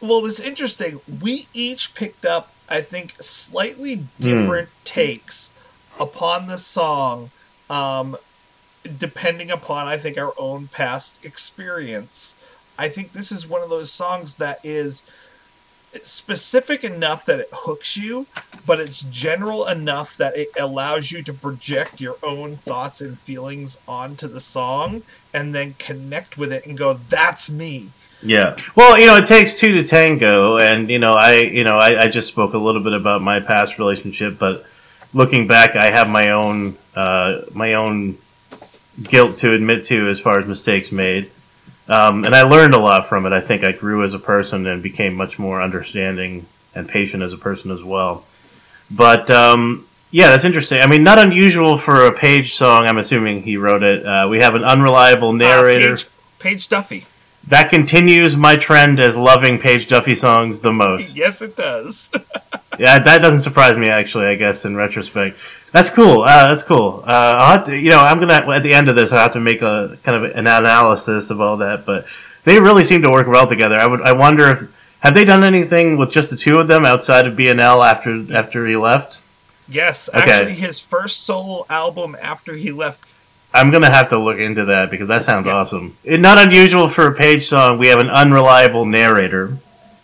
Well, 0.00 0.24
it's 0.26 0.40
interesting. 0.40 1.00
We 1.22 1.46
each 1.54 1.94
picked 1.94 2.26
up, 2.26 2.52
I 2.68 2.80
think, 2.80 3.12
slightly 3.20 4.04
different 4.20 4.68
takes 4.84 5.52
upon 5.98 6.46
the 6.46 6.58
song, 6.58 7.30
um, 7.70 8.16
depending 8.98 9.50
upon, 9.50 9.86
I 9.86 9.96
think, 9.96 10.18
our 10.18 10.34
own 10.36 10.68
past 10.68 11.24
experience. 11.24 12.36
I 12.78 12.88
think 12.88 13.12
this 13.12 13.30
is 13.32 13.48
one 13.48 13.62
of 13.62 13.70
those 13.70 13.92
songs 13.92 14.36
that 14.36 14.58
is 14.64 15.02
specific 16.02 16.82
enough 16.82 17.24
that 17.24 17.38
it 17.38 17.48
hooks 17.52 17.96
you, 17.96 18.26
but 18.66 18.80
it's 18.80 19.02
general 19.02 19.66
enough 19.66 20.16
that 20.16 20.36
it 20.36 20.48
allows 20.58 21.12
you 21.12 21.22
to 21.22 21.32
project 21.32 22.00
your 22.00 22.16
own 22.22 22.56
thoughts 22.56 23.00
and 23.00 23.18
feelings 23.20 23.78
onto 23.86 24.26
the 24.26 24.40
song 24.40 25.02
and 25.32 25.54
then 25.54 25.74
connect 25.78 26.36
with 26.36 26.52
it 26.52 26.66
and 26.66 26.76
go, 26.76 26.94
that's 26.94 27.48
me. 27.50 27.90
Yeah. 28.24 28.56
Well, 28.74 28.98
you 28.98 29.06
know, 29.06 29.16
it 29.16 29.26
takes 29.26 29.54
two 29.54 29.72
to 29.72 29.84
tango, 29.84 30.58
and 30.58 30.88
you 30.88 30.98
know, 30.98 31.12
I, 31.12 31.40
you 31.40 31.62
know, 31.62 31.78
I, 31.78 32.04
I 32.04 32.06
just 32.08 32.28
spoke 32.28 32.54
a 32.54 32.58
little 32.58 32.82
bit 32.82 32.94
about 32.94 33.20
my 33.22 33.40
past 33.40 33.78
relationship, 33.78 34.38
but 34.38 34.64
looking 35.12 35.46
back, 35.46 35.76
I 35.76 35.90
have 35.90 36.08
my 36.08 36.30
own, 36.30 36.76
uh, 36.96 37.42
my 37.52 37.74
own 37.74 38.16
guilt 39.02 39.38
to 39.38 39.52
admit 39.52 39.84
to 39.86 40.08
as 40.08 40.18
far 40.18 40.38
as 40.40 40.46
mistakes 40.46 40.90
made, 40.90 41.30
um, 41.88 42.24
and 42.24 42.34
I 42.34 42.42
learned 42.42 42.74
a 42.74 42.78
lot 42.78 43.08
from 43.08 43.26
it. 43.26 43.32
I 43.32 43.40
think 43.40 43.62
I 43.62 43.72
grew 43.72 44.02
as 44.04 44.14
a 44.14 44.18
person 44.18 44.66
and 44.66 44.82
became 44.82 45.14
much 45.14 45.38
more 45.38 45.60
understanding 45.60 46.46
and 46.74 46.88
patient 46.88 47.22
as 47.22 47.32
a 47.32 47.38
person 47.38 47.70
as 47.70 47.84
well. 47.84 48.24
But 48.90 49.30
um, 49.30 49.86
yeah, 50.10 50.30
that's 50.30 50.44
interesting. 50.44 50.80
I 50.80 50.86
mean, 50.86 51.02
not 51.04 51.18
unusual 51.18 51.76
for 51.76 52.06
a 52.06 52.12
Page 52.12 52.54
song. 52.54 52.86
I'm 52.86 52.98
assuming 52.98 53.42
he 53.42 53.56
wrote 53.56 53.82
it. 53.82 54.04
Uh, 54.06 54.28
we 54.30 54.38
have 54.38 54.54
an 54.54 54.64
unreliable 54.64 55.30
Uh, 55.30 55.32
narrator. 55.32 55.96
Page, 55.96 56.06
Page 56.38 56.68
Duffy. 56.68 57.06
That 57.48 57.68
continues 57.70 58.36
my 58.36 58.56
trend 58.56 58.98
as 59.00 59.16
loving 59.16 59.58
Page 59.58 59.88
Duffy 59.88 60.14
songs 60.14 60.60
the 60.60 60.72
most. 60.72 61.16
Yes, 61.24 61.42
it 61.42 61.56
does. 61.56 62.10
Yeah, 62.76 62.98
that 62.98 63.18
doesn't 63.22 63.42
surprise 63.42 63.76
me 63.78 63.88
actually. 63.88 64.26
I 64.26 64.34
guess 64.34 64.64
in 64.64 64.74
retrospect, 64.74 65.36
That's 65.70 65.90
cool. 65.90 66.22
Uh, 66.22 66.48
that's 66.48 66.64
cool. 66.64 67.04
Uh, 67.06 67.36
I'll 67.38 67.56
have 67.58 67.66
to, 67.66 67.76
you 67.76 67.90
know, 67.90 68.00
I'm 68.00 68.18
gonna 68.18 68.32
at 68.52 68.64
the 68.64 68.74
end 68.74 68.88
of 68.88 68.96
this, 68.96 69.12
I 69.12 69.22
have 69.22 69.32
to 69.34 69.40
make 69.40 69.62
a 69.62 69.96
kind 70.02 70.16
of 70.16 70.24
an 70.36 70.48
analysis 70.48 71.30
of 71.30 71.40
all 71.40 71.56
that. 71.58 71.86
But 71.86 72.04
they 72.42 72.58
really 72.58 72.82
seem 72.82 73.00
to 73.02 73.10
work 73.10 73.28
well 73.28 73.46
together. 73.46 73.76
I 73.76 73.86
would, 73.86 74.02
I 74.02 74.10
wonder 74.10 74.50
if 74.50 74.76
have 75.04 75.14
they 75.14 75.24
done 75.24 75.44
anything 75.44 75.96
with 75.96 76.10
just 76.10 76.30
the 76.30 76.36
two 76.36 76.58
of 76.58 76.66
them 76.66 76.84
outside 76.84 77.26
of 77.28 77.34
BNL 77.36 77.88
after 77.88 78.36
after 78.36 78.66
he 78.66 78.74
left? 78.74 79.20
Yes, 79.68 80.08
Okay. 80.12 80.18
actually, 80.32 80.54
his 80.54 80.80
first 80.80 81.22
solo 81.22 81.66
album 81.70 82.16
after 82.20 82.54
he 82.54 82.72
left. 82.72 83.08
I'm 83.54 83.70
gonna 83.70 83.90
have 83.90 84.08
to 84.08 84.18
look 84.18 84.38
into 84.38 84.64
that 84.64 84.90
because 84.90 85.06
that 85.06 85.22
sounds 85.22 85.46
awesome. 85.46 85.96
It, 86.02 86.18
not 86.18 86.44
unusual 86.44 86.88
for 86.88 87.06
a 87.06 87.14
Page 87.14 87.46
song. 87.46 87.78
We 87.78 87.86
have 87.86 88.00
an 88.00 88.10
unreliable 88.10 88.84
narrator. 88.84 89.56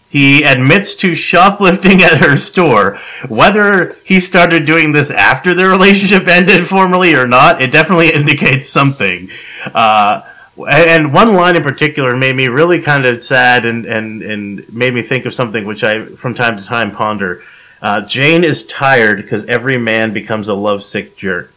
He 0.08 0.44
admits 0.44 0.94
to 0.96 1.16
shoplifting 1.16 2.00
at 2.02 2.18
her 2.18 2.36
store. 2.36 2.98
Whether 3.28 3.94
he 4.04 4.20
started 4.20 4.66
doing 4.66 4.92
this 4.92 5.10
after 5.10 5.52
the 5.52 5.68
relationship 5.68 6.28
ended 6.28 6.68
formally 6.68 7.14
or 7.14 7.26
not, 7.26 7.60
it 7.60 7.72
definitely 7.72 8.10
indicates 8.14 8.68
something. 8.68 9.30
Uh, 9.74 10.22
and 10.70 11.12
one 11.12 11.34
line 11.34 11.56
in 11.56 11.62
particular 11.64 12.16
made 12.16 12.36
me 12.36 12.46
really 12.46 12.80
kind 12.80 13.04
of 13.04 13.20
sad 13.20 13.64
and, 13.64 13.84
and, 13.84 14.22
and 14.22 14.72
made 14.72 14.94
me 14.94 15.02
think 15.02 15.24
of 15.24 15.34
something 15.34 15.64
which 15.64 15.82
I, 15.82 16.04
from 16.04 16.34
time 16.34 16.56
to 16.56 16.64
time, 16.64 16.92
ponder. 16.92 17.42
Uh, 17.82 18.02
Jane 18.02 18.44
is 18.44 18.64
tired 18.64 19.22
because 19.22 19.44
every 19.46 19.76
man 19.76 20.12
becomes 20.12 20.48
a 20.48 20.54
lovesick 20.54 21.16
jerk. 21.16 21.52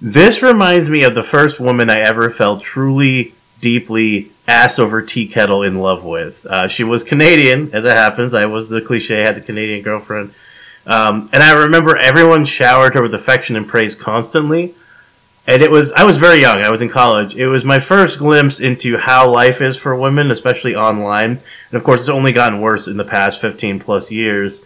This 0.00 0.42
reminds 0.42 0.88
me 0.88 1.02
of 1.02 1.14
the 1.14 1.24
first 1.24 1.58
woman 1.58 1.90
I 1.90 1.98
ever 1.98 2.30
felt 2.30 2.62
truly, 2.62 3.34
deeply 3.60 4.30
ass 4.46 4.78
over 4.78 5.02
tea 5.02 5.26
kettle 5.26 5.62
in 5.62 5.80
love 5.80 6.04
with. 6.04 6.46
Uh, 6.46 6.68
she 6.68 6.84
was 6.84 7.02
Canadian, 7.02 7.70
as 7.72 7.84
it 7.84 7.90
happens. 7.90 8.32
I 8.32 8.46
was 8.46 8.70
the 8.70 8.80
cliche, 8.80 9.22
had 9.24 9.36
the 9.36 9.40
Canadian 9.40 9.82
girlfriend. 9.82 10.32
Um, 10.86 11.28
and 11.32 11.42
I 11.42 11.52
remember 11.52 11.96
everyone 11.96 12.44
showered 12.44 12.94
her 12.94 13.02
with 13.02 13.12
affection 13.12 13.56
and 13.56 13.66
praise 13.66 13.94
constantly. 13.96 14.74
And 15.48 15.62
it 15.62 15.70
was, 15.70 15.92
I 15.92 16.04
was 16.04 16.18
very 16.18 16.40
young. 16.40 16.60
I 16.60 16.70
was 16.70 16.80
in 16.80 16.90
college. 16.90 17.34
It 17.34 17.48
was 17.48 17.64
my 17.64 17.80
first 17.80 18.18
glimpse 18.18 18.60
into 18.60 18.98
how 18.98 19.28
life 19.28 19.60
is 19.60 19.76
for 19.76 19.96
women, 19.96 20.30
especially 20.30 20.76
online. 20.76 21.30
And 21.70 21.74
of 21.74 21.82
course, 21.82 22.00
it's 22.00 22.08
only 22.08 22.32
gotten 22.32 22.60
worse 22.60 22.86
in 22.86 22.98
the 22.98 23.04
past 23.04 23.40
15 23.40 23.80
plus 23.80 24.12
years. 24.12 24.60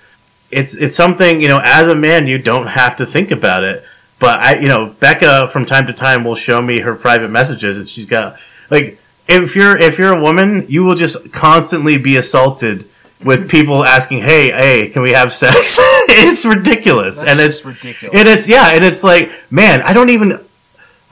It's, 0.50 0.74
it's 0.74 0.96
something, 0.96 1.40
you 1.40 1.48
know, 1.48 1.60
as 1.64 1.88
a 1.88 1.94
man, 1.94 2.26
you 2.26 2.36
don't 2.36 2.66
have 2.66 2.96
to 2.98 3.06
think 3.06 3.30
about 3.30 3.64
it. 3.64 3.84
But 4.23 4.39
I, 4.39 4.55
you 4.61 4.69
know, 4.69 4.94
Becca 5.01 5.49
from 5.49 5.66
time 5.66 5.89
to 5.89 5.93
time 5.93 6.23
will 6.23 6.36
show 6.36 6.62
me 6.62 6.78
her 6.78 6.94
private 6.94 7.28
messages, 7.28 7.77
and 7.77 7.89
she's 7.89 8.05
got 8.07 8.39
like, 8.70 9.01
if 9.27 9.57
you're 9.57 9.77
if 9.77 9.99
you're 9.99 10.16
a 10.16 10.23
woman, 10.23 10.65
you 10.69 10.85
will 10.85 10.94
just 10.94 11.32
constantly 11.32 11.97
be 11.97 12.16
assaulted 12.16 12.89
with 13.24 13.51
people 13.51 13.85
asking, 13.85 14.20
"Hey, 14.20 14.53
hey, 14.53 14.90
can 14.90 15.03
we 15.03 15.11
have 15.11 15.32
sex?" 15.32 15.57
it's 16.09 16.44
ridiculous, 16.44 17.16
That's 17.16 17.31
and 17.32 17.40
it's 17.40 17.65
ridiculous. 17.65 18.16
and 18.16 18.28
it's 18.28 18.49
yeah, 18.49 18.69
and 18.69 18.85
it's 18.85 19.03
like, 19.03 19.32
man, 19.51 19.82
I 19.82 19.93
don't 19.93 20.11
even, 20.11 20.39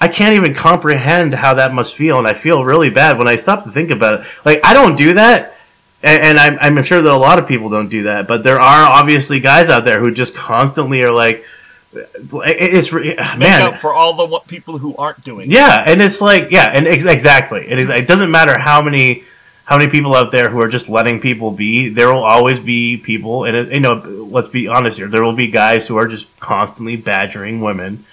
I 0.00 0.06
can't 0.06 0.36
even 0.36 0.54
comprehend 0.54 1.34
how 1.34 1.54
that 1.54 1.74
must 1.74 1.96
feel, 1.96 2.16
and 2.16 2.28
I 2.28 2.34
feel 2.34 2.64
really 2.64 2.90
bad 2.90 3.18
when 3.18 3.26
I 3.26 3.34
stop 3.34 3.64
to 3.64 3.72
think 3.72 3.90
about 3.90 4.20
it. 4.20 4.26
Like, 4.44 4.60
I 4.64 4.72
don't 4.72 4.94
do 4.94 5.14
that, 5.14 5.56
and, 6.04 6.22
and 6.22 6.38
I'm, 6.38 6.76
I'm 6.78 6.84
sure 6.84 7.02
that 7.02 7.12
a 7.12 7.16
lot 7.16 7.40
of 7.40 7.48
people 7.48 7.70
don't 7.70 7.88
do 7.88 8.04
that, 8.04 8.28
but 8.28 8.44
there 8.44 8.60
are 8.60 8.88
obviously 8.88 9.40
guys 9.40 9.68
out 9.68 9.84
there 9.84 9.98
who 9.98 10.14
just 10.14 10.32
constantly 10.32 11.02
are 11.02 11.10
like, 11.10 11.44
it's, 11.92 12.34
it's 12.34 12.92
Make 12.92 13.18
man, 13.38 13.62
up 13.62 13.78
for 13.78 13.92
all 13.92 14.14
the 14.14 14.40
people 14.46 14.78
who 14.78 14.94
aren't 14.96 15.24
doing. 15.24 15.50
it. 15.50 15.54
yeah, 15.54 15.82
and 15.86 16.00
it's 16.00 16.20
like 16.20 16.50
yeah, 16.50 16.66
and 16.72 16.86
ex- 16.86 17.04
exactly. 17.04 17.66
It 17.68 17.78
is. 17.78 17.88
It 17.88 18.06
doesn't 18.06 18.30
matter 18.30 18.58
how 18.58 18.80
many 18.82 19.24
how 19.64 19.78
many 19.78 19.90
people 19.90 20.14
out 20.14 20.32
there 20.32 20.50
who 20.50 20.60
are 20.60 20.68
just 20.68 20.88
letting 20.88 21.20
people 21.20 21.50
be. 21.50 21.88
There 21.88 22.12
will 22.12 22.22
always 22.24 22.58
be 22.58 22.96
people, 22.96 23.44
and 23.44 23.56
it, 23.56 23.72
you 23.72 23.80
know, 23.80 23.94
let's 24.30 24.48
be 24.48 24.68
honest 24.68 24.98
here. 24.98 25.08
There 25.08 25.22
will 25.22 25.32
be 25.32 25.50
guys 25.50 25.86
who 25.86 25.96
are 25.96 26.06
just 26.06 26.26
constantly 26.40 26.96
badgering 26.96 27.60
women, 27.60 28.04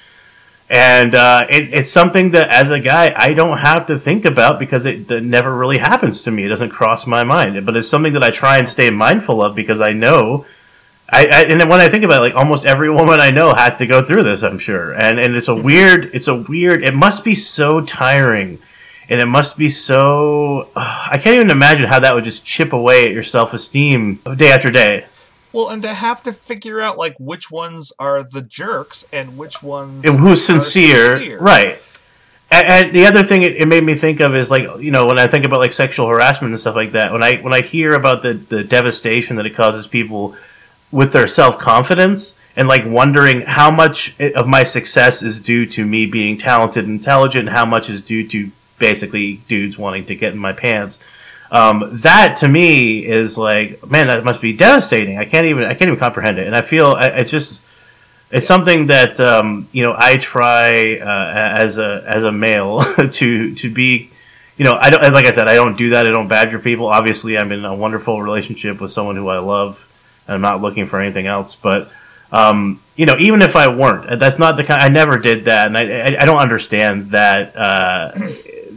and 0.69 1.13
uh, 1.15 1.45
it, 1.49 1.73
it's 1.73 1.91
something 1.91 2.31
that 2.31 2.49
as 2.49 2.71
a 2.71 2.79
guy 2.79 3.13
I 3.15 3.33
don't 3.33 3.59
have 3.59 3.87
to 3.87 3.99
think 3.99 4.25
about 4.25 4.59
because 4.59 4.85
it, 4.85 5.09
it 5.11 5.23
never 5.23 5.55
really 5.55 5.77
happens 5.77 6.23
to 6.23 6.31
me. 6.31 6.45
It 6.45 6.49
doesn't 6.49 6.69
cross 6.69 7.05
my 7.05 7.23
mind, 7.23 7.63
but 7.65 7.75
it's 7.77 7.87
something 7.89 8.13
that 8.13 8.23
I 8.23 8.31
try 8.31 8.57
and 8.57 8.67
stay 8.67 8.89
mindful 8.89 9.41
of 9.43 9.55
because 9.55 9.81
I 9.81 9.93
know. 9.93 10.45
I, 11.09 11.25
I 11.25 11.41
and 11.43 11.59
then 11.59 11.69
when 11.69 11.79
I 11.79 11.89
think 11.89 12.03
about 12.03 12.17
it, 12.17 12.27
like 12.27 12.35
almost 12.35 12.65
every 12.65 12.89
woman 12.93 13.19
I 13.19 13.31
know 13.31 13.53
has 13.53 13.77
to 13.77 13.87
go 13.87 14.03
through 14.03 14.23
this, 14.23 14.43
I'm 14.43 14.59
sure, 14.59 14.93
and 14.93 15.19
and 15.19 15.35
it's 15.35 15.47
a 15.47 15.51
mm-hmm. 15.51 15.63
weird, 15.63 16.11
it's 16.13 16.27
a 16.27 16.35
weird. 16.35 16.83
It 16.83 16.93
must 16.93 17.23
be 17.23 17.35
so 17.35 17.81
tiring, 17.81 18.59
and 19.09 19.19
it 19.19 19.25
must 19.25 19.57
be 19.57 19.69
so. 19.69 20.69
I 20.75 21.17
can't 21.21 21.35
even 21.35 21.49
imagine 21.49 21.85
how 21.85 21.99
that 21.99 22.13
would 22.13 22.23
just 22.23 22.45
chip 22.45 22.73
away 22.73 23.05
at 23.05 23.11
your 23.11 23.23
self 23.23 23.53
esteem 23.53 24.15
day 24.35 24.51
after 24.51 24.71
day. 24.71 25.05
Well, 25.53 25.69
and 25.69 25.81
to 25.83 25.93
have 25.93 26.21
to 26.23 26.33
figure 26.33 26.81
out 26.81 26.97
like 26.97 27.15
which 27.19 27.49
ones 27.49 27.93
are 27.97 28.21
the 28.21 28.41
jerks 28.41 29.05
and 29.13 29.37
which 29.37 29.63
ones 29.63 30.05
And 30.05 30.19
who's 30.19 30.41
are 30.49 30.59
sincere, 30.59 31.39
right? 31.39 31.79
And, 32.51 32.67
and 32.67 32.95
the 32.95 33.05
other 33.05 33.23
thing 33.23 33.43
it, 33.43 33.55
it 33.55 33.65
made 33.65 33.83
me 33.83 33.95
think 33.95 34.19
of 34.19 34.35
is 34.35 34.51
like 34.51 34.63
you 34.79 34.91
know 34.91 35.07
when 35.07 35.17
I 35.17 35.27
think 35.27 35.45
about 35.45 35.59
like 35.59 35.73
sexual 35.73 36.07
harassment 36.07 36.51
and 36.51 36.59
stuff 36.59 36.75
like 36.75 36.91
that. 36.91 37.13
When 37.13 37.23
I 37.23 37.37
when 37.37 37.53
I 37.53 37.61
hear 37.61 37.93
about 37.93 38.23
the 38.23 38.33
the 38.33 38.63
devastation 38.63 39.37
that 39.37 39.45
it 39.45 39.55
causes 39.55 39.87
people 39.87 40.35
with 40.91 41.13
their 41.13 41.27
self 41.27 41.57
confidence 41.57 42.35
and 42.55 42.67
like 42.67 42.83
wondering 42.85 43.41
how 43.41 43.69
much 43.69 44.19
of 44.19 44.47
my 44.47 44.63
success 44.63 45.21
is 45.21 45.39
due 45.39 45.65
to 45.67 45.85
me 45.85 46.05
being 46.05 46.37
talented 46.37 46.85
and 46.85 46.99
intelligent, 46.99 47.47
and 47.47 47.55
how 47.55 47.65
much 47.65 47.89
is 47.89 48.01
due 48.01 48.27
to 48.27 48.51
basically 48.79 49.37
dudes 49.47 49.77
wanting 49.77 50.05
to 50.05 50.15
get 50.15 50.33
in 50.33 50.39
my 50.39 50.53
pants. 50.53 50.99
Um, 51.49 51.89
that 52.01 52.37
to 52.37 52.47
me 52.47 53.05
is 53.05 53.37
like, 53.37 53.85
man, 53.89 54.07
that 54.07 54.23
must 54.23 54.41
be 54.41 54.53
devastating. 54.53 55.17
I 55.17 55.25
can't 55.25 55.45
even, 55.45 55.63
I 55.63 55.69
can't 55.69 55.83
even 55.83 55.97
comprehend 55.97 56.39
it. 56.39 56.47
And 56.47 56.55
I 56.55 56.61
feel, 56.61 56.87
I, 56.87 57.07
it's 57.07 57.31
just, 57.31 57.61
it's 58.31 58.47
something 58.47 58.87
that 58.87 59.19
um, 59.19 59.67
you 59.71 59.83
know 59.83 59.95
I 59.97 60.17
try 60.17 60.97
uh, 60.97 61.33
as 61.57 61.77
a 61.77 62.03
as 62.07 62.23
a 62.23 62.31
male 62.31 62.83
to 63.11 63.55
to 63.55 63.71
be, 63.71 64.11
you 64.57 64.65
know, 64.65 64.77
I 64.79 64.89
don't 64.89 65.13
like 65.13 65.25
I 65.25 65.31
said 65.31 65.47
I 65.47 65.55
don't 65.55 65.77
do 65.77 65.91
that. 65.91 66.05
I 66.05 66.09
don't 66.09 66.27
badger 66.27 66.59
people. 66.59 66.87
Obviously, 66.87 67.37
I'm 67.37 67.51
in 67.51 67.63
a 67.63 67.75
wonderful 67.75 68.21
relationship 68.21 68.81
with 68.81 68.91
someone 68.91 69.15
who 69.15 69.29
I 69.29 69.39
love, 69.39 69.86
I'm 70.27 70.41
not 70.41 70.61
looking 70.61 70.87
for 70.87 70.99
anything 70.99 71.27
else. 71.27 71.55
But 71.55 71.89
um, 72.31 72.81
you 72.95 73.05
know, 73.05 73.17
even 73.17 73.41
if 73.41 73.55
I 73.55 73.67
weren't, 73.67 74.19
that's 74.19 74.37
not 74.39 74.57
the 74.57 74.63
kind. 74.63 74.81
I 74.81 74.89
never 74.89 75.17
did 75.17 75.45
that, 75.45 75.67
and 75.67 75.77
I 75.77 75.83
I, 75.83 76.21
I 76.21 76.25
don't 76.25 76.39
understand 76.39 77.11
that 77.11 77.55
uh, 77.55 78.11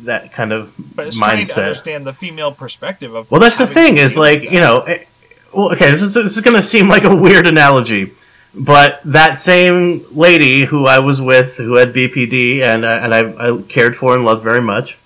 that 0.05 0.33
kind 0.33 0.53
of 0.53 0.75
But 0.95 1.09
it's 1.09 1.19
trying 1.19 1.45
to 1.45 1.53
mindset. 1.53 1.63
understand 1.63 2.07
the 2.07 2.13
female 2.13 2.53
perspective 2.53 3.15
of. 3.15 3.31
Well, 3.31 3.41
that's 3.41 3.59
the 3.59 3.67
thing 3.67 3.99
is 3.99 4.17
like 4.17 4.45
you 4.45 4.61
know, 4.61 4.81
eh, 4.83 5.05
well, 5.53 5.73
okay, 5.73 5.91
this 5.91 6.03
is 6.03 6.15
this 6.15 6.37
is 6.37 6.43
gonna 6.43 6.63
seem 6.63 6.89
like 6.89 7.05
a 7.05 7.15
weird 7.15 7.47
analogy, 7.47 8.13
but 8.55 9.01
that 9.05 9.39
same 9.39 10.05
lady 10.13 10.67
who 10.67 10.87
I 10.87 10.99
was 11.01 11.21
with, 11.21 11.57
who 11.57 11.75
had 11.77 11.93
BPD, 11.93 12.63
and 12.63 12.87
I, 12.87 12.97
and 12.99 13.15
I, 13.15 13.49
I 13.49 13.63
cared 13.63 13.97
for 13.97 14.15
and 14.15 14.25
loved 14.25 14.45
very 14.45 14.61
much, 14.63 14.97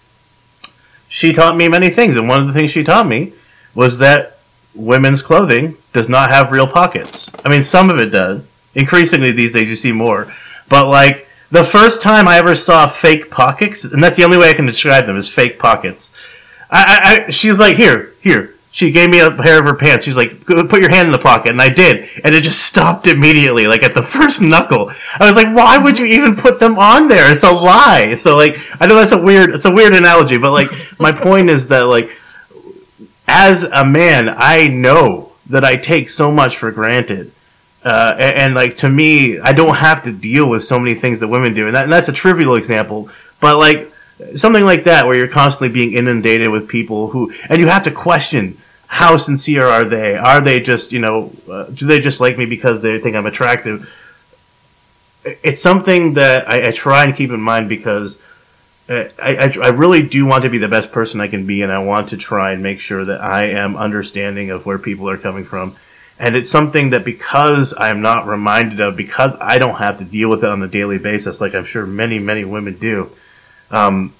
she 1.08 1.32
taught 1.32 1.56
me 1.56 1.68
many 1.68 1.88
things, 1.90 2.16
and 2.16 2.28
one 2.28 2.40
of 2.40 2.46
the 2.46 2.52
things 2.52 2.70
she 2.70 2.84
taught 2.84 3.06
me 3.06 3.32
was 3.74 3.98
that 3.98 4.34
women's 4.74 5.22
clothing 5.22 5.76
does 5.92 6.09
not 6.09 6.30
have 6.30 6.52
real 6.52 6.66
pockets. 6.66 7.30
I 7.44 7.48
mean, 7.48 7.62
some 7.62 7.90
of 7.90 7.98
it 7.98 8.10
does. 8.10 8.48
Increasingly 8.74 9.30
these 9.30 9.52
days, 9.52 9.68
you 9.68 9.76
see 9.76 9.92
more, 9.92 10.32
but 10.68 10.88
like. 10.88 11.28
The 11.51 11.62
first 11.62 12.02
time 12.02 12.26
I 12.26 12.38
ever 12.38 12.56
saw 12.56 12.88
fake 12.88 13.30
pockets, 13.30 13.84
and 13.84 14.02
that's 14.02 14.16
the 14.16 14.24
only 14.24 14.38
way 14.38 14.51
I 14.51 14.55
can 14.55 14.66
describe 14.66 15.06
them, 15.06 15.16
is 15.16 15.28
fake 15.28 15.56
pockets. 15.56 16.10
I, 16.68 16.82
I, 16.82 17.26
I 17.26 17.30
she's 17.30 17.60
like, 17.60 17.76
here, 17.76 18.12
here. 18.22 18.55
She 18.72 18.90
gave 18.90 19.09
me 19.09 19.20
a 19.20 19.30
pair 19.30 19.60
of 19.60 19.66
her 19.66 19.74
pants. 19.76 20.05
She's 20.05 20.16
like, 20.16 20.44
put 20.46 20.80
your 20.80 20.90
hand 20.90 21.06
in 21.06 21.12
the 21.12 21.18
pocket, 21.18 21.51
and 21.51 21.62
I 21.62 21.68
did, 21.68 22.09
and 22.24 22.34
it 22.34 22.42
just 22.42 22.66
stopped 22.66 23.06
immediately, 23.06 23.68
like 23.68 23.84
at 23.84 23.94
the 23.94 24.02
first 24.16 24.40
knuckle. 24.40 24.90
I 25.20 25.26
was 25.26 25.36
like, 25.36 25.55
why 25.55 25.78
would 25.78 25.96
you 25.96 26.06
even 26.06 26.34
put 26.34 26.59
them 26.59 26.76
on 26.76 27.06
there? 27.06 27.32
It's 27.32 27.44
a 27.44 27.52
lie. 27.52 28.14
So 28.14 28.36
like, 28.36 28.59
I 28.80 28.88
know 28.88 28.96
that's 28.96 29.12
a 29.12 29.22
weird, 29.22 29.55
it's 29.55 29.64
a 29.64 29.70
weird 29.70 29.94
analogy, 29.94 30.38
but 30.38 30.51
like, 30.51 30.70
my 30.98 31.12
point 31.12 31.51
is 31.51 31.68
that 31.68 31.82
like, 31.82 32.10
as 33.26 33.64
a 33.64 33.84
man, 33.84 34.34
I 34.36 34.68
know 34.68 35.32
that 35.48 35.64
I 35.64 35.76
take 35.76 36.09
so 36.09 36.30
much 36.30 36.56
for 36.56 36.70
granted. 36.70 37.32
Uh, 37.84 38.16
and, 38.18 38.36
and 38.36 38.55
like 38.55 38.76
to 38.78 38.88
me, 38.88 39.38
I 39.38 39.52
don't 39.52 39.76
have 39.76 40.02
to 40.05 40.12
deal 40.12 40.48
with 40.48 40.64
so 40.64 40.78
many 40.78 40.94
things 40.94 41.20
that 41.20 41.28
women 41.28 41.52
do, 41.52 41.66
and, 41.66 41.76
that, 41.76 41.84
and 41.84 41.92
that's 41.92 42.09
a 42.09 42.12
trivial 42.12 42.55
example. 42.55 43.10
But 43.40 43.59
like 43.59 43.92
something 44.36 44.64
like 44.64 44.84
that, 44.84 45.06
where 45.06 45.16
you're 45.16 45.28
constantly 45.28 45.68
being 45.68 45.92
inundated 45.92 46.48
with 46.48 46.68
people 46.68 47.09
who, 47.09 47.32
and 47.48 47.60
you 47.60 47.66
have 47.66 47.82
to 47.84 47.90
question 47.90 48.59
how 48.86 49.16
sincere 49.16 49.66
are 49.66 49.84
they? 49.84 50.16
Are 50.16 50.40
they 50.40 50.60
just 50.60 50.92
you 50.92 51.01
know, 51.01 51.32
uh, 51.51 51.64
do 51.64 51.86
they 51.86 52.01
just 52.01 52.20
like 52.20 52.38
me 52.38 52.46
because 52.46 52.80
they 52.80 52.98
think 52.98 53.16
I'm 53.16 53.26
attractive? 53.26 53.92
It's 55.24 55.60
something 55.60 56.14
that 56.14 56.48
I, 56.48 56.68
I 56.68 56.72
try 56.72 57.05
and 57.05 57.16
keep 57.16 57.30
in 57.30 57.40
mind 57.40 57.68
because 57.68 58.20
I, 58.89 59.11
I, 59.19 59.55
I 59.62 59.69
really 59.69 60.02
do 60.02 60.27
want 60.27 60.44
to 60.44 60.51
be 60.51 60.59
the 60.59 60.69
best 60.69 60.93
person 60.93 61.20
I 61.20 61.28
can 61.28 61.47
be, 61.47 61.62
and 61.62 61.73
I 61.73 61.78
want 61.78 62.11
to 62.11 62.16
try 62.16 62.52
and 62.52 62.62
make 62.62 62.81
sure 62.81 63.05
that 63.05 63.20
I 63.20 63.47
am 63.47 63.77
understanding 63.77 64.51
of 64.51 64.66
where 64.66 64.78
people 64.78 65.09
are 65.09 65.16
coming 65.16 65.44
from. 65.44 65.77
And 66.19 66.36
it's 66.36 66.51
something 66.51 66.90
that 66.90 67.05
because 67.05 67.74
I'm 67.77 68.01
not 68.01 68.27
reminded 68.27 68.81
of, 68.81 68.97
because 68.97 69.35
I 69.40 69.59
don't 69.59 69.77
have 69.77 69.98
to 69.98 70.05
deal 70.05 70.28
with 70.31 70.44
it 70.44 70.51
on 70.51 70.62
a 70.62 70.69
daily 70.69 70.98
basis, 70.98 71.40
like 71.40 71.55
I'm 71.55 71.65
sure 71.65 71.86
many, 71.86 72.19
many 72.19 72.44
women 72.44 72.78
do, 72.78 73.11
um, 73.70 74.12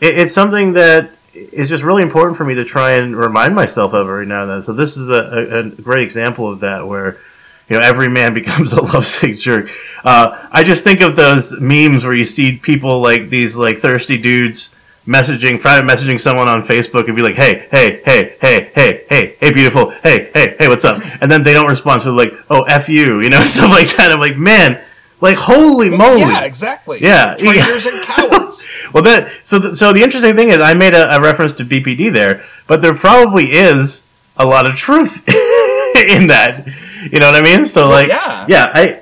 it, 0.00 0.18
it's 0.18 0.34
something 0.34 0.72
that 0.74 1.10
is 1.34 1.68
just 1.68 1.82
really 1.82 2.02
important 2.02 2.38
for 2.38 2.44
me 2.44 2.54
to 2.54 2.64
try 2.64 2.92
and 2.92 3.14
remind 3.14 3.54
myself 3.54 3.92
of 3.92 4.08
every 4.08 4.24
now 4.24 4.42
and 4.42 4.50
then. 4.50 4.62
So 4.62 4.72
this 4.72 4.96
is 4.96 5.10
a, 5.10 5.14
a, 5.14 5.58
a 5.58 5.70
great 5.70 6.04
example 6.04 6.50
of 6.50 6.60
that, 6.60 6.86
where 6.86 7.18
you 7.68 7.78
know, 7.78 7.82
every 7.84 8.08
man 8.08 8.34
becomes 8.42 8.72
a 8.72 8.82
lovesick 8.82 9.38
jerk. 9.38 9.70
Uh, 10.04 10.46
I 10.52 10.62
just 10.62 10.84
think 10.84 11.00
of 11.00 11.16
those 11.16 11.58
memes 11.60 12.04
where 12.04 12.14
you 12.14 12.24
see 12.24 12.56
people 12.56 13.00
like 13.00 13.28
these 13.28 13.56
like 13.56 13.78
thirsty 13.78 14.16
dudes 14.16 14.74
messaging, 15.06 15.60
private 15.60 15.88
messaging 15.88 16.20
someone 16.20 16.48
on 16.48 16.62
Facebook 16.64 17.06
and 17.06 17.14
be 17.14 17.22
like, 17.22 17.36
hey, 17.36 17.68
hey, 17.70 18.02
hey, 18.04 18.36
hey, 18.40 18.70
hey, 18.74 19.04
hey, 19.08 19.36
hey, 19.38 19.52
beautiful, 19.52 19.90
hey, 19.90 20.30
hey, 20.34 20.56
hey, 20.58 20.68
what's 20.68 20.84
up? 20.84 21.00
And 21.20 21.30
then 21.30 21.44
they 21.44 21.52
don't 21.52 21.68
respond, 21.68 22.02
so 22.02 22.12
like, 22.12 22.32
oh, 22.50 22.62
f 22.62 22.88
you, 22.88 23.20
you 23.22 23.30
know, 23.30 23.44
stuff 23.44 23.70
like 23.70 23.94
that. 23.96 24.10
I'm 24.10 24.20
like, 24.20 24.36
man, 24.36 24.80
like 25.20 25.36
holy 25.36 25.88
moly, 25.90 26.20
Yeah, 26.20 26.44
exactly. 26.44 27.00
Yeah. 27.00 27.34
Traitors 27.36 27.86
and 27.86 28.02
cowards. 28.02 28.68
well, 28.92 29.02
that 29.04 29.30
so 29.44 29.60
th- 29.60 29.74
so 29.74 29.92
the 29.92 30.02
interesting 30.02 30.34
thing 30.34 30.50
is, 30.50 30.58
I 30.58 30.74
made 30.74 30.94
a, 30.94 31.16
a 31.16 31.20
reference 31.20 31.54
to 31.54 31.64
BPD 31.64 32.12
there, 32.12 32.44
but 32.66 32.82
there 32.82 32.94
probably 32.94 33.52
is 33.52 34.04
a 34.36 34.44
lot 34.44 34.66
of 34.66 34.74
truth 34.74 35.26
in 35.28 36.26
that. 36.28 36.66
You 37.12 37.20
know 37.20 37.26
what 37.30 37.36
I 37.36 37.42
mean? 37.42 37.64
So 37.64 37.88
like, 37.88 38.08
yeah. 38.08 38.44
yeah, 38.48 38.70
I 38.74 39.00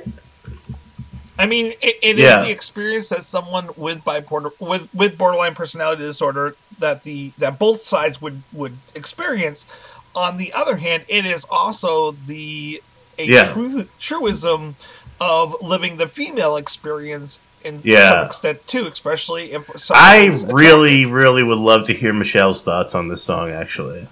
I 1.39 1.47
mean, 1.47 1.72
it, 1.82 1.97
it 2.02 2.16
is 2.18 2.22
Yeah. 2.22 2.43
the 2.44 2.51
experience 2.51 3.09
that 3.09 3.22
someone 3.24 3.68
with 3.76 4.05
bipolar 4.05 4.52
with 4.60 4.89
with 4.94 5.16
borderline 5.18 5.55
personality 5.55 6.02
disorder 6.02 6.56
that 6.78 7.02
the 7.02 7.32
that 7.39 7.59
both 7.59 7.82
sides 7.82 8.20
would 8.22 8.43
would 8.52 8.76
experience. 8.94 9.66
On 10.14 10.36
the 10.36 10.52
other 10.55 10.76
hand, 10.76 11.05
it 11.09 11.24
is 11.26 11.44
also 11.51 12.12
the 12.12 12.81
a 13.18 13.24
Yeah. 13.24 13.44
true, 13.52 13.86
truism 13.98 14.76
of 15.20 15.56
living 15.62 15.97
the 15.97 16.06
female 16.09 16.56
experience 16.56 17.40
in 17.64 17.81
Yeah. 17.82 18.10
some 18.10 18.26
extent 18.26 18.66
too, 18.66 18.86
especially 18.86 19.52
if 19.52 19.70
I 19.93 20.26
really, 20.47 21.02
attractive. 21.05 21.10
really 21.10 21.43
would 21.43 21.59
love 21.59 21.86
to 21.86 21.94
hear 21.94 22.12
Michelle's 22.12 22.62
thoughts 22.62 22.94
on 22.94 23.09
this 23.09 23.22
song. 23.24 23.51
Actually, 23.51 24.06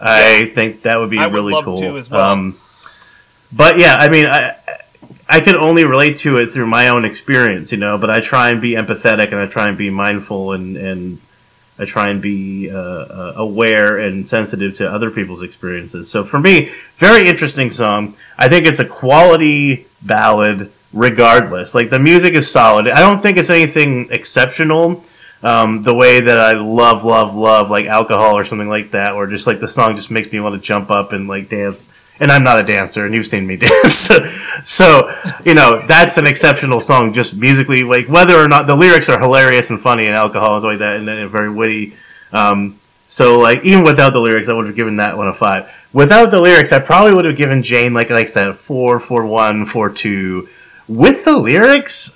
I 0.00 0.50
think 0.54 0.82
that 0.82 0.98
would 0.98 1.10
be 1.10 1.18
I 1.18 1.26
would 1.26 1.34
really 1.34 1.52
love 1.52 1.64
cool. 1.64 1.78
to 1.78 1.96
as 1.96 2.10
well. 2.10 2.30
Um, 2.30 2.58
but 3.56 3.78
yeah, 3.78 3.96
I 3.96 4.08
mean, 4.08 4.26
I 4.26 4.56
I 5.28 5.40
can 5.40 5.56
only 5.56 5.84
relate 5.84 6.18
to 6.18 6.36
it 6.38 6.52
through 6.52 6.66
my 6.66 6.88
own 6.88 7.04
experience, 7.04 7.72
you 7.72 7.78
know. 7.78 7.98
But 7.98 8.10
I 8.10 8.20
try 8.20 8.50
and 8.50 8.60
be 8.60 8.72
empathetic, 8.72 9.26
and 9.26 9.36
I 9.36 9.46
try 9.46 9.68
and 9.68 9.78
be 9.78 9.90
mindful, 9.90 10.52
and 10.52 10.76
and 10.76 11.18
I 11.78 11.84
try 11.84 12.08
and 12.08 12.20
be 12.20 12.70
uh, 12.70 12.76
uh, 12.76 13.32
aware 13.36 13.98
and 13.98 14.26
sensitive 14.26 14.76
to 14.76 14.90
other 14.90 15.10
people's 15.10 15.42
experiences. 15.42 16.10
So 16.10 16.24
for 16.24 16.38
me, 16.38 16.72
very 16.96 17.28
interesting 17.28 17.70
song. 17.70 18.16
I 18.38 18.48
think 18.48 18.66
it's 18.66 18.80
a 18.80 18.84
quality 18.84 19.86
ballad, 20.02 20.70
regardless. 20.92 21.74
Like 21.74 21.90
the 21.90 21.98
music 21.98 22.34
is 22.34 22.50
solid. 22.50 22.88
I 22.88 23.00
don't 23.00 23.20
think 23.20 23.38
it's 23.38 23.50
anything 23.50 24.08
exceptional. 24.10 25.04
Um, 25.44 25.82
the 25.82 25.94
way 25.94 26.20
that 26.20 26.38
I 26.38 26.52
love, 26.52 27.04
love, 27.04 27.34
love, 27.34 27.68
like 27.68 27.84
alcohol 27.84 28.36
or 28.36 28.46
something 28.46 28.68
like 28.68 28.92
that, 28.92 29.12
or 29.12 29.26
just 29.26 29.46
like 29.46 29.60
the 29.60 29.68
song 29.68 29.94
just 29.94 30.10
makes 30.10 30.32
me 30.32 30.40
want 30.40 30.54
to 30.54 30.60
jump 30.60 30.90
up 30.90 31.12
and 31.12 31.28
like 31.28 31.50
dance. 31.50 31.92
And 32.18 32.32
I'm 32.32 32.44
not 32.44 32.58
a 32.58 32.62
dancer, 32.62 33.04
and 33.04 33.14
you've 33.14 33.26
seen 33.26 33.46
me 33.46 33.56
dance. 33.58 34.08
so, 34.64 35.14
you 35.44 35.52
know, 35.52 35.84
that's 35.86 36.16
an 36.16 36.26
exceptional 36.26 36.80
song, 36.80 37.12
just 37.12 37.34
musically. 37.34 37.82
Like, 37.82 38.08
whether 38.08 38.36
or 38.36 38.48
not 38.48 38.66
the 38.66 38.76
lyrics 38.76 39.08
are 39.08 39.18
hilarious 39.18 39.68
and 39.68 39.80
funny 39.80 40.06
and 40.06 40.14
alcohol 40.14 40.54
and 40.54 40.62
stuff 40.62 40.70
like 40.70 40.78
that, 40.78 40.96
and 40.96 41.06
then 41.06 41.28
very 41.28 41.50
witty. 41.50 41.94
Um, 42.32 42.78
so, 43.08 43.38
like, 43.38 43.64
even 43.64 43.84
without 43.84 44.12
the 44.12 44.20
lyrics, 44.20 44.48
I 44.48 44.52
would 44.52 44.66
have 44.66 44.76
given 44.76 44.96
that 44.96 45.16
one 45.16 45.28
a 45.28 45.34
five. 45.34 45.70
Without 45.92 46.30
the 46.30 46.40
lyrics, 46.40 46.72
I 46.72 46.80
probably 46.80 47.14
would 47.14 47.24
have 47.24 47.36
given 47.36 47.62
Jane, 47.62 47.94
like, 47.94 48.10
like 48.10 48.26
I 48.26 48.30
said, 48.30 48.56
four, 48.56 48.98
four, 48.98 49.26
one, 49.26 49.66
four, 49.66 49.90
two. 49.90 50.48
With 50.88 51.24
the 51.24 51.36
lyrics, 51.36 52.14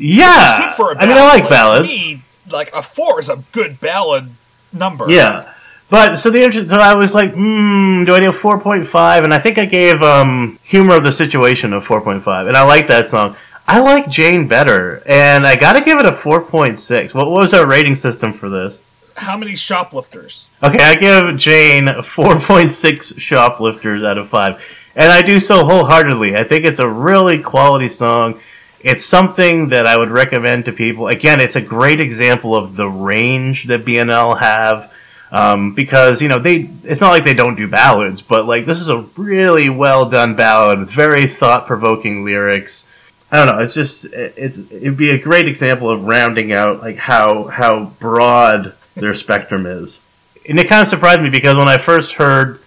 yeah. 0.00 0.66
It's 0.66 0.66
good 0.66 0.76
for 0.76 0.92
a 0.92 0.98
I 0.98 1.06
mean, 1.06 1.16
I 1.16 1.24
like 1.26 1.48
ballad. 1.48 1.84
ballads. 1.84 1.88
Me, 1.88 2.22
like 2.50 2.72
a 2.74 2.82
four 2.82 3.20
is 3.20 3.28
a 3.28 3.42
good 3.52 3.80
ballad 3.80 4.30
number. 4.72 5.10
Yeah. 5.10 5.52
But 5.88 6.16
so 6.16 6.30
the 6.30 6.42
interest, 6.42 6.70
so 6.70 6.78
I 6.78 6.94
was 6.94 7.14
like, 7.14 7.32
hmm, 7.34 8.04
do 8.04 8.14
I 8.14 8.20
do 8.20 8.30
four 8.30 8.60
point 8.60 8.86
five? 8.86 9.24
And 9.24 9.34
I 9.34 9.38
think 9.38 9.58
I 9.58 9.64
gave 9.64 10.02
um, 10.02 10.58
"Humor 10.62 10.96
of 10.96 11.02
the 11.04 11.10
Situation" 11.12 11.72
a 11.72 11.80
four 11.80 12.00
point 12.00 12.22
five, 12.22 12.46
and 12.46 12.56
I 12.56 12.62
like 12.62 12.86
that 12.86 13.08
song. 13.08 13.36
I 13.66 13.80
like 13.80 14.08
Jane 14.08 14.48
better, 14.48 15.02
and 15.06 15.46
I 15.46 15.56
got 15.56 15.74
to 15.74 15.80
give 15.80 15.98
it 15.98 16.06
a 16.06 16.12
four 16.12 16.40
point 16.42 16.78
six. 16.78 17.12
What 17.12 17.30
was 17.30 17.52
our 17.52 17.66
rating 17.66 17.96
system 17.96 18.32
for 18.32 18.48
this? 18.48 18.84
How 19.16 19.36
many 19.36 19.56
shoplifters? 19.56 20.48
Okay, 20.62 20.78
I 20.82 20.94
give 20.94 21.36
Jane 21.36 22.02
four 22.02 22.38
point 22.38 22.72
six 22.72 23.16
shoplifters 23.18 24.04
out 24.04 24.16
of 24.16 24.28
five, 24.28 24.62
and 24.94 25.10
I 25.10 25.22
do 25.22 25.40
so 25.40 25.64
wholeheartedly. 25.64 26.36
I 26.36 26.44
think 26.44 26.64
it's 26.64 26.78
a 26.78 26.88
really 26.88 27.40
quality 27.40 27.88
song. 27.88 28.40
It's 28.82 29.04
something 29.04 29.68
that 29.68 29.86
I 29.86 29.96
would 29.96 30.10
recommend 30.10 30.64
to 30.64 30.72
people. 30.72 31.08
Again, 31.08 31.40
it's 31.40 31.56
a 31.56 31.60
great 31.60 32.00
example 32.00 32.54
of 32.54 32.76
the 32.76 32.88
range 32.88 33.64
that 33.64 33.84
BNL 33.84 34.38
have. 34.38 34.92
Um, 35.32 35.76
because 35.76 36.20
you 36.20 36.28
know 36.28 36.40
they, 36.40 36.68
it's 36.82 37.00
not 37.00 37.10
like 37.10 37.22
they 37.22 37.34
don't 37.34 37.54
do 37.54 37.68
ballads, 37.68 38.20
but 38.20 38.46
like 38.46 38.64
this 38.64 38.80
is 38.80 38.88
a 38.88 39.02
really 39.16 39.70
well 39.70 40.10
done 40.10 40.34
ballad 40.34 40.80
with 40.80 40.90
very 40.90 41.28
thought 41.28 41.68
provoking 41.68 42.24
lyrics. 42.24 42.88
I 43.30 43.36
don't 43.36 43.54
know. 43.54 43.62
It's 43.62 43.74
just 43.74 44.06
it's 44.06 44.58
it'd 44.58 44.96
be 44.96 45.10
a 45.10 45.18
great 45.18 45.46
example 45.46 45.88
of 45.88 46.04
rounding 46.04 46.52
out 46.52 46.80
like 46.80 46.96
how 46.96 47.44
how 47.44 47.92
broad 48.00 48.74
their 48.96 49.14
spectrum 49.14 49.66
is. 49.66 50.00
And 50.48 50.58
it 50.58 50.68
kind 50.68 50.82
of 50.82 50.88
surprised 50.88 51.22
me 51.22 51.30
because 51.30 51.56
when 51.56 51.68
I 51.68 51.78
first 51.78 52.12
heard 52.12 52.59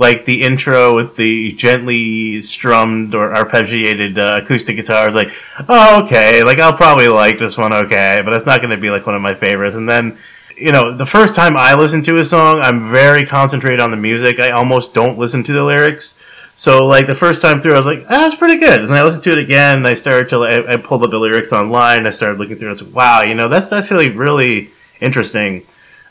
like 0.00 0.24
the 0.24 0.42
intro 0.42 0.96
with 0.96 1.14
the 1.16 1.52
gently 1.52 2.40
strummed 2.40 3.14
or 3.14 3.28
arpeggiated 3.28 4.16
uh, 4.16 4.42
acoustic 4.42 4.76
guitar, 4.76 5.02
I 5.02 5.06
was 5.06 5.14
like, 5.14 5.30
oh 5.68 6.04
okay, 6.04 6.42
like 6.42 6.58
I'll 6.58 6.72
probably 6.72 7.08
like 7.08 7.38
this 7.38 7.58
one 7.58 7.74
okay, 7.74 8.22
but 8.24 8.32
it's 8.32 8.46
not 8.46 8.62
going 8.62 8.70
to 8.70 8.78
be 8.78 8.88
like 8.88 9.04
one 9.04 9.14
of 9.14 9.20
my 9.20 9.34
favorites. 9.34 9.76
And 9.76 9.86
then 9.86 10.16
you 10.56 10.72
know, 10.72 10.96
the 10.96 11.04
first 11.04 11.34
time 11.34 11.54
I 11.54 11.74
listen 11.74 12.02
to 12.04 12.16
a 12.16 12.24
song, 12.24 12.60
I'm 12.60 12.90
very 12.90 13.26
concentrated 13.26 13.78
on 13.80 13.90
the 13.90 13.96
music. 13.98 14.40
I 14.40 14.50
almost 14.50 14.94
don't 14.94 15.18
listen 15.18 15.42
to 15.44 15.52
the 15.52 15.64
lyrics. 15.64 16.14
So, 16.54 16.86
like 16.86 17.06
the 17.06 17.14
first 17.14 17.42
time 17.42 17.60
through, 17.60 17.74
I 17.74 17.76
was 17.78 17.86
like, 17.86 18.04
"Ah, 18.08 18.18
that's 18.20 18.34
pretty 18.34 18.56
good." 18.56 18.80
And 18.80 18.94
I 18.94 19.02
listened 19.02 19.22
to 19.24 19.32
it 19.32 19.38
again. 19.38 19.78
And 19.78 19.86
I 19.86 19.94
started 19.94 20.30
to, 20.30 20.44
I, 20.44 20.74
I 20.74 20.76
pulled 20.78 21.04
up 21.04 21.10
the 21.10 21.18
lyrics 21.18 21.52
online. 21.52 22.06
I 22.06 22.10
started 22.10 22.38
looking 22.38 22.56
through. 22.56 22.68
I 22.68 22.72
was 22.72 22.82
like, 22.82 22.94
"Wow, 22.94 23.22
you 23.22 23.34
know, 23.34 23.48
that's 23.48 23.68
that's 23.68 23.90
really 23.90 24.10
really 24.10 24.70
interesting." 24.98 25.62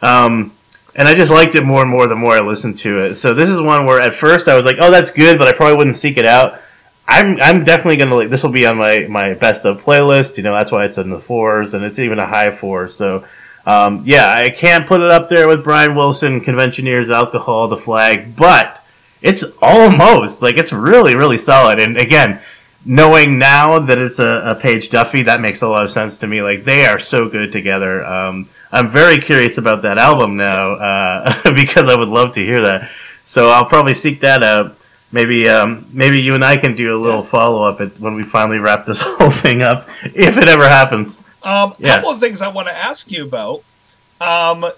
Um, 0.01 0.51
and 0.95 1.07
I 1.07 1.15
just 1.15 1.31
liked 1.31 1.55
it 1.55 1.63
more 1.63 1.81
and 1.81 1.89
more 1.89 2.07
the 2.07 2.15
more 2.15 2.33
I 2.33 2.41
listened 2.41 2.77
to 2.79 2.99
it. 2.99 3.15
So 3.15 3.33
this 3.33 3.49
is 3.49 3.61
one 3.61 3.85
where 3.85 3.99
at 3.99 4.13
first 4.13 4.47
I 4.47 4.55
was 4.55 4.65
like, 4.65 4.77
"Oh, 4.79 4.91
that's 4.91 5.11
good," 5.11 5.37
but 5.37 5.47
I 5.47 5.53
probably 5.53 5.77
wouldn't 5.77 5.97
seek 5.97 6.17
it 6.17 6.25
out. 6.25 6.59
I'm 7.07 7.39
I'm 7.41 7.63
definitely 7.63 7.97
gonna 7.97 8.15
like 8.15 8.29
this 8.29 8.43
will 8.43 8.51
be 8.51 8.65
on 8.65 8.77
my 8.77 9.07
my 9.09 9.33
best 9.33 9.65
of 9.65 9.83
playlist. 9.83 10.37
You 10.37 10.43
know, 10.43 10.53
that's 10.53 10.71
why 10.71 10.85
it's 10.85 10.97
in 10.97 11.09
the 11.09 11.19
fours, 11.19 11.73
and 11.73 11.83
it's 11.83 11.99
even 11.99 12.19
a 12.19 12.27
high 12.27 12.51
four. 12.51 12.87
So. 12.87 13.25
Um, 13.65 14.01
yeah, 14.03 14.31
I 14.31 14.49
can't 14.49 14.87
put 14.87 15.01
it 15.01 15.11
up 15.11 15.29
there 15.29 15.47
with 15.47 15.63
Brian 15.63 15.93
Wilson, 15.93 16.41
Conventioneers, 16.41 17.11
Alcohol, 17.11 17.67
The 17.67 17.77
Flag, 17.77 18.35
but 18.35 18.83
it's 19.21 19.43
almost 19.61 20.41
like 20.41 20.57
it's 20.57 20.73
really, 20.73 21.13
really 21.13 21.37
solid. 21.37 21.77
And 21.77 21.97
again, 21.97 22.39
knowing 22.85 23.37
now 23.37 23.79
that 23.79 23.97
it's 23.97 24.19
a, 24.19 24.41
a 24.45 24.55
Page 24.55 24.89
Duffy, 24.89 25.23
that 25.23 25.41
makes 25.41 25.61
a 25.61 25.67
lot 25.67 25.83
of 25.83 25.91
sense 25.91 26.17
to 26.17 26.27
me. 26.27 26.41
Like 26.41 26.63
they 26.63 26.85
are 26.85 26.99
so 26.99 27.27
good 27.27 27.51
together. 27.51 28.03
Um, 28.05 28.49
I'm 28.71 28.87
very 28.89 29.17
curious 29.17 29.57
about 29.57 29.81
that 29.81 29.97
album 29.97 30.37
now 30.37 30.73
uh, 30.73 31.41
because 31.55 31.89
I 31.89 31.95
would 31.95 32.07
love 32.09 32.33
to 32.35 32.43
hear 32.43 32.61
that. 32.61 32.89
So 33.23 33.49
I'll 33.49 33.65
probably 33.65 33.93
seek 33.93 34.21
that 34.21 34.43
out. 34.43 34.75
Maybe, 35.11 35.49
um, 35.49 35.87
maybe 35.91 36.21
you 36.21 36.35
and 36.35 36.45
I 36.45 36.55
can 36.57 36.75
do 36.75 36.95
a 36.95 36.99
little 36.99 37.23
follow 37.23 37.63
up 37.63 37.79
when 37.99 38.13
we 38.13 38.23
finally 38.23 38.59
wrap 38.59 38.85
this 38.85 39.01
whole 39.05 39.31
thing 39.31 39.63
up, 39.63 39.87
if 40.03 40.37
it 40.37 40.47
ever 40.47 40.67
happens. 40.69 41.23
Um, 41.41 41.73
Yeah. 41.79 41.95
couple 41.95 42.11
of 42.11 42.19
things 42.19 42.41
I 42.41 42.49
want 42.49 42.67
to 42.67 42.75
ask 42.75 43.09
you 43.11 43.25
about. 43.25 43.63
Um, 44.21 44.69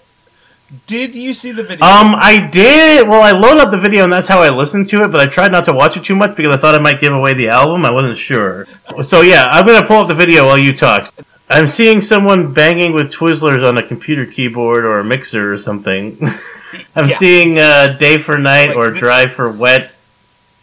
did 0.88 1.16
you 1.16 1.34
see 1.34 1.52
the 1.52 1.64
video? 1.64 1.86
Um, 1.86 2.16
I 2.16 2.48
did. 2.50 3.06
Well, 3.10 3.22
I 3.22 3.32
loaded 3.32 3.60
up 3.62 3.72
the 3.72 3.78
video, 3.78 4.06
and 4.06 4.14
that's 4.14 4.30
how 4.30 4.42
I 4.42 4.50
listened 4.50 4.88
to 4.90 5.04
it. 5.04 5.12
But 5.12 5.20
I 5.20 5.26
tried 5.26 5.52
not 5.52 5.66
to 5.66 5.74
watch 5.74 5.98
it 5.98 6.06
too 6.06 6.16
much 6.16 6.38
because 6.38 6.56
I 6.56 6.58
thought 6.58 6.76
I 6.76 6.80
might 6.80 7.02
give 7.02 7.12
away 7.12 7.34
the 7.34 7.50
album. 7.50 7.84
I 7.84 7.92
wasn't 7.92 8.18
sure. 8.18 8.68
So 9.02 9.20
yeah, 9.20 9.50
I'm 9.52 9.66
gonna 9.66 9.86
pull 9.86 9.98
up 9.98 10.08
the 10.08 10.14
video 10.16 10.46
while 10.46 10.58
you 10.58 10.72
talk. 10.74 11.14
I'm 11.52 11.68
seeing 11.68 12.02
someone 12.02 12.54
banging 12.54 12.94
with 12.94 13.12
Twizzlers 13.12 13.68
on 13.68 13.78
a 13.78 13.84
computer 13.84 14.26
keyboard 14.26 14.86
or 14.86 15.00
a 15.00 15.04
mixer 15.04 15.54
or 15.54 15.58
something. 15.58 16.18
I'm 16.96 17.08
Yeah. 17.10 17.16
seeing 17.16 17.60
uh, 17.60 17.98
"Day 18.00 18.18
for 18.18 18.38
Night" 18.38 18.70
Like 18.70 18.78
or 18.78 18.92
"Dry 18.92 19.28
for 19.28 19.52
Wet" 19.52 19.92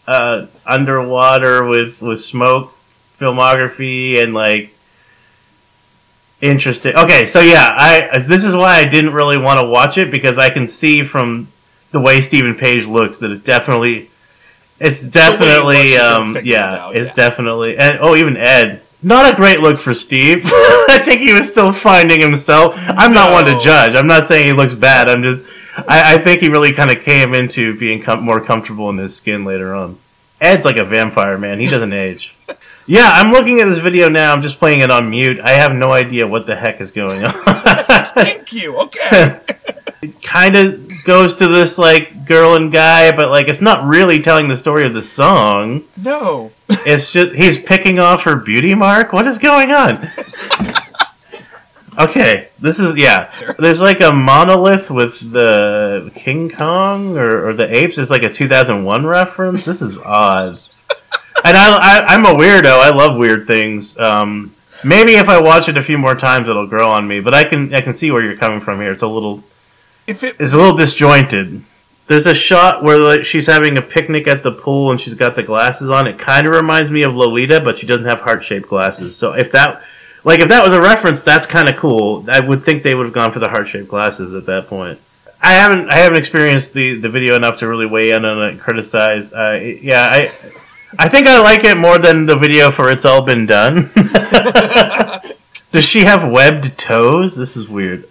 uh, 0.06 0.46
underwater 0.66 1.64
with 1.64 2.00
with 2.00 2.20
smoke 2.20 2.72
filmography 3.20 4.22
and 4.22 4.32
like 4.32 4.74
interesting. 6.40 6.94
Okay, 6.96 7.26
so 7.26 7.40
yeah, 7.40 7.74
I 7.76 8.18
this 8.26 8.44
is 8.44 8.54
why 8.56 8.76
I 8.78 8.84
didn't 8.86 9.12
really 9.12 9.38
want 9.38 9.60
to 9.60 9.66
watch 9.66 9.98
it 9.98 10.10
because 10.10 10.38
I 10.38 10.48
can 10.50 10.66
see 10.66 11.02
from 11.02 11.48
the 11.92 12.00
way 12.00 12.20
Steven 12.20 12.54
Page 12.54 12.86
looks 12.86 13.18
that 13.18 13.30
it 13.30 13.44
definitely 13.44 14.10
it's 14.80 15.06
definitely 15.06 15.96
um 15.96 16.36
yeah, 16.44 16.90
it's 16.94 17.08
yeah. 17.08 17.14
definitely 17.14 17.76
and 17.76 17.98
oh 18.00 18.16
even 18.16 18.36
Ed 18.36 18.82
not 19.02 19.32
a 19.32 19.36
great 19.36 19.60
look 19.60 19.78
for 19.78 19.94
Steve. 19.94 20.42
I 20.46 21.00
think 21.04 21.20
he 21.20 21.32
was 21.32 21.50
still 21.50 21.72
finding 21.72 22.20
himself. 22.20 22.74
I'm 22.76 23.12
not 23.12 23.32
one 23.32 23.44
to 23.44 23.58
judge. 23.58 23.94
I'm 23.94 24.06
not 24.06 24.24
saying 24.24 24.46
he 24.46 24.52
looks 24.52 24.74
bad. 24.74 25.08
I'm 25.08 25.22
just 25.22 25.44
I, 25.86 26.14
I 26.14 26.18
think 26.18 26.40
he 26.40 26.48
really 26.48 26.72
kind 26.72 26.90
of 26.90 27.02
came 27.02 27.34
into 27.34 27.78
being 27.78 28.02
com- 28.02 28.24
more 28.24 28.40
comfortable 28.40 28.90
in 28.90 28.96
his 28.96 29.14
skin 29.14 29.44
later 29.44 29.74
on. 29.74 29.98
Ed's 30.40 30.64
like 30.64 30.76
a 30.76 30.84
vampire, 30.84 31.38
man. 31.38 31.60
He 31.60 31.66
doesn't 31.66 31.92
age. 31.92 32.34
Yeah, 32.90 33.10
I'm 33.12 33.32
looking 33.32 33.60
at 33.60 33.66
this 33.66 33.76
video 33.76 34.08
now. 34.08 34.32
I'm 34.32 34.40
just 34.40 34.58
playing 34.58 34.80
it 34.80 34.90
on 34.90 35.10
mute. 35.10 35.40
I 35.40 35.50
have 35.50 35.74
no 35.74 35.92
idea 35.92 36.26
what 36.26 36.46
the 36.46 36.56
heck 36.56 36.80
is 36.80 36.90
going 36.90 37.22
on. 37.22 37.32
Thank 38.14 38.54
you. 38.54 38.78
Okay. 38.78 39.40
It 40.00 40.22
kind 40.22 40.56
of 40.56 40.90
goes 41.04 41.34
to 41.34 41.48
this 41.48 41.76
like 41.76 42.24
girl 42.24 42.56
and 42.56 42.72
guy, 42.72 43.14
but 43.14 43.28
like 43.28 43.48
it's 43.48 43.60
not 43.60 43.84
really 43.84 44.22
telling 44.22 44.48
the 44.48 44.56
story 44.56 44.86
of 44.86 44.94
the 44.94 45.02
song. 45.02 45.84
No. 46.02 46.50
It's 46.68 47.12
just 47.12 47.34
he's 47.34 47.58
picking 47.58 47.98
off 47.98 48.24
her 48.24 48.36
beauty 48.36 48.74
mark. 48.74 49.12
What 49.12 49.26
is 49.26 49.38
going 49.38 49.72
on? 49.72 50.08
Okay, 51.98 52.48
this 52.60 52.78
is 52.78 52.96
yeah. 52.96 53.32
There's 53.58 53.80
like 53.80 54.00
a 54.00 54.12
monolith 54.12 54.88
with 54.88 55.32
the 55.32 56.12
King 56.14 56.48
Kong 56.48 57.18
or, 57.18 57.48
or 57.48 57.52
the 57.54 57.74
apes. 57.76 57.98
It's 57.98 58.10
like 58.10 58.22
a 58.22 58.32
2001 58.32 59.04
reference. 59.04 59.64
This 59.64 59.82
is 59.82 59.98
odd. 59.98 60.60
And 61.44 61.56
I, 61.56 61.76
I 61.76 62.04
I'm 62.14 62.24
a 62.24 62.34
weirdo. 62.34 62.66
I 62.66 62.90
love 62.90 63.16
weird 63.16 63.48
things. 63.48 63.98
Um, 63.98 64.54
maybe 64.84 65.12
if 65.16 65.28
I 65.28 65.40
watch 65.40 65.68
it 65.68 65.76
a 65.76 65.82
few 65.82 65.98
more 65.98 66.14
times, 66.14 66.48
it'll 66.48 66.68
grow 66.68 66.88
on 66.88 67.08
me. 67.08 67.18
But 67.18 67.34
I 67.34 67.42
can 67.44 67.74
I 67.74 67.80
can 67.80 67.94
see 67.94 68.12
where 68.12 68.22
you're 68.22 68.36
coming 68.36 68.60
from 68.60 68.80
here. 68.80 68.92
It's 68.92 69.02
a 69.02 69.08
little 69.08 69.42
If 70.06 70.22
it 70.22 70.36
it's 70.38 70.52
a 70.52 70.56
little 70.56 70.76
disjointed. 70.76 71.64
There's 72.08 72.26
a 72.26 72.34
shot 72.34 72.82
where 72.82 72.98
like 72.98 73.24
she's 73.24 73.46
having 73.46 73.76
a 73.76 73.82
picnic 73.82 74.26
at 74.26 74.42
the 74.42 74.50
pool 74.50 74.90
and 74.90 75.00
she's 75.00 75.14
got 75.14 75.36
the 75.36 75.42
glasses 75.42 75.90
on. 75.90 76.06
It 76.06 76.18
kind 76.18 76.46
of 76.46 76.54
reminds 76.54 76.90
me 76.90 77.02
of 77.02 77.14
Lolita, 77.14 77.60
but 77.60 77.78
she 77.78 77.86
doesn't 77.86 78.06
have 78.06 78.22
heart 78.22 78.42
shaped 78.42 78.68
glasses. 78.68 79.14
So 79.14 79.34
if 79.34 79.52
that 79.52 79.82
like 80.24 80.40
if 80.40 80.48
that 80.48 80.64
was 80.64 80.72
a 80.72 80.80
reference, 80.80 81.20
that's 81.20 81.46
kind 81.46 81.68
of 81.68 81.76
cool. 81.76 82.24
I 82.28 82.40
would 82.40 82.64
think 82.64 82.82
they 82.82 82.94
would 82.94 83.04
have 83.04 83.14
gone 83.14 83.30
for 83.30 83.38
the 83.38 83.50
heart 83.50 83.68
shaped 83.68 83.88
glasses 83.88 84.34
at 84.34 84.46
that 84.46 84.68
point. 84.68 84.98
I 85.42 85.52
haven't 85.52 85.90
I 85.90 85.98
haven't 85.98 86.18
experienced 86.18 86.72
the, 86.72 86.98
the 86.98 87.08
video 87.08 87.36
enough 87.36 87.58
to 87.58 87.68
really 87.68 87.86
weigh 87.86 88.10
in 88.10 88.24
on 88.24 88.42
it 88.42 88.50
and 88.52 88.60
criticize. 88.60 89.32
Uh, 89.32 89.60
yeah, 89.82 90.08
I 90.10 90.22
I 90.98 91.08
think 91.08 91.26
I 91.26 91.40
like 91.40 91.64
it 91.64 91.76
more 91.76 91.98
than 91.98 92.26
the 92.26 92.36
video 92.36 92.70
for 92.70 92.90
"It's 92.90 93.04
All 93.04 93.22
Been 93.22 93.46
Done." 93.46 93.90
Does 95.72 95.84
she 95.84 96.04
have 96.04 96.30
webbed 96.30 96.78
toes? 96.78 97.36
This 97.36 97.54
is 97.54 97.68
weird. 97.68 98.08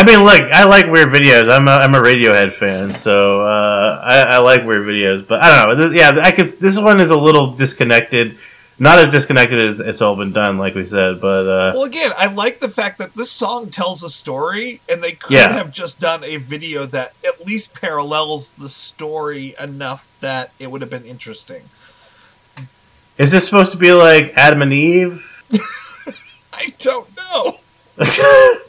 I 0.00 0.04
mean, 0.04 0.22
look, 0.24 0.40
I 0.52 0.62
like 0.64 0.86
weird 0.86 1.08
videos. 1.08 1.50
I'm 1.50 1.66
a, 1.66 1.72
I'm 1.72 1.92
a 1.92 1.98
Radiohead 1.98 2.52
fan, 2.52 2.92
so 2.94 3.40
uh, 3.40 4.00
I, 4.02 4.20
I 4.20 4.38
like 4.38 4.64
weird 4.64 4.86
videos. 4.86 5.26
But 5.26 5.42
I 5.42 5.66
don't 5.66 5.76
know. 5.76 5.90
Yeah, 5.90 6.20
I 6.22 6.30
guess 6.30 6.52
this 6.52 6.78
one 6.78 7.00
is 7.00 7.10
a 7.10 7.16
little 7.16 7.52
disconnected. 7.54 8.38
Not 8.78 9.00
as 9.00 9.10
disconnected 9.10 9.58
as 9.58 9.80
it's 9.80 10.00
all 10.00 10.14
been 10.14 10.30
done, 10.30 10.56
like 10.56 10.76
we 10.76 10.86
said. 10.86 11.20
But 11.20 11.48
uh, 11.48 11.72
Well, 11.74 11.82
again, 11.82 12.12
I 12.16 12.26
like 12.26 12.60
the 12.60 12.68
fact 12.68 12.98
that 12.98 13.14
this 13.14 13.28
song 13.32 13.70
tells 13.70 14.04
a 14.04 14.08
story, 14.08 14.80
and 14.88 15.02
they 15.02 15.12
could 15.12 15.32
Yeah. 15.32 15.52
have 15.54 15.72
just 15.72 15.98
done 15.98 16.22
a 16.22 16.36
video 16.36 16.86
that 16.86 17.14
at 17.26 17.44
least 17.44 17.74
parallels 17.74 18.52
the 18.52 18.68
story 18.68 19.56
enough 19.58 20.14
that 20.20 20.52
it 20.60 20.70
would 20.70 20.80
have 20.80 20.90
been 20.90 21.04
interesting. 21.06 21.62
is 23.18 23.32
this 23.32 23.44
supposed 23.46 23.72
to 23.72 23.78
be 23.78 23.90
like 23.92 24.32
Adam 24.36 24.62
and 24.62 24.72
Eve? 24.72 25.24
I 26.52 26.68
don't 26.78 27.08
know. 27.16 27.58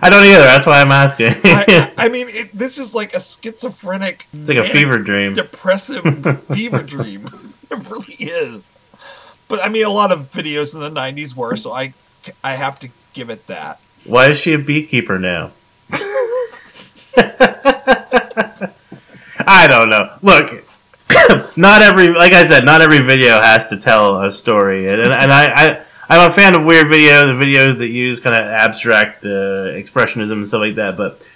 I 0.00 0.10
don't 0.10 0.24
either. 0.24 0.44
That's 0.44 0.66
why 0.66 0.80
I'm 0.80 0.92
asking. 0.92 1.34
I, 1.44 1.92
I 1.98 2.08
mean, 2.08 2.28
it, 2.28 2.52
this 2.52 2.78
is 2.78 2.94
like 2.94 3.14
a 3.14 3.20
schizophrenic, 3.20 4.26
it's 4.32 4.48
like 4.48 4.58
a 4.58 4.68
fever 4.68 4.98
dream. 4.98 5.34
depressive 5.34 6.02
fever 6.52 6.82
dream. 6.82 7.28
It 7.70 7.90
really 7.90 8.14
is. 8.14 8.72
But 9.46 9.62
I 9.62 9.68
mean, 9.68 9.84
a 9.84 9.90
lot 9.90 10.10
of 10.10 10.20
videos 10.20 10.74
in 10.74 10.80
the 10.80 10.88
'90s 10.88 11.36
were, 11.36 11.54
so 11.54 11.70
I, 11.70 11.92
I 12.42 12.52
have 12.52 12.78
to 12.78 12.88
give 13.12 13.28
it 13.28 13.46
that. 13.46 13.78
Why 14.06 14.30
is 14.30 14.38
she 14.38 14.54
a 14.54 14.58
beekeeper 14.58 15.18
now? 15.18 15.50
I 19.46 19.66
don't 19.66 19.90
know. 19.90 20.10
Look, 20.22 20.64
not 21.56 21.82
every 21.82 22.08
like 22.08 22.32
I 22.32 22.46
said, 22.46 22.64
not 22.64 22.80
every 22.80 23.00
video 23.00 23.40
has 23.40 23.66
to 23.68 23.78
tell 23.78 24.22
a 24.22 24.30
story, 24.30 24.88
and, 24.88 25.00
and, 25.00 25.32
I, 25.32 25.46
I 25.46 25.82
I'm 26.08 26.30
a 26.30 26.34
fan 26.34 26.54
of 26.54 26.64
weird 26.64 26.86
videos, 26.86 27.24
videos 27.38 27.78
that 27.78 27.88
use 27.88 28.18
kind 28.20 28.34
of 28.34 28.42
abstract 28.46 29.24
uh, 29.24 29.28
expressionism 29.76 30.32
and 30.32 30.48
stuff 30.48 30.60
like 30.60 30.76
that. 30.76 30.96
But 30.96 31.26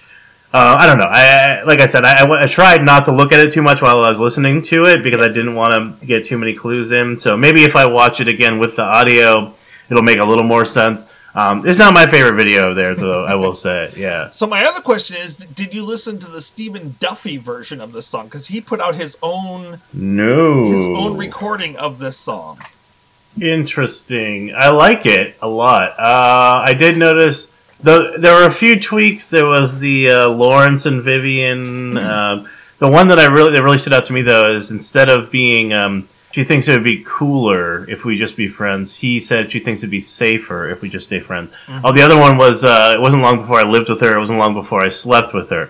uh, 0.55 0.77
I 0.79 0.87
don't 0.87 0.99
know. 0.99 1.09
I 1.11 1.63
like 1.65 1.81
I 1.81 1.87
said, 1.87 2.05
I, 2.05 2.25
I, 2.25 2.45
I 2.45 2.47
tried 2.47 2.83
not 2.83 3.05
to 3.07 3.13
look 3.13 3.33
at 3.33 3.41
it 3.47 3.53
too 3.53 3.63
much 3.63 3.83
while 3.83 4.01
I 4.01 4.09
was 4.11 4.19
listening 4.19 4.63
to 4.63 4.85
it 4.87 5.03
because 5.03 5.21
I 5.21 5.29
didn't 5.29 5.55
want 5.55 6.01
to 6.01 6.07
get 6.07 6.27
too 6.27 6.39
many 6.39 6.55
clues 6.55 6.91
in. 6.91 7.19
So 7.19 7.37
maybe 7.37 7.65
if 7.65 7.77
I 7.77 7.85
watch 7.87 8.21
it 8.21 8.29
again 8.29 8.59
with 8.59 8.77
the 8.77 8.83
audio, 8.83 9.55
it'll 9.91 10.03
make 10.03 10.19
a 10.19 10.25
little 10.25 10.45
more 10.45 10.65
sense. 10.65 11.07
Um, 11.35 11.67
it's 11.67 11.79
not 11.79 11.95
my 11.95 12.05
favorite 12.07 12.35
video 12.35 12.75
there, 12.75 12.95
though. 12.95 13.25
I 13.25 13.35
will 13.37 13.55
say, 13.55 13.91
yeah. 13.97 14.29
So 14.33 14.47
my 14.47 14.65
other 14.67 14.83
question 14.83 15.17
is, 15.17 15.37
did 15.39 15.73
you 15.73 15.83
listen 15.83 16.19
to 16.19 16.31
the 16.31 16.43
Stephen 16.43 16.97
Duffy 17.01 17.39
version 17.39 17.81
of 17.81 17.93
this 17.95 18.07
song? 18.07 18.27
Because 18.27 18.49
he 18.49 18.61
put 18.61 18.81
out 18.81 18.97
his 18.97 19.17
own 19.23 19.81
No. 19.95 20.65
his 20.65 20.85
own 20.85 21.17
recording 21.17 21.77
of 21.79 21.99
this 21.99 22.19
song. 22.19 22.59
Interesting. 23.41 24.55
I 24.55 24.69
like 24.69 25.07
it 25.07 25.37
a 25.41 25.49
lot. 25.49 25.91
Uh, 25.99 26.63
I 26.67 26.75
did 26.75 26.97
notice 26.97 27.51
the, 27.83 28.15
there 28.19 28.35
were 28.35 28.47
a 28.47 28.53
few 28.53 28.79
tweaks. 28.79 29.29
There 29.29 29.47
was 29.47 29.81
the 29.81 30.11
uh, 30.11 30.29
Lawrence 30.29 30.87
and 30.87 31.03
Vivian. 31.03 31.99
Um, 31.99 32.49
the 32.79 32.89
one 32.89 33.09
that 33.09 33.19
I 33.19 33.27
really 33.27 33.53
that 33.53 33.63
really 33.63 33.79
stood 33.79 33.93
out 33.93 34.07
to 34.07 34.13
me 34.13 34.23
though 34.23 34.55
is 34.55 34.71
instead 34.71 35.09
of 35.09 35.31
being 35.31 35.73
um, 35.73 36.09
she 36.33 36.45
thinks 36.45 36.67
it 36.67 36.73
would 36.73 36.85
be 36.85 37.05
cooler 37.07 37.89
if 37.89 38.05
we 38.05 38.19
just 38.19 38.37
be 38.37 38.49
friends. 38.49 38.97
He 38.97 39.21
said 39.21 39.53
she 39.53 39.61
thinks 39.61 39.81
it'd 39.81 39.91
be 39.91 40.01
safer 40.01 40.69
if 40.71 40.81
we 40.81 40.89
just 40.89 41.07
stay 41.07 41.21
friends. 41.21 41.53
Oh, 41.85 41.93
the 41.93 42.03
other 42.03 42.19
one 42.19 42.39
was 42.39 42.65
uh, 42.65 42.95
it 42.97 43.01
wasn't 43.01 43.23
long 43.23 43.39
before 43.39 43.59
I 43.61 43.65
lived 43.65 43.89
with 43.89 44.01
her. 44.01 44.17
It 44.17 44.19
wasn't 44.19 44.39
long 44.39 44.55
before 44.55 44.81
I 44.81 44.89
slept 44.89 45.35
with 45.35 45.51
her. 45.51 45.69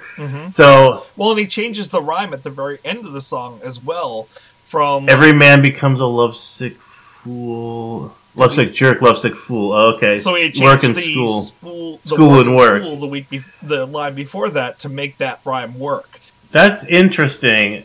So 0.51 1.07
Well, 1.17 1.31
and 1.31 1.41
he 1.41 1.47
changes 1.47 1.89
the 1.89 2.01
rhyme 2.03 2.33
at 2.33 2.43
the 2.45 2.51
very 2.51 2.79
end 2.85 3.01
of 3.01 3.13
the 3.13 3.21
song 3.21 3.61
as 3.65 3.83
well. 3.83 4.29
From 4.63 5.07
every 5.11 5.35
man 5.35 5.61
becomes 5.61 6.01
a 6.01 6.07
lovesick 6.07 6.79
fool. 7.23 8.15
Lovesick 8.35 8.73
jerk, 8.73 9.03
lovesick 9.03 9.35
fool. 9.35 9.73
Oh, 9.73 9.95
okay. 9.95 10.17
so 10.19 10.35
he 10.35 10.45
changed 10.45 10.63
work 10.63 10.83
and 10.85 10.95
the 10.95 11.01
school. 11.13 11.41
school, 11.43 12.01
the 12.05 12.09
School 12.09 12.31
work 12.31 12.47
and 12.47 12.57
work. 12.57 12.83
school 12.83 12.97
the 12.97 13.07
week 13.07 13.29
bef- 13.31 13.53
the 13.63 13.85
line 13.85 14.15
before 14.15 14.49
that 14.51 14.79
to 14.81 14.89
make 14.89 15.19
that 15.19 15.41
rhyme 15.45 15.79
work. 15.79 16.19
That's 16.51 16.85
interesting. 16.87 17.85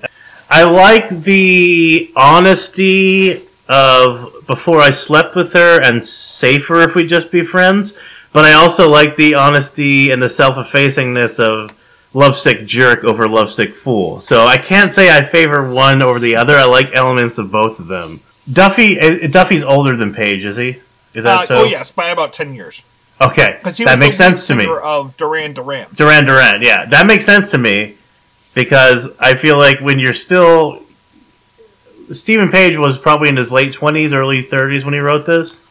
I 0.49 0.64
like 0.64 1.09
the 1.09 2.11
honesty 2.15 3.43
of 3.68 4.34
before 4.47 4.80
I 4.80 4.91
slept 4.91 5.35
with 5.35 5.51
her 5.51 5.81
and 5.81 6.03
safer 6.05 6.80
if 6.81 6.95
we 6.95 7.05
just 7.05 7.30
be 7.30 7.41
friends, 7.43 7.93
but 8.31 8.45
I 8.45 8.53
also 8.53 8.89
like 8.89 9.18
the 9.18 9.35
honesty 9.35 10.11
and 10.11 10.23
the 10.23 10.30
self-effacingness 10.30 11.39
of 11.41 11.77
lovesick 12.14 12.65
jerk 12.65 13.03
over 13.03 13.27
lovesick 13.27 13.76
fool. 13.76 14.22
So 14.22 14.45
I 14.45 14.57
can't 14.57 14.93
say 14.93 15.14
I 15.14 15.23
favor 15.26 15.69
one 15.69 16.01
over 16.01 16.19
the 16.19 16.38
other. 16.38 16.55
I 16.55 16.64
like 16.64 16.95
elements 16.95 17.38
of 17.38 17.51
both 17.51 17.80
of 17.80 17.88
them. 17.88 18.22
Duffy 18.52 18.99
uh, 18.99 19.28
Duffy's 19.28 19.64
older 19.64 19.95
than 19.95 20.14
Page, 20.14 20.45
is 20.45 20.57
he? 20.57 20.78
Is 21.14 21.24
that 21.24 21.41
Uh, 21.41 21.45
so? 21.45 21.56
Oh 21.60 21.64
yes, 21.65 21.91
by 21.91 22.10
about 22.10 22.34
ten 22.34 22.53
years. 22.53 22.84
Okay, 23.19 23.60
he 23.76 23.84
that 23.84 23.91
was 23.94 23.99
makes 23.99 24.18
sense 24.18 24.45
to 24.48 24.56
me. 24.56 24.68
Of 24.69 25.18
Duran 25.18 25.53
Duran. 25.53 25.88
Duran 25.95 26.26
Duran, 26.26 26.61
yeah, 26.61 26.86
that 26.86 27.07
makes 27.07 27.26
sense 27.26 27.49
to 27.52 27.57
me 27.57 27.95
because 28.53 29.10
I 29.19 29.34
feel 29.36 29.57
like 29.57 29.80
when 29.80 29.98
you're 29.99 30.14
still 30.14 30.84
Steven 32.11 32.49
Page 32.52 32.78
was 32.78 32.98
probably 32.98 33.30
in 33.30 33.38
his 33.38 33.52
late 33.52 33.74
twenties, 33.74 34.14
early 34.14 34.41
thirties 34.44 34.86
when 34.86 34.94
he 34.94 34.99
wrote 34.99 35.26
this. 35.26 35.64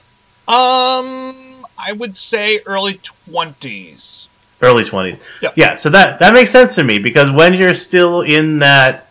Um, 0.49 1.65
I 1.79 1.93
would 1.97 2.17
say 2.17 2.61
early 2.67 3.01
twenties. 3.03 4.29
Early 4.61 4.85
twenties, 4.85 5.19
Yeah. 5.41 5.51
yeah. 5.55 5.77
So 5.77 5.89
that 5.91 6.19
that 6.19 6.33
makes 6.35 6.51
sense 6.51 6.75
to 6.75 6.83
me 6.85 6.99
because 6.99 7.31
when 7.31 7.55
you're 7.55 7.75
still 7.75 8.23
in 8.23 8.59
that 8.59 9.09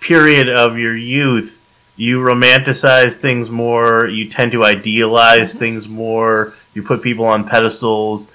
period 0.00 0.48
of 0.48 0.76
your 0.78 0.96
youth, 0.96 1.57
you 1.98 2.20
romanticize 2.20 3.16
things 3.16 3.50
more. 3.50 4.06
You 4.06 4.30
tend 4.30 4.52
to 4.52 4.64
idealize 4.64 5.52
things 5.52 5.86
more. 5.86 6.54
You 6.72 6.82
put 6.82 7.02
people 7.02 7.26
on 7.26 7.46
pedestals, 7.46 8.28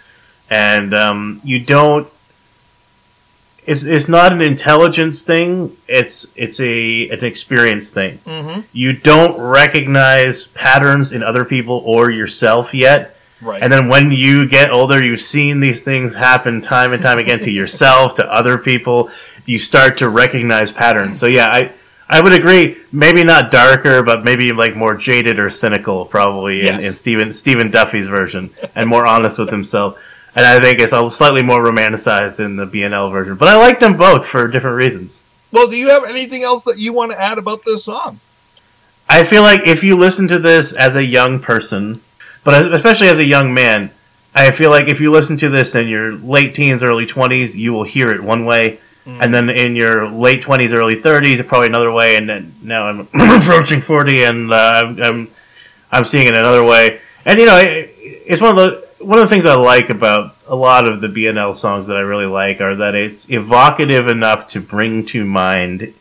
and 0.51 0.93
um, 0.93 1.41
you 1.43 1.59
don't 1.59 2.07
it's, 3.65 3.83
it's 3.83 4.07
not 4.07 4.33
an 4.33 4.41
intelligence 4.41 5.23
thing. 5.23 5.75
It's 5.87 6.27
it's 6.35 6.59
a 6.59 7.09
an 7.09 7.23
experience 7.23 7.91
thing. 7.91 8.17
Mm-hmm. 8.19 8.61
You 8.73 8.93
don't 8.93 9.39
recognize 9.39 10.47
patterns 10.47 11.11
in 11.11 11.23
other 11.23 11.45
people 11.45 11.81
or 11.85 12.09
yourself 12.09 12.73
yet. 12.73 13.15
Right. 13.41 13.61
And 13.61 13.71
then 13.71 13.89
when 13.89 14.11
you 14.11 14.47
get 14.47 14.71
older, 14.71 15.03
you've 15.03 15.21
seen 15.21 15.59
these 15.59 15.81
things 15.81 16.15
happen 16.15 16.61
time 16.61 16.93
and 16.93 17.01
time 17.01 17.19
again 17.19 17.39
to 17.39 17.51
yourself, 17.51 18.15
to 18.15 18.33
other 18.33 18.57
people. 18.57 19.09
You 19.45 19.59
start 19.59 19.97
to 19.97 20.09
recognize 20.09 20.71
patterns. 20.71 21.19
So 21.19 21.27
yeah, 21.27 21.47
I 21.47 21.71
I 22.09 22.21
would 22.21 22.33
agree. 22.33 22.77
Maybe 22.91 23.23
not 23.23 23.51
darker, 23.51 24.03
but 24.03 24.23
maybe 24.23 24.51
like 24.51 24.75
more 24.75 24.95
jaded 24.97 25.39
or 25.39 25.49
cynical, 25.49 26.05
probably 26.05 26.59
in, 26.61 26.65
Yes. 26.75 26.83
in 26.83 26.91
Stephen 26.91 27.33
Stephen 27.33 27.71
Duffy's 27.71 28.07
version, 28.07 28.49
and 28.75 28.89
more 28.89 29.05
honest 29.05 29.37
with 29.39 29.49
himself. 29.49 29.97
And 30.35 30.45
I 30.45 30.59
think 30.59 30.79
it's 30.79 30.93
a 30.93 31.09
slightly 31.09 31.43
more 31.43 31.61
romanticized 31.63 32.39
in 32.43 32.55
the 32.55 32.65
BNL 32.65 33.11
version. 33.11 33.35
But 33.35 33.47
I 33.49 33.57
like 33.57 33.79
them 33.79 33.95
both 33.97 34.25
for 34.25 34.47
different 34.47 34.77
reasons. 34.77 35.23
well, 35.51 35.67
do 35.67 35.77
you 35.77 35.89
have 35.89 36.03
anything 36.07 36.41
else 36.43 36.65
that 36.65 36.79
you 36.79 36.91
want 36.93 37.11
to 37.11 37.21
add 37.21 37.37
about 37.37 37.63
this 37.65 37.85
song? 37.85 38.19
I 39.07 39.23
feel 39.23 39.43
like 39.43 39.67
if 39.67 39.83
you 39.83 39.95
listen 39.97 40.27
to 40.29 40.39
this 40.39 40.73
as 40.73 40.95
a 40.95 41.03
young 41.03 41.39
person, 41.39 42.01
but 42.43 42.73
especially 42.73 43.07
as 43.09 43.19
a 43.19 43.23
young 43.25 43.53
man, 43.53 43.91
I 44.33 44.49
feel 44.51 44.71
like 44.71 44.87
if 44.87 44.99
you 44.99 45.11
listen 45.11 45.37
to 45.37 45.49
this 45.49 45.75
in 45.75 45.87
your 45.87 46.13
late 46.13 46.55
teens, 46.55 46.81
early 46.81 47.05
20s, 47.05 47.53
you 47.53 47.71
will 47.71 47.83
hear 47.83 48.09
it 48.11 48.23
one 48.23 48.45
way. 48.45 48.79
And 49.05 49.33
then 49.33 49.49
in 49.49 49.75
your 49.75 50.07
late 50.07 50.43
20s, 50.43 50.73
early 50.73 50.95
30s, 50.95 51.45
probably 51.47 51.67
another 51.67 51.91
way. 51.91 52.15
And 52.15 52.29
then 52.29 52.53
now 52.61 52.87
I'm 52.87 52.99
approaching 53.13 53.81
40 53.81 54.23
and 54.23 54.51
uh, 54.51 54.55
I'm, 54.55 55.03
I'm, 55.03 55.27
I'm 55.91 56.05
seeing 56.05 56.27
it 56.27 56.35
another 56.35 56.63
way. 56.63 57.01
And, 57.25 57.39
you 57.39 57.45
know, 57.45 57.57
it, 57.57 57.93
it's 57.99 58.41
one 58.41 58.57
of 58.57 58.57
the, 58.57 58.87
one 59.03 59.19
of 59.19 59.27
the 59.27 59.33
things 59.33 59.45
I 59.45 59.55
like 59.55 59.89
about 59.89 60.35
a 60.47 60.55
lot 60.55 60.87
of 60.87 61.01
the 61.01 61.07
BNL 61.07 61.55
songs 61.55 61.87
that 61.87 61.97
I 61.97 62.01
really 62.01 62.25
like 62.25 62.61
are 62.61 62.75
that 62.75 62.95
it's 62.95 63.29
evocative 63.29 64.07
enough 64.07 64.49
to 64.49 64.61
bring 64.61 65.05
to 65.07 65.25
mind 65.25 65.93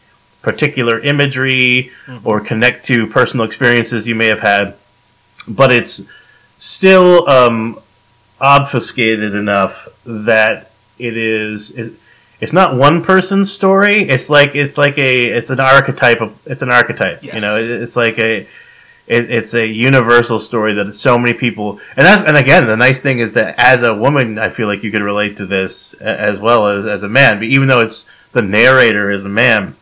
particular 0.42 0.98
imagery 1.00 1.90
or 2.24 2.40
connect 2.40 2.84
to 2.86 3.06
personal 3.06 3.46
experiences 3.46 4.06
you 4.06 4.14
may 4.14 4.26
have 4.26 4.40
had, 4.40 4.74
but 5.48 5.72
it's 5.72 6.02
still 6.58 7.28
um, 7.28 7.78
obfuscated 8.40 9.34
enough 9.34 9.88
that 10.04 10.70
it 10.98 11.16
is. 11.16 11.70
It's 12.42 12.52
not 12.52 12.74
one 12.74 13.04
person's 13.04 13.52
story. 13.52 14.02
It's 14.08 14.28
like 14.28 14.56
it's 14.56 14.76
like 14.76 14.98
a 14.98 15.26
it's 15.26 15.48
an 15.50 15.60
archetype 15.60 16.20
of 16.20 16.36
it's 16.44 16.60
an 16.60 16.70
archetype. 16.70 17.22
You 17.22 17.40
know, 17.40 17.56
it, 17.56 17.70
it's 17.70 17.94
like 17.94 18.18
a 18.18 18.40
it, 19.06 19.30
it's 19.30 19.54
a 19.54 19.64
universal 19.64 20.40
story 20.40 20.74
that 20.74 20.92
so 20.92 21.16
many 21.16 21.34
people 21.34 21.78
and 21.96 22.04
that's 22.04 22.22
and 22.22 22.36
again 22.36 22.66
the 22.66 22.76
nice 22.76 23.00
thing 23.00 23.20
is 23.20 23.30
that 23.34 23.54
as 23.58 23.84
a 23.84 23.94
woman 23.94 24.40
I 24.40 24.48
feel 24.48 24.66
like 24.66 24.82
you 24.82 24.90
could 24.90 25.02
relate 25.02 25.36
to 25.36 25.46
this 25.46 25.94
as 25.94 26.40
well 26.40 26.66
as 26.66 26.84
as 26.84 27.04
a 27.04 27.08
man. 27.08 27.38
But 27.38 27.46
even 27.46 27.68
though 27.68 27.80
it's 27.80 28.06
the 28.32 28.42
narrator 28.42 29.12
is 29.12 29.24
a 29.24 29.28
man, 29.28 29.76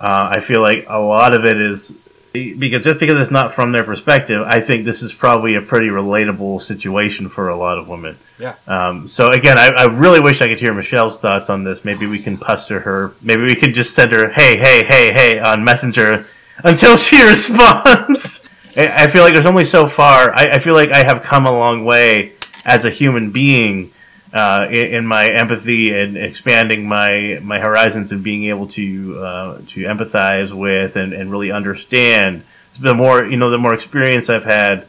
uh, 0.00 0.28
I 0.32 0.40
feel 0.40 0.60
like 0.60 0.84
a 0.88 0.98
lot 0.98 1.32
of 1.32 1.44
it 1.44 1.60
is 1.60 1.96
because 2.32 2.84
just 2.84 2.98
because 2.98 3.20
it's 3.20 3.30
not 3.30 3.52
from 3.52 3.72
their 3.72 3.84
perspective, 3.84 4.42
I 4.46 4.60
think 4.60 4.84
this 4.84 5.02
is 5.02 5.12
probably 5.12 5.54
a 5.54 5.62
pretty 5.62 5.88
relatable 5.88 6.62
situation 6.62 7.28
for 7.28 7.48
a 7.48 7.56
lot 7.56 7.78
of 7.78 7.88
women. 7.88 8.16
Yeah. 8.38 8.54
Um, 8.66 9.08
so 9.08 9.30
again, 9.30 9.58
I, 9.58 9.68
I 9.68 9.84
really 9.84 10.20
wish 10.20 10.40
I 10.40 10.48
could 10.48 10.58
hear 10.58 10.72
Michelle's 10.72 11.18
thoughts 11.18 11.50
on 11.50 11.64
this. 11.64 11.84
Maybe 11.84 12.06
we 12.06 12.18
can 12.18 12.38
pester 12.38 12.80
her. 12.80 13.14
Maybe 13.20 13.42
we 13.42 13.54
could 13.54 13.74
just 13.74 13.94
send 13.94 14.12
her, 14.12 14.30
"Hey, 14.30 14.56
hey, 14.56 14.84
hey, 14.84 15.12
hey" 15.12 15.38
on 15.38 15.64
Messenger 15.64 16.24
until 16.64 16.96
she 16.96 17.22
responds. 17.28 18.48
I 18.76 19.04
I 19.04 19.06
feel 19.08 19.22
like 19.22 19.34
there's 19.34 19.46
only 19.46 19.64
so 19.64 19.86
far. 19.86 20.34
I, 20.34 20.52
I 20.52 20.58
feel 20.58 20.74
like 20.74 20.90
I 20.90 21.04
have 21.04 21.22
come 21.22 21.46
a 21.46 21.52
long 21.52 21.84
way 21.84 22.32
as 22.64 22.84
a 22.84 22.90
human 22.90 23.30
being 23.30 23.90
uh, 24.32 24.66
in, 24.70 24.86
in 24.94 25.06
my 25.06 25.28
empathy 25.28 25.92
and 25.94 26.16
expanding 26.16 26.88
my 26.88 27.38
my 27.42 27.58
horizons 27.58 28.12
and 28.12 28.22
being 28.24 28.44
able 28.44 28.66
to 28.68 29.18
uh, 29.18 29.56
to 29.68 29.80
empathize 29.84 30.52
with 30.52 30.96
and, 30.96 31.12
and 31.12 31.30
really 31.30 31.50
understand. 31.50 32.42
The 32.80 32.94
more 32.94 33.24
you 33.24 33.36
know, 33.36 33.50
the 33.50 33.58
more 33.58 33.74
experience 33.74 34.30
I've 34.30 34.44
had, 34.44 34.86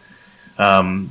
um, 0.57 1.09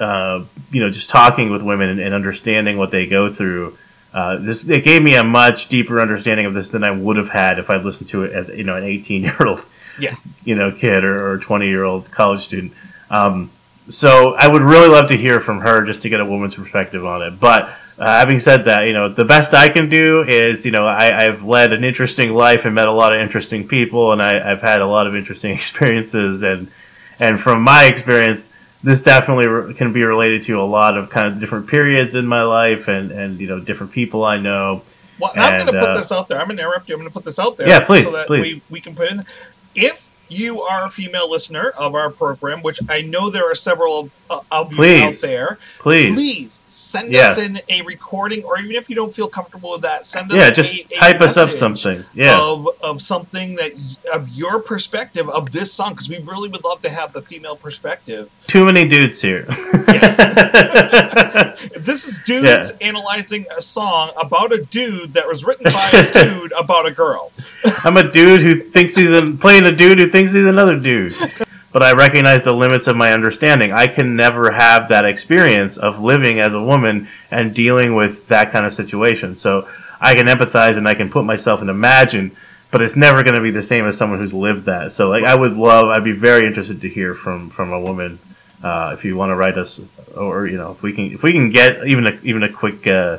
uh, 0.00 0.44
you 0.70 0.80
know, 0.80 0.90
just 0.90 1.10
talking 1.10 1.50
with 1.50 1.62
women 1.62 1.90
and, 1.90 2.00
and 2.00 2.14
understanding 2.14 2.78
what 2.78 2.90
they 2.90 3.06
go 3.06 3.32
through. 3.32 3.76
Uh, 4.14 4.36
this 4.36 4.68
it 4.68 4.84
gave 4.84 5.02
me 5.02 5.14
a 5.14 5.24
much 5.24 5.68
deeper 5.68 6.00
understanding 6.00 6.44
of 6.46 6.52
this 6.54 6.68
than 6.68 6.84
I 6.84 6.90
would 6.90 7.16
have 7.16 7.30
had 7.30 7.58
if 7.58 7.70
I'd 7.70 7.82
listened 7.84 8.08
to 8.10 8.24
it 8.24 8.32
as 8.32 8.48
you 8.48 8.64
know 8.64 8.76
an 8.76 8.84
18 8.84 9.22
year 9.22 9.36
old 9.46 9.64
Yeah. 9.98 10.14
you 10.44 10.54
know 10.54 10.70
kid 10.72 11.04
or, 11.04 11.32
or 11.32 11.38
20 11.38 11.66
year 11.66 11.84
old 11.84 12.10
college 12.10 12.40
student. 12.42 12.72
Um, 13.10 13.50
so 13.88 14.34
I 14.34 14.48
would 14.48 14.62
really 14.62 14.88
love 14.88 15.08
to 15.08 15.16
hear 15.16 15.40
from 15.40 15.60
her 15.60 15.84
just 15.84 16.02
to 16.02 16.08
get 16.08 16.20
a 16.20 16.24
woman's 16.24 16.54
perspective 16.54 17.04
on 17.04 17.22
it. 17.22 17.38
But 17.40 17.70
uh, 17.98 18.06
having 18.06 18.38
said 18.38 18.64
that, 18.64 18.86
you 18.86 18.92
know 18.92 19.08
the 19.08 19.24
best 19.24 19.54
I 19.54 19.68
can 19.68 19.88
do 19.88 20.22
is 20.22 20.64
you 20.64 20.72
know 20.72 20.86
I, 20.86 21.26
I've 21.26 21.44
led 21.44 21.72
an 21.72 21.84
interesting 21.84 22.32
life 22.32 22.64
and 22.64 22.74
met 22.74 22.88
a 22.88 22.92
lot 22.92 23.12
of 23.12 23.20
interesting 23.20 23.66
people, 23.66 24.12
and 24.12 24.22
I, 24.22 24.50
I've 24.50 24.62
had 24.62 24.80
a 24.80 24.86
lot 24.86 25.06
of 25.06 25.14
interesting 25.14 25.50
experiences, 25.54 26.42
and 26.42 26.70
and 27.18 27.40
from 27.40 27.62
my 27.62 27.84
experience, 27.84 28.50
this 28.82 29.02
definitely 29.02 29.46
re- 29.46 29.74
can 29.74 29.92
be 29.92 30.02
related 30.04 30.42
to 30.44 30.60
a 30.60 30.64
lot 30.64 30.96
of 30.96 31.10
kind 31.10 31.28
of 31.28 31.38
different 31.38 31.68
periods 31.68 32.14
in 32.14 32.26
my 32.26 32.42
life, 32.42 32.88
and 32.88 33.10
and 33.10 33.40
you 33.40 33.46
know 33.46 33.60
different 33.60 33.92
people 33.92 34.24
I 34.24 34.38
know. 34.38 34.82
Well, 35.18 35.32
I'm 35.36 35.58
going 35.58 35.66
to 35.66 35.72
And, 35.72 35.80
put 35.80 35.90
uh, 35.90 35.96
this 35.98 36.10
out 36.10 36.26
there. 36.26 36.40
I'm 36.40 36.46
going 36.46 36.56
to 36.56 36.62
interrupt 36.64 36.88
you. 36.88 36.94
I'm 36.94 37.00
going 37.00 37.10
to 37.10 37.14
put 37.14 37.24
this 37.24 37.38
out 37.38 37.56
there. 37.56 37.68
Yeah, 37.68 37.84
please, 37.84 38.06
so 38.06 38.12
that 38.12 38.26
please. 38.26 38.54
We, 38.54 38.62
we 38.70 38.80
can 38.80 38.94
put 38.94 39.10
in. 39.10 39.24
If 39.74 40.11
you 40.32 40.62
are 40.62 40.86
a 40.86 40.90
female 40.90 41.30
listener 41.30 41.72
of 41.78 41.94
our 41.94 42.10
program, 42.10 42.62
which 42.62 42.80
I 42.88 43.02
know 43.02 43.30
there 43.30 43.50
are 43.50 43.54
several 43.54 44.00
of, 44.00 44.14
uh, 44.30 44.40
of 44.50 44.72
you 44.72 44.84
out 44.84 45.14
there, 45.16 45.58
Please, 45.78 46.14
please 46.14 46.60
send 46.72 47.12
Yeah. 47.12 47.30
us 47.30 47.38
in 47.38 47.60
a 47.68 47.82
recording, 47.82 48.42
or 48.44 48.58
even 48.58 48.72
if 48.72 48.88
you 48.88 48.96
don't 48.96 49.14
feel 49.14 49.28
comfortable 49.28 49.72
with 49.72 49.82
that, 49.82 50.06
send 50.06 50.30
us 50.30 50.36
yeah, 50.36 50.50
just 50.50 50.74
a, 50.74 50.80
a 50.80 50.98
type 50.98 51.20
us 51.20 51.36
up 51.36 51.50
something. 51.50 52.04
Yeah. 52.14 52.38
Of, 52.40 52.68
of 52.82 53.02
something 53.02 53.56
that 53.56 53.72
of 54.12 54.28
your 54.30 54.60
perspective 54.60 55.28
of 55.28 55.52
this 55.52 55.72
song 55.72 55.90
because 55.90 56.08
we 56.08 56.18
really 56.18 56.48
would 56.48 56.64
love 56.64 56.82
to 56.82 56.90
have 56.90 57.12
the 57.12 57.22
female 57.22 57.56
perspective. 57.56 58.30
Too 58.46 58.64
many 58.64 58.88
dudes 58.88 59.20
here. 59.20 59.44
If 59.48 60.18
this 61.84 62.06
is 62.08 62.20
dudes 62.24 62.72
analyzing 62.80 63.46
a 63.56 63.62
song 63.62 64.10
about 64.20 64.52
a 64.52 64.64
dude 64.64 65.14
that 65.14 65.26
was 65.26 65.44
written 65.44 65.64
by 65.64 65.90
a 65.98 66.12
dude 66.24 66.52
about 66.52 66.86
a 66.86 66.90
girl. 66.90 67.32
I'm 67.84 67.96
a 67.96 68.10
dude 68.10 68.40
who 68.40 68.56
thinks 68.56 68.94
he's 68.94 69.10
a, 69.10 69.32
playing 69.32 69.64
a 69.64 69.72
dude 69.72 69.98
who 69.98 70.08
thinks 70.08 70.32
he's 70.32 70.44
another 70.46 70.78
dude. 70.78 71.14
But 71.72 71.82
I 71.82 71.92
recognize 71.92 72.44
the 72.44 72.52
limits 72.52 72.86
of 72.86 72.96
my 72.96 73.12
understanding. 73.12 73.72
I 73.72 73.86
can 73.86 74.14
never 74.14 74.50
have 74.52 74.88
that 74.88 75.06
experience 75.06 75.76
of 75.78 76.02
living 76.02 76.38
as 76.38 76.52
a 76.52 76.62
woman 76.62 77.08
and 77.30 77.54
dealing 77.54 77.94
with 77.94 78.28
that 78.28 78.52
kind 78.52 78.66
of 78.66 78.72
situation. 78.74 79.34
So 79.34 79.66
I 80.00 80.14
can 80.14 80.26
empathize 80.26 80.76
and 80.76 80.86
I 80.86 80.94
can 80.94 81.08
put 81.10 81.24
myself 81.24 81.60
and 81.62 81.70
imagine, 81.70 82.32
but 82.70 82.82
it's 82.82 82.94
never 82.96 83.22
going 83.22 83.36
to 83.36 83.40
be 83.40 83.50
the 83.50 83.62
same 83.62 83.86
as 83.86 83.96
someone 83.96 84.18
who's 84.18 84.34
lived 84.34 84.66
that. 84.66 84.92
So 84.92 85.08
like 85.08 85.24
I 85.24 85.34
would 85.34 85.54
love, 85.54 85.88
I'd 85.88 86.04
be 86.04 86.12
very 86.12 86.46
interested 86.46 86.80
to 86.82 86.88
hear 86.88 87.14
from 87.14 87.48
from 87.50 87.72
a 87.72 87.80
woman. 87.80 88.18
Uh, 88.62 88.90
if 88.96 89.04
you 89.04 89.16
want 89.16 89.30
to 89.30 89.34
write 89.36 89.58
us, 89.58 89.80
or 90.16 90.46
you 90.46 90.56
know, 90.56 90.70
if 90.72 90.82
we 90.82 90.92
can, 90.92 91.06
if 91.12 91.22
we 91.24 91.32
can 91.32 91.50
get 91.50 91.84
even 91.86 92.06
a 92.06 92.18
even 92.22 92.42
a 92.44 92.48
quick 92.52 92.86
uh, 92.86 93.18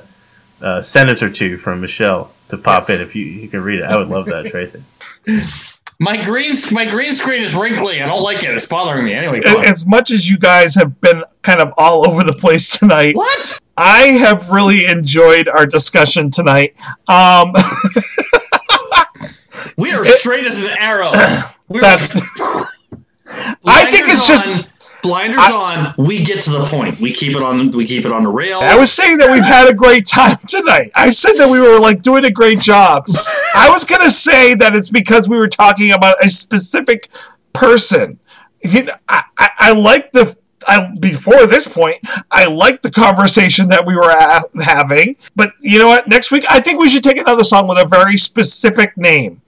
uh, 0.61 0.81
sentence 0.81 1.21
or 1.21 1.29
two 1.29 1.57
from 1.57 1.81
Michelle 1.81 2.31
to 2.49 2.57
pop 2.57 2.87
Yes. 2.87 2.99
in, 2.99 3.05
if 3.05 3.15
you 3.15 3.25
you 3.25 3.49
can 3.49 3.61
read 3.61 3.79
it, 3.79 3.85
I 3.85 3.97
would 3.97 4.07
love 4.07 4.25
that, 4.27 4.45
Tracy. 4.45 4.83
My 5.99 6.21
green 6.21 6.55
my 6.71 6.85
green 6.85 7.13
screen 7.13 7.41
is 7.41 7.55
wrinkly. 7.55 8.01
I 8.01 8.05
don't 8.07 8.21
like 8.21 8.43
it. 8.43 8.49
It's 8.53 8.65
bothering 8.65 9.05
me. 9.05 9.13
Anyway. 9.13 9.41
As 9.45 9.85
much 9.85 10.11
as 10.11 10.29
you 10.29 10.37
guys 10.37 10.75
have 10.75 10.99
been 11.01 11.23
kind 11.43 11.61
of 11.61 11.71
all 11.77 12.07
over 12.09 12.23
the 12.23 12.33
place 12.33 12.67
tonight, 12.77 13.15
what? 13.15 13.59
I 13.77 13.99
have 14.19 14.49
really 14.49 14.85
enjoyed 14.85 15.47
our 15.47 15.65
discussion 15.65 16.29
tonight. 16.31 16.75
Um, 17.07 17.53
We 19.77 19.91
are 19.91 20.05
straight 20.05 20.45
as 20.45 20.59
an 20.61 20.69
arrow. 20.79 21.11
We're 21.67 21.81
That's- 21.81 22.11
I 23.65 23.89
think 23.89 24.07
it's 24.09 24.27
just- 24.27 24.45
on, 24.47 24.65
blinders 25.03 25.39
I- 25.39 25.51
on. 25.51 25.93
We 26.03 26.23
get 26.23 26.41
to 26.45 26.49
the 26.51 26.65
point. 26.65 26.99
We 26.99 27.13
keep 27.13 27.35
it 27.35 27.43
on. 27.43 27.69
We 27.71 27.85
keep 27.85 28.05
it 28.05 28.11
on 28.11 28.23
the 28.23 28.29
rail. 28.29 28.59
I 28.59 28.75
was 28.75 28.91
saying 28.91 29.17
that 29.19 29.29
we've 29.31 29.45
had 29.45 29.69
a 29.69 29.73
great 29.75 30.07
time 30.07 30.37
tonight. 30.47 30.89
I 30.95 31.11
said 31.11 31.33
that 31.33 31.47
we 31.49 31.59
were 31.59 31.79
like 31.79 32.01
doing 32.01 32.25
a 32.25 32.31
great 32.31 32.59
job. 32.59 33.05
I 33.53 33.69
was 33.69 33.83
gonna 33.83 34.09
say 34.09 34.55
that 34.55 34.75
it's 34.75 34.89
because 34.89 35.29
we 35.29 35.37
were 35.37 35.47
talking 35.49 35.91
about 35.91 36.15
a 36.23 36.29
specific 36.29 37.09
person. 37.53 38.19
You 38.63 38.83
know, 38.85 38.93
I, 39.07 39.23
I, 39.37 39.49
I 39.59 39.71
like 39.73 40.11
the. 40.13 40.35
I, 40.65 40.95
before 41.01 41.45
this 41.45 41.67
point, 41.67 41.97
I 42.31 42.45
like 42.45 42.81
the 42.81 42.89
conversation 42.89 43.67
that 43.67 43.85
we 43.85 43.95
were 43.95 44.09
a- 44.11 44.63
having. 44.63 45.17
But 45.35 45.51
you 45.59 45.77
know 45.77 45.87
what? 45.89 46.07
Next 46.07 46.31
week, 46.31 46.45
I 46.49 46.61
think 46.61 46.79
we 46.79 46.87
should 46.87 47.03
take 47.03 47.17
another 47.17 47.43
song 47.43 47.67
with 47.67 47.77
a 47.77 47.85
very 47.85 48.15
specific 48.15 48.95
name. 48.97 49.41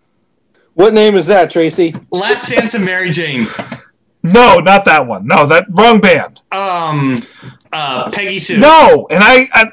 What 0.74 0.94
name 0.94 1.16
is 1.16 1.28
that, 1.28 1.50
Tracy? 1.50 1.96
Last 2.12 2.50
Dance 2.50 2.76
of 2.76 2.82
Mary 2.82 3.10
Jane. 3.10 3.48
No, 4.34 4.60
not 4.60 4.86
that 4.86 5.06
one. 5.08 5.26
No, 5.28 5.46
that 5.48 5.66
wrong 5.70 6.00
band. 6.00 6.40
Um, 6.52 7.22
uh, 7.74 8.10
Peggy 8.12 8.40
Sue. 8.40 8.58
No, 8.58 9.08
and 9.12 9.24
I, 9.24 9.46
I 9.54 9.66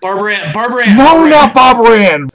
Barbara. 0.00 0.34
Ann- 0.36 0.52
Barbara. 0.52 0.86
Ann- 0.86 0.96
no, 0.96 1.04
Barbara 1.04 1.30
not 1.30 1.48
Ann. 1.48 1.54
Barbara 1.54 1.98
Ann. 1.98 2.28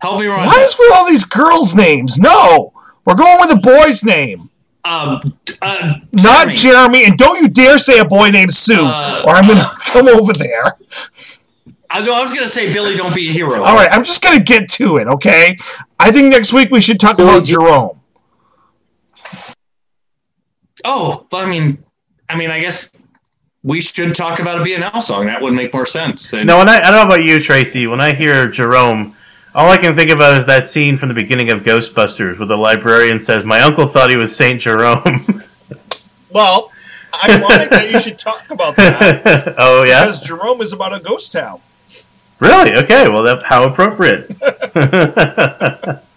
Help 0.00 0.20
me, 0.20 0.26
Ron. 0.26 0.46
Why 0.46 0.60
is 0.62 0.76
with 0.78 0.92
all 0.94 1.06
these 1.06 1.24
girls' 1.24 1.74
names? 1.74 2.18
No, 2.18 2.72
we're 3.04 3.14
going 3.14 3.38
with 3.40 3.50
a 3.50 3.56
boy's 3.60 4.02
name. 4.04 4.48
Um, 4.82 5.20
uh, 5.60 5.94
Not 6.12 6.48
Jeremy. 6.48 6.54
Jeremy, 6.54 7.04
and 7.04 7.18
don't 7.18 7.40
you 7.42 7.48
dare 7.48 7.76
say 7.78 7.98
a 7.98 8.04
boy 8.04 8.30
named 8.30 8.52
Sue, 8.54 8.82
Uh, 8.86 9.22
or 9.26 9.34
I'm 9.34 9.46
gonna 9.46 9.70
come 9.84 10.08
over 10.08 10.32
there. 10.32 10.76
I, 11.90 12.04
go, 12.04 12.14
I 12.14 12.22
was 12.22 12.32
gonna 12.32 12.48
say 12.48 12.72
Billy, 12.72 12.96
don't 12.96 13.14
be 13.14 13.28
a 13.28 13.32
hero. 13.32 13.62
All 13.62 13.74
right, 13.76 13.88
I'm 13.92 14.04
just 14.04 14.22
gonna 14.22 14.40
get 14.42 14.70
to 14.72 14.96
it, 14.96 15.06
okay? 15.08 15.58
I 15.98 16.10
think 16.12 16.28
next 16.28 16.52
week 16.54 16.70
we 16.70 16.80
should 16.80 16.98
talk 16.98 17.18
Billy 17.18 17.28
about 17.28 17.44
Jerome. 17.44 17.99
Oh, 20.84 21.26
I 21.32 21.46
mean, 21.46 21.82
I 22.28 22.36
mean, 22.36 22.50
I 22.50 22.60
guess 22.60 22.90
we 23.62 23.80
should 23.80 24.14
talk 24.14 24.38
about 24.38 24.60
a 24.60 24.64
BNL 24.64 25.02
song. 25.02 25.26
That 25.26 25.40
would 25.42 25.52
make 25.52 25.72
more 25.74 25.86
sense. 25.86 26.32
And 26.32 26.46
No, 26.46 26.58
when 26.58 26.68
I, 26.68 26.78
I 26.78 26.90
don't 26.90 26.94
know 26.94 27.14
about 27.14 27.24
you, 27.24 27.42
Tracy. 27.42 27.86
When 27.86 28.00
I 28.00 28.12
hear 28.14 28.48
Jerome, 28.48 29.14
all 29.54 29.68
I 29.68 29.76
can 29.76 29.94
think 29.96 30.10
about 30.10 30.38
is 30.38 30.46
that 30.46 30.66
scene 30.66 30.96
from 30.96 31.08
the 31.08 31.14
beginning 31.14 31.50
of 31.50 31.62
Ghostbusters 31.62 32.38
where 32.38 32.46
the 32.46 32.56
librarian 32.56 33.20
says, 33.20 33.44
"My 33.44 33.60
uncle 33.60 33.86
thought 33.86 34.10
he 34.10 34.16
was 34.16 34.34
Saint 34.34 34.60
Jerome." 34.60 35.44
Well, 36.32 36.70
I 37.12 37.36
ironic 37.36 37.70
that 37.70 37.90
you 37.90 38.00
should 38.00 38.16
talk 38.16 38.48
about 38.50 38.76
that 38.76 39.54
oh 39.58 39.82
yeah, 39.82 40.04
because 40.04 40.20
Jerome 40.22 40.60
is 40.60 40.72
about 40.72 40.94
a 40.94 41.00
ghost 41.00 41.32
town. 41.32 41.60
really? 42.38 42.72
Okay, 42.76 43.08
well, 43.08 43.24
that 43.24 43.42
how 43.42 43.64
appropriate. 43.64 44.30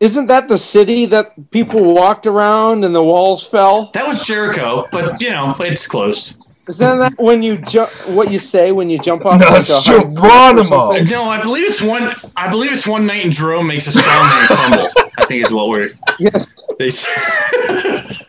Isn't 0.00 0.26
that 0.26 0.46
the 0.48 0.58
city 0.58 1.06
that 1.06 1.50
people 1.50 1.92
walked 1.92 2.26
around 2.26 2.84
and 2.84 2.94
the 2.94 3.02
walls 3.02 3.44
fell? 3.46 3.90
that 3.94 4.06
was 4.06 4.24
Jericho, 4.24 4.84
but 4.92 5.20
you 5.20 5.30
know, 5.30 5.56
it's 5.60 5.86
close. 5.88 6.38
Isn't 6.68 6.98
that 6.98 7.14
when 7.18 7.42
you 7.42 7.56
jump? 7.56 7.90
What 8.08 8.30
you 8.30 8.38
say 8.38 8.72
when 8.72 8.90
you 8.90 8.98
jump 8.98 9.24
off? 9.24 9.40
No, 9.40 9.46
like 9.46 9.56
it's 9.58 9.70
a 9.70 9.80
high 9.80 10.02
cliff 10.02 10.12
or 10.12 10.20
Geronimo. 10.20 10.98
No, 11.10 11.24
I 11.24 11.40
believe 11.42 11.64
it's 11.64 11.80
one. 11.80 12.14
I 12.36 12.48
believe 12.48 12.72
it's 12.72 12.86
one 12.86 13.06
night 13.06 13.24
in 13.24 13.32
Jerome 13.32 13.66
makes 13.66 13.86
a 13.86 13.92
strong 13.92 14.28
man 14.28 14.46
crumble. 14.46 14.88
I 15.18 15.24
think 15.24 15.44
is 15.46 15.52
what 15.52 15.68
we're. 15.68 15.88
Yes. 16.18 16.46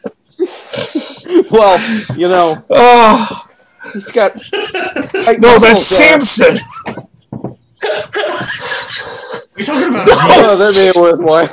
Well, 1.52 1.80
you 2.16 2.28
know, 2.28 2.56
Oh, 2.70 3.48
He's 3.94 4.12
got. 4.12 4.36
No, 5.40 5.58
that's 5.60 5.90
God. 5.90 6.24
Samson. 6.24 6.58
You're 9.58 9.66
talking 9.66 9.90
about 9.90 10.08
Oh, 10.10 10.56
that 10.58 10.74
may 10.76 10.86
have 10.88 10.96
worked. 10.96 11.22
Why? 11.24 11.46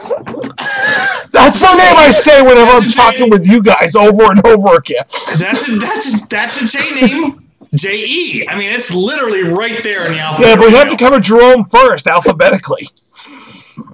That's 1.32 1.60
the 1.60 1.74
name 1.74 1.96
I 1.96 2.10
say 2.10 2.42
whenever 2.42 2.70
I'm 2.72 2.88
talking 2.88 3.30
with 3.30 3.46
you 3.46 3.62
guys 3.62 3.94
over 3.96 4.30
and 4.30 4.44
over 4.46 4.76
again. 4.76 5.04
that's 5.38 5.68
a, 5.68 5.76
that's 5.76 6.14
a, 6.22 6.26
that's 6.28 6.62
a 6.62 6.78
J 6.78 7.00
name. 7.06 7.48
J 7.74 7.96
E. 8.06 8.48
I 8.48 8.56
mean, 8.56 8.70
it's 8.70 8.90
literally 8.92 9.42
right 9.42 9.82
there 9.82 10.06
in 10.06 10.12
the 10.12 10.18
alphabet. 10.20 10.48
Yeah, 10.48 10.56
but 10.56 10.66
we 10.68 10.72
have 10.74 10.88
to 10.90 10.96
cover 10.96 11.18
Jerome 11.20 11.64
first, 11.66 12.06
alphabetically. 12.06 12.88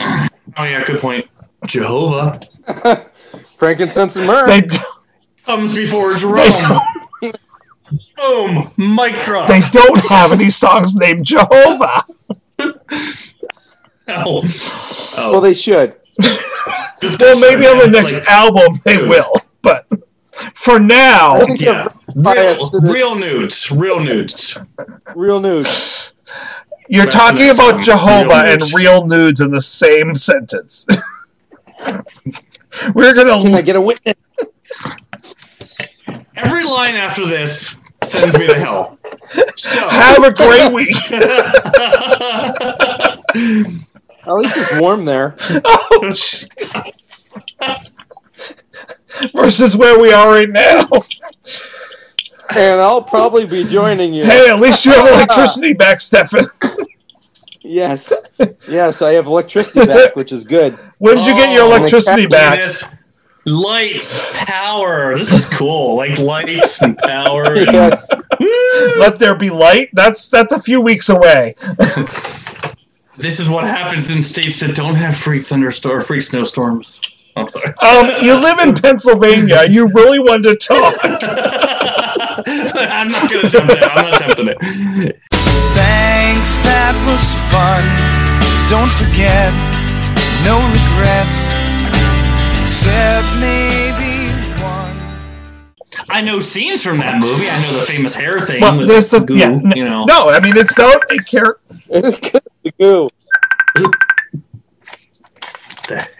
Oh 0.00 0.28
yeah, 0.58 0.84
good 0.84 1.00
point. 1.00 1.26
Jehovah 1.66 2.38
Frankincense 3.56 4.16
and 4.16 4.26
myrrh. 4.26 4.46
They 4.46 4.60
d- 4.62 4.76
comes 5.46 5.74
before 5.74 6.14
Jerome. 6.16 6.44
Boom, 8.16 8.70
mic 8.76 9.14
drop. 9.24 9.48
they 9.48 9.60
don't 9.70 9.98
have 10.06 10.32
any 10.32 10.50
songs 10.50 10.94
named 10.96 11.24
Jehovah. 11.24 12.02
oh. 14.08 14.42
well, 15.16 15.40
they 15.40 15.54
should. 15.54 15.94
Well, 17.18 17.38
maybe 17.40 17.66
on 17.66 17.78
the 17.78 17.84
Like, 17.84 17.92
next 17.92 18.28
album 18.28 18.74
they 18.84 18.98
will, 18.98 19.32
but 19.62 19.86
for 20.54 20.78
now, 20.78 21.40
Yeah, 21.56 21.86
real, 22.14 22.54
to 22.70 22.80
the 22.80 22.90
real 22.92 23.14
nudes, 23.16 23.70
real 23.72 23.98
nudes. 24.00 24.56
real 25.16 25.40
news. 25.40 26.12
you're 26.88 27.04
That's 27.04 27.14
talking 27.16 27.50
about 27.50 27.74
one. 27.74 27.82
Jehovah 27.82 28.28
Real 28.28 28.52
and 28.52 28.62
real 28.74 29.06
nudes 29.06 29.40
in 29.40 29.50
the 29.50 29.60
same 29.62 30.14
sentence. 30.14 30.86
We're 32.94 33.14
Can 33.14 33.26
I 33.28 33.42
gonna 33.42 33.62
get 33.62 33.76
a 33.76 33.80
witness? 33.80 34.14
Every 36.36 36.64
line 36.64 36.94
after 36.94 37.26
this 37.26 37.76
sends 38.04 38.38
me 38.38 38.46
to 38.46 38.58
hell. 38.58 38.98
So, 39.56 39.88
have 39.88 40.22
a 40.24 40.32
great 40.32 40.72
week. 40.72 40.96
At 44.24 44.34
least 44.34 44.56
it's 44.56 44.80
warm 44.80 45.04
there. 45.04 45.34
Oh. 45.64 46.12
Versus 49.32 49.76
where 49.76 49.98
we 49.98 50.12
are 50.12 50.30
right 50.30 50.48
now. 50.48 50.88
And 52.54 52.80
I'll 52.80 53.02
probably 53.02 53.46
be 53.46 53.64
joining 53.64 54.14
you. 54.14 54.24
Hey, 54.24 54.48
at 54.48 54.60
least 54.60 54.86
you 54.86 54.92
have 54.92 55.08
electricity 55.12 55.72
back, 55.72 55.98
Stefan. 56.00 56.44
Yes. 57.62 58.12
Yes, 58.68 59.02
I 59.02 59.14
have 59.14 59.26
electricity 59.26 59.86
back, 59.86 60.14
which 60.16 60.32
is 60.32 60.44
good. 60.44 60.74
When 60.98 61.16
did 61.16 61.26
you 61.26 61.34
get 61.34 61.52
your 61.52 61.62
Oh, 61.64 61.74
electricity 61.74 62.22
Look 62.22 62.30
back? 62.32 62.58
this. 62.60 62.84
Lights, 63.44 64.36
power. 64.38 65.16
This 65.16 65.32
is 65.32 65.48
cool. 65.50 65.96
Like 65.96 66.18
lights 66.18 66.80
and 66.82 66.96
power. 66.98 67.44
and- 67.56 67.72
Yes. 67.72 68.08
Let 68.98 69.18
there 69.18 69.34
be 69.36 69.50
light. 69.50 69.88
That's 69.92 70.28
that's 70.30 70.52
a 70.52 70.60
few 70.60 70.80
weeks 70.80 71.08
away. 71.08 71.54
This 73.16 73.38
is 73.40 73.48
what 73.48 73.64
happens 73.64 74.10
in 74.10 74.22
states 74.22 74.58
that 74.60 74.74
don't 74.74 74.94
have 74.96 75.16
freak 75.16 75.44
thunderstorm, 75.44 76.02
freak 76.02 76.22
snowstorms. 76.22 77.00
I'm 77.36 77.48
sorry. 77.48 77.72
Um, 77.82 78.10
you 78.24 78.34
live 78.34 78.58
in 78.60 78.74
Pennsylvania. 78.74 79.64
You 79.68 79.86
really 79.88 80.18
wanted 80.18 80.58
to 80.60 80.66
talk. 80.66 80.94
I'm 81.04 83.08
not 83.08 83.30
gonna 83.30 83.46
attempt 83.46 83.72
it. 83.72 83.82
I'm 83.82 84.04
not 84.10 84.16
attempting 84.16 84.48
it. 84.48 84.58
Thanks, 85.74 86.58
that 86.66 86.94
was 87.06 87.22
fun. 87.52 87.84
Don't 88.68 88.90
forget, 89.00 89.52
no 90.44 90.58
regrets, 90.72 91.52
except 92.86 93.38
maybe 93.40 94.32
one. 94.60 94.96
I 96.10 96.20
know 96.20 96.40
scenes 96.40 96.82
from 96.82 96.98
that 96.98 97.20
movie. 97.20 97.46
I 97.48 97.60
know 97.60 97.78
the 97.78 97.86
famous 97.86 98.14
hair 98.14 98.40
thing. 98.40 98.60
Well, 98.60 98.78
with 98.78 98.88
there's 98.88 99.08
the 99.10 99.20
goo, 99.20 99.36
yeah. 99.36 99.50
n- 99.52 99.72
you 99.76 99.84
know. 99.84 100.04
No, 100.04 100.30
I 100.30 100.40
mean 100.40 100.56
it's 100.56 100.72
about 100.72 101.00
a 101.10 101.18
character. 101.22 101.60
the 101.88 102.72
goo. 102.80 103.08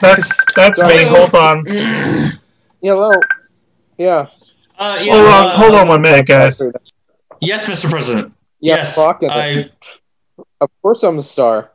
That's 0.01 0.29
that's 0.55 0.83
me. 0.83 1.05
Hold 1.05 1.35
on. 1.35 1.65
Hello. 2.81 3.11
Yeah. 3.99 4.27
Uh, 4.79 5.01
yeah, 5.03 5.13
Hold 5.13 5.27
on. 5.27 5.47
uh, 5.47 5.57
Hold 5.57 5.75
on 5.75 5.89
one 5.89 6.03
minute, 6.03 6.27
guys. 6.27 6.61
Yes, 7.41 7.67
Mr. 7.67 7.89
President. 7.91 8.33
Yeah, 8.61 8.77
yes, 8.77 8.95
fuck. 8.95 9.21
I. 9.29 9.71
Of 10.61 10.71
course 10.81 11.03
I'm 11.03 11.19
a 11.19 11.23
star. 11.23 11.71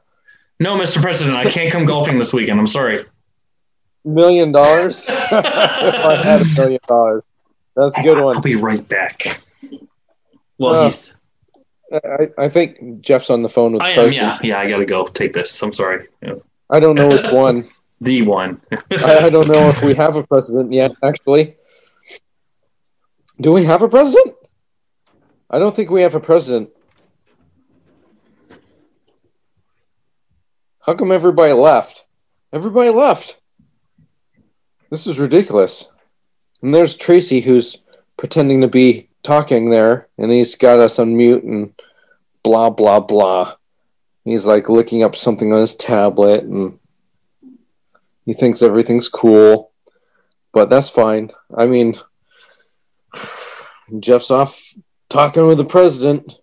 No, 0.59 0.77
Mr. 0.77 1.01
President, 1.01 1.35
I 1.35 1.49
can't 1.49 1.71
come 1.71 1.85
golfing 1.85 2.17
this 2.19 2.33
weekend. 2.33 2.59
I'm 2.59 2.67
sorry. 2.67 3.05
Million 4.07 4.53
dollars? 4.53 5.05
if 5.09 5.33
I 5.33 6.15
had 6.23 6.41
a 6.41 6.45
million 6.55 6.79
dollars. 6.87 7.23
That's 7.75 7.97
a 7.97 8.01
good 8.01 8.19
one. 8.23 8.37
I'll 8.37 8.41
be 8.41 8.55
right 8.55 8.87
back. 8.87 9.41
Well, 10.57 10.73
Uh, 10.73 10.83
he's. 10.85 11.17
I, 11.91 12.27
I 12.37 12.49
think 12.49 13.01
Jeff's 13.01 13.29
on 13.29 13.43
the 13.43 13.49
phone 13.49 13.73
with 13.73 13.81
the 13.81 13.87
I 13.87 13.91
am. 13.91 14.11
Yeah, 14.11 14.39
yeah. 14.43 14.59
I 14.59 14.69
gotta 14.69 14.85
go 14.85 15.07
take 15.07 15.33
this. 15.33 15.61
I'm 15.61 15.73
sorry. 15.73 16.07
Yeah. 16.21 16.35
I 16.69 16.79
don't 16.79 16.95
know 16.95 17.09
which 17.09 17.31
one. 17.31 17.67
The 17.99 18.21
one. 18.21 18.61
I, 18.71 19.25
I 19.25 19.29
don't 19.29 19.47
know 19.47 19.69
if 19.69 19.81
we 19.83 19.93
have 19.95 20.15
a 20.15 20.23
president 20.25 20.71
yet, 20.71 20.91
actually. 21.03 21.55
Do 23.41 23.51
we 23.51 23.65
have 23.65 23.81
a 23.81 23.89
president? 23.89 24.35
I 25.49 25.59
don't 25.59 25.75
think 25.75 25.89
we 25.89 26.01
have 26.01 26.15
a 26.15 26.19
president. 26.19 26.69
How 30.81 30.93
come 30.93 31.11
everybody 31.11 31.53
left? 31.53 32.05
Everybody 32.53 32.89
left. 32.89 33.39
This 34.89 35.07
is 35.07 35.19
ridiculous. 35.19 35.89
And 36.61 36.73
there's 36.73 36.95
Tracy 36.95 37.41
who's 37.41 37.77
pretending 38.17 38.61
to 38.61 38.67
be 38.67 39.09
talking 39.23 39.69
there, 39.69 40.07
and 40.17 40.31
he's 40.31 40.55
got 40.55 40.79
us 40.79 40.99
on 40.99 41.15
mute 41.17 41.43
and 41.43 41.73
blah, 42.43 42.69
blah, 42.69 42.99
blah. 42.99 43.55
He's 44.23 44.45
like 44.45 44.69
looking 44.69 45.03
up 45.03 45.15
something 45.15 45.53
on 45.53 45.59
his 45.59 45.75
tablet 45.75 46.43
and 46.43 46.79
he 48.25 48.33
thinks 48.33 48.61
everything's 48.61 49.07
cool, 49.07 49.71
but 50.51 50.69
that's 50.69 50.89
fine. 50.89 51.31
I 51.55 51.65
mean, 51.65 51.97
Jeff's 53.99 54.31
off 54.31 54.73
talking 55.09 55.45
with 55.45 55.57
the 55.57 55.63
president, 55.65 56.33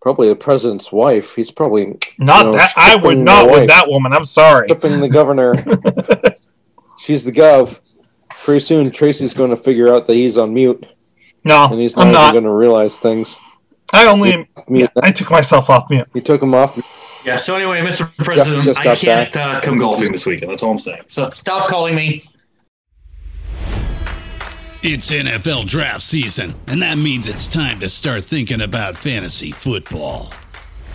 probably 0.00 0.28
the 0.28 0.36
president's 0.36 0.92
wife. 0.92 1.34
He's 1.34 1.50
probably 1.50 1.98
Not 2.18 2.46
No, 2.46 2.52
that 2.52 2.72
I 2.76 2.94
would 2.94 3.18
not 3.18 3.50
with 3.50 3.66
that 3.66 3.88
woman. 3.88 4.12
I'm 4.12 4.24
sorry. 4.24 4.68
flipping 4.68 5.00
the 5.00 5.08
governor. 5.08 5.52
She's 7.06 7.22
the 7.22 7.30
gov. 7.30 7.78
Pretty 8.30 8.58
soon, 8.58 8.90
Tracy's 8.90 9.32
going 9.32 9.50
to 9.50 9.56
figure 9.56 9.94
out 9.94 10.08
that 10.08 10.14
he's 10.14 10.36
on 10.36 10.52
mute, 10.52 10.84
No, 11.44 11.66
and 11.70 11.80
he's 11.80 11.94
not, 11.94 12.06
I'm 12.06 12.12
not. 12.12 12.32
going 12.32 12.42
to 12.42 12.50
realize 12.50 12.98
things. 12.98 13.38
I 13.92 14.08
only 14.08 14.48
Mute. 14.66 14.90
I 15.00 15.12
took 15.12 15.30
myself 15.30 15.70
off 15.70 15.88
mute. 15.88 16.08
He 16.12 16.20
took 16.20 16.42
him 16.42 16.52
off. 16.52 16.76
Yeah. 17.24 17.36
So 17.36 17.54
anyway, 17.54 17.78
Mr. 17.80 18.12
President, 18.24 18.64
just 18.64 18.80
I 18.80 18.96
can't 18.96 19.36
uh, 19.36 19.60
come 19.60 19.78
golfing 19.78 20.10
this 20.10 20.26
weekend. 20.26 20.50
That's 20.50 20.64
all 20.64 20.72
I'm 20.72 20.80
saying. 20.80 21.02
So 21.06 21.30
stop 21.30 21.68
calling 21.68 21.94
me. 21.94 22.24
It's 24.82 25.12
NFL 25.12 25.66
draft 25.66 26.02
season, 26.02 26.56
and 26.66 26.82
that 26.82 26.98
means 26.98 27.28
it's 27.28 27.46
time 27.46 27.78
to 27.80 27.88
start 27.88 28.24
thinking 28.24 28.62
about 28.62 28.96
fantasy 28.96 29.52
football. 29.52 30.32